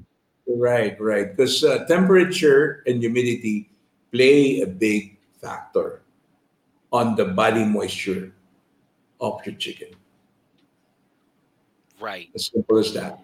Right, 0.49 0.99
right. 0.99 1.37
Because 1.37 1.63
uh, 1.63 1.85
temperature 1.85 2.83
and 2.87 3.01
humidity 3.01 3.69
play 4.11 4.63
a 4.63 4.67
big 4.67 5.19
factor 5.41 6.01
on 6.91 7.15
the 7.17 7.27
body 7.27 7.65
moisture 7.65 8.33
of 9.21 9.45
your 9.45 9.55
chicken. 9.57 9.89
Right. 12.01 12.31
As 12.35 12.47
simple 12.47 12.79
as 12.79 12.93
that. 12.95 13.21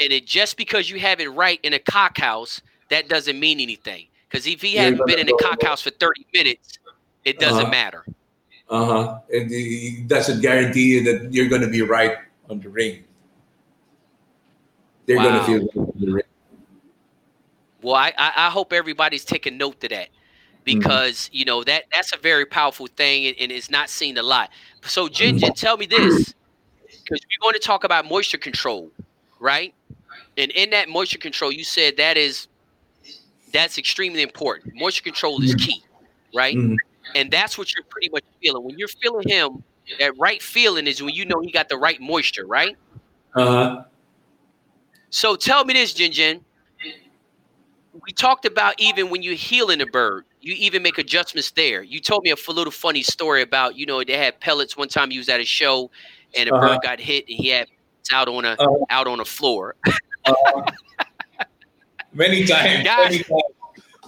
And 0.00 0.12
it 0.12 0.26
just 0.26 0.56
because 0.56 0.90
you 0.90 0.98
have 1.00 1.20
it 1.20 1.28
right 1.28 1.60
in 1.62 1.72
a 1.72 1.78
cock 1.78 2.18
house, 2.18 2.60
that 2.90 3.08
doesn't 3.08 3.38
mean 3.38 3.60
anything. 3.60 4.06
Because 4.28 4.46
if 4.46 4.60
he 4.60 4.74
hadn't 4.74 5.06
been 5.06 5.18
in 5.18 5.28
a 5.28 5.36
cock 5.36 5.62
house 5.62 5.80
for 5.80 5.90
30 5.90 6.26
minutes, 6.34 6.78
it 7.24 7.38
doesn't 7.38 7.62
uh-huh. 7.62 7.70
matter. 7.70 8.04
Uh 8.68 8.84
huh. 8.84 9.18
It, 9.28 10.08
doesn't 10.08 10.40
guarantee 10.40 10.94
you 10.94 11.04
that 11.04 11.32
you're 11.32 11.48
going 11.48 11.62
to 11.62 11.68
be 11.68 11.82
right 11.82 12.16
on 12.50 12.60
the 12.60 12.68
ring. 12.68 13.04
They're 15.06 15.16
wow. 15.16 15.44
going 15.46 15.62
to 15.64 15.72
feel 15.72 15.92
ring. 16.12 16.22
Well, 17.82 17.96
I, 17.96 18.12
I 18.16 18.48
hope 18.50 18.72
everybody's 18.72 19.24
taking 19.24 19.58
note 19.58 19.80
to 19.80 19.88
that 19.88 20.08
because 20.64 21.14
mm-hmm. 21.14 21.36
you 21.36 21.44
know 21.44 21.64
that 21.64 21.84
that's 21.92 22.12
a 22.12 22.16
very 22.16 22.46
powerful 22.46 22.86
thing 22.86 23.34
and, 23.38 23.50
it's 23.50 23.70
not 23.70 23.90
seen 23.90 24.16
a 24.18 24.22
lot. 24.22 24.50
So, 24.84 25.08
Jinjin, 25.08 25.54
tell 25.54 25.76
me 25.76 25.86
this 25.86 26.34
because 26.86 27.20
we're 27.20 27.42
going 27.42 27.54
to 27.54 27.60
talk 27.60 27.84
about 27.84 28.08
moisture 28.08 28.38
control, 28.38 28.90
right? 29.40 29.74
And 30.38 30.50
in 30.52 30.70
that 30.70 30.88
moisture 30.88 31.18
control, 31.18 31.52
you 31.52 31.64
said 31.64 31.96
that 31.96 32.16
is 32.16 32.48
that's 33.52 33.78
extremely 33.78 34.22
important. 34.22 34.74
Moisture 34.76 35.02
control 35.02 35.42
is 35.42 35.54
key, 35.56 35.82
right? 36.34 36.56
Mm-hmm. 36.56 36.76
And 37.14 37.30
that's 37.30 37.58
what 37.58 37.74
you're 37.74 37.84
pretty 37.84 38.08
much 38.10 38.24
feeling. 38.40 38.64
When 38.64 38.78
you're 38.78 38.88
feeling 38.88 39.28
him, 39.28 39.62
that 39.98 40.16
right 40.18 40.40
feeling 40.40 40.86
is 40.86 41.02
when 41.02 41.14
you 41.14 41.24
know 41.24 41.40
he 41.40 41.50
got 41.50 41.68
the 41.68 41.76
right 41.76 42.00
moisture, 42.00 42.46
right? 42.46 42.76
Uh-huh. 43.34 43.84
So 45.12 45.36
tell 45.36 45.64
me 45.66 45.74
this, 45.74 45.92
Jinjin. 45.92 46.40
We 47.92 48.12
talked 48.12 48.46
about 48.46 48.74
even 48.78 49.10
when 49.10 49.22
you're 49.22 49.34
heeling 49.34 49.82
a 49.82 49.86
bird, 49.86 50.24
you 50.40 50.54
even 50.54 50.82
make 50.82 50.96
adjustments 50.96 51.50
there. 51.50 51.82
You 51.82 52.00
told 52.00 52.24
me 52.24 52.30
a 52.30 52.50
little 52.50 52.70
funny 52.70 53.02
story 53.02 53.42
about, 53.42 53.76
you 53.76 53.84
know, 53.84 54.02
they 54.02 54.16
had 54.16 54.40
pellets 54.40 54.74
one 54.74 54.88
time 54.88 55.10
he 55.10 55.18
was 55.18 55.28
at 55.28 55.38
a 55.38 55.44
show 55.44 55.90
and 56.34 56.48
a 56.48 56.54
uh-huh. 56.54 56.66
bird 56.66 56.78
got 56.82 56.98
hit 56.98 57.26
and 57.28 57.38
he 57.38 57.48
had 57.48 57.68
out 58.12 58.26
on 58.26 58.46
a 58.46 58.52
uh-huh. 58.52 58.86
out 58.88 59.06
on 59.06 59.20
a 59.20 59.24
floor. 59.24 59.76
uh, 60.24 60.32
many 62.14 62.44
times, 62.44 62.84
many 62.84 63.18
times, 63.22 63.42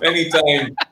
many 0.00 0.30
times. 0.30 0.74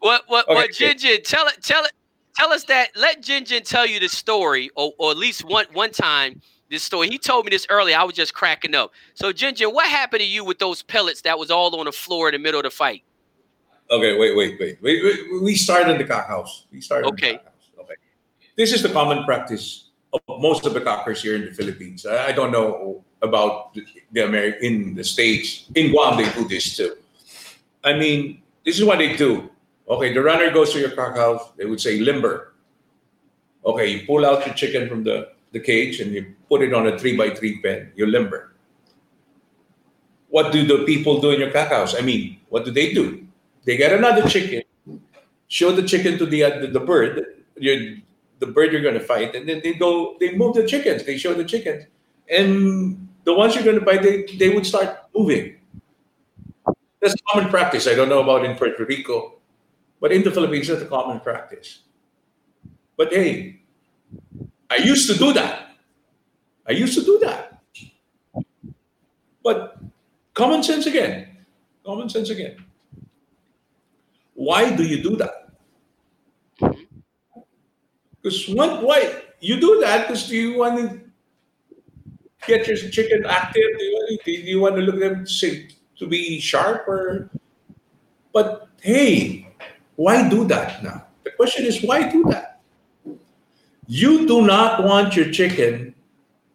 What 0.00 0.22
what 0.28 0.48
okay. 0.48 0.54
what 0.54 0.70
Jinjin, 0.70 1.24
tell 1.24 1.48
it 1.48 1.62
tell 1.64 1.84
it 1.84 1.90
tell 2.36 2.52
us 2.52 2.62
that 2.64 2.90
let 2.94 3.22
Jinjin 3.22 3.64
tell 3.64 3.84
you 3.84 3.98
the 3.98 4.08
story 4.08 4.70
or, 4.76 4.92
or 4.98 5.10
at 5.10 5.16
least 5.16 5.42
one 5.44 5.66
one 5.72 5.90
time 5.90 6.40
this 6.70 6.82
story. 6.82 7.08
He 7.08 7.18
told 7.18 7.44
me 7.44 7.50
this 7.50 7.66
earlier. 7.70 7.96
I 7.96 8.04
was 8.04 8.14
just 8.14 8.34
cracking 8.34 8.74
up. 8.74 8.92
So 9.14 9.32
Jin, 9.32 9.54
what 9.70 9.86
happened 9.86 10.20
to 10.20 10.26
you 10.26 10.44
with 10.44 10.58
those 10.58 10.82
pellets 10.82 11.22
that 11.22 11.38
was 11.38 11.50
all 11.50 11.78
on 11.78 11.86
the 11.86 11.92
floor 11.92 12.28
in 12.28 12.32
the 12.32 12.38
middle 12.38 12.60
of 12.60 12.64
the 12.64 12.70
fight? 12.70 13.02
Okay, 13.90 14.18
wait, 14.18 14.36
wait, 14.36 14.58
wait. 14.58 14.78
We, 14.82 15.40
we 15.40 15.54
started 15.54 15.92
in 15.92 15.98
the 15.98 16.04
cock 16.04 16.26
house. 16.26 16.66
We 16.72 16.80
started 16.80 17.06
okay. 17.08 17.28
in 17.28 17.32
the 17.34 17.38
cock 17.38 17.46
house. 17.46 17.84
Okay. 17.84 17.94
This 18.56 18.72
is 18.72 18.82
the 18.82 18.88
common 18.88 19.24
practice 19.24 19.90
of 20.12 20.20
most 20.40 20.66
of 20.66 20.74
the 20.74 20.80
cockers 20.80 21.22
here 21.22 21.36
in 21.36 21.44
the 21.44 21.52
Philippines. 21.52 22.04
I, 22.04 22.28
I 22.28 22.32
don't 22.32 22.50
know 22.50 23.04
about 23.22 23.74
the, 23.74 23.84
the 24.12 24.24
American 24.24 24.64
in 24.64 24.94
the 24.94 25.04
States. 25.04 25.66
In 25.74 25.92
Guam, 25.92 26.16
they 26.16 26.30
do 26.32 26.48
this 26.48 26.76
too. 26.76 26.96
I 27.84 27.92
mean, 27.92 28.42
this 28.64 28.78
is 28.78 28.84
what 28.84 28.98
they 28.98 29.16
do. 29.16 29.50
Okay, 29.88 30.12
the 30.12 30.20
runner 30.20 30.50
goes 30.50 30.72
to 30.72 30.80
your 30.80 30.90
cock 30.90 31.16
house. 31.16 31.52
They 31.56 31.64
would 31.64 31.80
say 31.80 32.00
limber. 32.00 32.54
Okay, 33.64 33.86
you 33.86 34.06
pull 34.06 34.26
out 34.26 34.44
your 34.44 34.54
chicken 34.54 34.88
from 34.88 35.04
the, 35.04 35.28
the 35.56 35.64
cage 35.64 36.00
and 36.00 36.12
you 36.12 36.34
put 36.48 36.60
it 36.62 36.74
on 36.74 36.86
a 36.86 36.98
three 36.98 37.16
by 37.16 37.30
three 37.30 37.60
pen, 37.60 37.92
You're 37.96 38.12
limber. 38.12 38.52
What 40.28 40.52
do 40.52 40.66
the 40.66 40.84
people 40.84 41.20
do 41.20 41.30
in 41.30 41.40
your 41.40 41.50
cock 41.50 41.68
house? 41.68 41.94
I 41.96 42.02
mean, 42.02 42.40
what 42.50 42.64
do 42.64 42.70
they 42.70 42.92
do? 42.92 43.26
They 43.64 43.76
get 43.76 43.92
another 43.92 44.28
chicken, 44.28 44.62
show 45.48 45.72
the 45.72 45.82
chicken 45.82 46.18
to 46.18 46.26
the 46.26 46.44
uh, 46.44 46.66
the, 46.66 46.80
bird, 46.80 47.24
you 47.56 48.02
the 48.38 48.46
bird 48.46 48.72
you're 48.72 48.82
going 48.82 49.00
to 49.00 49.06
fight, 49.12 49.34
and 49.34 49.48
then 49.48 49.60
they 49.64 49.74
go, 49.74 50.16
they 50.20 50.36
move 50.36 50.54
the 50.54 50.66
chickens, 50.66 51.04
they 51.04 51.16
show 51.16 51.32
the 51.32 51.44
chickens, 51.44 51.86
and 52.28 53.08
the 53.24 53.34
ones 53.34 53.54
you're 53.54 53.64
going 53.64 53.78
to 53.78 53.84
fight, 53.84 54.02
they, 54.02 54.24
they 54.36 54.50
would 54.54 54.66
start 54.66 55.08
moving. 55.16 55.56
That's 57.00 57.14
common 57.28 57.48
practice. 57.48 57.86
I 57.86 57.94
don't 57.94 58.08
know 58.08 58.22
about 58.22 58.44
in 58.44 58.56
Puerto 58.56 58.84
Rico, 58.84 59.38
but 60.00 60.12
in 60.12 60.22
the 60.22 60.30
Philippines, 60.30 60.68
that's 60.68 60.82
a 60.82 60.86
common 60.86 61.20
practice. 61.20 61.80
But 62.96 63.12
hey, 63.12 63.62
I 64.70 64.76
used 64.76 65.10
to 65.10 65.18
do 65.18 65.32
that. 65.32 65.70
I 66.68 66.72
used 66.72 66.94
to 66.98 67.04
do 67.04 67.18
that. 67.22 67.62
But 69.42 69.78
common 70.34 70.62
sense 70.62 70.86
again. 70.86 71.28
Common 71.84 72.08
sense 72.08 72.30
again. 72.30 72.56
Why 74.34 74.74
do 74.74 74.82
you 74.84 75.02
do 75.02 75.16
that? 75.16 75.48
Because 78.20 78.48
one, 78.48 78.82
why 78.82 79.22
you 79.40 79.60
do 79.60 79.80
that? 79.80 80.08
Because 80.08 80.30
you 80.30 80.58
want 80.58 80.78
to 80.78 81.00
get 82.46 82.66
your 82.66 82.76
chicken 82.76 83.24
active? 83.26 83.62
Do 83.78 83.84
you, 83.84 83.92
want- 83.94 84.24
do 84.24 84.32
you 84.32 84.60
want 84.60 84.74
to 84.76 84.82
look 84.82 84.96
at 84.96 85.00
them 85.00 85.26
say, 85.26 85.68
to 85.98 86.06
be 86.06 86.40
sharp 86.40 86.88
or? 86.88 87.30
But 88.32 88.68
hey, 88.82 89.48
why 89.94 90.28
do 90.28 90.44
that 90.48 90.82
now? 90.82 91.06
The 91.24 91.30
question 91.30 91.64
is 91.64 91.82
why 91.82 92.10
do 92.10 92.24
that? 92.30 92.55
You 93.86 94.26
do 94.26 94.42
not 94.46 94.82
want 94.84 95.14
your 95.16 95.30
chicken 95.30 95.94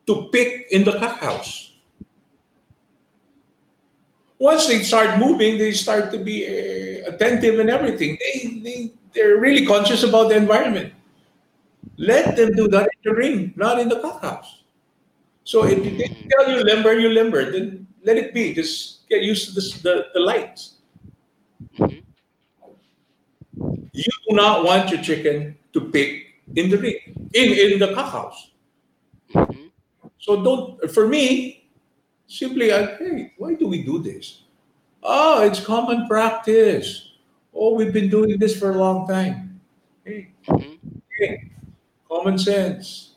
to 0.07 0.29
pick 0.31 0.67
in 0.71 0.83
the 0.83 0.93
cock 0.99 1.19
house. 1.19 1.71
Once 4.39 4.67
they 4.67 4.81
start 4.81 5.19
moving, 5.19 5.57
they 5.57 5.71
start 5.71 6.11
to 6.11 6.17
be 6.17 6.45
uh, 6.47 7.09
attentive 7.13 7.59
and 7.59 7.69
everything. 7.69 8.17
They, 8.19 8.59
they, 8.63 8.91
they're 9.13 9.37
really 9.37 9.65
conscious 9.65 10.03
about 10.03 10.29
the 10.29 10.35
environment. 10.35 10.93
Let 11.97 12.35
them 12.35 12.53
do 12.53 12.67
that 12.69 12.89
in 12.89 13.11
the 13.11 13.15
ring, 13.15 13.53
not 13.55 13.79
in 13.79 13.87
the 13.87 13.99
cock 13.99 14.21
house. 14.21 14.63
So 15.43 15.65
if 15.65 15.83
they 15.83 16.07
tell 16.31 16.49
you 16.51 16.63
limber, 16.63 16.97
you 16.99 17.09
limber, 17.09 17.51
then 17.51 17.87
let 18.03 18.17
it 18.17 18.33
be. 18.33 18.53
Just 18.53 19.07
get 19.09 19.21
used 19.21 19.49
to 19.49 19.55
this, 19.55 19.81
the, 19.81 20.07
the 20.13 20.19
lights. 20.19 20.75
Mhm. 21.77 22.03
You 23.93 24.11
do 24.29 24.35
not 24.35 24.63
want 24.63 24.89
your 24.89 25.01
chicken 25.01 25.57
to 25.73 25.81
pick 25.81 26.30
in 26.55 26.69
the 26.69 26.77
ring, 26.77 26.95
in, 27.33 27.73
in 27.73 27.79
the 27.79 27.93
cock 27.93 28.11
house. 28.11 28.51
Mhm. 29.33 29.71
So 30.19 30.43
don't, 30.43 30.91
for 30.91 31.07
me, 31.07 31.69
simply, 32.27 32.71
I, 32.73 32.95
hey, 32.97 33.33
why 33.37 33.53
do 33.55 33.67
we 33.67 33.83
do 33.83 33.99
this? 33.99 34.43
Oh, 35.03 35.43
it's 35.43 35.59
common 35.59 36.07
practice. 36.07 37.13
Oh, 37.53 37.73
we've 37.75 37.93
been 37.93 38.09
doing 38.09 38.37
this 38.39 38.57
for 38.57 38.71
a 38.71 38.77
long 38.77 39.07
time. 39.07 39.59
Hey, 40.05 40.29
Mhm. 40.47 40.77
hey, 41.19 41.51
common 42.07 42.37
sense. 42.37 43.15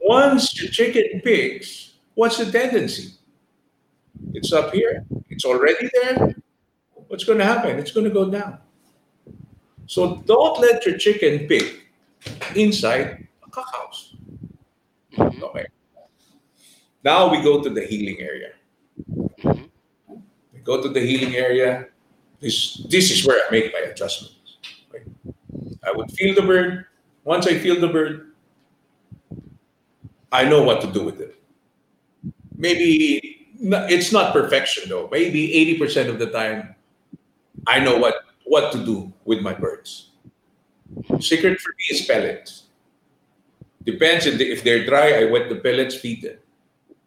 Once 0.00 0.60
your 0.60 0.70
chicken 0.70 1.20
picks, 1.22 1.94
what's 2.14 2.38
the 2.38 2.50
tendency? 2.50 3.12
It's 4.34 4.52
up 4.52 4.72
here. 4.72 5.04
It's 5.30 5.44
already 5.44 5.88
there. 6.02 6.34
What's 7.08 7.24
going 7.24 7.38
to 7.38 7.44
happen? 7.44 7.78
It's 7.78 7.90
going 7.92 8.04
to 8.06 8.12
go 8.12 8.30
down. 8.30 8.58
So 9.86 10.16
don't 10.26 10.60
let 10.60 10.84
your 10.84 10.98
chicken 10.98 11.46
pick 11.46 11.85
inside 12.54 13.28
a 13.46 13.50
cock 13.50 13.72
house. 13.74 14.14
Mhm. 15.12 15.42
Okay. 15.42 15.66
Now 17.04 17.30
we 17.30 17.42
go 17.42 17.62
to 17.62 17.70
the 17.70 17.82
heeling 17.86 18.20
area. 18.20 18.52
Mhm. 19.10 19.70
We 20.52 20.60
go 20.60 20.82
to 20.82 20.88
the 20.88 21.00
heeling 21.00 21.36
area. 21.36 21.88
This 22.40 22.82
this 22.90 23.10
is 23.10 23.26
where 23.26 23.40
I 23.46 23.50
make 23.50 23.72
my 23.72 23.80
adjustments. 23.80 24.58
I 25.82 25.92
would 25.92 26.10
feel 26.12 26.34
the 26.34 26.42
bird. 26.42 26.86
Once 27.24 27.46
I 27.46 27.58
feel 27.58 27.80
the 27.80 27.88
bird, 27.88 28.32
I 30.32 30.44
know 30.44 30.62
what 30.62 30.80
to 30.82 30.86
do 30.92 31.04
with 31.04 31.20
it. 31.20 31.34
Maybe 32.56 33.46
it's 33.60 34.12
not 34.12 34.32
perfection 34.32 34.88
though. 34.88 35.08
Maybe 35.10 35.52
eighty 35.54 35.78
percent 35.78 36.08
of 36.08 36.18
the 36.18 36.26
time, 36.30 36.74
I 37.66 37.80
know 37.80 37.98
what 37.98 38.16
what 38.44 38.72
to 38.72 38.84
do 38.84 39.12
with 39.24 39.40
my 39.40 39.54
birds. 39.54 40.10
Secret 41.20 41.60
for 41.60 41.70
me 41.78 41.84
is 41.90 42.06
pellets. 42.06 42.64
Depends 43.84 44.26
if, 44.26 44.38
they, 44.38 44.46
if 44.50 44.64
they're 44.64 44.84
dry, 44.86 45.20
I 45.20 45.24
wet 45.30 45.48
the 45.48 45.56
pellets, 45.56 45.94
feed 45.94 46.22
them. 46.22 46.38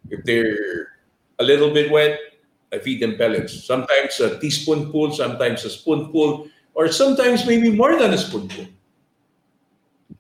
If 0.10 0.24
they're 0.24 0.94
a 1.40 1.44
little 1.44 1.74
bit 1.74 1.92
wet, 1.92 2.20
I 2.72 2.80
feed 2.80 3.02
them 3.02 3.18
pellets. 3.18 3.66
Sometimes 3.66 4.20
a 4.20 4.40
teaspoonful, 4.40 5.12
sometimes 5.12 5.66
a 5.66 5.70
spoonful, 5.70 6.48
or 6.74 6.88
sometimes 6.92 7.46
maybe 7.46 7.72
more 7.72 7.98
than 7.98 8.14
a 8.14 8.18
spoonful. 8.18 8.68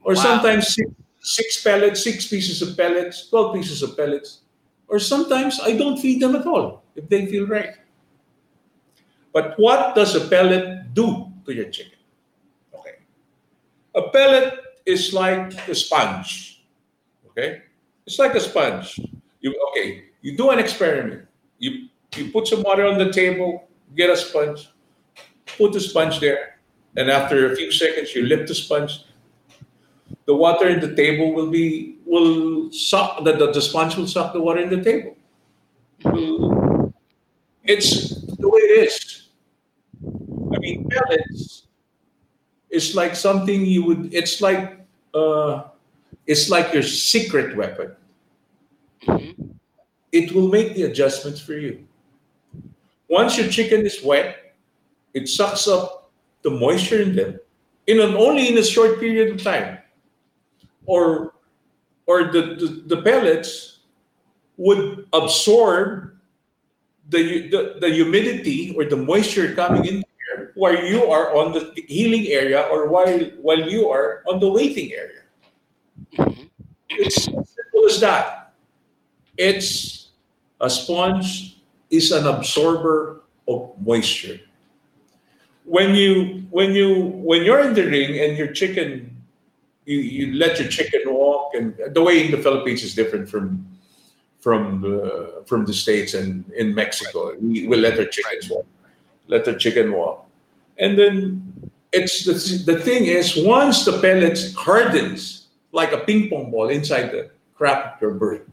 Or 0.01 0.15
Wow. 0.15 0.23
sometimes 0.23 0.73
six, 0.75 0.89
six 1.21 1.63
pellets, 1.63 2.03
six 2.03 2.27
pieces 2.27 2.61
of 2.61 2.75
pellets, 2.75 3.29
12 3.29 3.53
pieces 3.55 3.83
of 3.83 3.95
pellets. 3.95 4.41
Or 4.87 4.97
sometimes 4.99 5.59
I 5.61 5.77
don't 5.77 5.97
feed 5.97 6.19
them 6.21 6.35
at 6.35 6.47
all 6.47 6.83
if 6.95 7.07
they 7.07 7.27
feel 7.27 7.45
right. 7.45 7.75
But 9.31 9.53
what 9.57 9.93
does 9.95 10.15
a 10.15 10.27
pellet 10.27 10.93
do 10.95 11.27
to 11.45 11.53
your 11.53 11.69
chicken? 11.69 11.98
A 13.99 14.09
pellet 14.11 14.53
is 14.85 15.13
like 15.13 15.67
a 15.67 15.75
sponge. 15.75 16.63
Okay? 17.27 17.63
It's 18.07 18.17
like 18.17 18.33
a 18.33 18.39
sponge. 18.39 18.97
You 19.41 19.53
okay, 19.69 20.05
you 20.21 20.37
do 20.37 20.51
an 20.51 20.59
experiment. 20.59 21.27
You 21.59 21.89
you 22.15 22.31
put 22.31 22.47
some 22.47 22.63
water 22.63 22.85
on 22.85 22.97
the 22.97 23.11
table, 23.11 23.67
get 23.95 24.09
a 24.09 24.15
sponge, 24.15 24.69
put 25.57 25.73
the 25.73 25.81
sponge 25.81 26.21
there, 26.21 26.59
and 26.95 27.11
after 27.11 27.51
a 27.51 27.55
few 27.57 27.71
seconds 27.71 28.15
you 28.15 28.23
lift 28.25 28.47
the 28.47 28.55
sponge. 28.55 29.03
The 30.25 30.35
water 30.35 30.69
in 30.69 30.79
the 30.79 30.95
table 30.95 31.33
will 31.33 31.51
be 31.51 31.97
will 32.05 32.71
suck 32.71 33.23
the, 33.25 33.33
the, 33.33 33.51
the 33.51 33.61
sponge 33.61 33.97
will 33.97 34.07
suck 34.07 34.31
the 34.31 34.41
water 34.41 34.61
in 34.61 34.69
the 34.69 34.81
table. 34.81 35.15
It's 37.63 38.15
the 38.37 38.47
way 38.47 38.61
it 38.61 38.87
is. 38.87 39.29
I 40.55 40.57
mean, 40.59 40.87
pellets 40.89 41.68
is 42.69 42.95
like 42.95 43.15
something 43.15 43.65
you 43.65 43.83
would. 43.85 44.13
It's 44.13 44.41
like 44.41 44.79
uh, 45.13 45.63
it's 46.27 46.49
like 46.49 46.73
your 46.73 46.83
secret 46.83 47.55
weapon. 47.55 47.95
Mhm. 49.07 49.55
It 50.11 50.31
will 50.33 50.47
make 50.49 50.75
the 50.75 50.83
adjustments 50.83 51.39
for 51.41 51.53
you. 51.53 51.85
Once 53.09 53.37
your 53.37 53.47
chicken 53.49 53.85
is 53.85 54.03
wet, 54.03 54.53
it 55.13 55.27
sucks 55.27 55.67
up 55.67 56.11
the 56.41 56.49
moisture 56.49 57.01
in 57.01 57.15
them 57.15 57.39
in 57.87 57.99
an 57.99 58.13
only 58.15 58.47
in 58.49 58.57
a 58.57 58.63
short 58.63 58.99
period 58.99 59.33
of 59.33 59.43
time. 59.43 59.79
Or 60.85 61.33
or 62.05 62.31
the, 62.31 62.57
the, 62.57 62.95
the 62.95 63.01
pellets 63.03 63.79
would 64.57 65.07
absorb 65.13 66.17
the, 67.09 67.47
the, 67.49 67.77
the 67.79 67.89
humidity 67.89 68.73
or 68.75 68.83
the 68.85 68.97
moisture 68.97 69.53
coming 69.53 69.85
in 69.85 70.03
while 70.59 70.83
you 70.83 71.05
are 71.05 71.27
on 71.39 71.53
the 71.53 71.63
heeling 71.87 72.27
area 72.27 72.67
or 72.71 72.89
while 72.91 73.19
while 73.45 73.63
you 73.73 73.89
are 73.89 74.21
on 74.27 74.39
the 74.43 74.49
waiting 74.59 74.91
area. 74.91 75.23
Mhm. 76.19 76.49
It's 76.89 77.27
as 77.31 77.47
simple 77.55 77.83
as 77.87 77.97
that. 78.01 78.25
It's 79.37 79.69
a 80.59 80.69
sponge 80.69 81.63
is 81.89 82.11
an 82.11 82.27
absorber 82.27 83.23
of 83.47 83.71
moisture. 83.79 84.39
When 85.63 85.95
you 85.95 86.43
when 86.51 86.75
you 86.75 87.15
when 87.29 87.43
you're 87.47 87.63
in 87.63 87.73
the 87.73 87.85
ring 87.85 88.19
and 88.19 88.37
your 88.37 88.51
chicken 88.51 89.15
you, 89.85 89.99
you 89.99 90.33
let 90.33 90.59
your 90.59 90.67
chicken 90.67 91.13
walk 91.13 91.55
and 91.55 91.73
the 91.95 92.03
way 92.03 92.25
in 92.25 92.31
the 92.35 92.41
Philippines 92.45 92.83
is 92.83 92.93
different 92.93 93.29
from 93.29 93.65
from 94.43 94.81
the 94.81 95.43
from 95.47 95.65
the 95.65 95.73
states 95.73 96.13
and 96.19 96.43
in 96.51 96.75
Mexico. 96.75 97.35
We, 97.39 97.67
we 97.67 97.75
let 97.77 97.97
our 97.97 98.05
chickens 98.05 98.49
walk. 98.51 98.67
Let 99.27 99.45
the 99.45 99.55
chicken 99.55 99.93
walk. 99.93 100.28
And 100.79 100.97
then 100.97 101.71
it's 101.91 102.25
the, 102.25 102.73
the 102.73 102.79
thing 102.79 103.05
is 103.05 103.35
once 103.37 103.85
the 103.85 103.99
pellets 103.99 104.53
hardens 104.55 105.47
like 105.71 105.91
a 105.91 105.99
ping 105.99 106.29
pong 106.29 106.51
ball 106.51 106.69
inside 106.69 107.11
the 107.11 107.29
crap 107.53 107.95
of 107.95 108.01
your 108.01 108.13
bird, 108.13 108.49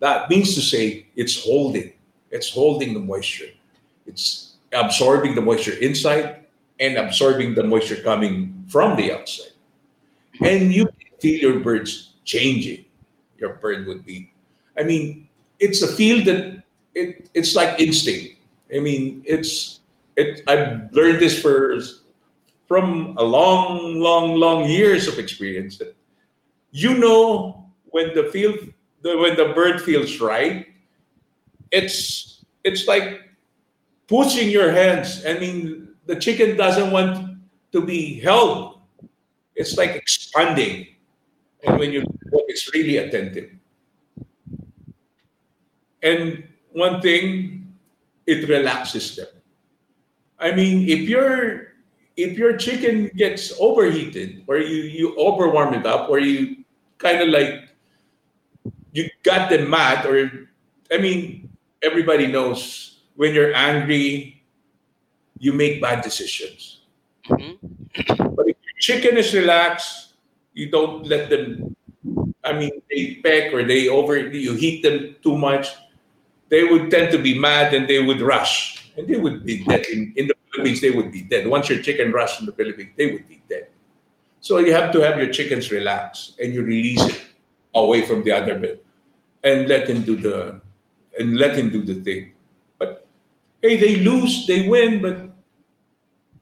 that 0.00 0.28
means 0.28 0.54
to 0.54 0.60
say 0.60 1.06
it's 1.16 1.42
holding. 1.42 1.92
It's 2.30 2.50
holding 2.50 2.94
the 2.94 3.00
moisture. 3.00 3.50
It's 4.06 4.56
absorbing 4.72 5.34
the 5.34 5.40
moisture 5.40 5.74
inside 5.78 6.44
and 6.80 6.96
absorbing 6.96 7.54
the 7.54 7.62
moisture 7.62 8.02
coming 8.02 8.64
from 8.68 8.96
the 8.96 9.12
outside. 9.12 9.52
And 10.42 10.72
you 10.74 10.88
feel 11.20 11.40
your 11.40 11.60
birds 11.60 12.14
changing. 12.24 12.84
Your 13.38 13.54
bird 13.54 13.86
would 13.86 14.04
be. 14.04 14.32
I 14.76 14.82
mean, 14.82 15.28
it's 15.60 15.82
a 15.82 15.88
feel 15.88 16.24
that 16.24 16.62
it, 16.94 17.30
it's 17.34 17.54
like 17.54 17.78
instinct. 17.80 18.36
I 18.74 18.80
mean, 18.80 19.22
it's 19.24 19.80
it. 20.16 20.42
I've 20.46 20.92
learned 20.92 21.20
this 21.20 21.40
for 21.40 21.78
from 22.66 23.14
a 23.18 23.22
long, 23.22 24.00
long, 24.00 24.36
long 24.36 24.68
years 24.68 25.06
of 25.06 25.18
experience 25.18 25.78
you 26.74 26.98
know 26.98 27.70
when 27.84 28.12
the 28.14 28.24
field 28.24 28.58
the, 29.02 29.16
when 29.16 29.36
the 29.36 29.54
bird 29.54 29.80
feels 29.80 30.20
right, 30.20 30.66
it's 31.70 32.44
it's 32.64 32.88
like 32.88 33.20
pushing 34.08 34.50
your 34.50 34.72
hands. 34.72 35.24
I 35.24 35.38
mean, 35.38 35.94
the 36.06 36.16
chicken 36.16 36.56
doesn't 36.56 36.90
want 36.90 37.38
to 37.70 37.80
be 37.80 38.18
held. 38.18 38.80
It's 39.54 39.76
like 39.76 39.94
expanding. 39.94 40.88
And 41.62 41.78
when 41.78 41.92
you 41.92 42.02
it's 42.48 42.74
really 42.74 42.96
attentive. 42.98 43.50
And 46.02 46.44
one 46.72 47.00
thing, 47.00 47.72
it 48.26 48.48
relaxes 48.48 49.16
them. 49.16 49.33
I 50.44 50.52
mean, 50.52 50.84
if 50.88 51.08
your 51.08 51.72
if 52.20 52.36
your 52.36 52.56
chicken 52.60 53.10
gets 53.16 53.56
overheated 53.58 54.44
or 54.46 54.58
you 54.58 54.84
you 54.84 55.16
overwarm 55.16 55.72
it 55.72 55.88
up 55.88 56.12
or 56.12 56.20
you 56.20 56.62
kind 56.98 57.24
of 57.24 57.32
like 57.32 57.72
you 58.92 59.08
got 59.24 59.48
them 59.48 59.72
mad 59.72 60.04
or 60.04 60.52
I 60.92 60.98
mean, 60.98 61.48
everybody 61.82 62.26
knows 62.28 63.00
when 63.16 63.34
you're 63.34 63.54
angry, 63.54 64.42
you 65.38 65.52
make 65.52 65.80
bad 65.80 66.02
decisions. 66.02 66.82
Mm-hmm. 67.28 68.34
But 68.34 68.48
if 68.48 68.56
your 68.60 68.78
chicken 68.78 69.16
is 69.16 69.32
relaxed, 69.34 70.14
you 70.52 70.70
don't 70.70 71.06
let 71.06 71.30
them. 71.30 71.74
I 72.44 72.52
mean, 72.52 72.82
they 72.90 73.20
peck 73.24 73.52
or 73.52 73.64
they 73.64 73.88
over. 73.88 74.18
You 74.18 74.54
heat 74.54 74.82
them 74.82 75.16
too 75.22 75.38
much. 75.38 75.68
They 76.48 76.64
would 76.64 76.90
tend 76.90 77.10
to 77.12 77.18
be 77.18 77.38
mad 77.38 77.72
and 77.72 77.88
they 77.88 78.02
would 78.02 78.20
rush, 78.20 78.92
and 78.96 79.08
they 79.08 79.16
would 79.16 79.44
be 79.44 79.64
dead. 79.64 79.86
In, 79.86 80.12
in 80.16 80.28
the 80.28 80.33
Philippines, 80.54 80.80
they 80.80 80.90
would 80.90 81.10
be 81.10 81.22
dead. 81.22 81.46
Once 81.46 81.68
your 81.68 81.82
chicken 81.82 82.12
rushed 82.12 82.40
in 82.40 82.46
the 82.46 82.52
Philippines, 82.52 82.90
they 82.96 83.12
would 83.12 83.28
be 83.28 83.42
dead. 83.48 83.68
So 84.40 84.58
you 84.58 84.72
have 84.72 84.92
to 84.92 85.00
have 85.00 85.18
your 85.18 85.32
chickens 85.32 85.70
relax 85.70 86.34
and 86.38 86.54
you 86.54 86.62
release 86.62 87.02
it 87.02 87.22
away 87.74 88.06
from 88.06 88.22
the 88.22 88.32
other 88.32 88.58
bit 88.58 88.84
and 89.42 89.68
let 89.68 89.88
him 89.88 90.02
do 90.02 90.16
the 90.16 90.60
and 91.18 91.36
let 91.38 91.56
him 91.56 91.70
do 91.70 91.82
the 91.82 91.94
thing. 91.94 92.32
But 92.78 93.06
hey, 93.62 93.76
they 93.76 93.96
lose, 93.96 94.46
they 94.46 94.68
win, 94.68 95.00
but 95.00 95.30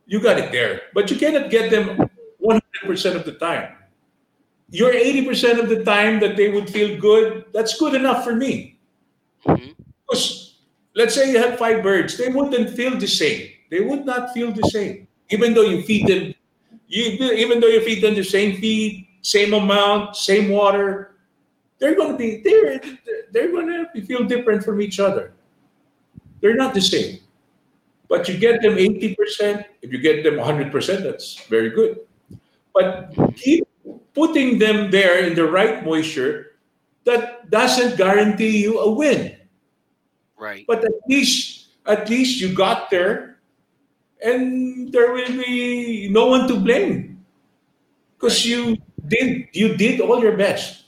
you 0.06 0.20
got 0.20 0.38
it 0.38 0.50
there. 0.50 0.82
But 0.94 1.10
you 1.10 1.16
cannot 1.16 1.50
get 1.50 1.70
them 1.70 2.10
100% 2.42 3.16
of 3.16 3.24
the 3.24 3.32
time. 3.32 3.76
Your 4.70 4.92
80% 4.92 5.60
of 5.60 5.68
the 5.68 5.84
time 5.84 6.20
that 6.20 6.36
they 6.36 6.50
would 6.50 6.70
feel 6.70 6.98
good, 6.98 7.44
that's 7.52 7.78
good 7.78 7.94
enough 7.94 8.24
for 8.24 8.34
me. 8.34 8.80
Mm-hmm. 9.46 9.72
Because 10.08 10.56
let's 10.96 11.14
say 11.14 11.30
you 11.30 11.38
have 11.38 11.58
five 11.58 11.82
birds, 11.82 12.16
they 12.16 12.28
wouldn't 12.28 12.70
feel 12.70 12.98
the 12.98 13.06
same. 13.06 13.51
They 13.72 13.80
would 13.80 14.04
not 14.04 14.34
feel 14.34 14.52
the 14.52 14.68
same. 14.68 15.08
Even 15.30 15.54
though 15.54 15.62
you 15.62 15.80
feed 15.84 16.06
them, 16.06 16.34
you, 16.88 17.32
even 17.32 17.58
though 17.58 17.72
you 17.72 17.80
feed 17.80 18.02
them 18.04 18.14
the 18.14 18.22
same 18.22 18.60
feed, 18.60 19.08
same 19.22 19.54
amount, 19.54 20.14
same 20.14 20.50
water, 20.50 21.16
they're 21.78 21.94
going 21.94 22.12
to 22.12 22.18
be 22.18 22.42
they're 22.44 22.78
they're 23.32 23.50
going 23.50 23.72
to 23.72 24.02
feel 24.04 24.24
different 24.24 24.62
from 24.62 24.82
each 24.82 25.00
other. 25.00 25.32
They're 26.42 26.54
not 26.54 26.74
the 26.74 26.82
same. 26.82 27.20
But 28.10 28.28
you 28.28 28.36
get 28.36 28.60
them 28.60 28.76
80%, 28.76 29.64
if 29.80 29.90
you 29.90 29.96
get 29.96 30.22
them 30.22 30.34
100%, 30.34 31.02
that's 31.02 31.42
very 31.46 31.70
good. 31.70 32.00
But 32.74 33.16
keep 33.36 33.66
putting 34.12 34.58
them 34.58 34.90
there 34.90 35.24
in 35.24 35.34
the 35.34 35.48
right 35.48 35.82
moisture, 35.82 36.58
that 37.04 37.48
doesn't 37.48 37.96
guarantee 37.96 38.60
you 38.60 38.80
a 38.80 38.90
win. 38.92 39.34
Right. 40.36 40.66
But 40.68 40.84
at 40.84 40.92
least 41.08 41.68
at 41.86 42.10
least 42.10 42.38
you 42.38 42.54
got 42.54 42.90
there 42.90 43.31
and 44.24 44.92
there 44.92 45.12
will 45.12 45.28
be 45.28 46.08
no 46.10 46.26
one 46.26 46.48
to 46.48 46.56
blame. 46.58 47.24
Because 48.18 48.46
you 48.46 48.78
did 49.08 49.48
you 49.52 49.76
did 49.76 50.00
all 50.00 50.22
your 50.22 50.36
best 50.36 50.84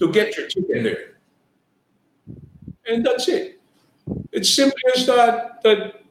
to 0.00 0.10
get 0.10 0.36
your 0.36 0.48
chicken 0.48 0.84
there. 0.84 1.16
And 2.86 3.04
that's 3.04 3.28
it. 3.28 3.60
It's 4.32 4.50
simple 4.50 4.78
as 4.94 5.06
that 5.06 5.62
that 5.62 6.02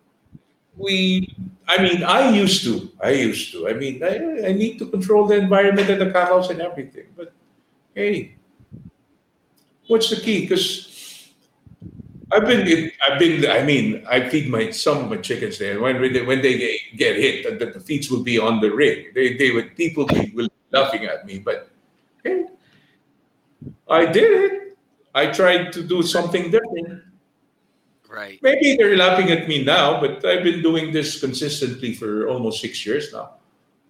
we 0.77 1.34
I 1.67 1.81
mean 1.81 2.03
I 2.03 2.30
used 2.30 2.63
to. 2.65 2.91
I 3.01 3.11
used 3.11 3.51
to. 3.53 3.67
I 3.67 3.73
mean 3.73 4.03
I, 4.03 4.49
I 4.49 4.51
need 4.53 4.77
to 4.80 4.85
control 4.85 5.26
the 5.27 5.38
environment 5.38 5.89
and 5.89 6.01
the 6.01 6.11
cows 6.11 6.49
and 6.49 6.61
everything. 6.61 7.07
But 7.15 7.34
hey, 7.95 8.35
what's 9.88 10.09
the 10.09 10.17
key? 10.17 10.41
Because 10.41 10.94
I've 12.31 12.45
been, 12.45 12.91
I've 13.07 13.19
been. 13.19 13.49
I 13.49 13.64
mean, 13.64 14.06
I 14.10 14.30
feed 14.30 14.49
my 14.49 14.72
some 14.72 14.97
of 14.97 15.10
my 15.10 15.18
chickens 15.18 15.57
there. 15.60 15.80
When 15.80 16.02
when 16.02 16.14
they, 16.14 16.22
when 16.22 16.41
they 16.41 16.57
get, 16.57 16.80
get 16.97 17.15
hit, 17.18 17.60
the, 17.60 17.65
the 17.68 17.80
feeds 17.80 18.10
will 18.10 18.23
be 18.23 18.39
on 18.39 18.61
the 18.61 18.72
ring. 18.72 19.11
They 19.14 19.38
they 19.38 19.52
would 19.52 19.76
people 19.76 20.06
be 20.06 20.31
will 20.34 20.49
laughing 20.72 21.06
at 21.06 21.26
me, 21.26 21.39
but 21.39 21.69
hey, 22.23 22.45
I 23.88 24.06
did 24.06 24.31
it. 24.31 24.77
I 25.14 25.27
tried 25.27 25.72
to 25.73 25.84
do 25.84 26.03
something 26.03 26.52
different. 26.52 27.03
Right. 28.10 28.39
Maybe 28.41 28.76
they're 28.76 28.97
laughing 28.97 29.31
at 29.31 29.47
me 29.47 29.64
now, 29.64 29.99
but 29.99 30.26
I've 30.26 30.43
been 30.43 30.61
doing 30.61 30.91
this 30.91 31.19
consistently 31.19 31.93
for 31.93 32.27
almost 32.27 32.61
six 32.61 32.85
years 32.85 33.11
now. 33.11 33.35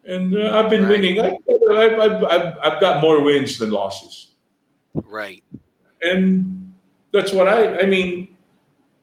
And 0.03 0.36
uh, 0.36 0.57
I've 0.57 0.70
been 0.70 0.84
right. 0.84 0.90
winning. 0.90 1.22
I, 1.22 1.38
I've, 1.49 1.99
I've, 1.99 2.24
I've, 2.24 2.57
I've 2.62 2.82
got 2.82 3.02
more 3.02 3.22
wins 3.22 3.57
than 3.57 3.72
losses. 3.72 4.36
Right. 4.94 5.44
And 6.02 6.65
that's 7.16 7.32
what 7.32 7.48
I, 7.48 7.80
I 7.80 7.86
mean, 7.86 8.36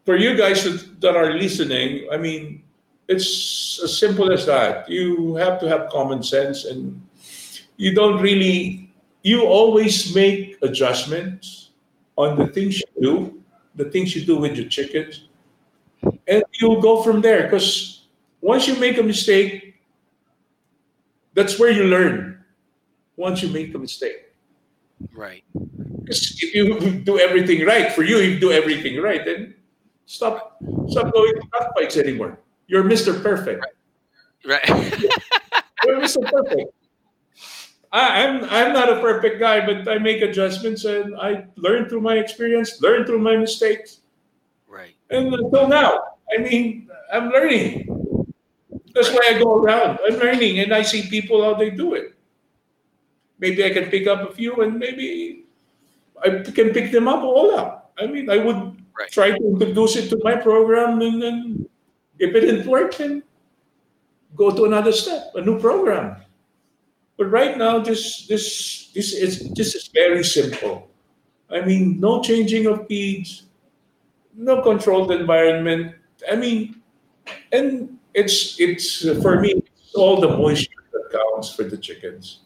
for 0.04 0.16
you 0.16 0.36
guys 0.36 0.64
that, 1.00 1.16
are 1.16 1.32
listening, 1.32 2.06
I 2.12 2.18
mean, 2.18 2.62
it's 3.08 3.80
as 3.82 3.96
simple 3.96 4.30
as 4.30 4.44
that. 4.44 4.88
You 4.88 5.34
have 5.36 5.58
to 5.60 5.68
have 5.68 5.88
common 5.88 6.22
sense 6.22 6.66
and 6.66 7.00
you 7.78 7.94
don't 7.94 8.20
really 8.20 8.92
you 9.22 9.46
always 9.46 10.14
make 10.14 10.58
adjustments 10.62 11.70
on 12.16 12.36
the 12.36 12.48
things 12.48 12.80
you 12.80 12.86
do, 13.00 13.42
the 13.76 13.86
things 13.90 14.14
you 14.14 14.26
do 14.26 14.36
with 14.36 14.56
your 14.56 14.68
chickens, 14.68 15.28
and 16.26 16.42
you'll 16.60 16.82
go 16.82 17.02
from 17.02 17.22
there. 17.22 17.44
Because 17.44 18.08
once 18.40 18.66
you 18.66 18.76
make 18.76 18.98
a 18.98 19.02
mistake, 19.02 19.76
that's 21.34 21.58
where 21.58 21.70
you 21.70 21.84
learn. 21.84 22.44
Once 23.16 23.42
you 23.42 23.48
make 23.48 23.74
a 23.74 23.78
mistake, 23.78 24.34
right? 25.14 25.44
If 26.12 26.54
you 26.54 26.90
do 26.90 27.18
everything 27.18 27.64
right, 27.66 27.92
for 27.92 28.02
you, 28.02 28.18
you 28.18 28.38
do 28.38 28.52
everything 28.52 29.00
right, 29.00 29.24
then 29.24 29.54
stop, 30.06 30.58
stop 30.88 31.12
going 31.12 31.34
to 31.34 31.68
fights 31.74 31.96
anymore. 31.96 32.38
You're 32.66 32.84
Mr. 32.84 33.22
Perfect. 33.22 33.66
Right. 34.46 34.68
right. 34.68 35.02
You're 35.84 36.00
Mr. 36.00 36.30
Perfect. 36.30 36.72
I, 37.92 38.22
am 38.22 38.44
I'm, 38.44 38.50
I'm 38.50 38.72
not 38.72 38.88
a 38.90 39.00
perfect 39.00 39.38
guy, 39.38 39.64
but 39.64 39.86
I 39.86 39.98
make 39.98 40.22
adjustments 40.22 40.84
and 40.84 41.14
I 41.16 41.44
learn 41.56 41.88
through 41.88 42.00
my 42.00 42.16
experience, 42.16 42.80
learn 42.80 43.04
through 43.04 43.18
my 43.18 43.36
mistakes. 43.36 44.00
Right. 44.66 44.94
And 45.10 45.34
until 45.34 45.68
now, 45.68 46.00
I 46.32 46.40
mean, 46.40 46.88
I'm 47.12 47.28
learning. 47.28 47.86
That's 48.94 49.10
why 49.10 49.34
I 49.34 49.38
go 49.38 49.56
around. 49.56 49.98
I'm 50.06 50.16
learning, 50.18 50.60
and 50.60 50.72
I 50.72 50.82
see 50.82 51.08
people 51.08 51.42
how 51.42 51.54
they 51.54 51.70
do 51.70 51.94
it. 51.94 52.14
Maybe 53.38 53.64
I 53.64 53.70
can 53.70 53.90
pick 53.90 54.06
up 54.06 54.30
a 54.30 54.32
few, 54.34 54.56
and 54.62 54.78
maybe 54.78 55.41
I 56.24 56.42
can 56.42 56.70
pick 56.70 56.92
them 56.92 57.08
up 57.08 57.22
all 57.22 57.54
up. 57.54 57.92
I 57.98 58.06
mean, 58.06 58.30
I 58.30 58.38
would 58.38 58.76
right. 58.98 59.10
try 59.10 59.30
to 59.30 59.44
introduce 59.44 59.96
it 59.96 60.08
to 60.10 60.20
my 60.22 60.36
program, 60.36 61.00
and 61.00 61.22
then 61.22 61.68
if 62.18 62.34
it 62.34 62.40
didn't 62.40 62.66
work, 62.66 62.96
then 62.96 63.22
go 64.36 64.50
to 64.50 64.64
another 64.64 64.92
step, 64.92 65.32
a 65.34 65.40
new 65.40 65.58
program. 65.60 66.16
But 67.16 67.26
right 67.26 67.58
now, 67.58 67.78
this 67.78 68.26
this 68.26 68.90
this 68.94 69.12
is 69.12 69.50
this 69.52 69.74
is 69.74 69.88
very 69.88 70.24
simple. 70.24 70.88
I 71.50 71.60
mean, 71.60 72.00
no 72.00 72.22
changing 72.22 72.66
of 72.66 72.86
feeds, 72.86 73.44
no 74.34 74.62
controlled 74.62 75.12
environment. 75.12 75.94
I 76.30 76.36
mean, 76.36 76.80
and 77.52 77.98
it's 78.14 78.58
it's 78.58 79.02
for 79.20 79.40
me 79.40 79.54
it's 79.56 79.94
all 79.94 80.20
the 80.20 80.28
moisture 80.28 80.82
that 80.92 81.12
counts 81.12 81.54
for 81.54 81.64
the 81.64 81.76
chickens. 81.76 82.40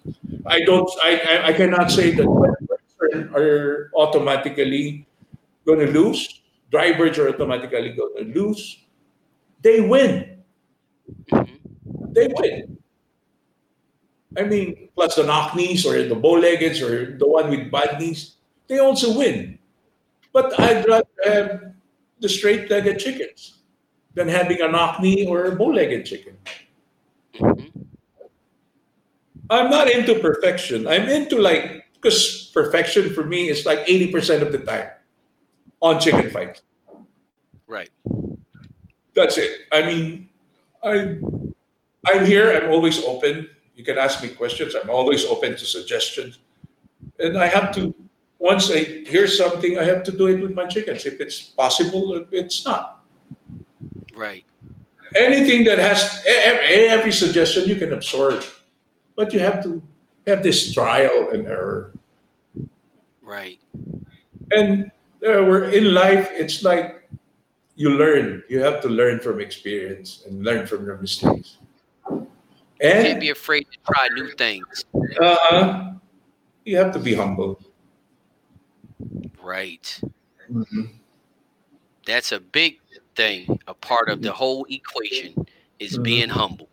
I 0.46 0.62
don't 0.62 0.90
I 1.02 1.10
I, 1.18 1.46
I 1.48 1.52
cannot 1.52 1.90
say 1.90 2.10
that 2.10 2.26
birds 2.98 3.35
are 3.35 3.90
automatically 3.94 5.06
going 5.64 5.81
to 5.81 5.93
lose. 5.93 6.40
Dry 6.70 6.93
birds 6.97 7.18
are 7.18 7.28
automatically 7.28 7.90
going 7.90 8.16
to 8.16 8.40
lose. 8.40 8.85
They 9.62 9.81
win. 9.81 10.43
They 12.10 12.28
win. 12.28 12.78
I 14.36 14.43
mean, 14.43 14.89
plus 14.94 15.14
the 15.14 15.24
knock 15.24 15.56
knees 15.56 15.86
or 15.86 16.02
the 16.06 16.14
bow-leggeds 16.14 16.82
or 16.82 17.16
the 17.16 17.27
one 17.27 17.48
with 17.48 17.70
bad 17.70 17.98
knees, 17.98 18.36
they 18.68 18.78
also 18.78 19.16
win. 19.16 19.59
But 20.32 20.59
I'd 20.60 20.86
rather 20.86 21.09
have 21.24 21.73
the 22.20 22.28
straight-legged 22.28 22.98
chickens 22.98 23.59
than 24.14 24.28
having 24.28 24.60
a 24.60 24.68
knock 24.68 25.01
knee 25.01 25.27
or 25.27 25.47
a 25.47 25.56
bow-legged 25.56 26.05
chicken. 26.05 26.36
Mm-hmm. 27.35 27.82
I'm 29.48 29.70
not 29.70 29.89
into 29.89 30.18
perfection. 30.18 30.86
I'm 30.86 31.09
into 31.09 31.40
like 31.40 31.85
because 32.01 32.51
perfection 32.55 33.12
for 33.12 33.24
me 33.24 33.48
is 33.48 33.66
like 33.66 33.86
80% 33.86 34.43
of 34.43 34.52
the 34.52 34.59
time 34.59 34.90
on 35.81 36.01
chicken 36.01 36.31
fights. 36.31 36.62
Right. 37.66 37.90
That's 39.14 39.39
it. 39.39 39.62
I 39.73 39.82
mean, 39.82 40.28
I 40.85 41.18
I'm 42.06 42.24
here. 42.24 42.52
I'm 42.56 42.70
always 42.70 43.02
open. 43.05 43.48
You 43.74 43.85
can 43.85 43.98
ask 43.98 44.23
me 44.23 44.28
questions. 44.28 44.74
I'm 44.74 44.90
always 44.90 45.24
open 45.24 45.56
to 45.56 45.64
suggestions. 45.66 46.39
And 47.18 47.36
I 47.36 47.47
have 47.47 47.74
to 47.74 47.94
once 48.39 48.70
I 48.70 48.81
hear 48.85 49.27
something, 49.27 49.78
I 49.78 49.85
have 49.85 50.02
to 50.05 50.12
do 50.12 50.27
it 50.27 50.40
with 50.40 50.55
my 50.55 50.66
chickens. 50.66 51.06
If 51.06 51.20
it's 51.20 51.40
possible, 51.40 52.14
if 52.14 52.28
it's 52.32 52.64
not. 52.64 53.05
Right. 54.14 54.44
Anything 55.14 55.64
that 55.64 55.78
has 55.78 56.23
every, 56.27 56.89
every 56.89 57.12
suggestion 57.12 57.68
you 57.68 57.77
can 57.77 57.93
absorb, 57.93 58.44
but 59.16 59.32
you 59.32 59.40
have 59.40 59.62
to 59.64 59.82
have 60.26 60.42
this 60.42 60.72
trial 60.72 61.30
and 61.32 61.46
error. 61.46 61.92
Right. 63.22 63.58
And 64.52 64.86
uh, 65.26 65.42
we're 65.46 65.70
in 65.70 65.94
life. 65.94 66.28
It's 66.32 66.62
like 66.62 67.08
you 67.76 67.90
learn. 67.90 68.42
You 68.48 68.60
have 68.62 68.80
to 68.82 68.88
learn 68.88 69.20
from 69.20 69.40
experience 69.40 70.24
and 70.26 70.44
learn 70.44 70.66
from 70.66 70.84
your 70.84 70.98
mistakes. 70.98 71.58
Can't 72.08 72.28
And 73.08 73.20
be 73.20 73.30
afraid 73.30 73.66
to 73.72 73.78
try 73.92 74.08
new 74.14 74.30
things. 74.36 74.84
uh, 75.20 75.92
you 76.64 76.76
have 76.76 76.92
to 76.92 76.98
be 76.98 77.14
humble. 77.14 77.60
Right. 79.42 80.00
That's 82.06 82.32
a 82.32 82.40
big 82.40 82.78
thing. 83.14 83.58
A 83.66 83.74
part 83.74 84.08
of 84.08 84.22
the 84.22 84.32
whole 84.32 84.66
equation 84.68 85.46
is 85.78 85.96
Mhm. 85.98 86.02
being 86.02 86.28
humble. 86.28 86.68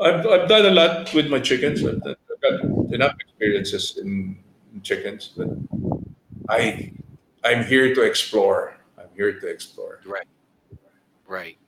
I've, 0.00 0.26
I've 0.26 0.48
done 0.48 0.66
a 0.66 0.70
lot 0.70 1.12
with 1.12 1.28
my 1.28 1.40
chickens. 1.40 1.84
I've, 1.84 2.02
I've 2.06 2.40
got 2.40 2.92
enough 2.92 3.16
experiences 3.20 3.98
in, 3.98 4.36
in 4.74 4.82
chickens, 4.82 5.32
but 5.36 5.48
I 6.48 6.92
I'm 7.44 7.64
here 7.64 7.94
to 7.94 8.02
explore. 8.02 8.76
I'm 8.98 9.08
here 9.14 9.38
to 9.38 9.46
explore. 9.46 10.00
Right. 10.04 10.26
Right. 11.26 11.58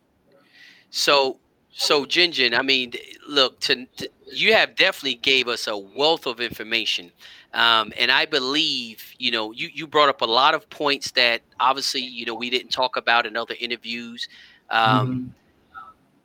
So, 0.91 1.39
so 1.71 2.05
Jinjin, 2.05 2.59
I 2.59 2.63
mean, 2.63 2.93
look, 3.27 3.61
to, 3.61 3.87
to 3.97 4.11
you 4.31 4.53
have 4.55 4.77
definitely 4.77 5.15
gave 5.15 5.49
us 5.49 5.67
a 5.67 5.77
wealth 5.77 6.27
of 6.27 6.41
information, 6.41 7.13
um, 7.55 7.93
and 7.99 8.11
I 8.11 8.27
believe 8.27 9.15
you 9.19 9.31
know 9.31 9.53
you 9.53 9.69
you 9.73 9.87
brought 9.87 10.09
up 10.09 10.21
a 10.21 10.27
lot 10.27 10.55
of 10.55 10.69
points 10.69 11.13
that 11.13 11.43
obviously 11.61 12.01
you 12.01 12.27
know 12.27 12.35
we 12.35 12.51
didn't 12.51 12.71
talk 12.71 12.97
about 12.97 13.27
in 13.27 13.37
other 13.37 13.55
interviews. 13.61 14.29
Um, 14.71 15.35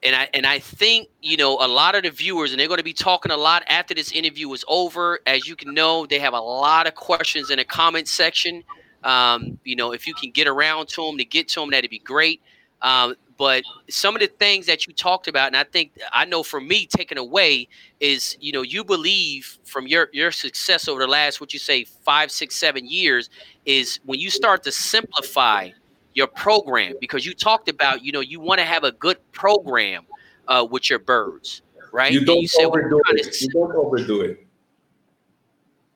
and 0.03 0.15
I 0.15 0.29
and 0.33 0.45
I 0.45 0.59
think 0.59 1.09
you 1.21 1.37
know 1.37 1.53
a 1.59 1.67
lot 1.67 1.95
of 1.95 2.03
the 2.03 2.11
viewers, 2.11 2.51
and 2.51 2.59
they're 2.59 2.67
going 2.67 2.77
to 2.77 2.83
be 2.83 2.93
talking 2.93 3.31
a 3.31 3.37
lot 3.37 3.63
after 3.67 3.93
this 3.93 4.11
interview 4.11 4.51
is 4.53 4.63
over. 4.67 5.19
As 5.25 5.47
you 5.47 5.55
can 5.55 5.73
know, 5.73 6.05
they 6.05 6.19
have 6.19 6.33
a 6.33 6.39
lot 6.39 6.87
of 6.87 6.95
questions 6.95 7.49
in 7.49 7.57
the 7.57 7.65
comment 7.65 8.07
section. 8.07 8.63
Um, 9.03 9.59
you 9.63 9.75
know, 9.75 9.93
if 9.93 10.07
you 10.07 10.13
can 10.13 10.31
get 10.31 10.47
around 10.47 10.87
to 10.89 11.05
them 11.05 11.17
to 11.17 11.25
get 11.25 11.47
to 11.49 11.61
them, 11.61 11.71
that'd 11.71 11.89
be 11.89 11.99
great. 11.99 12.41
Um, 12.81 13.15
but 13.37 13.63
some 13.89 14.15
of 14.15 14.21
the 14.21 14.27
things 14.27 14.65
that 14.65 14.87
you 14.87 14.93
talked 14.93 15.27
about, 15.27 15.47
and 15.47 15.55
I 15.55 15.63
think 15.63 15.91
I 16.11 16.25
know 16.25 16.41
for 16.43 16.59
me, 16.59 16.85
taken 16.85 17.17
away 17.17 17.67
is 17.99 18.37
you 18.39 18.51
know 18.51 18.61
you 18.61 18.83
believe 18.83 19.57
from 19.63 19.87
your 19.87 20.09
your 20.13 20.31
success 20.31 20.87
over 20.87 21.01
the 21.01 21.07
last 21.07 21.41
what 21.41 21.53
you 21.53 21.59
say 21.59 21.83
five, 21.83 22.31
six, 22.31 22.55
seven 22.55 22.85
years 22.85 23.29
is 23.65 23.99
when 24.05 24.19
you 24.19 24.29
start 24.29 24.63
to 24.63 24.71
simplify 24.71 25.69
your 26.17 26.27
program 26.27 26.95
because 26.99 27.27
you 27.27 27.33
talked 27.35 27.69
about 27.69 28.03
you 28.03 28.11
know 28.11 28.21
you 28.21 28.39
want 28.39 28.59
to 28.59 28.65
have 28.65 28.83
a 28.83 28.91
good 28.91 29.17
program 29.33 30.03
uh, 30.47 30.65
with 30.69 30.89
your 30.89 30.97
birds, 30.97 31.61
right? 31.93 32.11
You 32.11 32.25
don't 32.25 32.49
said 32.49 32.65
we're 32.65 32.79
overdo 32.87 33.01
to 33.05 33.29
it. 33.29 33.41
You 33.41 33.49
don't 33.49 33.75
overdo 33.75 34.21
it. 34.21 34.47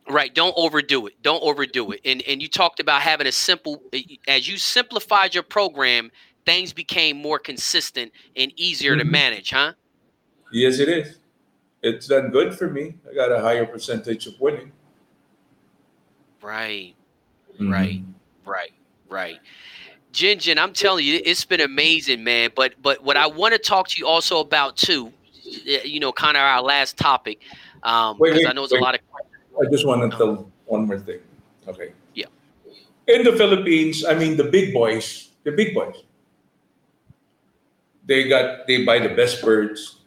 Right. 0.07 0.34
Don't 0.35 0.53
overdo 0.56 1.07
it. 1.07 1.14
Don't 1.23 1.41
overdo 1.41 1.91
it. 1.91 2.02
And 2.06 2.22
and 2.27 2.39
you 2.39 2.48
talked 2.48 2.80
about 2.80 3.02
having 3.02 3.26
a 3.26 3.31
simple 3.31 3.81
as 4.27 4.48
you 4.48 4.57
simplified 4.57 5.34
your 5.34 5.43
program, 5.43 6.11
things 6.45 6.72
became 6.72 7.18
more 7.18 7.39
consistent 7.39 8.11
and 8.35 8.53
easier 8.57 8.95
to 8.95 9.03
Mhm. 9.03 9.10
manage, 9.10 9.49
huh? 9.49 9.73
Yes, 10.52 10.77
it 10.77 10.89
is. 10.89 11.18
It's 11.81 12.06
done 12.06 12.30
good 12.30 12.56
for 12.56 12.69
me. 12.69 12.93
I 13.10 13.15
got 13.15 13.31
a 13.31 13.39
higher 13.39 13.65
percentage 13.65 14.27
of 14.27 14.39
winning. 14.39 14.72
Right. 16.43 16.93
Right. 17.60 18.03
Right. 18.45 18.73
Right. 19.10 19.39
Jinjin, 20.12 20.58
I'm 20.58 20.74
telling 20.74 21.06
you, 21.06 21.22
it's 21.24 21.46
been 21.46 21.62
amazing, 21.62 22.24
man. 22.24 22.52
But 22.56 22.74
but 22.82 23.04
what 23.04 23.18
I 23.18 23.28
want 23.28 23.54
to 23.54 23.60
talk 23.60 23.88
to 23.90 24.00
you 24.00 24.08
also 24.08 24.40
about 24.40 24.76
too, 24.78 25.12
you 25.42 26.00
know, 26.00 26.12
kind 26.12 26.36
of 26.36 26.42
our 26.42 26.62
last 26.62 26.98
topic, 26.98 27.42
um, 27.84 28.18
Wait, 28.20 28.34
wait, 28.34 28.48
I 28.48 28.54
know 28.54 28.64
it's 28.64 28.74
a 28.74 28.78
lot 28.78 28.96
of 28.96 29.02
I 29.60 29.70
just 29.70 29.86
want 29.86 30.10
to 30.10 30.18
tell 30.18 30.52
one 30.66 30.88
more 30.88 31.00
thing. 31.00 31.20
Okay. 31.68 31.94
Yeah. 32.14 32.26
In 33.08 33.24
the 33.24 33.34
Philippines, 33.34 34.06
I 34.06 34.16
mean 34.16 34.38
the 34.38 34.46
big 34.46 34.74
boys, 34.74 35.30
the 35.44 35.52
big 35.52 35.74
boys. 35.74 35.96
They 38.06 38.28
got 38.28 38.68
they 38.68 38.84
buy 38.84 39.00
the 39.00 39.16
best 39.16 39.42
birds. 39.42 40.00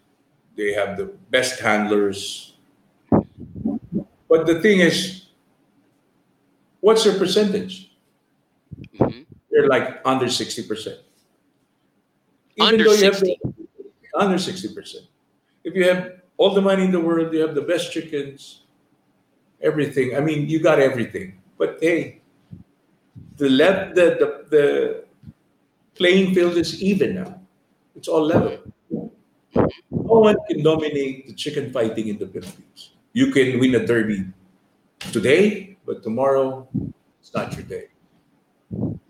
They 0.57 0.73
have 0.73 0.97
the 0.97 1.07
best 1.31 1.61
handlers. 1.61 2.55
But 4.29 4.47
the 4.47 4.61
thing 4.61 4.81
is, 4.81 5.27
what's 6.81 7.05
their 7.05 7.19
percentage? 7.19 7.94
They're 9.55 9.69
like 9.69 10.01
under 10.05 10.27
60%. 10.27 10.99
Under 12.59 12.85
though 12.85 12.93
you 12.93 13.05
have 13.05 13.17
60. 13.17 13.39
the- 13.45 14.19
under 14.19 14.37
60%. 14.37 15.07
If 15.63 15.75
you 15.77 15.85
have 15.85 16.13
all 16.37 16.55
the 16.55 16.61
money 16.61 16.85
in 16.85 16.91
the 16.91 17.01
world, 17.01 17.33
you 17.33 17.41
have 17.41 17.55
the 17.55 17.63
best 17.63 17.93
chickens, 17.93 18.63
everything. 19.63 20.17
I 20.17 20.21
mean, 20.21 20.49
you 20.49 20.59
got 20.59 20.81
everything. 20.81 21.39
But 21.57 21.79
hey, 21.81 22.21
the 23.37 23.49
left 23.49 23.95
the, 23.95 24.07
the 24.21 24.29
the 24.51 25.05
playing 25.95 26.35
field 26.35 26.57
is 26.57 26.83
even 26.83 27.15
now. 27.15 27.41
It's 27.95 28.09
all 28.09 28.27
level. 28.27 28.59
No 29.55 30.19
one 30.29 30.37
can 30.49 30.63
dominate 30.65 31.29
the 31.29 31.35
chicken 31.35 31.73
fighting 31.73 32.09
in 32.09 32.19
the 32.19 32.27
Philippines. 32.27 32.91
You 33.13 33.31
can 33.31 33.61
win 33.61 33.75
a 33.77 33.87
derby 33.87 34.27
today, 35.13 35.77
but 35.87 36.03
tomorrow 36.03 36.69
it's 37.21 37.33
not 37.33 37.55
your 37.55 37.63
day. 37.63 37.87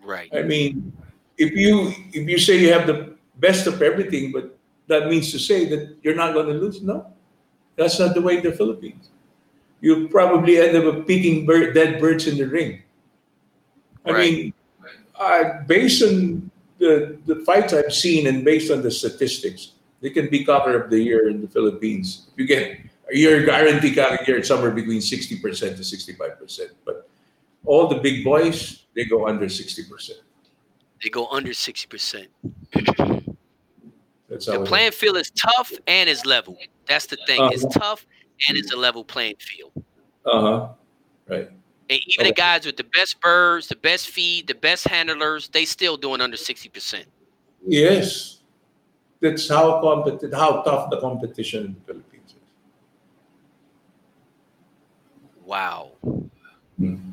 Right. 0.05 0.31
I 0.35 0.43
mean, 0.43 0.93
if 1.39 1.52
you 1.52 1.93
if 2.12 2.28
you 2.28 2.39
say 2.39 2.59
you 2.59 2.72
have 2.72 2.86
the 2.86 3.16
best 3.40 3.66
of 3.66 3.82
everything, 3.82 4.32
but 4.32 4.56
that 4.86 5.09
means 5.09 5.32
to 5.32 5.39
say 5.39 5.64
that 5.66 5.97
you're 6.02 6.14
not 6.14 6.35
going 6.35 6.47
to 6.47 6.55
lose. 6.55 6.82
No, 6.82 7.06
that's 7.76 7.98
not 7.98 8.14
the 8.14 8.20
way 8.20 8.39
in 8.39 8.44
the 8.44 8.52
Philippines. 8.52 9.10
You'll 9.81 10.09
probably 10.09 10.59
end 10.59 10.76
up 10.76 11.06
picking 11.06 11.44
bird, 11.44 11.74
dead 11.74 12.01
birds 12.01 12.26
in 12.26 12.39
the 12.39 12.47
ring. 12.47 12.82
I 14.06 14.12
Right. 14.12 14.32
mean, 14.32 14.55
uh, 15.16 15.64
based 15.66 16.02
on 16.02 16.51
the 16.78 17.16
the 17.26 17.36
fights 17.44 17.72
I've 17.72 17.93
seen 17.93 18.26
and 18.26 18.44
based 18.44 18.70
on 18.70 18.82
the 18.82 18.90
statistics, 18.90 19.72
they 20.01 20.10
can 20.10 20.28
be 20.28 20.44
cover 20.44 20.76
of 20.76 20.90
the 20.90 21.01
year 21.01 21.28
in 21.28 21.40
the 21.40 21.48
Philippines. 21.48 22.28
You 22.36 22.47
get 22.47 22.78
you're 23.12 23.44
guaranteed 23.44 23.97
cover 23.97 24.18
year 24.26 24.43
somewhere 24.43 24.70
between 24.70 25.01
sixty 25.01 25.36
percent 25.40 25.76
to 25.78 25.85
sixty 25.85 26.12
five 26.12 26.39
percent, 26.39 26.72
but 26.85 27.09
all 27.64 27.89
the 27.89 27.97
big 28.01 28.24
boys 28.24 28.84
they 28.95 29.05
go 29.05 29.27
under 29.27 29.49
sixty 29.49 29.85
percent. 29.85 30.21
They 31.03 31.11
go 31.11 31.27
under 31.27 31.51
60%. 31.51 32.29
That's 34.31 34.47
The 34.47 34.53
how 34.53 34.61
it 34.61 34.62
is. 34.62 34.69
playing 34.69 34.93
field 34.93 35.16
is 35.19 35.31
tough 35.33 35.71
and 35.87 36.09
is 36.09 36.25
level. 36.25 36.57
That's 36.87 37.05
the 37.07 37.16
thing. 37.27 37.41
It's 37.53 37.62
Uh-huh. 37.65 37.79
tough 37.79 38.07
and 38.49 38.57
it's 38.57 38.73
a 38.73 38.77
level 38.77 39.05
playing 39.05 39.35
field. 39.39 39.73
Uh 40.25 40.41
huh. 40.41 40.69
Right. 41.29 41.51
And 41.91 42.01
even 42.07 42.27
the 42.29 42.33
guys 42.33 42.65
with 42.65 42.79
the 42.79 42.85
best 42.85 43.21
birds, 43.21 43.66
the 43.69 43.77
best 43.77 44.09
feed, 44.09 44.47
the 44.47 44.55
best 44.55 44.89
handlers, 44.89 45.49
they 45.49 45.66
still 45.66 45.99
doing 45.99 46.23
under 46.23 46.39
60%. 46.39 47.05
Yes. 47.66 48.41
That's 49.21 49.47
how 49.47 49.83
compet- 49.83 50.33
how 50.33 50.62
tough 50.62 50.89
the 50.89 51.01
competition 51.01 51.66
in 51.66 51.75
the 51.75 51.81
Philippines 51.93 52.31
is. 52.31 52.37
Wow. 55.45 55.93
Mm. 56.81 57.12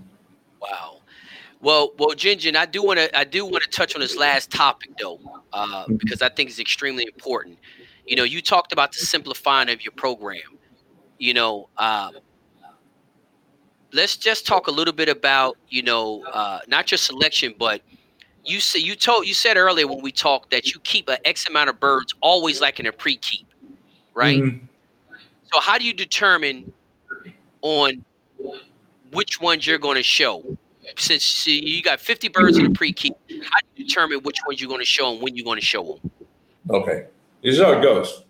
Wow. 0.62 1.01
Well, 1.62 1.92
well, 1.98 2.10
Jinjin, 2.12 2.56
I 2.56 2.66
do 2.66 2.84
want 2.84 3.00
to 3.00 3.18
I 3.18 3.24
do 3.24 3.46
want 3.46 3.64
to 3.64 3.70
touch 3.70 3.96
on 3.96 4.02
this 4.02 4.18
last 4.18 4.52
topic 4.52 4.92
though, 5.00 5.20
uh, 5.54 5.86
Mhm. 5.86 6.00
because 6.00 6.22
I 6.22 6.30
think 6.30 6.50
it's 6.50 6.60
extremely 6.60 7.06
important. 7.06 7.60
You 8.06 8.16
know, 8.16 8.24
you 8.24 8.42
talked 8.42 8.74
about 8.74 8.92
the 8.94 9.00
simplifying 9.00 9.70
of 9.70 9.84
your 9.84 9.92
program. 9.94 10.42
You 11.20 11.34
know, 11.36 11.70
uh, 11.78 12.12
let's 13.94 14.18
just 14.18 14.46
talk 14.46 14.68
a 14.68 14.72
little 14.72 14.94
bit 14.94 15.10
about 15.10 15.58
you 15.70 15.84
know 15.84 16.24
uh, 16.34 16.60
not 16.68 16.92
your 16.92 16.98
selection, 16.98 17.54
but 17.60 17.82
you 18.44 18.60
say 18.60 18.80
you 18.80 18.96
told 18.96 19.28
you 19.28 19.34
said 19.34 19.58
earlier 19.58 19.88
when 19.88 20.02
we 20.02 20.12
talked 20.12 20.52
that 20.52 20.74
you 20.74 20.80
keep 20.82 21.10
an 21.10 21.18
X 21.26 21.48
amount 21.48 21.70
of 21.70 21.80
birds 21.80 22.14
always 22.22 22.62
like 22.62 22.80
in 22.80 22.88
a 22.88 22.92
pre-keep, 22.92 23.48
right? 24.14 24.42
Mhm. 24.42 24.62
So 25.54 25.60
how 25.60 25.78
do 25.78 25.86
you 25.86 25.94
determine 25.94 26.74
on 27.62 28.06
which 29.12 29.40
ones 29.42 29.68
you're 29.68 29.78
going 29.78 29.98
to 29.98 30.04
show? 30.04 30.58
Since 30.98 31.48
you 31.48 31.82
got 31.82 32.00
50 32.00 32.30
birds 32.30 32.58
in 32.58 32.66
a 32.66 32.70
pre-keep, 32.70 33.14
how 33.30 33.60
do 33.60 33.68
you 33.76 33.86
determine 33.86 34.20
which 34.24 34.38
ones 34.46 34.60
you're 34.60 34.68
going 34.68 34.82
to 34.82 34.86
show 34.86 35.14
and 35.14 35.22
when 35.22 35.36
you're 35.36 35.46
going 35.46 35.60
to 35.60 35.66
show 35.66 35.84
them? 35.84 36.12
Okay. 36.70 37.08
This 37.44 37.56
is 37.56 37.62
how 37.62 37.74
it 37.74 37.82
goes. 37.82 38.24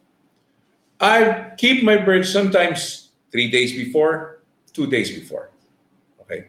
I 0.99 1.51
keep 1.57 1.83
my 1.83 1.97
birds 1.97 2.31
sometimes 2.31 3.09
three 3.31 3.49
days 3.49 3.73
before, 3.73 4.43
two 4.73 4.87
days 4.87 5.11
before. 5.11 5.49
Okay. 6.21 6.47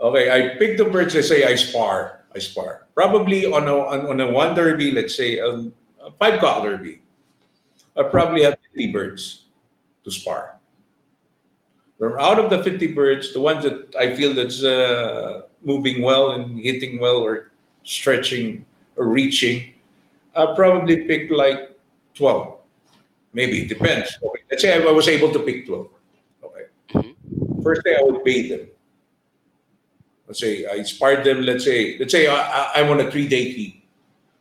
Okay. 0.00 0.30
I 0.30 0.56
pick 0.58 0.78
the 0.78 0.86
birds. 0.86 1.14
I 1.14 1.20
say 1.20 1.44
I 1.44 1.54
spar. 1.54 2.24
I 2.34 2.38
spar. 2.38 2.86
Probably 2.94 3.46
on 3.46 3.68
a 3.68 3.76
on, 3.76 4.20
a 4.20 4.30
one 4.30 4.54
derby, 4.54 4.90
let's 4.90 5.14
say 5.16 5.38
a, 5.38 5.70
a 6.00 6.10
five 6.18 6.40
cock 6.40 6.62
derby. 6.64 7.02
I 7.96 8.04
probably 8.04 8.42
have 8.42 8.58
50 8.74 8.92
birds 8.92 9.44
to 10.04 10.10
spar. 10.10 10.55
Out 12.00 12.38
of 12.38 12.50
the 12.50 12.62
50 12.62 12.92
birds, 12.92 13.32
the 13.32 13.40
ones 13.40 13.64
that 13.64 13.94
I 13.96 14.14
feel 14.14 14.34
that's 14.34 14.62
uh, 14.62 15.42
moving 15.62 16.02
well 16.02 16.32
and 16.32 16.58
hitting 16.60 17.00
well 17.00 17.16
or 17.16 17.50
stretching 17.84 18.66
or 18.96 19.08
reaching, 19.08 19.72
I'll 20.34 20.54
probably 20.54 21.04
pick 21.06 21.30
like 21.30 21.78
12. 22.14 22.58
Maybe, 23.32 23.62
it 23.62 23.68
depends. 23.68 24.18
Okay. 24.22 24.42
Let's 24.50 24.62
say 24.62 24.76
I 24.76 24.92
was 24.92 25.08
able 25.08 25.32
to 25.32 25.38
pick 25.40 25.66
12. 25.66 25.88
Okay. 26.44 26.64
Mhm. 26.92 27.62
First 27.62 27.82
day 27.84 27.96
I 27.98 28.02
would 28.02 28.24
pay 28.24 28.48
them. 28.48 28.68
Let's 30.26 30.40
say 30.40 30.66
I 30.66 30.82
sparred 30.82 31.24
them, 31.24 31.42
let's 31.42 31.64
say, 31.64 31.96
let's 31.98 32.12
say 32.12 32.26
I, 32.26 32.34
I, 32.36 32.72
I'm 32.76 32.90
on 32.90 33.00
a 33.00 33.10
three 33.10 33.28
day 33.28 33.54
keep. 33.54 33.84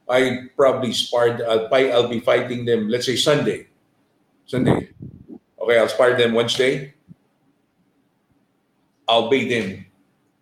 I 0.09 0.49
probably 0.55 0.93
sparred, 0.93 1.41
I'll, 1.41 1.69
I'll 1.73 2.07
be 2.09 2.19
fighting 2.19 2.65
them, 2.65 2.89
let's 2.89 3.05
say 3.05 3.15
Sunday. 3.15 3.67
Sunday. 4.45 4.89
Okay, 5.61 5.79
I'll 5.79 5.87
spar 5.89 6.15
them 6.15 6.33
Wednesday. 6.33 6.94
I'll 9.07 9.29
pay 9.29 9.47
them 9.47 9.85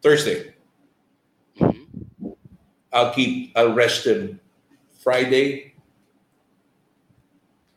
Thursday. 0.01 0.53
Mhm. 1.59 2.35
I'll 2.91 3.13
keep, 3.13 3.51
I'll 3.55 3.73
rest 3.73 4.05
them 4.05 4.39
Friday. 4.99 5.73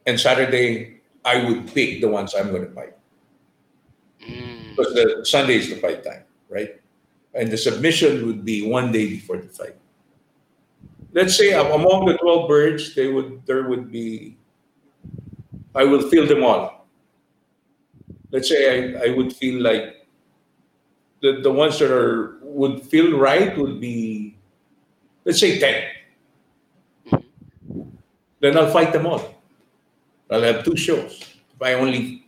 And 0.06 0.20
Saturday, 0.20 1.00
I 1.24 1.44
would 1.44 1.66
pick 1.74 2.00
the 2.00 2.08
ones 2.08 2.34
I'm 2.34 2.50
going 2.50 2.66
to 2.66 2.72
fight. 2.72 2.94
Mm. 4.22 4.76
Because 4.76 4.94
the 4.94 5.24
Sunday 5.24 5.56
is 5.56 5.68
the 5.68 5.76
fight 5.76 6.04
time, 6.04 6.22
right? 6.48 6.80
And 7.34 7.50
the 7.50 7.58
submission 7.58 8.26
would 8.26 8.44
be 8.44 8.68
one 8.70 8.92
day 8.92 9.08
before 9.08 9.38
the 9.38 9.48
fight. 9.48 9.76
Let's 11.12 11.36
say 11.36 11.52
among 11.52 12.06
the 12.06 12.16
12 12.18 12.48
birds, 12.48 12.94
they 12.94 13.08
would 13.08 13.44
there 13.46 13.68
would 13.68 13.90
be 13.90 14.36
I 15.74 15.84
will 15.84 16.08
feel 16.08 16.26
them 16.26 16.44
all. 16.44 16.88
Let's 18.30 18.48
say 18.48 18.96
I, 18.96 19.06
I 19.06 19.08
would 19.14 19.34
feel 19.34 19.62
like 19.62 20.05
the, 21.22 21.40
the 21.42 21.50
ones 21.50 21.78
that 21.78 21.90
are 21.90 22.36
would 22.42 22.82
feel 22.82 23.18
right 23.18 23.56
would 23.58 23.80
be 23.80 24.36
let's 25.24 25.40
say 25.40 25.58
10. 25.58 27.20
Then 28.40 28.56
I'll 28.56 28.70
fight 28.70 28.92
them 28.92 29.06
all. 29.06 29.34
I'll 30.30 30.42
have 30.42 30.64
two 30.64 30.76
shows. 30.76 31.20
If 31.54 31.62
I 31.62 31.74
only 31.74 32.26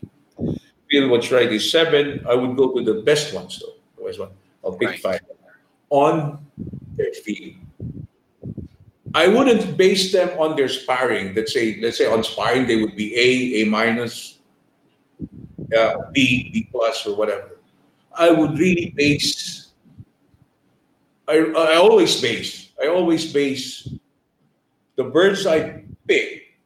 feel 0.91 1.09
what's 1.09 1.31
right 1.31 1.51
is 1.53 1.71
seven, 1.71 2.25
I 2.29 2.35
would 2.35 2.57
go 2.57 2.75
to 2.75 2.83
the 2.83 3.03
best 3.03 3.35
ones 3.35 3.61
though. 3.61 3.75
The 3.99 4.09
best 4.09 4.21
one. 4.21 4.31
I'll 4.65 4.73
pick 4.73 4.89
Right. 4.89 5.01
five 5.01 5.21
on 5.91 6.45
their 6.97 7.13
feeling. 7.13 7.67
I 9.15 9.27
wouldn't 9.27 9.77
base 9.77 10.13
them 10.13 10.39
on 10.39 10.57
their 10.57 10.69
sparring. 10.69 11.35
Let's 11.35 11.53
say, 11.55 11.79
let's 11.81 11.97
say 11.99 12.07
on 12.07 12.23
sparring 12.23 12.67
they 12.67 12.77
would 12.77 12.95
be 12.95 13.15
A, 13.17 13.63
A 13.63 13.67
minus, 13.67 14.39
uh, 15.77 15.95
B, 16.13 16.51
B 16.53 16.69
plus, 16.71 17.07
or 17.07 17.17
whatever. 17.17 17.58
I 18.19 18.31
would 18.31 18.59
really 18.59 18.93
base. 18.97 19.69
I, 21.29 21.37
I 21.39 21.77
always 21.77 22.21
base. 22.21 22.71
I 22.83 22.89
always 22.89 23.33
base. 23.33 23.89
The 24.97 25.05
birds 25.05 25.47
I 25.47 25.85
pick 26.09 26.59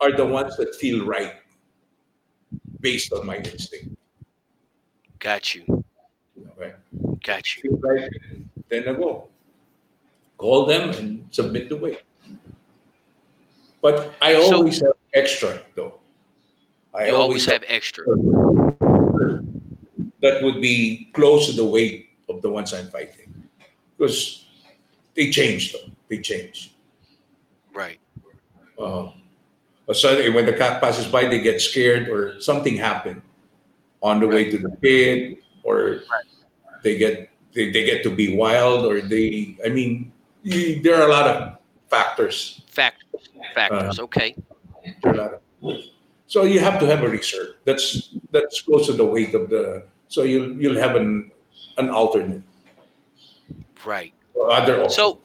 are 0.00 0.10
the 0.12 0.26
ones 0.26 0.56
that 0.56 0.74
feel 0.74 1.04
right, 1.06 1.34
based 2.80 3.12
on 3.12 3.24
my 3.26 3.36
instinct. 3.36 3.94
Got 5.20 5.54
you. 5.54 5.84
Okay, 6.58 6.72
Got 7.22 7.44
you. 7.56 7.78
right, 7.82 8.10
then 8.68 8.88
I 8.88 8.92
go. 8.94 9.28
Call 10.38 10.64
them 10.66 10.90
and 10.90 11.26
submit 11.30 11.68
the 11.68 11.76
weight. 11.76 12.02
But 13.82 14.14
I 14.20 14.34
So- 14.34 14.56
always 14.56 14.80
have 14.80 14.94
extra 15.14 15.60
though. 15.76 16.00
I 16.94 17.08
You 17.08 17.16
always 17.16 17.44
have 17.46 17.62
extra. 17.68 18.04
That 20.22 20.42
would 20.42 20.60
be 20.60 21.10
close 21.12 21.46
to 21.46 21.52
the 21.52 21.64
weight 21.64 22.10
of 22.28 22.42
the 22.42 22.50
ones 22.50 22.72
I'm 22.72 22.88
fighting. 22.88 23.48
Because 23.96 24.46
they 25.14 25.30
change 25.30 25.72
though. 25.72 25.90
They 26.08 26.18
change. 26.18 26.74
Right. 27.74 28.00
Uh, 28.78 29.10
suddenly 29.92 30.30
when 30.30 30.46
the 30.46 30.52
cat 30.52 30.80
passes 30.80 31.06
by, 31.06 31.26
they 31.26 31.40
get 31.40 31.60
scared 31.60 32.08
or 32.08 32.40
something 32.40 32.76
happened 32.76 33.22
on 34.02 34.20
the 34.20 34.26
way 34.26 34.50
to 34.50 34.58
the 34.58 34.70
pit, 34.70 35.38
or 35.62 36.02
they 36.82 36.96
get 36.96 37.30
they, 37.52 37.70
they 37.70 37.84
get 37.84 38.02
to 38.04 38.10
be 38.10 38.36
wild, 38.36 38.86
or 38.86 39.00
they. 39.00 39.56
I 39.64 39.68
mean, 39.68 40.12
there 40.44 40.96
are 40.96 41.06
a 41.06 41.10
lot 41.10 41.26
of 41.26 41.58
factors. 41.88 42.62
Factors. 42.68 43.28
Factors. 43.54 43.98
Uh, 43.98 44.04
okay. 44.04 44.34
There 45.02 45.12
are 45.12 45.14
a 45.14 45.18
lot 45.18 45.32
of, 45.34 45.82
so 46.26 46.44
you 46.44 46.60
have 46.60 46.78
to 46.80 46.86
have 46.86 47.02
a 47.02 47.08
reserve. 47.08 47.56
That's 47.64 48.14
that's 48.30 48.62
close 48.62 48.86
to 48.86 48.94
the 48.94 49.04
weight 49.04 49.34
of 49.34 49.50
the. 49.50 49.84
So 50.10 50.24
you'll 50.24 50.52
you'll 50.60 50.78
have 50.78 50.96
an 50.96 51.30
an 51.78 51.88
alternate. 51.88 52.42
Right. 53.86 54.12
Other 54.50 54.88
So, 54.88 55.20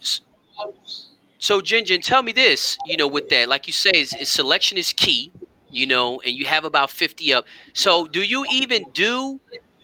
so 1.39 1.59
Jinjin, 1.59 2.03
tell 2.03 2.21
me 2.21 2.31
this. 2.31 2.77
You 2.85 2.95
know, 2.95 3.07
with 3.07 3.27
that, 3.29 3.49
like 3.49 3.65
you 3.65 3.73
say, 3.73 3.89
is, 3.91 4.13
is 4.13 4.29
selection 4.29 4.77
is 4.77 4.93
key. 4.93 5.31
You 5.71 5.87
know, 5.87 6.21
and 6.21 6.35
you 6.35 6.45
have 6.45 6.65
about 6.65 6.91
fifty 6.91 7.33
up. 7.33 7.45
So, 7.73 8.05
do 8.05 8.21
you 8.21 8.45
even 8.51 8.85
do 8.93 9.39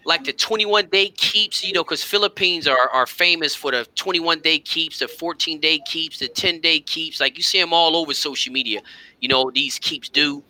like 0.06 0.24
the 0.24 0.34
twenty-one 0.34 0.86
day 0.88 1.10
keeps? 1.10 1.66
You 1.66 1.74
know, 1.74 1.84
because 1.84 2.04
Philippines 2.04 2.68
are 2.68 2.90
are 2.94 3.08
famous 3.08 3.56
for 3.56 3.72
the 3.72 3.88
twenty-one 3.96 4.42
day 4.42 4.60
keeps, 4.60 5.00
the 5.00 5.08
fourteen 5.08 5.60
day 5.60 5.80
keeps, 5.80 6.20
the 6.20 6.28
ten 6.28 6.62
day 6.62 6.80
keeps. 6.80 7.20
Like 7.20 7.38
you 7.38 7.44
see 7.44 7.60
them 7.60 7.74
all 7.74 7.98
over 7.98 8.14
social 8.14 8.54
media. 8.54 8.82
You 9.20 9.30
know, 9.30 9.50
these 9.50 9.80
keeps 9.80 10.10
do. 10.10 10.44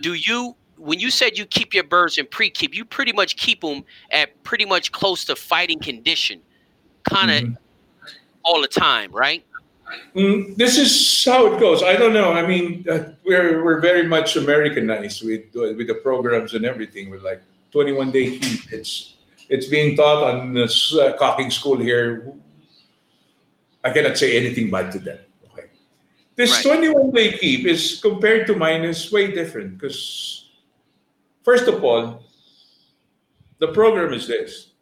Do 0.00 0.14
you? 0.14 0.56
When 0.76 0.98
you 0.98 1.10
said 1.10 1.38
you 1.38 1.46
keep 1.46 1.72
your 1.74 1.84
birds 1.84 2.18
in 2.18 2.26
pre-keep, 2.26 2.74
you 2.74 2.84
pretty 2.84 3.12
much 3.12 3.36
keep 3.36 3.60
them 3.60 3.84
at 4.10 4.42
pretty 4.42 4.64
much 4.64 4.92
close 4.92 5.24
to 5.26 5.36
fighting 5.36 5.78
condition, 5.78 6.40
kind 7.04 7.30
of 7.30 7.42
Mhm. 7.42 7.56
all 8.42 8.60
the 8.60 8.68
time, 8.68 9.12
right? 9.12 9.44
Mm, 10.16 10.56
this 10.56 10.76
is 10.78 11.24
how 11.24 11.46
it 11.54 11.60
goes. 11.60 11.82
I 11.82 11.94
don't 11.96 12.12
know. 12.12 12.32
I 12.32 12.44
mean, 12.46 12.84
uh, 12.90 13.12
we're 13.24 13.62
we're 13.64 13.80
very 13.80 14.02
much 14.06 14.34
Americanized 14.36 15.22
with 15.24 15.44
with 15.54 15.86
the 15.86 15.94
programs 15.94 16.54
and 16.54 16.64
everything. 16.64 17.10
We're 17.10 17.20
like 17.20 17.42
21 17.70 18.10
day 18.10 18.38
keep. 18.38 18.72
It's 18.72 19.14
it's 19.48 19.66
being 19.66 19.94
taught 19.96 20.24
on 20.24 20.54
this 20.54 20.94
uh, 20.94 21.12
cocking 21.18 21.50
school 21.50 21.78
here. 21.78 22.32
I 23.84 23.90
cannot 23.90 24.16
say 24.16 24.36
anything 24.38 24.70
bad 24.70 24.90
to 24.92 24.98
them. 24.98 25.18
Okay. 25.52 25.68
This 26.34 26.50
Right. 26.52 26.64
21 26.64 27.10
day 27.12 27.32
keep 27.38 27.66
is 27.66 28.00
compared 28.00 28.46
to 28.48 28.56
mine 28.56 28.82
is 28.84 29.12
way 29.12 29.30
different 29.30 29.78
because 29.78 30.43
first 31.44 31.68
of 31.68 31.84
all, 31.84 32.24
the 33.58 33.68
program 33.68 34.12
is 34.12 34.26
this. 34.26 34.72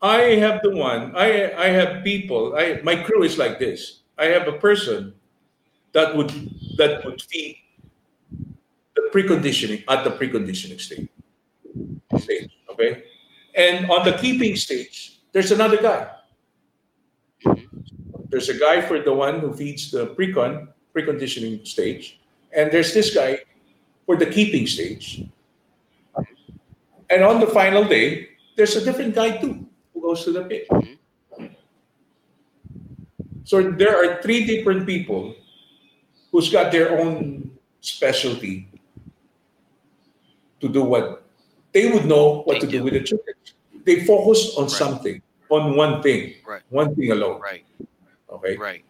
I 0.00 0.36
have 0.36 0.60
the 0.62 0.70
one. 0.70 1.16
I 1.16 1.52
I 1.56 1.68
have 1.68 2.04
people. 2.04 2.56
I 2.56 2.80
my 2.82 2.96
crew 2.96 3.22
is 3.22 3.38
like 3.38 3.58
this. 3.58 4.04
I 4.18 4.26
have 4.26 4.48
a 4.48 4.58
person 4.58 5.14
that 5.92 6.16
would 6.16 6.30
that 6.76 7.04
would 7.04 7.22
feed 7.22 7.58
the 8.94 9.08
preconditioning 9.12 9.84
at 9.88 10.04
the 10.04 10.10
preconditioning 10.10 10.80
stage. 10.80 11.08
Stage, 12.18 12.50
okay, 12.70 13.04
and 13.56 13.90
on 13.90 14.04
the 14.04 14.12
keeping 14.18 14.54
stage, 14.54 15.18
there's 15.32 15.50
another 15.50 15.80
guy. 15.80 16.10
There's 18.28 18.48
a 18.48 18.58
guy 18.58 18.82
for 18.82 19.00
the 19.00 19.12
one 19.12 19.40
who 19.40 19.54
feeds 19.54 19.90
the 19.90 20.14
precon 20.14 20.68
preconditioning 20.94 21.66
stage, 21.66 22.20
and 22.52 22.70
there's 22.70 22.92
this 22.94 23.14
guy 23.14 23.40
for 24.06 24.16
the 24.16 24.26
keeping 24.26 24.66
stage. 24.66 25.26
And 27.14 27.22
on 27.22 27.38
the 27.38 27.46
final 27.46 27.84
day, 27.86 28.34
there's 28.58 28.74
a 28.74 28.82
different 28.84 29.14
guy 29.14 29.38
too 29.38 29.62
who 29.94 30.02
goes 30.02 30.24
to 30.26 30.32
the 30.34 30.42
pit. 30.50 30.66
Mm-hmm. 30.68 31.46
So 33.44 33.62
there 33.70 33.94
are 33.94 34.20
three 34.22 34.44
different 34.44 34.82
people 34.86 35.34
who's 36.32 36.50
got 36.50 36.72
their 36.72 36.98
own 36.98 37.52
specialty 37.80 38.66
to 40.60 40.68
do 40.68 40.82
what 40.82 41.22
they 41.72 41.92
would 41.92 42.06
know 42.06 42.42
what 42.42 42.54
They 42.58 42.66
to 42.66 42.66
do. 42.66 42.78
do. 42.78 42.84
with 42.84 42.94
the 42.94 43.04
chickens. 43.06 43.54
They 43.84 44.02
focus 44.04 44.56
on 44.56 44.64
Right. 44.64 44.72
something, 44.72 45.22
on 45.50 45.76
one 45.76 46.02
thing, 46.02 46.34
Right. 46.46 46.62
one 46.70 46.94
thing 46.96 47.12
alone. 47.12 47.38
Right. 47.40 47.62
Okay. 48.30 48.56
Right. 48.56 48.82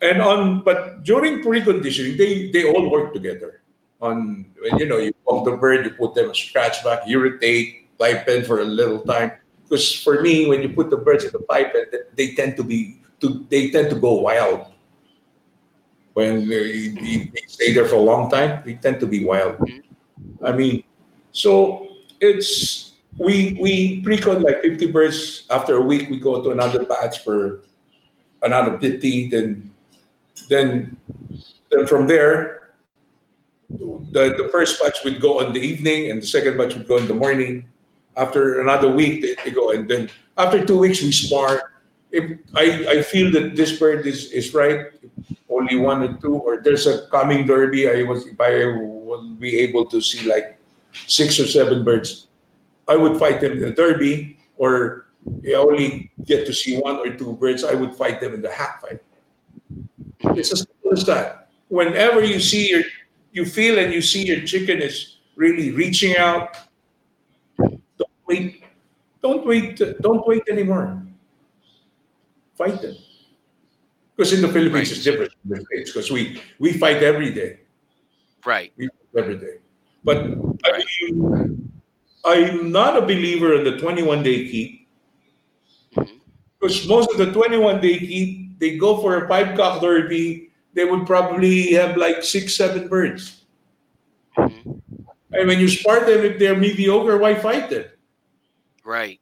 And 0.00 0.22
on 0.22 0.62
but 0.62 1.02
during 1.02 1.42
preconditioning, 1.42 2.14
they 2.18 2.50
they 2.54 2.70
all 2.70 2.86
work 2.90 3.10
together. 3.14 3.57
On 4.00 4.46
when 4.60 4.78
you 4.78 4.86
know 4.86 4.98
you 4.98 5.12
pump 5.26 5.44
the 5.44 5.56
bird, 5.56 5.84
you 5.84 5.90
put 5.90 6.14
them 6.14 6.30
a 6.30 6.34
scratch 6.34 6.84
back, 6.84 7.08
irritate, 7.08 7.90
pipe 7.98 8.26
pen 8.26 8.44
for 8.44 8.60
a 8.60 8.64
little 8.64 9.00
time. 9.00 9.32
Because 9.64 9.92
for 9.92 10.22
me, 10.22 10.46
when 10.46 10.62
you 10.62 10.70
put 10.70 10.88
the 10.88 10.96
birds 10.96 11.24
in 11.24 11.32
the 11.32 11.40
pipe 11.40 11.72
pen, 11.72 11.86
they- 12.14 12.34
tend 12.34 12.56
to 12.56 12.62
be 12.62 13.02
to 13.20 13.44
they 13.50 13.70
tend 13.70 13.90
to 13.90 13.96
go 13.98 14.22
wild. 14.22 14.70
When 16.14 16.48
they, 16.48 16.88
they 16.94 17.30
they 17.34 17.44
stay 17.46 17.72
there 17.74 17.86
for 17.86 17.96
a 17.96 18.06
long 18.06 18.30
time, 18.30 18.62
they 18.64 18.74
tend 18.74 19.00
to 19.00 19.06
be 19.06 19.24
wild. 19.24 19.58
Mm-hmm. 19.58 20.46
I 20.46 20.52
mean, 20.52 20.84
so 21.32 21.88
it's 22.20 22.94
we 23.18 23.58
we 23.60 24.02
precon 24.02 24.42
like 24.42 24.62
50 24.62 24.90
birds. 24.90 25.44
After 25.50 25.76
a 25.76 25.82
week, 25.82 26.08
we 26.08 26.18
go 26.18 26.42
to 26.42 26.50
another 26.50 26.84
batch 26.84 27.22
for 27.24 27.62
another 28.42 28.78
50. 28.78 29.28
Then 29.30 29.70
then 30.48 30.96
then 31.70 31.86
from 31.86 32.06
there, 32.06 32.57
the, 33.70 34.34
the 34.36 34.48
first 34.50 34.82
batch 34.82 34.98
would 35.04 35.20
go 35.20 35.40
in 35.40 35.52
the 35.52 35.60
evening, 35.60 36.10
and 36.10 36.22
the 36.22 36.26
second 36.26 36.56
batch 36.56 36.74
would 36.74 36.88
go 36.88 36.96
in 36.96 37.06
the 37.06 37.14
morning. 37.14 37.66
After 38.16 38.60
another 38.60 38.90
week, 38.90 39.22
they, 39.22 39.36
they 39.44 39.50
go, 39.50 39.70
and 39.70 39.88
then 39.88 40.10
after 40.36 40.64
two 40.64 40.78
weeks, 40.78 41.02
we 41.02 41.12
spar. 41.12 41.72
If 42.10 42.40
I, 42.54 42.86
I 42.88 43.02
feel 43.02 43.30
that 43.32 43.54
this 43.54 43.78
bird 43.78 44.06
is, 44.06 44.32
is 44.32 44.54
right, 44.54 44.86
only 45.50 45.76
one 45.76 46.02
or 46.02 46.16
two, 46.16 46.34
or 46.34 46.60
there's 46.62 46.86
a 46.86 47.06
coming 47.08 47.46
derby, 47.46 47.88
I 47.88 48.02
was 48.02 48.26
if 48.26 48.40
I 48.40 48.64
will 48.64 49.34
be 49.38 49.58
able 49.58 49.84
to 49.86 50.00
see 50.00 50.26
like 50.26 50.58
six 51.06 51.38
or 51.38 51.46
seven 51.46 51.84
birds, 51.84 52.28
I 52.88 52.96
would 52.96 53.18
fight 53.18 53.40
them 53.40 53.52
in 53.52 53.60
the 53.60 53.70
derby, 53.70 54.38
or 54.56 55.06
I 55.46 55.52
only 55.54 56.10
get 56.24 56.46
to 56.46 56.52
see 56.54 56.78
one 56.78 56.96
or 56.96 57.12
two 57.12 57.34
birds, 57.34 57.62
I 57.62 57.74
would 57.74 57.94
fight 57.94 58.20
them 58.20 58.32
in 58.34 58.42
the 58.42 58.50
hack 58.50 58.80
fight. 58.80 59.00
It's 60.36 60.52
as 60.52 60.60
simple 60.60 60.92
as 60.92 61.04
that. 61.04 61.50
Whenever 61.68 62.24
you 62.24 62.40
see 62.40 62.70
your, 62.70 62.82
you 63.32 63.44
feel 63.44 63.78
and 63.78 63.92
you 63.92 64.02
see 64.02 64.26
your 64.26 64.42
chicken 64.44 64.80
is 64.80 65.18
really 65.36 65.70
reaching 65.70 66.16
out, 66.16 66.56
don't 67.58 68.10
wait, 68.26 68.64
don't 69.22 69.46
wait, 69.46 69.80
don't 70.00 70.26
wait 70.26 70.42
anymore. 70.50 71.02
Fight 72.56 72.80
them. 72.82 72.96
Because 74.16 74.32
in 74.32 74.42
the 74.42 74.48
Philippines, 74.48 74.88
Right. 74.88 74.96
it's 74.96 75.04
different 75.04 75.32
in 75.44 75.50
the 75.50 75.64
States 75.64 75.92
because 75.92 76.10
we, 76.10 76.42
we 76.58 76.72
fight 76.72 77.02
every 77.02 77.32
day. 77.32 77.60
Right. 78.44 78.72
We 78.76 78.88
fight 78.88 79.22
every 79.22 79.36
day. 79.36 79.58
But 80.02 80.18
I 80.64 80.70
Right. 80.70 80.84
mean, 81.02 81.70
I'm 82.24 82.72
not 82.72 82.96
a 82.96 83.02
believer 83.02 83.54
in 83.54 83.64
the 83.64 83.78
21 83.78 84.22
day 84.22 84.48
keep 84.48 84.88
because 86.60 86.80
mm-hmm. 86.80 86.88
most 86.88 87.10
of 87.12 87.18
the 87.18 87.32
21 87.32 87.80
day 87.80 87.98
keep, 87.98 88.58
they 88.58 88.76
go 88.76 89.00
for 89.00 89.24
a 89.24 89.28
five 89.28 89.56
cock 89.56 89.80
derby, 89.80 90.47
they 90.74 90.84
would 90.84 91.06
probably 91.06 91.72
have 91.72 91.96
like 91.96 92.22
six, 92.22 92.56
seven 92.56 92.88
birds. 92.88 93.44
Mhm. 94.36 94.80
And 95.32 95.48
when 95.48 95.58
you 95.60 95.68
spar 95.68 96.00
them, 96.00 96.24
if 96.24 96.38
they're 96.38 96.56
mediocre, 96.56 97.18
why 97.18 97.34
fight 97.34 97.70
them? 97.70 97.84
Right. 98.84 99.20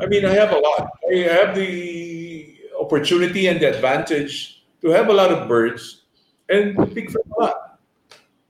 I 0.00 0.06
mean, 0.06 0.24
I 0.24 0.32
have 0.32 0.52
a 0.52 0.58
lot. 0.58 0.88
I 1.12 1.16
have 1.28 1.54
the 1.54 2.56
opportunity 2.80 3.46
and 3.46 3.60
the 3.60 3.66
advantage 3.66 4.64
to 4.80 4.90
have 4.90 5.08
a 5.08 5.12
lot 5.12 5.30
of 5.30 5.48
birds 5.48 6.02
and 6.48 6.76
to 6.76 6.86
pick 6.86 7.10
from 7.10 7.22
a 7.38 7.42
lot. 7.42 7.78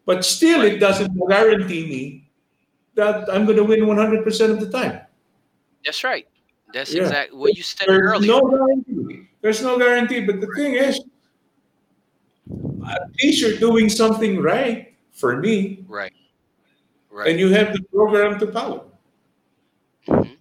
But 0.07 0.25
still, 0.25 0.63
it 0.63 0.79
doesn't 0.79 1.13
guarantee 1.29 1.87
me 1.87 2.31
that 2.95 3.29
I'm 3.33 3.45
going 3.45 3.57
to 3.57 3.65
win 3.65 3.81
100% 3.81 4.51
of 4.51 4.61
the 4.61 4.71
time. 4.71 5.01
That's 5.85 6.05
right. 6.05 6.27
That's 6.73 6.93
Yeah. 6.95 7.03
exactly 7.03 7.39
what 7.39 7.57
you 7.57 7.63
said 7.63 7.87
There's 7.89 8.13
earlier. 8.13 8.33
no 8.33 8.41
guarantee. 8.49 9.29
There's 9.41 9.63
no 9.63 9.79
guarantee. 9.79 10.21
But 10.21 10.41
the 10.41 10.47
thing 10.57 10.75
is, 10.75 11.01
at 12.89 13.03
least 13.23 13.41
you're 13.43 13.59
doing 13.59 13.89
something 13.89 14.41
right 14.41 14.93
for 15.13 15.37
me, 15.37 15.85
Right. 15.89 16.13
and 17.27 17.39
you 17.39 17.51
have 17.51 17.73
the 17.73 17.83
program 17.93 18.39
to 18.41 18.47
follow. 18.51 18.91
Mhm. 20.09 20.37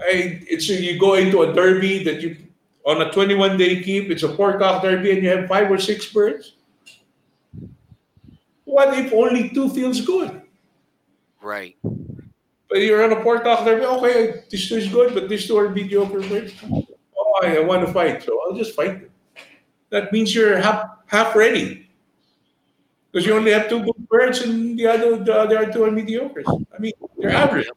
I, 0.00 0.40
it's 0.48 0.68
you 0.68 0.98
go 0.98 1.14
into 1.14 1.42
a 1.42 1.52
derby 1.52 2.02
that 2.04 2.20
you 2.22 2.36
on 2.84 3.00
a 3.02 3.12
21 3.12 3.56
day 3.56 3.80
keep. 3.82 4.10
It's 4.10 4.22
a 4.24 4.34
four 4.34 4.58
cock 4.58 4.82
derby, 4.82 5.12
and 5.12 5.22
you 5.22 5.28
have 5.28 5.48
five 5.48 5.70
or 5.70 5.78
six 5.78 6.06
birds. 6.12 6.54
What 8.64 8.98
if 8.98 9.12
only 9.12 9.50
two 9.50 9.68
feels 9.68 10.00
good? 10.00 10.42
Right. 11.40 11.76
But 12.72 12.80
you're 12.80 13.04
on 13.04 13.12
a 13.12 13.22
cock 13.22 13.66
derby. 13.66 13.84
Okay, 13.84 14.44
this 14.50 14.66
two 14.66 14.76
is 14.76 14.88
good, 14.88 15.12
but 15.12 15.28
these 15.28 15.46
two 15.46 15.58
are 15.58 15.68
mediocre. 15.68 16.22
Oh, 17.18 17.40
I, 17.42 17.58
I 17.58 17.60
want 17.60 17.86
to 17.86 17.92
fight, 17.92 18.22
so 18.22 18.40
I'll 18.42 18.56
just 18.56 18.74
fight 18.74 19.02
them. 19.02 19.10
That 19.90 20.10
means 20.10 20.34
you're 20.34 20.56
half 20.56 20.88
half 21.06 21.36
ready. 21.36 21.90
Because 23.10 23.26
you 23.26 23.34
only 23.34 23.50
have 23.52 23.68
two 23.68 23.84
good 23.84 24.08
birds 24.08 24.40
and 24.40 24.78
the 24.78 24.86
other 24.86 25.18
the 25.18 25.34
other 25.34 25.70
two 25.70 25.84
are 25.84 25.90
mediocres. 25.90 26.44
I 26.74 26.78
mean, 26.78 26.92
they're 27.18 27.28
average. 27.28 27.68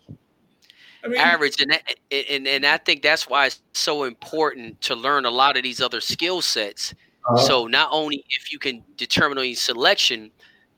I 1.03 1.09
mean, 1.09 1.19
average 1.19 1.59
and, 1.59 1.77
and 2.09 2.47
and 2.47 2.65
I 2.65 2.77
think 2.77 3.01
that's 3.01 3.27
why 3.27 3.47
it's 3.47 3.61
so 3.73 4.05
important 4.05 4.79
to 4.83 4.95
learn 4.95 5.25
a 5.25 5.29
lot 5.29 5.57
of 5.57 5.63
these 5.63 5.81
other 5.81 5.99
skill 5.99 6.41
sets. 6.41 6.95
uh, 7.29 7.35
So 7.35 7.67
not 7.67 7.89
only 7.91 8.23
if 8.29 8.49
you 8.49 8.59
can 8.59 8.81
determine 8.95 9.37
on 9.39 9.45
your 9.45 9.55
selection, 9.57 10.31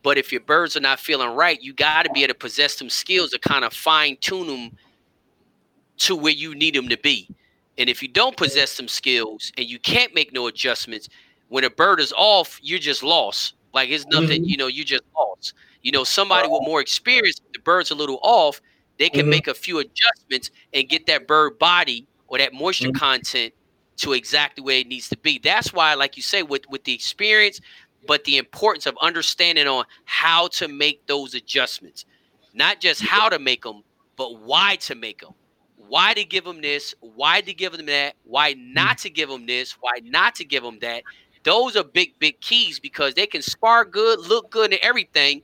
but 0.08 0.18
if 0.18 0.32
your 0.32 0.40
birds 0.40 0.78
are 0.78 0.80
not 0.80 1.02
feeling 1.02 1.36
right, 1.36 1.62
you 1.62 1.74
got 1.74 2.04
to 2.04 2.10
be 2.14 2.24
able 2.24 2.34
to 2.34 2.40
possess 2.40 2.78
some 2.78 2.90
skills 2.90 3.32
to 3.32 3.40
kind 3.40 3.66
of 3.66 3.74
fine 3.74 4.16
tune 4.22 4.48
them 4.48 4.72
to 5.98 6.16
where 6.16 6.32
you 6.32 6.56
need 6.56 6.76
them 6.76 6.88
to 6.88 6.98
be. 6.98 7.30
And 7.78 7.90
if 7.90 8.02
you 8.02 8.08
don't 8.08 8.38
possess 8.38 8.72
some 8.72 8.88
skills 8.88 9.52
and 9.58 9.70
you 9.70 9.78
can't 9.80 10.16
make 10.16 10.32
no 10.32 10.48
adjustments, 10.48 11.10
when 11.50 11.66
a 11.66 11.70
bird 11.70 12.00
is 12.00 12.14
off, 12.16 12.58
you're 12.62 12.80
just 12.80 13.04
lost. 13.04 13.56
Like 13.74 13.90
it's 13.90 14.06
nothing, 14.08 14.44
Mhm. 14.44 14.48
you 14.48 14.56
know, 14.56 14.68
you 14.68 14.86
just 14.86 15.04
lost. 15.14 15.54
You 15.82 15.92
know, 15.92 16.06
somebody 16.06 16.48
with 16.48 16.62
more 16.64 16.80
experience, 16.80 17.42
the 17.54 17.60
bird's 17.60 17.92
a 17.92 17.96
little 17.96 18.20
off, 18.24 18.62
they 19.00 19.10
can 19.10 19.26
Mhm. 19.26 19.30
make 19.30 19.48
a 19.48 19.54
few 19.54 19.80
adjustments 19.80 20.52
and 20.72 20.88
get 20.88 21.06
that 21.08 21.28
bird 21.28 21.60
body 21.60 22.08
or 22.30 22.38
that 22.38 22.54
moisture 22.54 22.88
Mhm. 22.88 22.94
content 22.94 23.54
to 23.98 24.14
exactly 24.14 24.64
where 24.64 24.78
it 24.80 24.88
needs 24.88 25.10
to 25.10 25.18
be. 25.18 25.38
That's 25.38 25.74
why, 25.74 25.96
like 25.96 26.16
you 26.16 26.24
say, 26.24 26.44
with 26.44 26.62
with 26.70 26.86
the 26.86 26.94
experience, 26.94 27.60
but 28.08 28.24
the 28.24 28.38
importance 28.38 28.86
of 28.86 28.98
understanding 29.02 29.68
on 29.68 29.86
how 30.06 30.48
to 30.48 30.68
make 30.68 31.06
those 31.06 31.34
adjustments, 31.34 32.06
not 32.54 32.80
just 32.80 33.02
how 33.02 33.30
to 33.30 33.38
make 33.38 33.64
them, 33.64 33.84
but 34.16 34.40
why 34.42 34.78
to 34.78 34.96
make 34.96 35.22
them. 35.22 35.34
Why 35.76 36.14
to 36.14 36.26
give 36.26 36.44
them 36.44 36.62
this? 36.62 36.96
Why 37.00 37.42
to 37.42 37.54
give 37.54 37.74
them 37.74 37.86
that? 37.86 38.16
Why 38.24 38.56
not 38.58 38.98
mm. 38.98 39.02
to 39.04 39.10
give 39.10 39.30
them 39.30 39.46
this? 39.46 39.74
Why 39.80 40.00
not 40.04 40.36
to 40.36 40.46
give 40.46 40.64
them 40.64 40.80
that? 40.82 41.04
Those 41.44 41.78
are 41.78 41.84
big, 41.84 42.18
big 42.20 42.42
keys 42.42 42.80
because 42.80 43.14
they 43.14 43.28
can 43.28 43.42
spar 43.42 43.86
good, 43.86 44.20
look 44.20 44.50
good, 44.50 44.74
and 44.74 44.82
everything. 44.82 45.44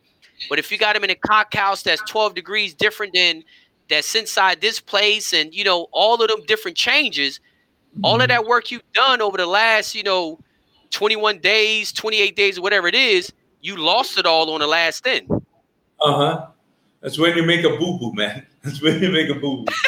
But 0.50 0.60
if 0.60 0.72
you 0.72 0.78
got 0.78 0.96
them 0.96 1.04
in 1.04 1.10
a 1.10 1.16
cock 1.16 1.54
house 1.54 1.84
that's 1.84 2.02
12 2.10 2.36
degrees 2.36 2.74
different 2.74 3.14
than 3.14 3.44
that's 3.90 4.16
inside 4.16 4.60
this 4.60 4.80
place, 4.80 5.34
and 5.34 5.54
you 5.54 5.64
know 5.64 5.88
all 5.92 6.22
of 6.22 6.28
them 6.28 6.44
different 6.46 6.76
changes, 6.76 7.40
all 8.04 8.16
of 8.16 8.22
mm-hmm. 8.22 8.30
that 8.30 8.46
work 8.46 8.72
you've 8.72 8.92
done 8.94 9.22
over 9.22 9.38
the 9.38 9.46
last, 9.46 9.96
you 9.96 10.04
know, 10.04 10.40
21 10.98 11.40
days, 11.40 11.92
28 11.92 12.36
days, 12.36 12.60
whatever 12.60 12.88
it 12.88 12.96
is, 12.96 13.34
you 13.62 13.76
lost 13.76 14.18
it 14.18 14.26
all 14.26 14.50
on 14.52 14.60
the 14.62 14.68
last 14.68 15.06
end. 15.08 15.28
Uh 16.00 16.14
huh. 16.16 16.46
That's 17.02 17.18
when 17.20 17.36
you 17.36 17.44
make 17.44 17.66
a 17.66 17.70
boo 17.78 17.98
boo, 18.00 18.14
man. 18.14 18.46
That's 18.64 18.82
when 18.82 19.02
you 19.02 19.12
make 19.12 19.30
a 19.30 19.36
boo 19.36 19.66
boo. 19.66 19.74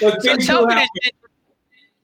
So 0.00 0.10
things 0.20 0.46
tell 0.46 0.62
do 0.62 0.66
me 0.66 0.74
happen. 0.74 0.88
this. 1.02 1.12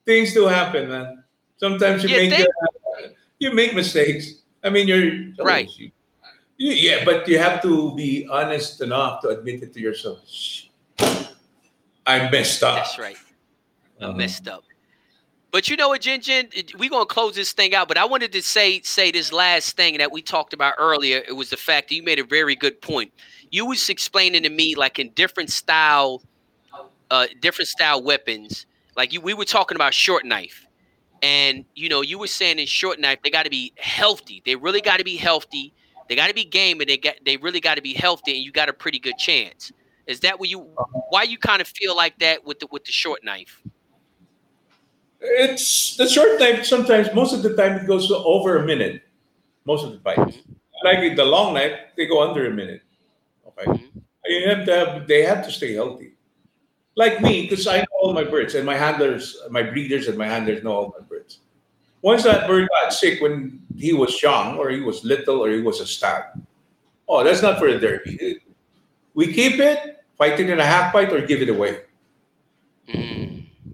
Things 0.05 0.33
do 0.33 0.45
happen, 0.47 0.89
man. 0.89 1.23
Sometimes 1.57 2.03
you 2.03 2.09
Yeah, 2.09 2.17
make 2.29 2.39
uh, 2.39 3.07
you 3.39 3.53
make 3.53 3.75
mistakes. 3.75 4.41
I 4.63 4.69
mean, 4.69 4.87
you're 4.87 5.33
Right. 5.43 5.69
You, 5.77 5.91
you- 6.57 6.73
yeah, 6.73 7.03
but 7.05 7.27
you 7.27 7.37
have 7.37 7.61
to 7.63 7.93
be 7.95 8.27
honest 8.31 8.81
enough 8.81 9.21
to 9.21 9.29
admit 9.29 9.61
it 9.63 9.73
to 9.73 9.79
yourself. 9.79 10.19
I 12.07 12.29
messed 12.31 12.63
up. 12.63 12.75
That's 12.77 12.97
right. 12.97 13.17
I 13.99 14.05
Uh-huh. 14.05 14.13
messed 14.17 14.47
up. 14.47 14.63
But 15.51 15.69
you 15.69 15.75
know 15.75 15.89
what, 15.89 16.01
Jinjin, 16.01 16.77
we're 16.79 16.89
gonna 16.89 17.05
close 17.05 17.35
this 17.35 17.51
thing 17.51 17.75
out. 17.75 17.87
But 17.89 17.97
I 17.97 18.05
wanted 18.05 18.31
to 18.33 18.41
say 18.41 18.81
say 18.81 19.11
this 19.11 19.33
last 19.33 19.75
thing 19.75 19.97
that 19.97 20.11
we 20.11 20.21
talked 20.21 20.53
about 20.53 20.75
earlier. 20.77 21.21
It 21.27 21.33
was 21.33 21.49
the 21.49 21.57
fact 21.57 21.89
that 21.89 21.95
you 21.95 22.03
made 22.03 22.19
a 22.19 22.23
very 22.23 22.55
good 22.55 22.81
point. 22.81 23.11
You 23.49 23.65
was 23.65 23.89
explaining 23.89 24.43
to 24.43 24.49
me 24.49 24.75
like 24.75 24.97
in 24.97 25.09
different 25.11 25.49
style, 25.49 26.23
uh, 27.09 27.27
different 27.41 27.67
style 27.67 28.01
weapons. 28.01 28.65
Like 28.95 29.11
you, 29.11 29.19
we 29.19 29.33
were 29.33 29.45
talking 29.45 29.75
about 29.75 29.93
short 29.93 30.25
knife, 30.25 30.65
and 31.21 31.65
you 31.75 31.89
know, 31.89 32.01
you 32.01 32.17
were 32.17 32.27
saying 32.27 32.59
in 32.59 32.65
short 32.65 32.99
knife 32.99 33.19
they 33.21 33.29
got 33.29 33.43
to 33.43 33.49
be 33.49 33.73
healthy. 33.77 34.41
They 34.45 34.55
really 34.55 34.81
got 34.81 34.97
to 34.97 35.03
be 35.03 35.17
healthy. 35.17 35.73
They 36.07 36.15
got 36.15 36.27
to 36.27 36.33
be 36.33 36.45
game, 36.45 36.79
and 36.79 36.89
they 36.89 36.97
got 36.97 37.15
they 37.25 37.35
really 37.35 37.59
got 37.59 37.75
to 37.75 37.81
be 37.81 37.93
healthy, 37.93 38.35
and 38.35 38.43
you 38.43 38.53
got 38.53 38.69
a 38.69 38.73
pretty 38.73 38.99
good 38.99 39.17
chance. 39.17 39.73
Is 40.07 40.21
that 40.21 40.39
what 40.39 40.47
you? 40.47 40.59
Why 41.09 41.23
you 41.23 41.37
kind 41.37 41.61
of 41.61 41.67
feel 41.67 41.95
like 41.95 42.19
that 42.19 42.45
with 42.45 42.59
the 42.59 42.67
with 42.71 42.85
the 42.85 42.91
short 42.93 43.23
knife? 43.25 43.61
It's 45.21 45.95
the 45.97 46.09
short 46.09 46.39
knife. 46.39 46.65
Sometimes, 46.65 47.13
most 47.13 47.33
of 47.33 47.43
the 47.43 47.55
time, 47.55 47.77
it 47.77 47.87
goes 47.87 48.11
over 48.11 48.57
a 48.57 48.65
minute. 48.65 49.03
Most 49.65 49.85
of 49.85 49.93
the 49.93 49.99
fights, 49.99 50.39
like 50.83 51.15
the 51.15 51.25
long 51.25 51.53
knife, 51.53 51.77
they 51.95 52.07
go 52.07 52.27
under 52.27 52.47
a 52.47 52.51
minute. 52.51 52.81
Okay, 53.47 53.65
Mhm. 53.69 54.01
you 54.25 54.49
have 54.49 54.65
to 54.65 54.73
have. 54.75 55.07
They 55.07 55.21
have 55.21 55.45
to 55.45 55.51
stay 55.51 55.73
healthy. 55.73 56.13
Like 56.95 57.21
me, 57.21 57.43
because 57.43 57.67
I 57.67 57.79
know 57.79 57.95
all 58.01 58.13
my 58.13 58.23
birds, 58.25 58.55
and 58.55 58.65
my 58.65 58.75
handlers, 58.75 59.37
my 59.49 59.61
breeders, 59.63 60.07
and 60.07 60.17
my 60.17 60.27
handlers 60.27 60.63
know 60.63 60.73
all 60.73 60.95
my 60.97 61.05
birds. 61.05 61.39
Once 62.01 62.23
that 62.23 62.47
bird 62.47 62.67
got 62.69 62.91
sick 62.91 63.21
when 63.21 63.61
he 63.77 63.93
was 63.93 64.21
young, 64.21 64.57
or 64.57 64.69
he 64.71 64.81
was 64.81 65.05
little, 65.05 65.39
or 65.45 65.51
he 65.51 65.61
was 65.61 65.79
a 65.79 65.85
stag, 65.85 66.23
oh, 67.07 67.23
that's 67.23 67.41
not 67.43 67.59
for 67.59 67.71
the 67.71 67.77
derby. 67.79 68.41
We 69.13 69.31
keep 69.31 69.59
it, 69.59 70.01
fight 70.17 70.39
it 70.39 70.49
in 70.49 70.59
a 70.59 70.65
hack 70.65 70.91
fight, 70.91 71.13
or 71.13 71.21
give 71.21 71.41
it 71.43 71.49
away. 71.49 71.85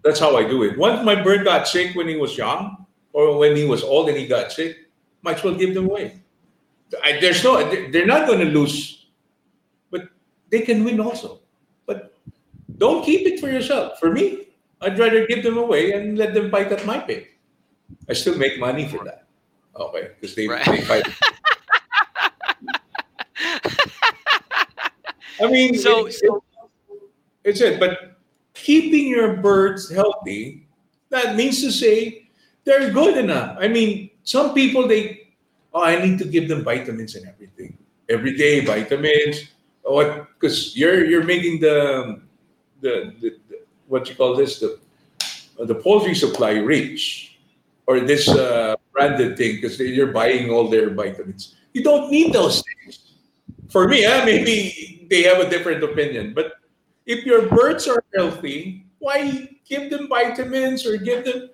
That's 0.07 0.21
how 0.21 0.37
I 0.37 0.47
do 0.47 0.63
it. 0.63 0.77
Once 0.77 1.03
my 1.03 1.21
bird 1.21 1.43
got 1.43 1.67
sick 1.67 1.93
when 1.93 2.07
he 2.07 2.15
was 2.15 2.37
young, 2.37 2.85
or 3.11 3.37
when 3.37 3.57
he 3.57 3.65
was 3.65 3.83
old 3.83 4.07
and 4.07 4.17
he 4.17 4.25
got 4.25 4.53
sick, 4.53 4.87
might 5.21 5.35
as 5.39 5.43
well 5.43 5.53
give 5.55 5.73
them 5.73 5.85
away. 5.89 6.21
I, 7.03 7.19
there's 7.19 7.43
no, 7.43 7.59
they're 7.91 8.05
not 8.05 8.25
going 8.25 8.39
to 8.39 8.45
lose, 8.45 9.07
but 9.91 10.07
they 10.49 10.61
can 10.61 10.85
win 10.85 11.01
also. 11.01 11.41
But 11.85 12.15
don't 12.77 13.03
keep 13.03 13.27
it 13.27 13.41
for 13.41 13.49
yourself. 13.51 13.99
For 13.99 14.09
me, 14.13 14.47
I'd 14.79 14.97
rather 14.97 15.27
give 15.27 15.43
them 15.43 15.57
away 15.57 15.91
and 15.91 16.17
let 16.17 16.33
them 16.33 16.49
fight 16.49 16.71
at 16.71 16.85
my 16.85 16.99
pace. 16.99 17.27
I 18.07 18.13
still 18.13 18.37
make 18.37 18.57
money 18.59 18.87
for 18.87 19.03
that. 19.03 19.27
Oh, 19.75 19.87
okay, 19.89 20.11
because 20.15 20.35
they, 20.35 20.47
Right. 20.47 20.63
they 20.65 20.79
fight. 20.87 21.05
I 25.41 25.47
mean, 25.51 25.77
So- 25.77 26.07
so- 26.09 26.43
it's 27.43 27.59
it. 27.59 27.77
But 27.77 28.16
keeping 28.63 29.07
your 29.07 29.37
birds 29.37 29.89
healthy, 29.89 30.67
that 31.09 31.35
means 31.35 31.61
to 31.61 31.71
say 31.71 32.29
they're 32.63 32.91
good 32.91 33.17
enough. 33.17 33.57
I 33.59 33.67
mean, 33.67 34.09
some 34.23 34.53
people 34.53 34.87
they, 34.87 35.33
oh, 35.73 35.83
I 35.83 36.03
need 36.03 36.19
to 36.19 36.25
give 36.25 36.47
them 36.47 36.63
vitamins 36.63 37.15
and 37.15 37.27
everything 37.27 37.77
every 38.09 38.35
day, 38.35 38.65
vitamins. 38.65 39.51
What? 39.83 40.27
Because 40.35 40.75
you're 40.75 41.05
you're 41.05 41.23
making 41.23 41.61
the, 41.61 42.19
the 42.81 43.13
the, 43.21 43.29
the 43.49 43.59
what 43.87 44.09
you 44.09 44.15
call 44.15 44.35
this 44.35 44.59
the 44.59 44.79
the 45.57 45.75
poultry 45.75 46.13
supply 46.13 46.59
rich, 46.59 47.39
or 47.87 48.01
this 48.01 48.27
uh, 48.27 48.75
branded 48.91 49.37
thing 49.37 49.55
because 49.55 49.79
you're 49.79 50.11
buying 50.11 50.49
all 50.49 50.67
their 50.67 50.89
vitamins. 50.89 51.55
You 51.73 51.83
don't 51.83 52.11
need 52.11 52.33
those 52.33 52.61
things. 52.61 53.15
For 53.69 53.87
me, 53.87 54.05
eh, 54.05 54.25
maybe 54.25 55.07
they 55.09 55.23
have 55.23 55.39
a 55.39 55.49
different 55.49 55.83
opinion, 55.83 56.33
but 56.33 56.59
if 57.07 57.25
your 57.25 57.47
birds 57.49 57.87
are 57.87 58.03
healthy, 58.15 58.85
why 58.99 59.49
give 59.67 59.89
them 59.89 60.07
vitamins 60.07 60.85
or 60.85 60.97
give 60.97 61.25
them? 61.25 61.49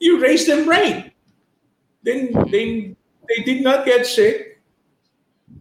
You 0.00 0.20
raise 0.20 0.46
them 0.48 0.68
right. 0.68 1.12
Then 2.02 2.32
they 2.50 2.96
they 3.28 3.40
did 3.44 3.62
not 3.62 3.84
get 3.86 4.06
sick 4.06 4.60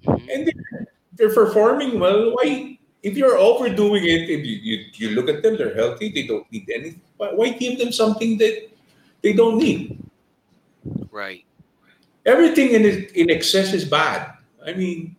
Mhm. 0.04 0.20
and 0.32 0.40
they're, 0.48 0.88
they're 1.16 1.34
performing 1.36 2.00
well. 2.00 2.36
Why? 2.36 2.78
If 3.04 3.16
you're 3.20 3.38
overdoing 3.38 4.04
it, 4.08 4.32
if 4.32 4.46
you, 4.48 4.56
you, 4.64 4.76
you 4.96 5.08
look 5.16 5.28
at 5.28 5.44
them, 5.44 5.58
they're 5.60 5.76
healthy, 5.76 6.08
they 6.12 6.24
don't 6.24 6.48
need 6.52 6.68
anything. 6.72 7.02
Why, 7.18 7.32
why 7.36 7.50
give 7.52 7.78
them 7.80 7.92
something 7.92 8.38
that 8.40 8.72
they 9.22 9.34
don't 9.34 9.58
need? 9.60 10.00
Right. 11.12 11.44
Everything 12.26 12.72
in 12.72 12.84
in 13.16 13.30
excess 13.30 13.74
is 13.74 13.84
bad. 13.84 14.34
I 14.66 14.72
mean, 14.74 15.16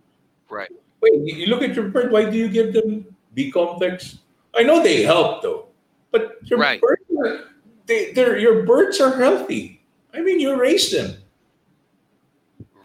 Right. 0.49 0.73
wait, 1.01 1.13
you 1.25 1.47
look 1.53 1.61
at 1.63 1.77
your 1.77 1.89
bird. 1.93 2.11
Why 2.13 2.25
do 2.29 2.37
you 2.37 2.49
give 2.49 2.73
them 2.73 3.05
B 3.35 3.51
complex? 3.51 4.19
I 4.57 4.63
know 4.63 4.83
they 4.83 5.03
help 5.03 5.43
though, 5.43 5.67
but 6.11 6.39
your 6.45 6.59
Right. 6.59 6.81
birds, 6.81 7.03
are, 7.19 7.41
they, 7.87 8.13
they're, 8.13 8.39
your 8.39 8.63
birds 8.63 9.01
are 9.01 9.17
healthy. 9.17 9.83
I 10.15 10.21
mean, 10.21 10.39
you 10.41 10.55
raise 10.59 10.91
them. 10.91 11.17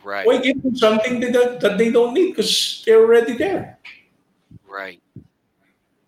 Right. 0.03 0.25
Why 0.25 0.39
give 0.39 0.61
them 0.63 0.75
something 0.75 1.19
that, 1.19 1.59
that 1.61 1.77
they 1.77 1.91
don't 1.91 2.13
need 2.13 2.29
because 2.29 2.81
they're 2.85 3.01
already 3.01 3.37
there? 3.37 3.77
Right. 4.67 5.01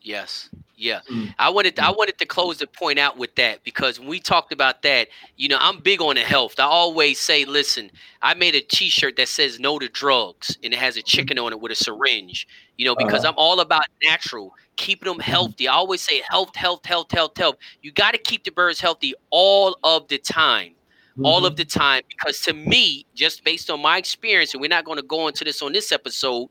Yes. 0.02 0.50
Yeah. 0.76 1.02
Mm. 1.12 1.36
I 1.38 1.52
wanted 1.52 1.78
I 1.78 1.92
wanted 1.92 2.18
to 2.18 2.26
close 2.26 2.58
the 2.58 2.66
point 2.66 2.98
out 2.98 3.16
with 3.16 3.36
that 3.36 3.64
because 3.64 4.00
when 4.00 4.10
we 4.10 4.20
talked 4.20 4.52
about 4.52 4.82
that, 4.82 5.10
you 5.38 5.48
know, 5.48 5.58
I'm 5.60 5.80
big 5.80 6.02
on 6.02 6.16
the 6.16 6.22
health. 6.22 6.60
I 6.60 6.64
always 6.64 7.20
say, 7.20 7.46
listen, 7.46 7.92
I 8.24 8.34
made 8.34 8.56
a 8.56 8.62
t-shirt 8.62 9.16
that 9.18 9.28
says 9.28 9.60
no 9.60 9.78
to 9.78 9.88
drugs 9.88 10.58
and 10.64 10.74
it 10.74 10.80
has 10.80 10.98
a 10.98 11.04
chicken 11.04 11.38
on 11.38 11.52
it 11.52 11.60
with 11.62 11.72
a 11.72 11.76
syringe, 11.76 12.48
you 12.82 12.90
know, 12.90 12.98
because 12.98 13.26
Uh-huh. 13.26 13.34
I'm 13.38 13.38
all 13.38 13.62
about 13.62 13.84
natural, 14.04 14.56
keeping 14.78 15.12
them 15.12 15.20
healthy. 15.20 15.68
I 15.68 15.74
always 15.74 16.02
say 16.02 16.24
health, 16.30 16.56
health, 16.56 16.86
health, 16.86 17.12
health, 17.12 17.38
health. 17.38 17.58
You 17.82 17.92
got 17.92 18.14
to 18.14 18.20
keep 18.20 18.44
the 18.46 18.52
birds 18.52 18.82
healthy 18.82 19.16
all 19.30 19.78
of 19.84 20.08
the 20.10 20.18
time 20.20 20.76
all 21.24 21.46
of 21.46 21.56
the 21.56 21.66
time 21.66 22.02
because 22.10 22.42
to 22.42 22.54
me 22.54 23.06
just 23.16 23.44
based 23.44 23.70
on 23.70 23.82
my 23.82 23.98
experience 23.98 24.54
and 24.54 24.62
we're 24.62 24.68
not 24.70 24.86
going 24.86 24.98
to 24.98 25.04
go 25.04 25.28
into 25.28 25.44
this 25.46 25.62
on 25.62 25.74
this 25.74 25.92
episode 25.92 26.50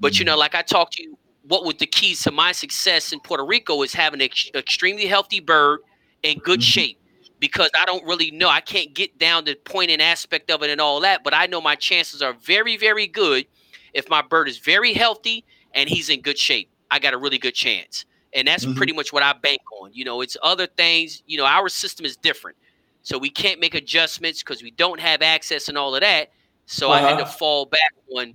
but 0.00 0.18
you 0.18 0.24
know 0.24 0.36
like 0.36 0.54
i 0.54 0.62
talked 0.62 0.94
to 0.94 1.02
you 1.02 1.18
what 1.48 1.64
was 1.64 1.76
the 1.76 1.86
keys 1.86 2.22
to 2.22 2.30
my 2.30 2.52
success 2.52 3.12
in 3.12 3.20
puerto 3.20 3.44
rico 3.44 3.82
is 3.82 3.94
having 3.94 4.20
an 4.20 4.24
ex- 4.26 4.50
extremely 4.54 5.06
healthy 5.06 5.40
bird 5.40 5.80
in 6.22 6.38
good 6.40 6.60
Mhm. 6.60 6.62
shape 6.62 6.98
because 7.40 7.70
i 7.80 7.84
don't 7.86 8.04
really 8.04 8.30
know 8.30 8.48
i 8.48 8.60
can't 8.60 8.94
get 8.94 9.18
down 9.18 9.44
the 9.44 9.54
point 9.64 9.90
and 9.90 10.02
aspect 10.02 10.50
of 10.50 10.62
it 10.62 10.70
and 10.70 10.80
all 10.80 11.00
that 11.00 11.22
but 11.24 11.34
i 11.34 11.46
know 11.46 11.60
my 11.60 11.74
chances 11.74 12.22
are 12.22 12.34
very 12.34 12.76
very 12.76 13.06
good 13.06 13.46
if 13.94 14.08
my 14.08 14.22
bird 14.22 14.48
is 14.48 14.58
very 14.58 14.92
healthy 14.92 15.44
and 15.74 15.88
he's 15.88 16.08
in 16.08 16.20
good 16.20 16.38
shape 16.38 16.68
i 16.90 16.98
got 16.98 17.14
a 17.14 17.18
really 17.18 17.38
good 17.38 17.54
chance 17.54 18.04
and 18.34 18.46
that's 18.46 18.64
Mhm. 18.64 18.76
pretty 18.76 18.92
much 18.92 19.12
what 19.12 19.22
i 19.22 19.32
bank 19.32 19.60
on 19.80 19.90
you 19.92 20.04
know 20.04 20.20
it's 20.20 20.36
other 20.42 20.66
things 20.66 21.22
you 21.26 21.36
know 21.38 21.44
our 21.46 21.68
system 21.68 22.04
is 22.06 22.16
different 22.16 22.56
so 23.02 23.16
we 23.16 23.30
can't 23.30 23.58
make 23.60 23.74
adjustments 23.74 24.42
because 24.42 24.62
we 24.62 24.70
don't 24.72 25.00
have 25.00 25.22
access 25.22 25.68
and 25.70 25.78
all 25.78 25.94
of 25.94 26.02
that. 26.02 26.28
So 26.66 26.90
I 26.90 26.98
had 27.00 27.16
to 27.18 27.22
Uh-huh. 27.22 27.32
fall 27.38 27.64
back 27.66 27.92
on 28.14 28.34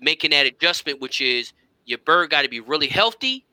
making 0.00 0.32
that 0.32 0.44
adjustment, 0.44 1.00
which 1.00 1.22
is 1.22 1.54
your 1.86 1.96
bird 1.98 2.28
got 2.28 2.42
to 2.42 2.48
be 2.48 2.60
really 2.60 2.88
healthy 2.88 3.46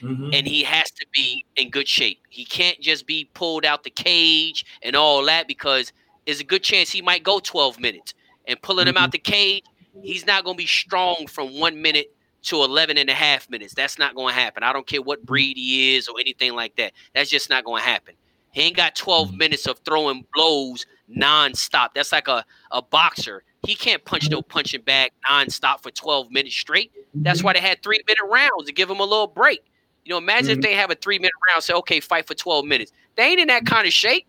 Mhm. 0.00 0.32
and 0.32 0.46
he 0.46 0.62
has 0.62 0.90
to 0.92 1.06
be 1.12 1.44
in 1.56 1.68
good 1.68 1.86
shape. 1.88 2.20
He 2.30 2.46
can't 2.46 2.80
just 2.80 3.06
be 3.06 3.28
pulled 3.34 3.66
out 3.66 3.82
the 3.84 3.90
cage 3.90 4.64
and 4.82 4.96
all 4.96 5.22
that 5.26 5.48
because 5.48 5.92
there's 6.24 6.40
a 6.40 6.44
good 6.44 6.62
chance 6.62 6.88
he 6.90 7.02
might 7.02 7.22
go 7.22 7.38
12 7.38 7.78
minutes. 7.78 8.14
And 8.46 8.62
pulling 8.62 8.86
him 8.88 8.96
out 8.96 9.12
the 9.12 9.18
cage, 9.18 9.64
he's 10.02 10.26
not 10.26 10.44
going 10.44 10.56
to 10.56 10.62
be 10.62 10.66
strong 10.66 11.26
from 11.28 11.58
one 11.58 11.80
minute 11.80 12.06
to 12.42 12.62
11 12.62 12.96
and 12.98 13.10
a 13.10 13.14
half 13.14 13.50
minutes. 13.50 13.74
That's 13.74 13.98
not 13.98 14.14
going 14.14 14.34
to 14.34 14.40
happen. 14.40 14.62
I 14.62 14.72
don't 14.72 14.86
care 14.86 15.02
what 15.02 15.24
breed 15.26 15.56
he 15.56 15.96
is 15.96 16.08
or 16.08 16.14
anything 16.20 16.54
like 16.54 16.76
that. 16.76 16.92
That's 17.14 17.30
just 17.30 17.50
not 17.50 17.64
going 17.64 17.82
to 17.82 17.88
happen. 17.88 18.14
He 18.52 18.62
ain't 18.62 18.76
got 18.76 18.94
12 18.94 19.34
minutes 19.34 19.66
of 19.66 19.78
throwing 19.84 20.24
blows 20.34 20.86
nonstop. 21.14 21.88
That's 21.94 22.12
like 22.12 22.28
a, 22.28 22.44
a 22.70 22.80
boxer. 22.82 23.42
He 23.66 23.74
can't 23.74 24.04
punch 24.04 24.30
no 24.30 24.42
punching 24.42 24.82
bag 24.82 25.10
nonstop 25.28 25.82
for 25.82 25.90
12 25.90 26.30
minutes 26.30 26.56
straight. 26.56 26.92
That's 27.14 27.42
why 27.42 27.52
they 27.54 27.60
had 27.60 27.82
three 27.82 28.00
minute 28.06 28.24
rounds 28.32 28.66
to 28.66 28.72
give 28.72 28.88
him 28.88 29.00
a 29.00 29.04
little 29.04 29.26
break. 29.26 29.60
You 30.04 30.10
know, 30.10 30.18
imagine 30.18 30.52
if 30.52 30.58
Mhm. 30.58 30.62
they 30.62 30.74
have 30.74 30.90
a 30.90 30.94
three 30.94 31.18
minute 31.18 31.32
round, 31.50 31.64
say, 31.64 31.74
okay, 31.74 31.98
fight 32.00 32.26
for 32.26 32.34
12 32.34 32.64
minutes. 32.64 32.92
They 33.16 33.24
ain't 33.24 33.40
in 33.40 33.48
that 33.48 33.66
kind 33.66 33.86
of 33.86 33.92
shape. 33.92 34.26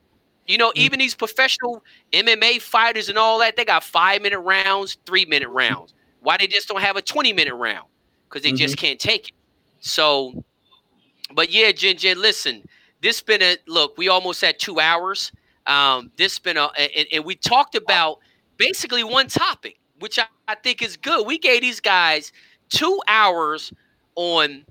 You 0.48 0.57
know, 0.57 0.69
mm. 0.69 0.78
even 0.78 0.99
these 0.99 1.15
professional 1.15 1.84
MMA 2.14 2.61
fighters 2.61 3.10
and 3.10 3.18
all 3.18 3.40
that, 3.40 3.56
they 3.56 3.65
got 3.65 3.84
five 3.84 4.22
minute 4.22 4.40
rounds, 4.40 4.98
three 5.06 5.26
minute 5.26 5.49
mm. 5.49 5.56
rounds. 5.56 5.94
Why 6.22 6.38
they 6.38 6.48
just 6.48 6.68
don't 6.68 6.82
have 6.82 6.95
a 6.95 7.02
20 7.02 7.34
minute 7.34 7.56
round? 7.56 7.88
Because 8.28 8.44
they 8.44 8.52
just 8.52 8.76
mm-hmm. 8.76 8.86
can't 8.86 8.99
take 8.99 9.30
it. 9.30 9.36
So, 9.80 10.44
but 11.34 11.52
yeah, 11.52 11.72
Jinjin, 11.72 12.18
listen, 12.18 12.64
this 13.02 13.22
been 13.22 13.41
a 13.41 13.57
look, 13.68 13.98
we 13.98 14.10
almost 14.10 14.41
had 14.41 14.60
two 14.60 14.80
hours. 14.80 15.32
Um, 15.65 16.11
this 16.18 16.40
been 16.40 16.57
a 16.57 16.69
and, 16.78 17.07
and 17.11 17.26
we 17.26 17.36
talked 17.36 17.76
about 17.76 18.19
basically 18.57 19.03
one 19.03 19.28
topic, 19.28 19.78
which 19.99 20.18
I, 20.18 20.26
I 20.48 20.56
think 20.56 20.82
is 20.82 20.98
good. 20.98 21.26
We 21.28 21.38
gave 21.38 21.61
these 21.61 21.80
guys 21.80 22.32
two 22.69 22.99
hours 23.07 23.72
on 24.15 24.65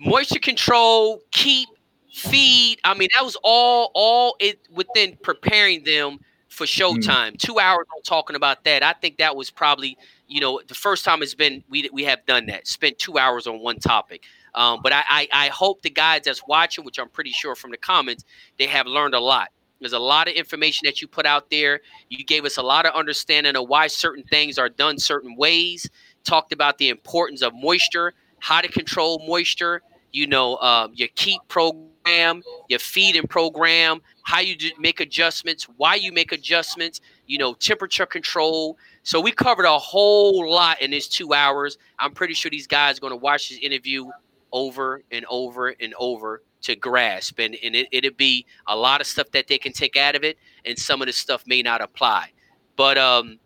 moisture 0.00 0.38
control, 0.38 1.20
keep, 1.32 1.68
feed. 2.16 2.80
I 2.82 2.94
mean, 2.94 3.08
that 3.14 3.24
was 3.24 3.36
all 3.42 3.90
all 3.94 4.36
it 4.40 4.58
within 4.72 5.16
preparing 5.22 5.84
them 5.84 6.18
for 6.48 6.64
showtime. 6.64 7.36
Two 7.38 7.58
hours 7.58 7.86
on 7.94 8.02
talking 8.02 8.36
about 8.36 8.64
that. 8.64 8.82
I 8.82 8.94
think 8.94 9.18
that 9.18 9.36
was 9.36 9.50
probably 9.50 9.98
you 10.26 10.40
know 10.40 10.60
the 10.66 10.74
first 10.74 11.04
time 11.04 11.22
it's 11.22 11.34
been 11.34 11.62
we 11.68 11.88
we 11.92 12.04
have 12.04 12.24
done 12.26 12.46
that. 12.46 12.66
Spent 12.66 12.98
two 12.98 13.18
hours 13.18 13.46
on 13.46 13.60
one 13.60 13.78
topic. 13.78 14.24
Um, 14.54 14.80
but 14.82 14.92
I, 14.94 15.02
I 15.08 15.28
I 15.32 15.48
hope 15.48 15.82
the 15.82 15.90
guys 15.90 16.22
that's 16.24 16.42
watching, 16.48 16.84
which 16.84 16.98
I'm 16.98 17.10
pretty 17.10 17.30
sure 17.32 17.54
from 17.54 17.70
the 17.70 17.76
comments, 17.76 18.24
they 18.58 18.66
have 18.66 18.86
learned 18.86 19.14
a 19.14 19.20
lot. 19.20 19.50
There's 19.78 19.92
a 19.92 19.98
lot 19.98 20.26
of 20.26 20.34
information 20.34 20.86
that 20.86 21.02
you 21.02 21.08
put 21.08 21.26
out 21.26 21.50
there. 21.50 21.80
You 22.08 22.24
gave 22.24 22.46
us 22.46 22.56
a 22.56 22.62
lot 22.62 22.86
of 22.86 22.94
understanding 22.94 23.56
of 23.56 23.68
why 23.68 23.88
certain 23.88 24.24
things 24.24 24.58
are 24.58 24.70
done 24.70 24.98
certain 24.98 25.36
ways. 25.36 25.86
Talked 26.24 26.54
about 26.54 26.78
the 26.78 26.88
importance 26.88 27.42
of 27.42 27.52
moisture, 27.54 28.14
how 28.38 28.62
to 28.62 28.68
control 28.68 29.22
moisture. 29.28 29.82
You 30.12 30.26
know, 30.26 30.56
um, 30.58 30.92
your 30.94 31.08
keep 31.14 31.40
program, 31.48 32.42
your 32.68 32.78
feeding 32.78 33.26
program, 33.26 34.00
how 34.22 34.40
you 34.40 34.56
do 34.56 34.70
make 34.78 35.00
adjustments, 35.00 35.64
why 35.76 35.96
you 35.96 36.12
make 36.12 36.32
adjustments. 36.32 37.00
You 37.26 37.38
know, 37.38 37.54
temperature 37.54 38.06
control. 38.06 38.78
So 39.02 39.20
we 39.20 39.32
covered 39.32 39.66
a 39.66 39.78
whole 39.78 40.48
lot 40.48 40.80
in 40.80 40.92
this 40.92 41.08
two 41.08 41.34
hours. 41.34 41.76
I'm 41.98 42.12
pretty 42.12 42.34
sure 42.34 42.50
these 42.50 42.68
guys 42.68 42.98
are 42.98 43.00
going 43.00 43.12
to 43.12 43.16
watch 43.16 43.48
this 43.48 43.58
interview 43.58 44.06
over 44.52 45.02
and 45.10 45.24
over 45.28 45.74
and 45.80 45.94
over 45.98 46.42
to 46.62 46.74
grasp 46.74 47.38
and, 47.38 47.56
and 47.62 47.76
it, 47.76 47.86
it'd 47.92 48.16
be 48.16 48.46
a 48.66 48.76
lot 48.76 49.00
of 49.00 49.06
stuff 49.06 49.30
that 49.30 49.46
they 49.46 49.58
can 49.58 49.72
take 49.72 49.96
out 49.96 50.16
of 50.16 50.24
it 50.24 50.36
and 50.64 50.78
some 50.78 51.00
of 51.02 51.06
the 51.06 51.12
stuff 51.12 51.44
may 51.46 51.62
not 51.62 51.80
apply 51.80 52.28
but 52.76 52.98
um 52.98 53.38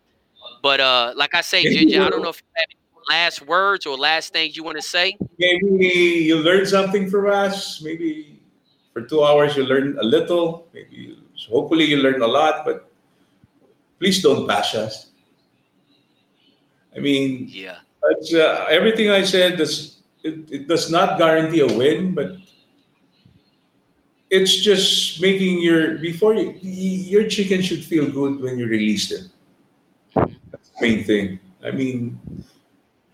but 0.63 0.79
uh 0.79 1.13
like 1.15 1.35
i 1.35 1.41
say 1.41 1.63
Jinjin 1.63 2.01
i 2.01 2.09
don't 2.09 2.21
know 2.21 2.29
if 2.29 2.41
you 2.41 2.47
have 2.55 2.65
any 2.69 2.80
last 3.09 3.41
words 3.47 3.85
or 3.85 3.97
last 3.97 4.33
things 4.33 4.55
you 4.55 4.63
want 4.63 4.77
to 4.77 4.81
say 4.81 5.17
Maybe 5.37 5.87
you 6.25 6.37
learn 6.37 6.65
something 6.65 7.09
from 7.09 7.29
us. 7.29 7.81
Maybe 7.81 8.39
for 8.93 9.01
two 9.01 9.23
hours 9.23 9.55
you 9.55 9.63
learn 9.63 9.97
a 9.99 10.03
little. 10.03 10.67
Maybe 10.73 10.95
you, 10.95 11.17
hopefully 11.49 11.85
you 11.85 11.97
learn 11.97 12.21
a 12.21 12.27
lot. 12.27 12.65
But 12.65 12.91
please 13.99 14.21
don't 14.21 14.45
bash 14.47 14.75
us. 14.75 15.09
I 16.95 16.99
mean, 16.99 17.47
yeah 17.49 17.77
uh, 18.03 18.65
everything 18.69 19.09
I 19.09 19.23
said 19.23 19.57
does 19.57 20.01
it, 20.23 20.51
it 20.51 20.67
does 20.67 20.91
not 20.91 21.17
guarantee 21.17 21.61
a 21.61 21.67
win, 21.67 22.13
but 22.13 22.37
it's 24.29 24.55
just 24.57 25.21
making 25.21 25.61
your 25.61 25.97
before 25.97 26.33
you, 26.35 26.53
your 26.61 27.27
chicken 27.27 27.61
should 27.61 27.83
feel 27.83 28.09
good 28.09 28.39
when 28.39 28.57
you 28.57 28.67
release 28.67 29.09
them. 29.09 29.31
That's 30.15 30.69
the 30.69 30.81
main 30.81 31.03
thing. 31.03 31.39
I 31.63 31.71
mean, 31.71 32.19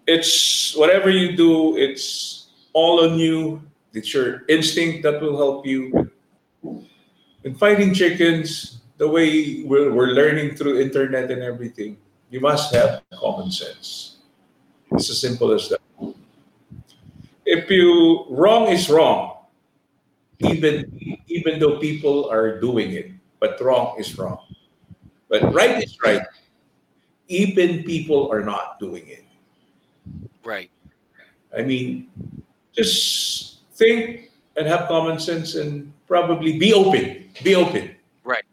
it's 0.08 0.76
whatever 0.76 1.10
you 1.10 1.36
do, 1.36 1.78
it's 1.78 2.48
all 2.74 3.04
on 3.04 3.20
you. 3.20 3.62
It's 3.94 4.14
your 4.14 4.44
instinct 4.48 5.04
that 5.04 5.22
will 5.22 5.38
help 5.38 5.68
you. 5.68 6.12
In 7.44 7.56
fighting 7.56 7.94
chickens, 7.94 8.80
the 8.98 9.08
way 9.08 9.64
we're, 9.64 9.92
we're 9.92 10.16
learning 10.16 10.56
through 10.56 10.80
internet 10.80 11.30
and 11.30 11.44
everything, 11.44 11.98
you 12.30 12.40
must 12.40 12.74
have 12.74 13.04
common 13.14 13.52
sense. 13.52 14.18
It's 14.92 15.10
as 15.10 15.20
simple 15.20 15.52
as 15.52 15.70
that. 15.70 15.82
if 17.46 17.70
you 17.72 18.26
wrong 18.30 18.68
is 18.68 18.90
wrong, 18.90 19.48
even 20.40 20.88
even 21.28 21.60
though 21.60 21.80
people 21.80 22.30
are 22.30 22.60
doing 22.60 22.92
it, 22.92 23.12
but 23.40 23.60
wrong 23.60 23.96
is 24.00 24.18
wrong. 24.18 24.40
But 25.30 25.54
right 25.54 25.84
is 25.84 25.98
right, 26.04 26.24
even 27.28 27.84
people 27.84 28.32
are 28.32 28.44
not 28.44 28.80
doing 28.80 29.08
it. 29.08 29.27
Right. 30.48 30.72
I 31.52 31.62
mean, 31.62 32.08
just 32.72 33.68
think 33.74 34.32
and 34.56 34.66
have 34.66 34.88
common 34.88 35.20
sense 35.20 35.56
and 35.56 35.92
probably 36.08 36.58
be 36.58 36.72
open. 36.72 37.28
Be 37.44 37.54
open. 37.54 37.92
Right. 38.24 38.46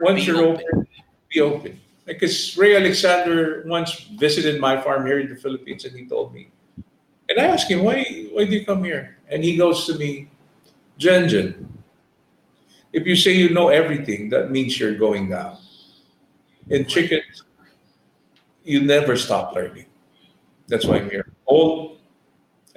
Once 0.00 0.24
Be 0.24 0.32
you're 0.32 0.42
open. 0.46 0.64
open, 0.72 0.88
be 1.28 1.40
open. 1.42 1.78
Because 2.06 2.56
Ray 2.56 2.74
Alexander 2.74 3.64
once 3.66 4.00
visited 4.16 4.62
my 4.62 4.80
farm 4.80 5.04
here 5.04 5.20
in 5.20 5.28
the 5.28 5.36
Philippines 5.36 5.84
and 5.84 5.94
he 5.94 6.06
told 6.06 6.32
me, 6.32 6.48
and 7.28 7.38
I 7.38 7.44
asked 7.48 7.70
him, 7.70 7.84
why, 7.84 8.02
why 8.32 8.46
do 8.46 8.50
you 8.50 8.64
come 8.64 8.82
here? 8.82 9.18
And 9.28 9.44
he 9.44 9.54
goes 9.54 9.84
to 9.88 9.98
me, 9.98 10.30
Jinjin, 10.98 11.66
if 12.94 13.06
you 13.06 13.14
say 13.14 13.32
you 13.32 13.50
know 13.50 13.68
everything, 13.68 14.30
that 14.30 14.50
means 14.50 14.80
you're 14.80 14.96
going 14.96 15.28
down. 15.28 15.58
In 16.70 16.86
chickens, 16.86 17.44
you 18.64 18.80
never 18.80 19.18
stop 19.18 19.54
learning. 19.54 19.84
That's 20.66 20.86
why 20.86 20.96
I'm 20.96 21.10
here. 21.10 21.31
Old, 21.52 21.98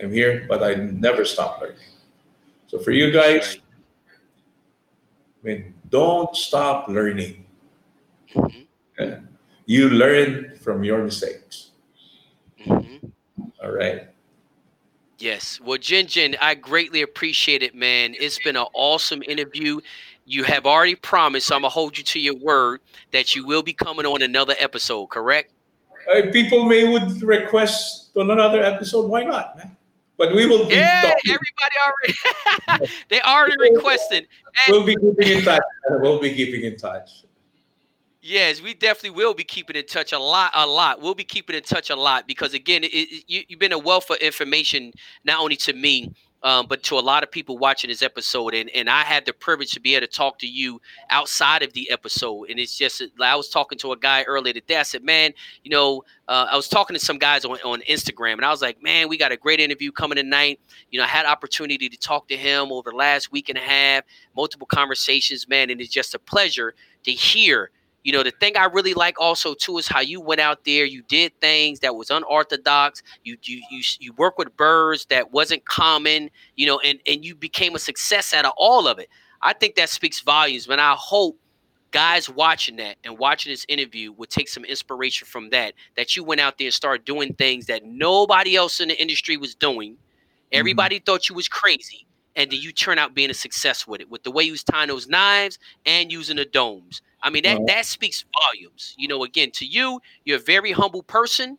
I'm 0.01 0.11
here, 0.11 0.45
but 0.49 0.61
I 0.61 0.75
never 0.75 1.23
stop 1.23 1.61
learning. 1.61 1.95
So 2.67 2.77
for 2.77 2.91
you 2.91 3.09
guys, 3.09 3.57
I 4.09 5.47
mean, 5.47 5.73
don't 5.89 6.35
stop 6.35 6.89
learning. 6.89 7.45
Mhm. 8.33 8.67
Yeah. 8.99 9.19
You 9.65 9.89
learn 9.89 10.57
from 10.59 10.83
your 10.83 11.01
mistakes. 11.05 11.71
Mhm. 12.59 13.13
All 13.63 13.71
right. 13.71 14.09
Yes. 15.19 15.61
Well, 15.61 15.77
Jin 15.77 16.07
Jin, 16.07 16.35
I 16.41 16.55
greatly 16.55 17.01
appreciate 17.01 17.63
it, 17.63 17.73
man. 17.73 18.13
It's 18.19 18.39
been 18.39 18.57
an 18.57 18.67
awesome 18.73 19.23
interview. 19.23 19.79
You 20.25 20.43
have 20.43 20.65
already 20.65 20.95
promised, 20.95 21.47
so 21.47 21.55
I'm 21.55 21.61
gonna 21.61 21.69
hold 21.69 21.97
you 21.97 22.03
to 22.03 22.19
your 22.19 22.35
word 22.35 22.81
that 23.11 23.35
you 23.35 23.45
will 23.45 23.63
be 23.63 23.71
coming 23.71 24.05
on 24.05 24.21
another 24.21 24.55
episode, 24.59 25.07
correct? 25.07 25.54
Uh, 26.13 26.31
people 26.31 26.65
may 26.65 26.87
would 26.87 27.21
request 27.21 28.11
on 28.15 28.29
another 28.31 28.61
episode. 28.63 29.07
Why 29.09 29.23
not, 29.23 29.57
man? 29.57 29.75
But 30.17 30.33
we 30.33 30.45
will 30.45 30.65
be 30.65 30.75
Yeah, 30.75 31.01
talking. 31.01 31.33
everybody 31.33 31.75
already 32.77 32.91
they 33.09 33.21
already 33.21 33.55
requested. 33.59 34.27
And 34.65 34.71
We'll 34.73 34.85
be 34.85 34.95
keeping 34.95 35.37
in 35.37 35.43
touch. 35.43 35.61
We'll 35.89 36.19
be 36.21 36.33
keeping 36.33 36.63
in 36.63 36.77
touch. 36.77 37.23
yes, 38.21 38.61
we 38.61 38.73
definitely 38.73 39.11
will 39.17 39.33
be 39.33 39.43
keeping 39.43 39.75
in 39.75 39.85
touch 39.85 40.13
a 40.13 40.19
lot, 40.19 40.51
a 40.53 40.65
lot. 40.65 41.01
We'll 41.01 41.15
be 41.15 41.23
keeping 41.25 41.55
in 41.55 41.63
touch 41.63 41.89
a 41.89 41.95
lot 41.95 42.27
because 42.27 42.53
again, 42.53 42.83
it, 42.83 42.87
it, 42.93 43.23
you, 43.27 43.43
you've 43.49 43.59
been 43.59 43.73
a 43.73 43.77
wealth 43.79 44.09
of 44.09 44.17
information 44.17 44.93
not 45.25 45.39
only 45.39 45.57
to 45.57 45.73
me, 45.73 46.13
um, 46.45 46.67
but 46.67 46.83
to 46.83 46.99
a 46.99 47.01
lot 47.01 47.23
of 47.23 47.31
people 47.31 47.57
watching 47.57 47.89
this 47.89 48.03
episode. 48.03 48.53
And 48.53 48.69
and 48.69 48.87
I 48.87 49.01
had 49.01 49.25
the 49.25 49.33
privilege 49.33 49.71
to 49.71 49.79
be 49.79 49.95
able 49.95 50.05
to 50.05 50.13
talk 50.13 50.37
to 50.39 50.47
you 50.47 50.79
outside 51.09 51.63
of 51.63 51.73
the 51.73 51.89
episode. 51.89 52.51
And 52.51 52.59
it's 52.59 52.77
just 52.77 53.01
I 53.19 53.35
was 53.35 53.49
talking 53.49 53.79
to 53.79 53.91
a 53.91 53.97
guy 53.97 54.23
earlier 54.23 54.53
today. 54.53 54.77
I 54.77 54.83
said, 54.83 55.03
man, 55.03 55.33
you 55.63 55.71
know, 55.71 56.03
uh, 56.27 56.47
I 56.49 56.55
was 56.55 56.69
talking 56.69 56.93
to 56.93 57.03
some 57.03 57.17
guys 57.17 57.45
on, 57.45 57.57
on 57.65 57.81
Instagram, 57.89 58.33
and 58.33 58.45
I 58.45 58.51
was 58.51 58.61
like, 58.61 58.81
man, 58.81 59.09
we 59.09 59.17
got 59.17 59.31
a 59.31 59.37
great 59.37 59.59
interview 59.59 59.91
coming 59.91 60.17
tonight. 60.17 60.59
You 60.91 60.99
know, 60.99 61.05
I 61.05 61.07
had 61.07 61.25
opportunity 61.25 61.89
to 61.89 61.97
talk 61.97 62.27
to 62.27 62.37
him 62.37 62.71
over 62.71 62.91
the 62.91 62.95
last 62.95 63.31
week 63.31 63.49
and 63.49 63.57
a 63.57 63.61
half, 63.61 64.03
multiple 64.35 64.67
conversations, 64.67 65.49
man, 65.49 65.71
and 65.71 65.81
it's 65.81 65.91
just 65.91 66.13
a 66.13 66.19
pleasure 66.19 66.75
to 67.03 67.11
hear. 67.11 67.71
You 68.05 68.11
know, 68.11 68.21
the 68.21 68.29
thing 68.29 68.55
I 68.55 68.65
really 68.65 68.93
like 68.93 69.19
also 69.19 69.55
too 69.55 69.79
is 69.79 69.87
how 69.87 69.99
you 69.99 70.21
went 70.21 70.39
out 70.39 70.63
there, 70.63 70.85
you 70.85 71.01
did 71.07 71.33
things 71.41 71.79
that 71.79 71.95
was 71.95 72.11
unorthodox. 72.11 73.01
You 73.23 73.35
you 73.41 73.63
you 73.71 73.81
you 73.99 74.13
work 74.13 74.37
with 74.37 74.55
birds 74.55 75.07
that 75.07 75.31
wasn't 75.31 75.65
common, 75.65 76.29
you 76.55 76.67
know, 76.67 76.79
and 76.81 76.99
and 77.07 77.25
you 77.25 77.33
became 77.33 77.73
a 77.73 77.79
success 77.79 78.31
out 78.31 78.45
of 78.45 78.53
all 78.57 78.87
of 78.87 78.99
it. 78.99 79.09
I 79.41 79.53
think 79.53 79.73
that 79.75 79.89
speaks 79.89 80.19
volumes, 80.19 80.67
and 80.67 80.79
I 80.79 80.93
hope 80.95 81.39
guys 81.89 82.29
watching 82.29 82.75
that 82.75 82.97
and 83.03 83.17
watching 83.17 83.51
this 83.51 83.65
interview 83.67 84.11
would 84.11 84.29
take 84.29 84.49
some 84.49 84.65
inspiration 84.65 85.25
from 85.25 85.49
that. 85.49 85.73
That 85.97 86.15
you 86.15 86.23
went 86.23 86.41
out 86.41 86.59
there 86.59 86.67
and 86.67 86.73
started 86.75 87.05
doing 87.05 87.33
things 87.33 87.65
that 87.65 87.85
nobody 87.85 88.55
else 88.55 88.81
in 88.81 88.89
the 88.89 89.01
industry 89.01 89.35
was 89.35 89.55
doing. 89.55 89.93
Mm-hmm. 89.93 90.59
Everybody 90.59 90.99
thought 90.99 91.27
you 91.27 91.33
was 91.33 91.47
crazy, 91.47 92.05
and 92.35 92.51
then 92.51 92.59
you 92.61 92.71
turn 92.71 92.99
out 92.99 93.15
being 93.15 93.31
a 93.31 93.33
success 93.33 93.87
with 93.87 93.99
it, 93.99 94.11
with 94.11 94.21
the 94.21 94.29
way 94.29 94.43
you 94.43 94.51
was 94.51 94.63
tying 94.63 94.89
those 94.89 95.07
knives 95.07 95.57
and 95.87 96.11
using 96.11 96.35
the 96.35 96.45
domes. 96.45 97.01
I 97.25 97.31
mean, 97.31 97.43
that 97.43 97.65
that 97.67 97.85
speaks 97.85 98.23
volumes. 98.41 98.93
You 98.97 99.09
know, 99.09 99.23
again, 99.25 99.51
to 99.55 99.65
you, 99.65 99.99
you're 100.25 100.37
a 100.37 100.41
very 100.41 100.71
humble 100.71 101.03
person. 101.03 101.57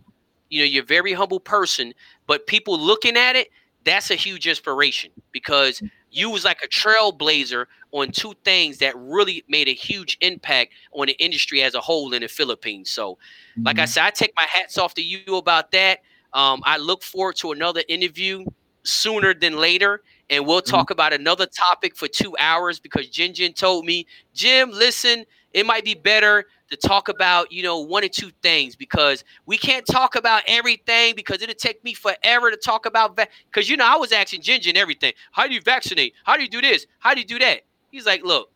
You 0.48 0.60
know, 0.60 0.66
you're 0.66 0.84
a 0.84 0.86
very 0.86 1.12
humble 1.12 1.40
person, 1.40 1.92
but 2.26 2.46
people 2.46 2.78
looking 2.78 3.16
at 3.16 3.36
it, 3.36 3.48
that's 3.84 4.10
a 4.10 4.14
huge 4.14 4.46
inspiration 4.46 5.10
because 5.32 5.82
you 6.10 6.30
was 6.30 6.44
like 6.44 6.62
a 6.62 6.68
trailblazer 6.68 7.66
on 7.92 8.10
two 8.10 8.34
things 8.44 8.78
that 8.78 8.96
really 8.96 9.44
made 9.48 9.68
a 9.68 9.74
huge 9.74 10.16
impact 10.20 10.72
on 10.92 11.06
the 11.06 11.14
industry 11.22 11.62
as 11.62 11.74
a 11.74 11.80
whole 11.80 12.12
in 12.14 12.22
the 12.22 12.28
Philippines. 12.28 12.90
So, 12.90 13.18
like 13.64 13.78
I 13.80 13.84
Mhm. 13.84 13.88
said, 13.88 14.04
I 14.04 14.10
take 14.10 14.32
my 14.36 14.44
hats 14.48 14.78
off 14.78 14.94
to 14.94 15.02
you 15.02 15.36
about 15.36 15.72
that. 15.72 16.00
Um, 16.32 16.62
I 16.64 16.76
look 16.78 17.02
forward 17.02 17.36
to 17.36 17.52
another 17.52 17.82
interview 17.88 18.46
sooner 18.84 19.34
than 19.34 19.56
later, 19.56 20.02
and 20.30 20.46
we'll 20.46 20.62
talk 20.62 20.90
about 20.90 21.12
another 21.12 21.46
topic 21.46 21.96
for 21.96 22.08
two 22.08 22.36
hours 22.38 22.78
because 22.80 23.08
Jin 23.08 23.34
Jin 23.34 23.52
told 23.52 23.84
me, 23.84 24.06
Jim, 24.34 24.70
listen, 24.70 25.24
it 25.56 25.66
might 25.66 25.84
be 25.84 25.94
better 25.94 26.44
to 26.70 26.76
talk 26.76 27.08
about 27.08 27.50
you 27.50 27.62
know 27.62 27.80
one 27.80 28.04
or 28.04 28.08
two 28.08 28.30
things 28.42 28.76
because 28.76 29.24
we 29.46 29.56
can't 29.58 29.86
talk 29.86 30.14
about 30.16 30.42
everything 30.46 31.14
because 31.16 31.42
it'll 31.42 31.54
take 31.54 31.82
me 31.82 31.94
forever 31.94 32.50
to 32.50 32.56
talk 32.56 32.86
about 32.86 33.16
that. 33.16 33.30
because 33.50 33.68
you 33.68 33.76
know 33.76 33.86
I 33.86 33.96
was 33.96 34.12
asking 34.12 34.42
Jin 34.42 34.60
Jin 34.60 34.76
everything. 34.76 35.12
How 35.32 35.48
do 35.48 35.54
you 35.54 35.60
vaccinate? 35.62 36.14
How 36.24 36.36
do 36.36 36.42
you 36.42 36.48
do 36.48 36.60
this? 36.60 36.86
How 36.98 37.14
do 37.14 37.20
you 37.20 37.26
do 37.26 37.38
that? 37.40 37.62
He's 37.90 38.06
like, 38.06 38.22
look, 38.24 38.50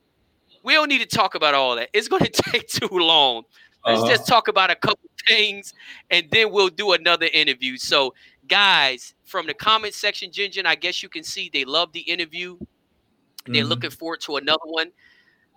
we 0.63 0.75
don't 0.75 0.89
need 0.89 1.01
to 1.01 1.07
talk 1.17 1.35
about 1.35 1.55
all 1.55 1.75
that. 1.77 1.89
It's 1.93 2.09
going 2.09 2.25
to 2.31 2.31
take 2.31 2.69
too 2.69 2.89
long. 2.93 3.45
Let's 3.87 4.03
Uh-huh. 4.03 4.11
just 4.13 4.27
talk 4.27 4.49
about 4.49 4.71
a 4.71 4.77
couple 4.77 5.09
things 5.27 5.73
and 6.11 6.27
then 6.31 6.53
we'll 6.53 6.69
do 6.69 6.93
another 6.93 7.29
interview. 7.33 7.77
So, 7.79 8.15
guys, 8.47 9.15
from 9.25 9.47
the 9.47 9.55
comment 9.55 9.95
section, 9.95 10.31
Jin, 10.33 10.67
I 10.67 10.75
guess 10.75 11.03
you 11.03 11.09
can 11.09 11.23
see 11.25 11.49
they 11.53 11.65
love 11.65 11.93
the 11.93 12.01
interview. 12.01 12.59
They're 13.47 13.65
Mhm. 13.65 13.69
looking 13.69 13.91
forward 13.91 14.21
to 14.23 14.37
another 14.37 14.67
one. 14.67 14.93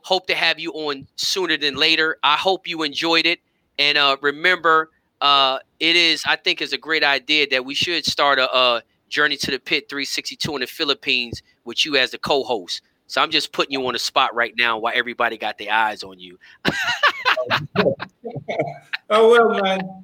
Hope 0.04 0.28
to 0.28 0.36
have 0.36 0.60
you 0.60 0.72
on 0.74 1.08
sooner 1.16 1.58
than 1.58 1.76
later. 1.76 2.18
I 2.24 2.36
hope 2.36 2.68
you 2.68 2.84
enjoyed 2.84 3.26
it. 3.26 3.40
And 3.80 3.98
uh, 3.98 4.18
remember, 4.22 4.92
uh, 5.22 5.60
it 5.80 5.96
is, 5.96 6.24
I 6.26 6.36
think, 6.36 6.62
is 6.62 6.74
a 6.74 6.78
great 6.78 7.04
idea 7.04 7.48
that 7.52 7.66
we 7.66 7.74
should 7.74 8.06
start 8.06 8.40
a, 8.40 8.54
a 8.56 8.84
Journey 9.10 9.38
to 9.38 9.52
the 9.52 9.60
Pit 9.60 9.90
362 9.90 10.56
in 10.56 10.62
the 10.62 10.68
Philippines 10.68 11.42
with 11.66 11.86
you 11.86 11.96
as 11.96 12.12
the 12.12 12.18
co 12.18 12.44
host. 12.44 12.82
So 13.08 13.22
I'm 13.22 13.32
just 13.32 13.52
putting 13.52 13.74
you 13.74 13.86
on 13.86 13.94
the 13.94 14.00
spot 14.00 14.34
right 14.34 14.54
now 14.58 14.78
while 14.78 14.94
everybody 14.96 15.38
got 15.38 15.58
their 15.58 15.72
eyes 15.72 16.04
on 16.04 16.20
you. 16.20 16.38
Oh 19.10 19.30
well, 19.30 19.62
man. 19.62 20.04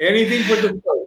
Anything 0.00 0.42
for 0.42 0.60
the 0.60 0.80
show. 0.84 1.06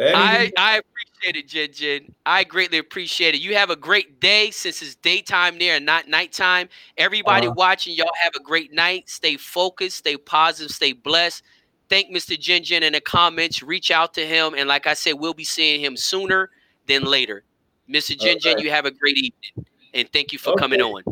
I, 0.00 0.50
I 0.56 0.80
appreciate 1.24 1.44
it, 1.44 1.48
Jin 1.48 1.72
Jin. 2.02 2.14
I 2.26 2.44
greatly 2.44 2.78
appreciate 2.78 3.34
it. 3.34 3.40
You 3.40 3.56
have 3.56 3.70
a 3.70 3.76
great 3.76 4.20
day 4.20 4.50
since 4.50 4.82
it's 4.82 4.94
daytime 4.96 5.58
there 5.58 5.76
and 5.76 5.86
not 5.86 6.08
nighttime. 6.08 6.68
Everybody 6.98 7.46
Uh-huh. 7.46 7.54
watching, 7.56 7.94
y'all 7.94 8.10
have 8.22 8.34
a 8.36 8.40
great 8.40 8.72
night. 8.72 9.08
Stay 9.08 9.36
focused, 9.36 9.98
stay 9.98 10.16
positive, 10.16 10.70
stay 10.74 10.92
blessed. 10.92 11.42
Thank 11.88 12.14
Mr. 12.14 12.38
Jin 12.38 12.64
Jin 12.64 12.82
in 12.82 12.92
the 12.94 13.00
comments. 13.00 13.62
Reach 13.62 13.90
out 13.90 14.14
to 14.14 14.26
him. 14.26 14.54
And 14.56 14.68
like 14.68 14.86
I 14.86 14.94
said, 14.94 15.14
we'll 15.14 15.34
be 15.34 15.44
seeing 15.44 15.80
him 15.80 15.96
sooner 15.96 16.50
than 16.86 17.04
later. 17.04 17.44
Mr. 17.88 18.18
Jin 18.18 18.38
Jin, 18.40 18.54
Okay. 18.54 18.64
you 18.64 18.70
have 18.70 18.86
a 18.86 18.90
great 18.90 19.16
evening. 19.16 19.66
And 19.92 20.10
thank 20.12 20.32
you 20.32 20.38
for 20.38 20.54
coming 20.56 20.80
on. 20.80 21.02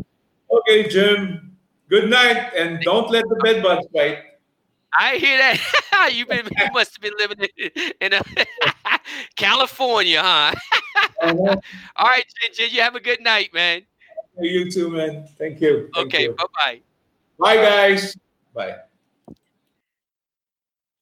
okay, 0.51 0.87
Jim. 0.89 1.49
Good 1.89 2.09
night, 2.09 2.53
and 2.55 2.79
don't 2.81 3.09
let 3.11 3.23
the 3.29 3.35
bed 3.43 3.61
bugs 3.61 3.85
bite. 3.93 4.23
I 4.97 5.17
hear 5.17 5.37
that. 5.37 6.11
you 6.13 6.25
been 6.25 6.45
you 6.45 6.71
must 6.73 6.95
have 6.95 7.01
been 7.01 7.13
living 7.17 7.47
in, 7.57 7.91
in 8.01 8.13
uh, 8.13 8.23
California, 9.35 10.21
huh? 10.21 10.53
Uh-huh. 11.21 11.55
All 11.95 12.07
right, 12.07 12.25
Jin 12.41 12.53
Jin, 12.53 12.75
you 12.75 12.81
have 12.81 12.95
a 12.95 12.99
good 12.99 13.21
night, 13.21 13.53
man. 13.53 13.81
You 14.39 14.69
too, 14.71 14.89
man. 14.89 15.27
Thank 15.37 15.61
you. 15.61 15.89
Thank 15.93 16.07
Okay, 16.07 16.27
bye 16.27 16.45
bye. 16.55 16.81
Bye, 17.39 17.55
guys. 17.55 18.17
Bye. 18.53 18.75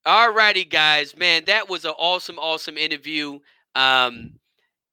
All 0.06 0.34
righty, 0.34 0.66
guys. 0.66 1.16
Man, 1.16 1.44
that 1.46 1.70
was 1.70 1.86
an 1.86 1.94
awesome, 1.98 2.40
awesome 2.40 2.78
interview. 2.78 3.40
Um, 3.76 4.34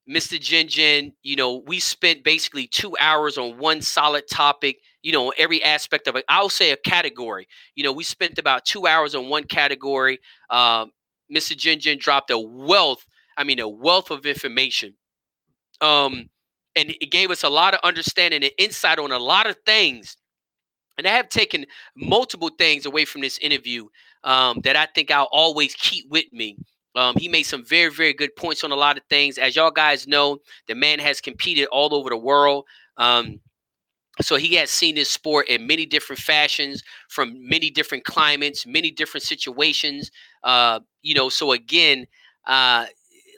Mr. 0.09 0.41
Jin 0.41 0.69
Jin, 0.69 1.13
you 1.23 1.37
know, 1.37 1.57
we 1.67 1.81
spent 1.81 2.25
basically 2.25 2.67
two 2.67 2.97
hours 2.99 3.39
on 3.39 3.59
one 3.59 3.81
solid 3.81 4.25
topic, 4.29 4.81
you 5.03 5.13
know, 5.13 5.33
every 5.39 5.63
aspect 5.63 6.09
of 6.09 6.17
it. 6.17 6.25
I'll 6.29 6.49
say 6.49 6.71
a 6.73 6.77
category. 6.77 7.49
You 7.75 7.85
know, 7.85 7.93
we 7.93 8.05
spent 8.05 8.39
about 8.39 8.65
two 8.65 8.87
hours 8.87 9.15
on 9.15 9.29
one 9.29 9.45
category. 9.45 10.19
Um, 10.51 10.93
Mr. 11.35 11.57
Jin 11.57 11.81
Jin 11.81 11.99
dropped 11.99 12.31
a 12.31 12.39
wealth, 12.39 13.05
I 13.37 13.45
mean, 13.45 13.61
a 13.61 13.69
wealth 13.69 14.11
of 14.11 14.27
information. 14.27 14.95
Um, 15.81 16.29
and 16.77 16.91
it 17.01 17.11
gave 17.11 17.31
us 17.31 17.43
a 17.45 17.49
lot 17.49 17.75
of 17.75 17.81
understanding 17.83 18.43
and 18.45 18.53
insight 18.59 18.99
on 18.99 19.13
a 19.13 19.19
lot 19.19 19.49
of 19.49 19.57
things. 19.67 20.17
And 20.97 21.07
I 21.07 21.11
have 21.13 21.29
taken 21.29 21.67
multiple 21.97 22.51
things 22.59 22.87
away 22.87 23.05
from 23.05 23.21
this 23.21 23.39
interview 23.39 23.87
um, 24.25 24.61
that 24.65 24.77
I 24.77 24.87
think 24.87 25.11
I'll 25.11 25.29
always 25.33 25.75
keep 25.75 26.09
with 26.11 26.27
me 26.33 26.57
Um, 26.97 27.15
he 27.17 27.29
made 27.29 27.45
some 27.45 27.65
very, 27.65 27.91
very 27.91 28.13
good 28.13 28.35
points 28.37 28.65
on 28.65 28.73
a 28.73 28.77
lot 28.77 28.97
of 28.97 29.05
things. 29.09 29.39
As 29.39 29.55
y'all 29.55 29.71
guys 29.71 30.09
know, 30.09 30.39
the 30.67 30.75
man 30.75 30.99
has 30.99 31.21
competed 31.21 31.69
all 31.69 31.95
over 31.95 32.11
the 32.11 32.17
world. 32.17 32.65
Um, 32.97 33.41
so 34.21 34.37
he 34.37 34.55
has 34.57 34.71
seen 34.71 34.95
this 34.95 35.11
sport 35.11 35.49
in 35.49 35.67
many 35.67 35.87
different 35.87 36.21
fashions, 36.21 36.83
from 37.09 37.37
many 37.49 37.71
different 37.71 38.05
climates, 38.05 38.67
many 38.67 38.91
different 38.91 39.25
situations. 39.25 40.11
Uh, 40.43 40.81
you 41.03 41.15
know, 41.15 41.29
so 41.29 41.53
again, 41.53 42.07
uh, 42.47 42.87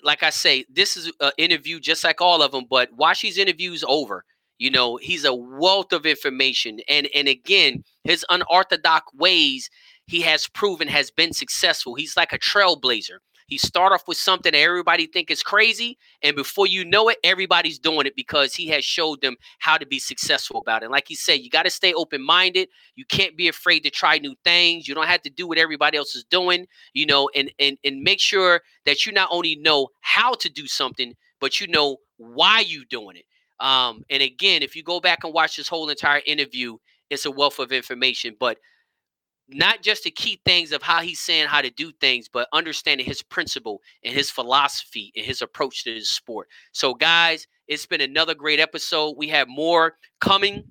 like 0.02 0.22
I 0.22 0.30
say, 0.30 0.64
this 0.70 0.96
is 0.96 1.12
an 1.20 1.32
interview 1.38 1.80
just 1.80 2.04
like 2.04 2.20
all 2.20 2.42
of 2.42 2.52
them. 2.52 2.64
But 2.68 2.92
watch 2.92 3.22
these 3.22 3.38
interviews 3.38 3.84
over. 3.86 4.24
You 4.58 4.70
know, 4.70 4.96
he's 4.96 5.24
a 5.24 5.34
wealth 5.34 5.92
of 5.92 6.04
information, 6.04 6.80
and 6.88 7.08
and 7.14 7.28
again, 7.28 7.82
his 8.04 8.26
unorthodox 8.28 9.12
ways 9.14 9.70
he 10.06 10.20
has 10.22 10.48
proven 10.48 10.88
has 10.88 11.10
been 11.10 11.32
successful. 11.32 11.94
He's 11.94 12.16
like 12.16 12.32
a 12.32 12.38
trailblazer. 12.38 13.18
He 13.50 13.58
start 13.58 13.92
off 13.92 14.06
with 14.08 14.16
something 14.16 14.52
that 14.52 14.58
everybody 14.58 15.06
think 15.06 15.30
is 15.30 15.42
crazy, 15.42 15.98
and 16.22 16.36
before 16.36 16.68
you 16.68 16.84
know 16.84 17.08
it, 17.08 17.18
everybody's 17.24 17.80
doing 17.80 18.06
it 18.06 18.14
because 18.16 18.54
he 18.54 18.68
has 18.68 18.84
showed 18.84 19.20
them 19.20 19.36
how 19.58 19.76
to 19.76 19.84
be 19.84 19.98
successful 19.98 20.60
about 20.60 20.84
it. 20.84 20.90
Like 20.90 21.08
he 21.08 21.16
said, 21.16 21.40
you 21.40 21.50
got 21.50 21.64
to 21.64 21.70
stay 21.70 21.92
open 21.92 22.22
minded. 22.24 22.68
You 22.94 23.04
can't 23.04 23.36
be 23.36 23.48
afraid 23.48 23.80
to 23.80 23.90
try 23.90 24.18
new 24.18 24.36
things. 24.44 24.86
You 24.86 24.94
don't 24.94 25.08
have 25.08 25.22
to 25.22 25.30
do 25.30 25.48
what 25.48 25.58
everybody 25.58 25.98
else 25.98 26.14
is 26.14 26.24
doing, 26.24 26.66
you 26.94 27.06
know, 27.06 27.28
and 27.34 27.50
and 27.58 27.76
and 27.84 28.02
make 28.02 28.20
sure 28.20 28.62
that 28.86 29.04
you 29.04 29.12
not 29.12 29.28
only 29.32 29.56
know 29.56 29.88
how 30.00 30.34
to 30.34 30.48
do 30.48 30.66
something, 30.68 31.14
but 31.40 31.60
you 31.60 31.66
know 31.66 31.96
why 32.18 32.60
you 32.60 32.84
doing 32.86 33.16
it. 33.16 33.24
Um, 33.58 34.04
and 34.08 34.22
again, 34.22 34.62
if 34.62 34.76
you 34.76 34.82
go 34.84 35.00
back 35.00 35.24
and 35.24 35.34
watch 35.34 35.56
this 35.56 35.68
whole 35.68 35.88
entire 35.90 36.22
interview, 36.24 36.78
it's 37.10 37.26
a 37.26 37.30
wealth 37.30 37.58
of 37.58 37.72
information. 37.72 38.36
But 38.38 38.58
not 39.52 39.82
just 39.82 40.04
the 40.04 40.10
key 40.10 40.40
things 40.44 40.72
of 40.72 40.82
how 40.82 41.02
he's 41.02 41.20
saying 41.20 41.46
how 41.46 41.60
to 41.60 41.70
do 41.70 41.92
things, 42.00 42.28
but 42.28 42.48
understanding 42.52 43.06
his 43.06 43.22
principle 43.22 43.80
and 44.04 44.14
his 44.14 44.30
philosophy 44.30 45.12
and 45.16 45.24
his 45.24 45.42
approach 45.42 45.84
to 45.84 45.94
this 45.94 46.10
sport. 46.10 46.48
So, 46.72 46.94
guys, 46.94 47.46
it's 47.68 47.86
been 47.86 48.00
another 48.00 48.34
great 48.34 48.60
episode. 48.60 49.16
We 49.16 49.28
have 49.28 49.48
more 49.48 49.94
coming. 50.20 50.70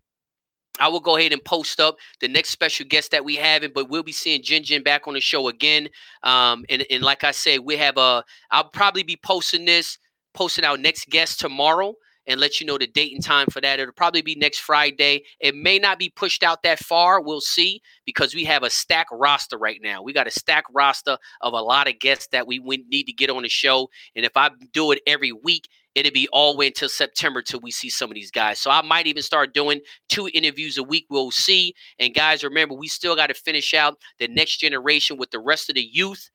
I 0.79 0.87
will 0.87 1.01
go 1.01 1.17
ahead 1.17 1.33
and 1.33 1.43
post 1.43 1.79
up 1.79 1.97
the 2.21 2.27
next 2.27 2.49
special 2.51 2.85
guest 2.85 3.11
that 3.11 3.25
we 3.25 3.35
have, 3.35 3.63
but 3.73 3.89
we'll 3.89 4.03
be 4.03 4.13
seeing 4.13 4.41
Jin 4.41 4.63
Jin 4.63 4.81
back 4.81 5.07
on 5.07 5.13
the 5.13 5.19
show 5.19 5.49
again. 5.49 5.89
Um, 6.23 6.65
and, 6.69 6.85
and 6.89 7.03
like 7.03 7.23
I 7.23 7.31
said, 7.31 7.59
we 7.59 7.75
have 7.77 7.97
a. 7.97 8.23
I'll 8.51 8.69
probably 8.69 9.03
be 9.03 9.17
posting 9.17 9.65
this, 9.65 9.97
posting 10.33 10.63
our 10.63 10.77
next 10.77 11.09
guest 11.09 11.39
tomorrow 11.39 11.95
and 12.29 12.39
let 12.39 12.61
you 12.61 12.67
know 12.67 12.77
the 12.77 12.87
date 12.87 13.13
and 13.13 13.23
time 13.23 13.47
for 13.47 13.59
that. 13.59 13.79
It'll 13.79 13.91
probably 13.91 14.21
be 14.21 14.35
next 14.35 14.59
Friday. 14.59 15.23
It 15.39 15.55
may 15.55 15.79
not 15.79 15.97
be 15.99 16.09
pushed 16.09 16.43
out 16.43 16.63
that 16.63 16.79
far. 16.79 17.19
We'll 17.21 17.41
see 17.41 17.81
because 18.05 18.35
we 18.35 18.45
have 18.45 18.63
a 18.63 18.69
stack 18.69 19.07
roster 19.11 19.57
right 19.57 19.79
now. 19.81 20.03
We 20.03 20.13
got 20.13 20.27
a 20.27 20.31
stack 20.31 20.63
roster 20.71 21.17
of 21.41 21.53
a 21.53 21.61
lot 21.61 21.89
of 21.89 21.99
guests 21.99 22.27
that 22.31 22.47
we 22.47 22.59
need 22.59 23.05
to 23.05 23.13
get 23.13 23.31
on 23.31 23.43
the 23.43 23.49
show. 23.49 23.89
And 24.15 24.23
if 24.25 24.37
I 24.37 24.51
do 24.71 24.91
it 24.91 25.01
every 25.07 25.31
week, 25.31 25.67
it'll 25.95 26.11
be 26.11 26.27
all 26.31 26.53
the 26.53 26.59
way 26.59 26.67
until 26.67 26.87
September 26.87 27.41
till 27.41 27.61
we 27.61 27.71
see 27.71 27.89
some 27.89 28.11
of 28.11 28.15
these 28.15 28.31
guys. 28.31 28.59
So 28.59 28.69
I 28.69 28.83
might 28.83 29.07
even 29.07 29.23
start 29.23 29.55
doing 29.55 29.81
two 30.07 30.29
interviews 30.31 30.77
a 30.77 30.83
week. 30.83 31.07
We'll 31.09 31.31
see. 31.31 31.73
And 31.97 32.13
guys, 32.13 32.43
remember, 32.43 32.75
we 32.75 32.87
still 32.87 33.15
got 33.15 33.27
to 33.27 33.33
finish 33.33 33.73
out 33.73 33.97
the 34.19 34.27
next 34.27 34.57
generation 34.57 35.17
with 35.17 35.31
the 35.31 35.39
rest 35.39 35.69
of 35.69 35.75
the 35.75 35.81
youth 35.81 36.29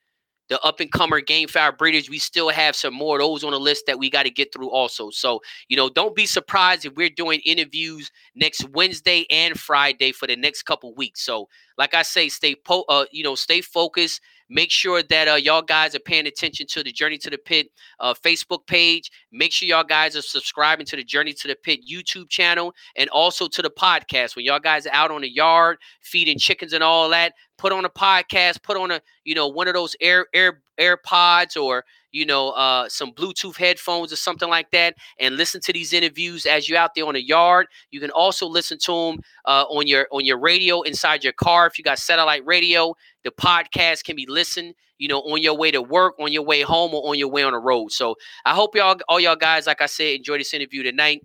the 0.48 0.60
up 0.60 0.80
and 0.80 0.92
comer 0.92 1.20
game 1.20 1.48
fowl 1.48 1.72
breeders, 1.72 2.10
we 2.10 2.18
still 2.18 2.50
have 2.50 2.76
some 2.76 2.94
more 2.94 3.16
of 3.16 3.22
those 3.22 3.44
on 3.44 3.52
the 3.52 3.60
list 3.60 3.84
that 3.86 3.98
we 3.98 4.10
got 4.10 4.24
to 4.24 4.30
get 4.30 4.52
through 4.52 4.70
also. 4.70 5.10
So, 5.10 5.40
you 5.68 5.76
know, 5.76 5.88
don't 5.88 6.14
be 6.14 6.26
surprised 6.26 6.84
if 6.84 6.94
we're 6.94 7.08
doing 7.08 7.40
interviews 7.44 8.10
next 8.34 8.68
Wednesday 8.70 9.26
and 9.30 9.58
Friday 9.58 10.12
for 10.12 10.26
the 10.26 10.36
next 10.36 10.64
couple 10.64 10.94
weeks. 10.94 11.24
So, 11.24 11.48
like 11.78 11.94
I 11.94 12.02
say, 12.02 12.28
stay 12.28 12.54
po- 12.54 12.84
uh, 12.88 13.06
you 13.10 13.24
know, 13.24 13.34
stay 13.34 13.60
focused. 13.60 14.20
Make 14.50 14.70
sure 14.70 15.02
that 15.02 15.26
uh, 15.26 15.34
y'all 15.36 15.62
guys 15.62 15.94
are 15.94 16.00
paying 16.00 16.26
attention 16.26 16.66
to 16.68 16.82
the 16.82 16.92
Journey 16.92 17.16
to 17.18 17.30
the 17.30 17.38
Pit 17.38 17.68
uh, 17.98 18.12
Facebook 18.12 18.66
page. 18.66 19.10
Make 19.32 19.52
sure 19.52 19.66
y'all 19.66 19.84
guys 19.84 20.16
are 20.16 20.22
subscribing 20.22 20.84
to 20.86 20.96
the 20.96 21.02
Journey 21.04 21.32
to 21.32 21.48
the 21.48 21.56
Pit 21.56 21.80
YouTube 21.90 22.28
channel 22.28 22.74
and 22.94 23.08
also 23.08 23.48
to 23.48 23.62
the 23.62 23.70
podcast. 23.70 24.36
When 24.36 24.44
y'all 24.44 24.60
guys 24.60 24.86
are 24.86 24.92
out 24.92 25.10
on 25.10 25.22
the 25.22 25.30
yard 25.30 25.78
feeding 26.02 26.38
chickens 26.38 26.74
and 26.74 26.84
all 26.84 27.08
that, 27.08 27.32
put 27.58 27.72
on 27.72 27.84
a 27.84 27.90
podcast, 27.90 28.62
put 28.62 28.76
on 28.76 28.90
a 28.90 29.00
you 29.24 29.34
know 29.34 29.48
one 29.48 29.68
of 29.68 29.74
those 29.74 29.96
air 30.00 30.26
air 30.34 30.60
AirPods 30.78 31.60
or 31.60 31.84
you 32.12 32.26
know 32.26 32.50
uh, 32.50 32.88
some 32.88 33.12
Bluetooth 33.12 33.56
headphones 33.56 34.12
or 34.12 34.16
something 34.16 34.48
like 34.48 34.70
that, 34.72 34.94
and 35.18 35.36
listen 35.36 35.60
to 35.62 35.72
these 35.72 35.92
interviews 35.92 36.46
as 36.46 36.68
you're 36.68 36.78
out 36.78 36.94
there 36.94 37.06
on 37.06 37.14
the 37.14 37.22
yard. 37.22 37.66
You 37.90 38.00
can 38.00 38.10
also 38.10 38.46
listen 38.46 38.78
to 38.78 38.92
them 38.92 39.20
uh, 39.44 39.64
on 39.68 39.86
your 39.86 40.06
on 40.10 40.24
your 40.24 40.38
radio 40.38 40.82
inside 40.82 41.24
your 41.24 41.32
car 41.32 41.66
if 41.66 41.78
you 41.78 41.84
got 41.84 41.98
satellite 41.98 42.44
radio. 42.46 42.94
The 43.24 43.30
podcast 43.30 44.04
can 44.04 44.16
be 44.16 44.26
listened, 44.26 44.74
you 44.98 45.08
know, 45.08 45.20
on 45.20 45.42
your 45.42 45.56
way 45.56 45.70
to 45.70 45.82
work, 45.82 46.14
on 46.18 46.32
your 46.32 46.42
way 46.42 46.62
home, 46.62 46.94
or 46.94 47.08
on 47.08 47.18
your 47.18 47.28
way 47.28 47.42
on 47.42 47.52
the 47.52 47.58
road. 47.58 47.92
So 47.92 48.16
I 48.44 48.54
hope 48.54 48.74
y'all, 48.74 48.96
all 49.08 49.20
y'all 49.20 49.36
guys, 49.36 49.66
like 49.66 49.80
I 49.80 49.86
said, 49.86 50.16
enjoy 50.16 50.38
this 50.38 50.54
interview 50.54 50.82
tonight. 50.82 51.22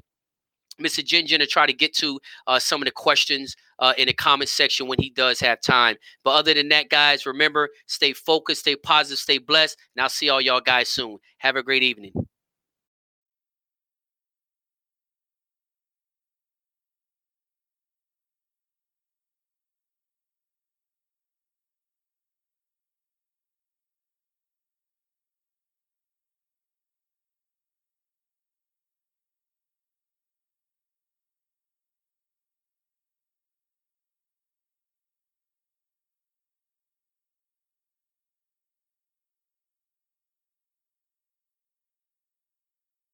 Mr. 0.79 1.03
Jinjin 1.03 1.39
to 1.39 1.47
try 1.47 1.65
to 1.65 1.73
get 1.73 1.93
to 1.97 2.19
uh, 2.47 2.59
some 2.59 2.81
of 2.81 2.85
the 2.85 2.91
questions 2.91 3.55
uh, 3.79 3.93
in 3.97 4.07
the 4.07 4.13
comment 4.13 4.49
section 4.49 4.87
when 4.87 4.99
he 4.99 5.09
does 5.09 5.39
have 5.39 5.61
time. 5.61 5.95
But 6.23 6.31
other 6.31 6.53
than 6.53 6.69
that, 6.69 6.89
guys, 6.89 7.25
remember, 7.25 7.69
stay 7.87 8.13
focused, 8.13 8.61
stay 8.61 8.75
positive, 8.75 9.19
stay 9.19 9.37
blessed, 9.37 9.77
and 9.95 10.03
I'll 10.03 10.09
see 10.09 10.29
all 10.29 10.41
y'all 10.41 10.61
guys 10.61 10.89
soon. 10.89 11.17
Have 11.39 11.55
a 11.55 11.63
great 11.63 11.83
evening. 11.83 12.13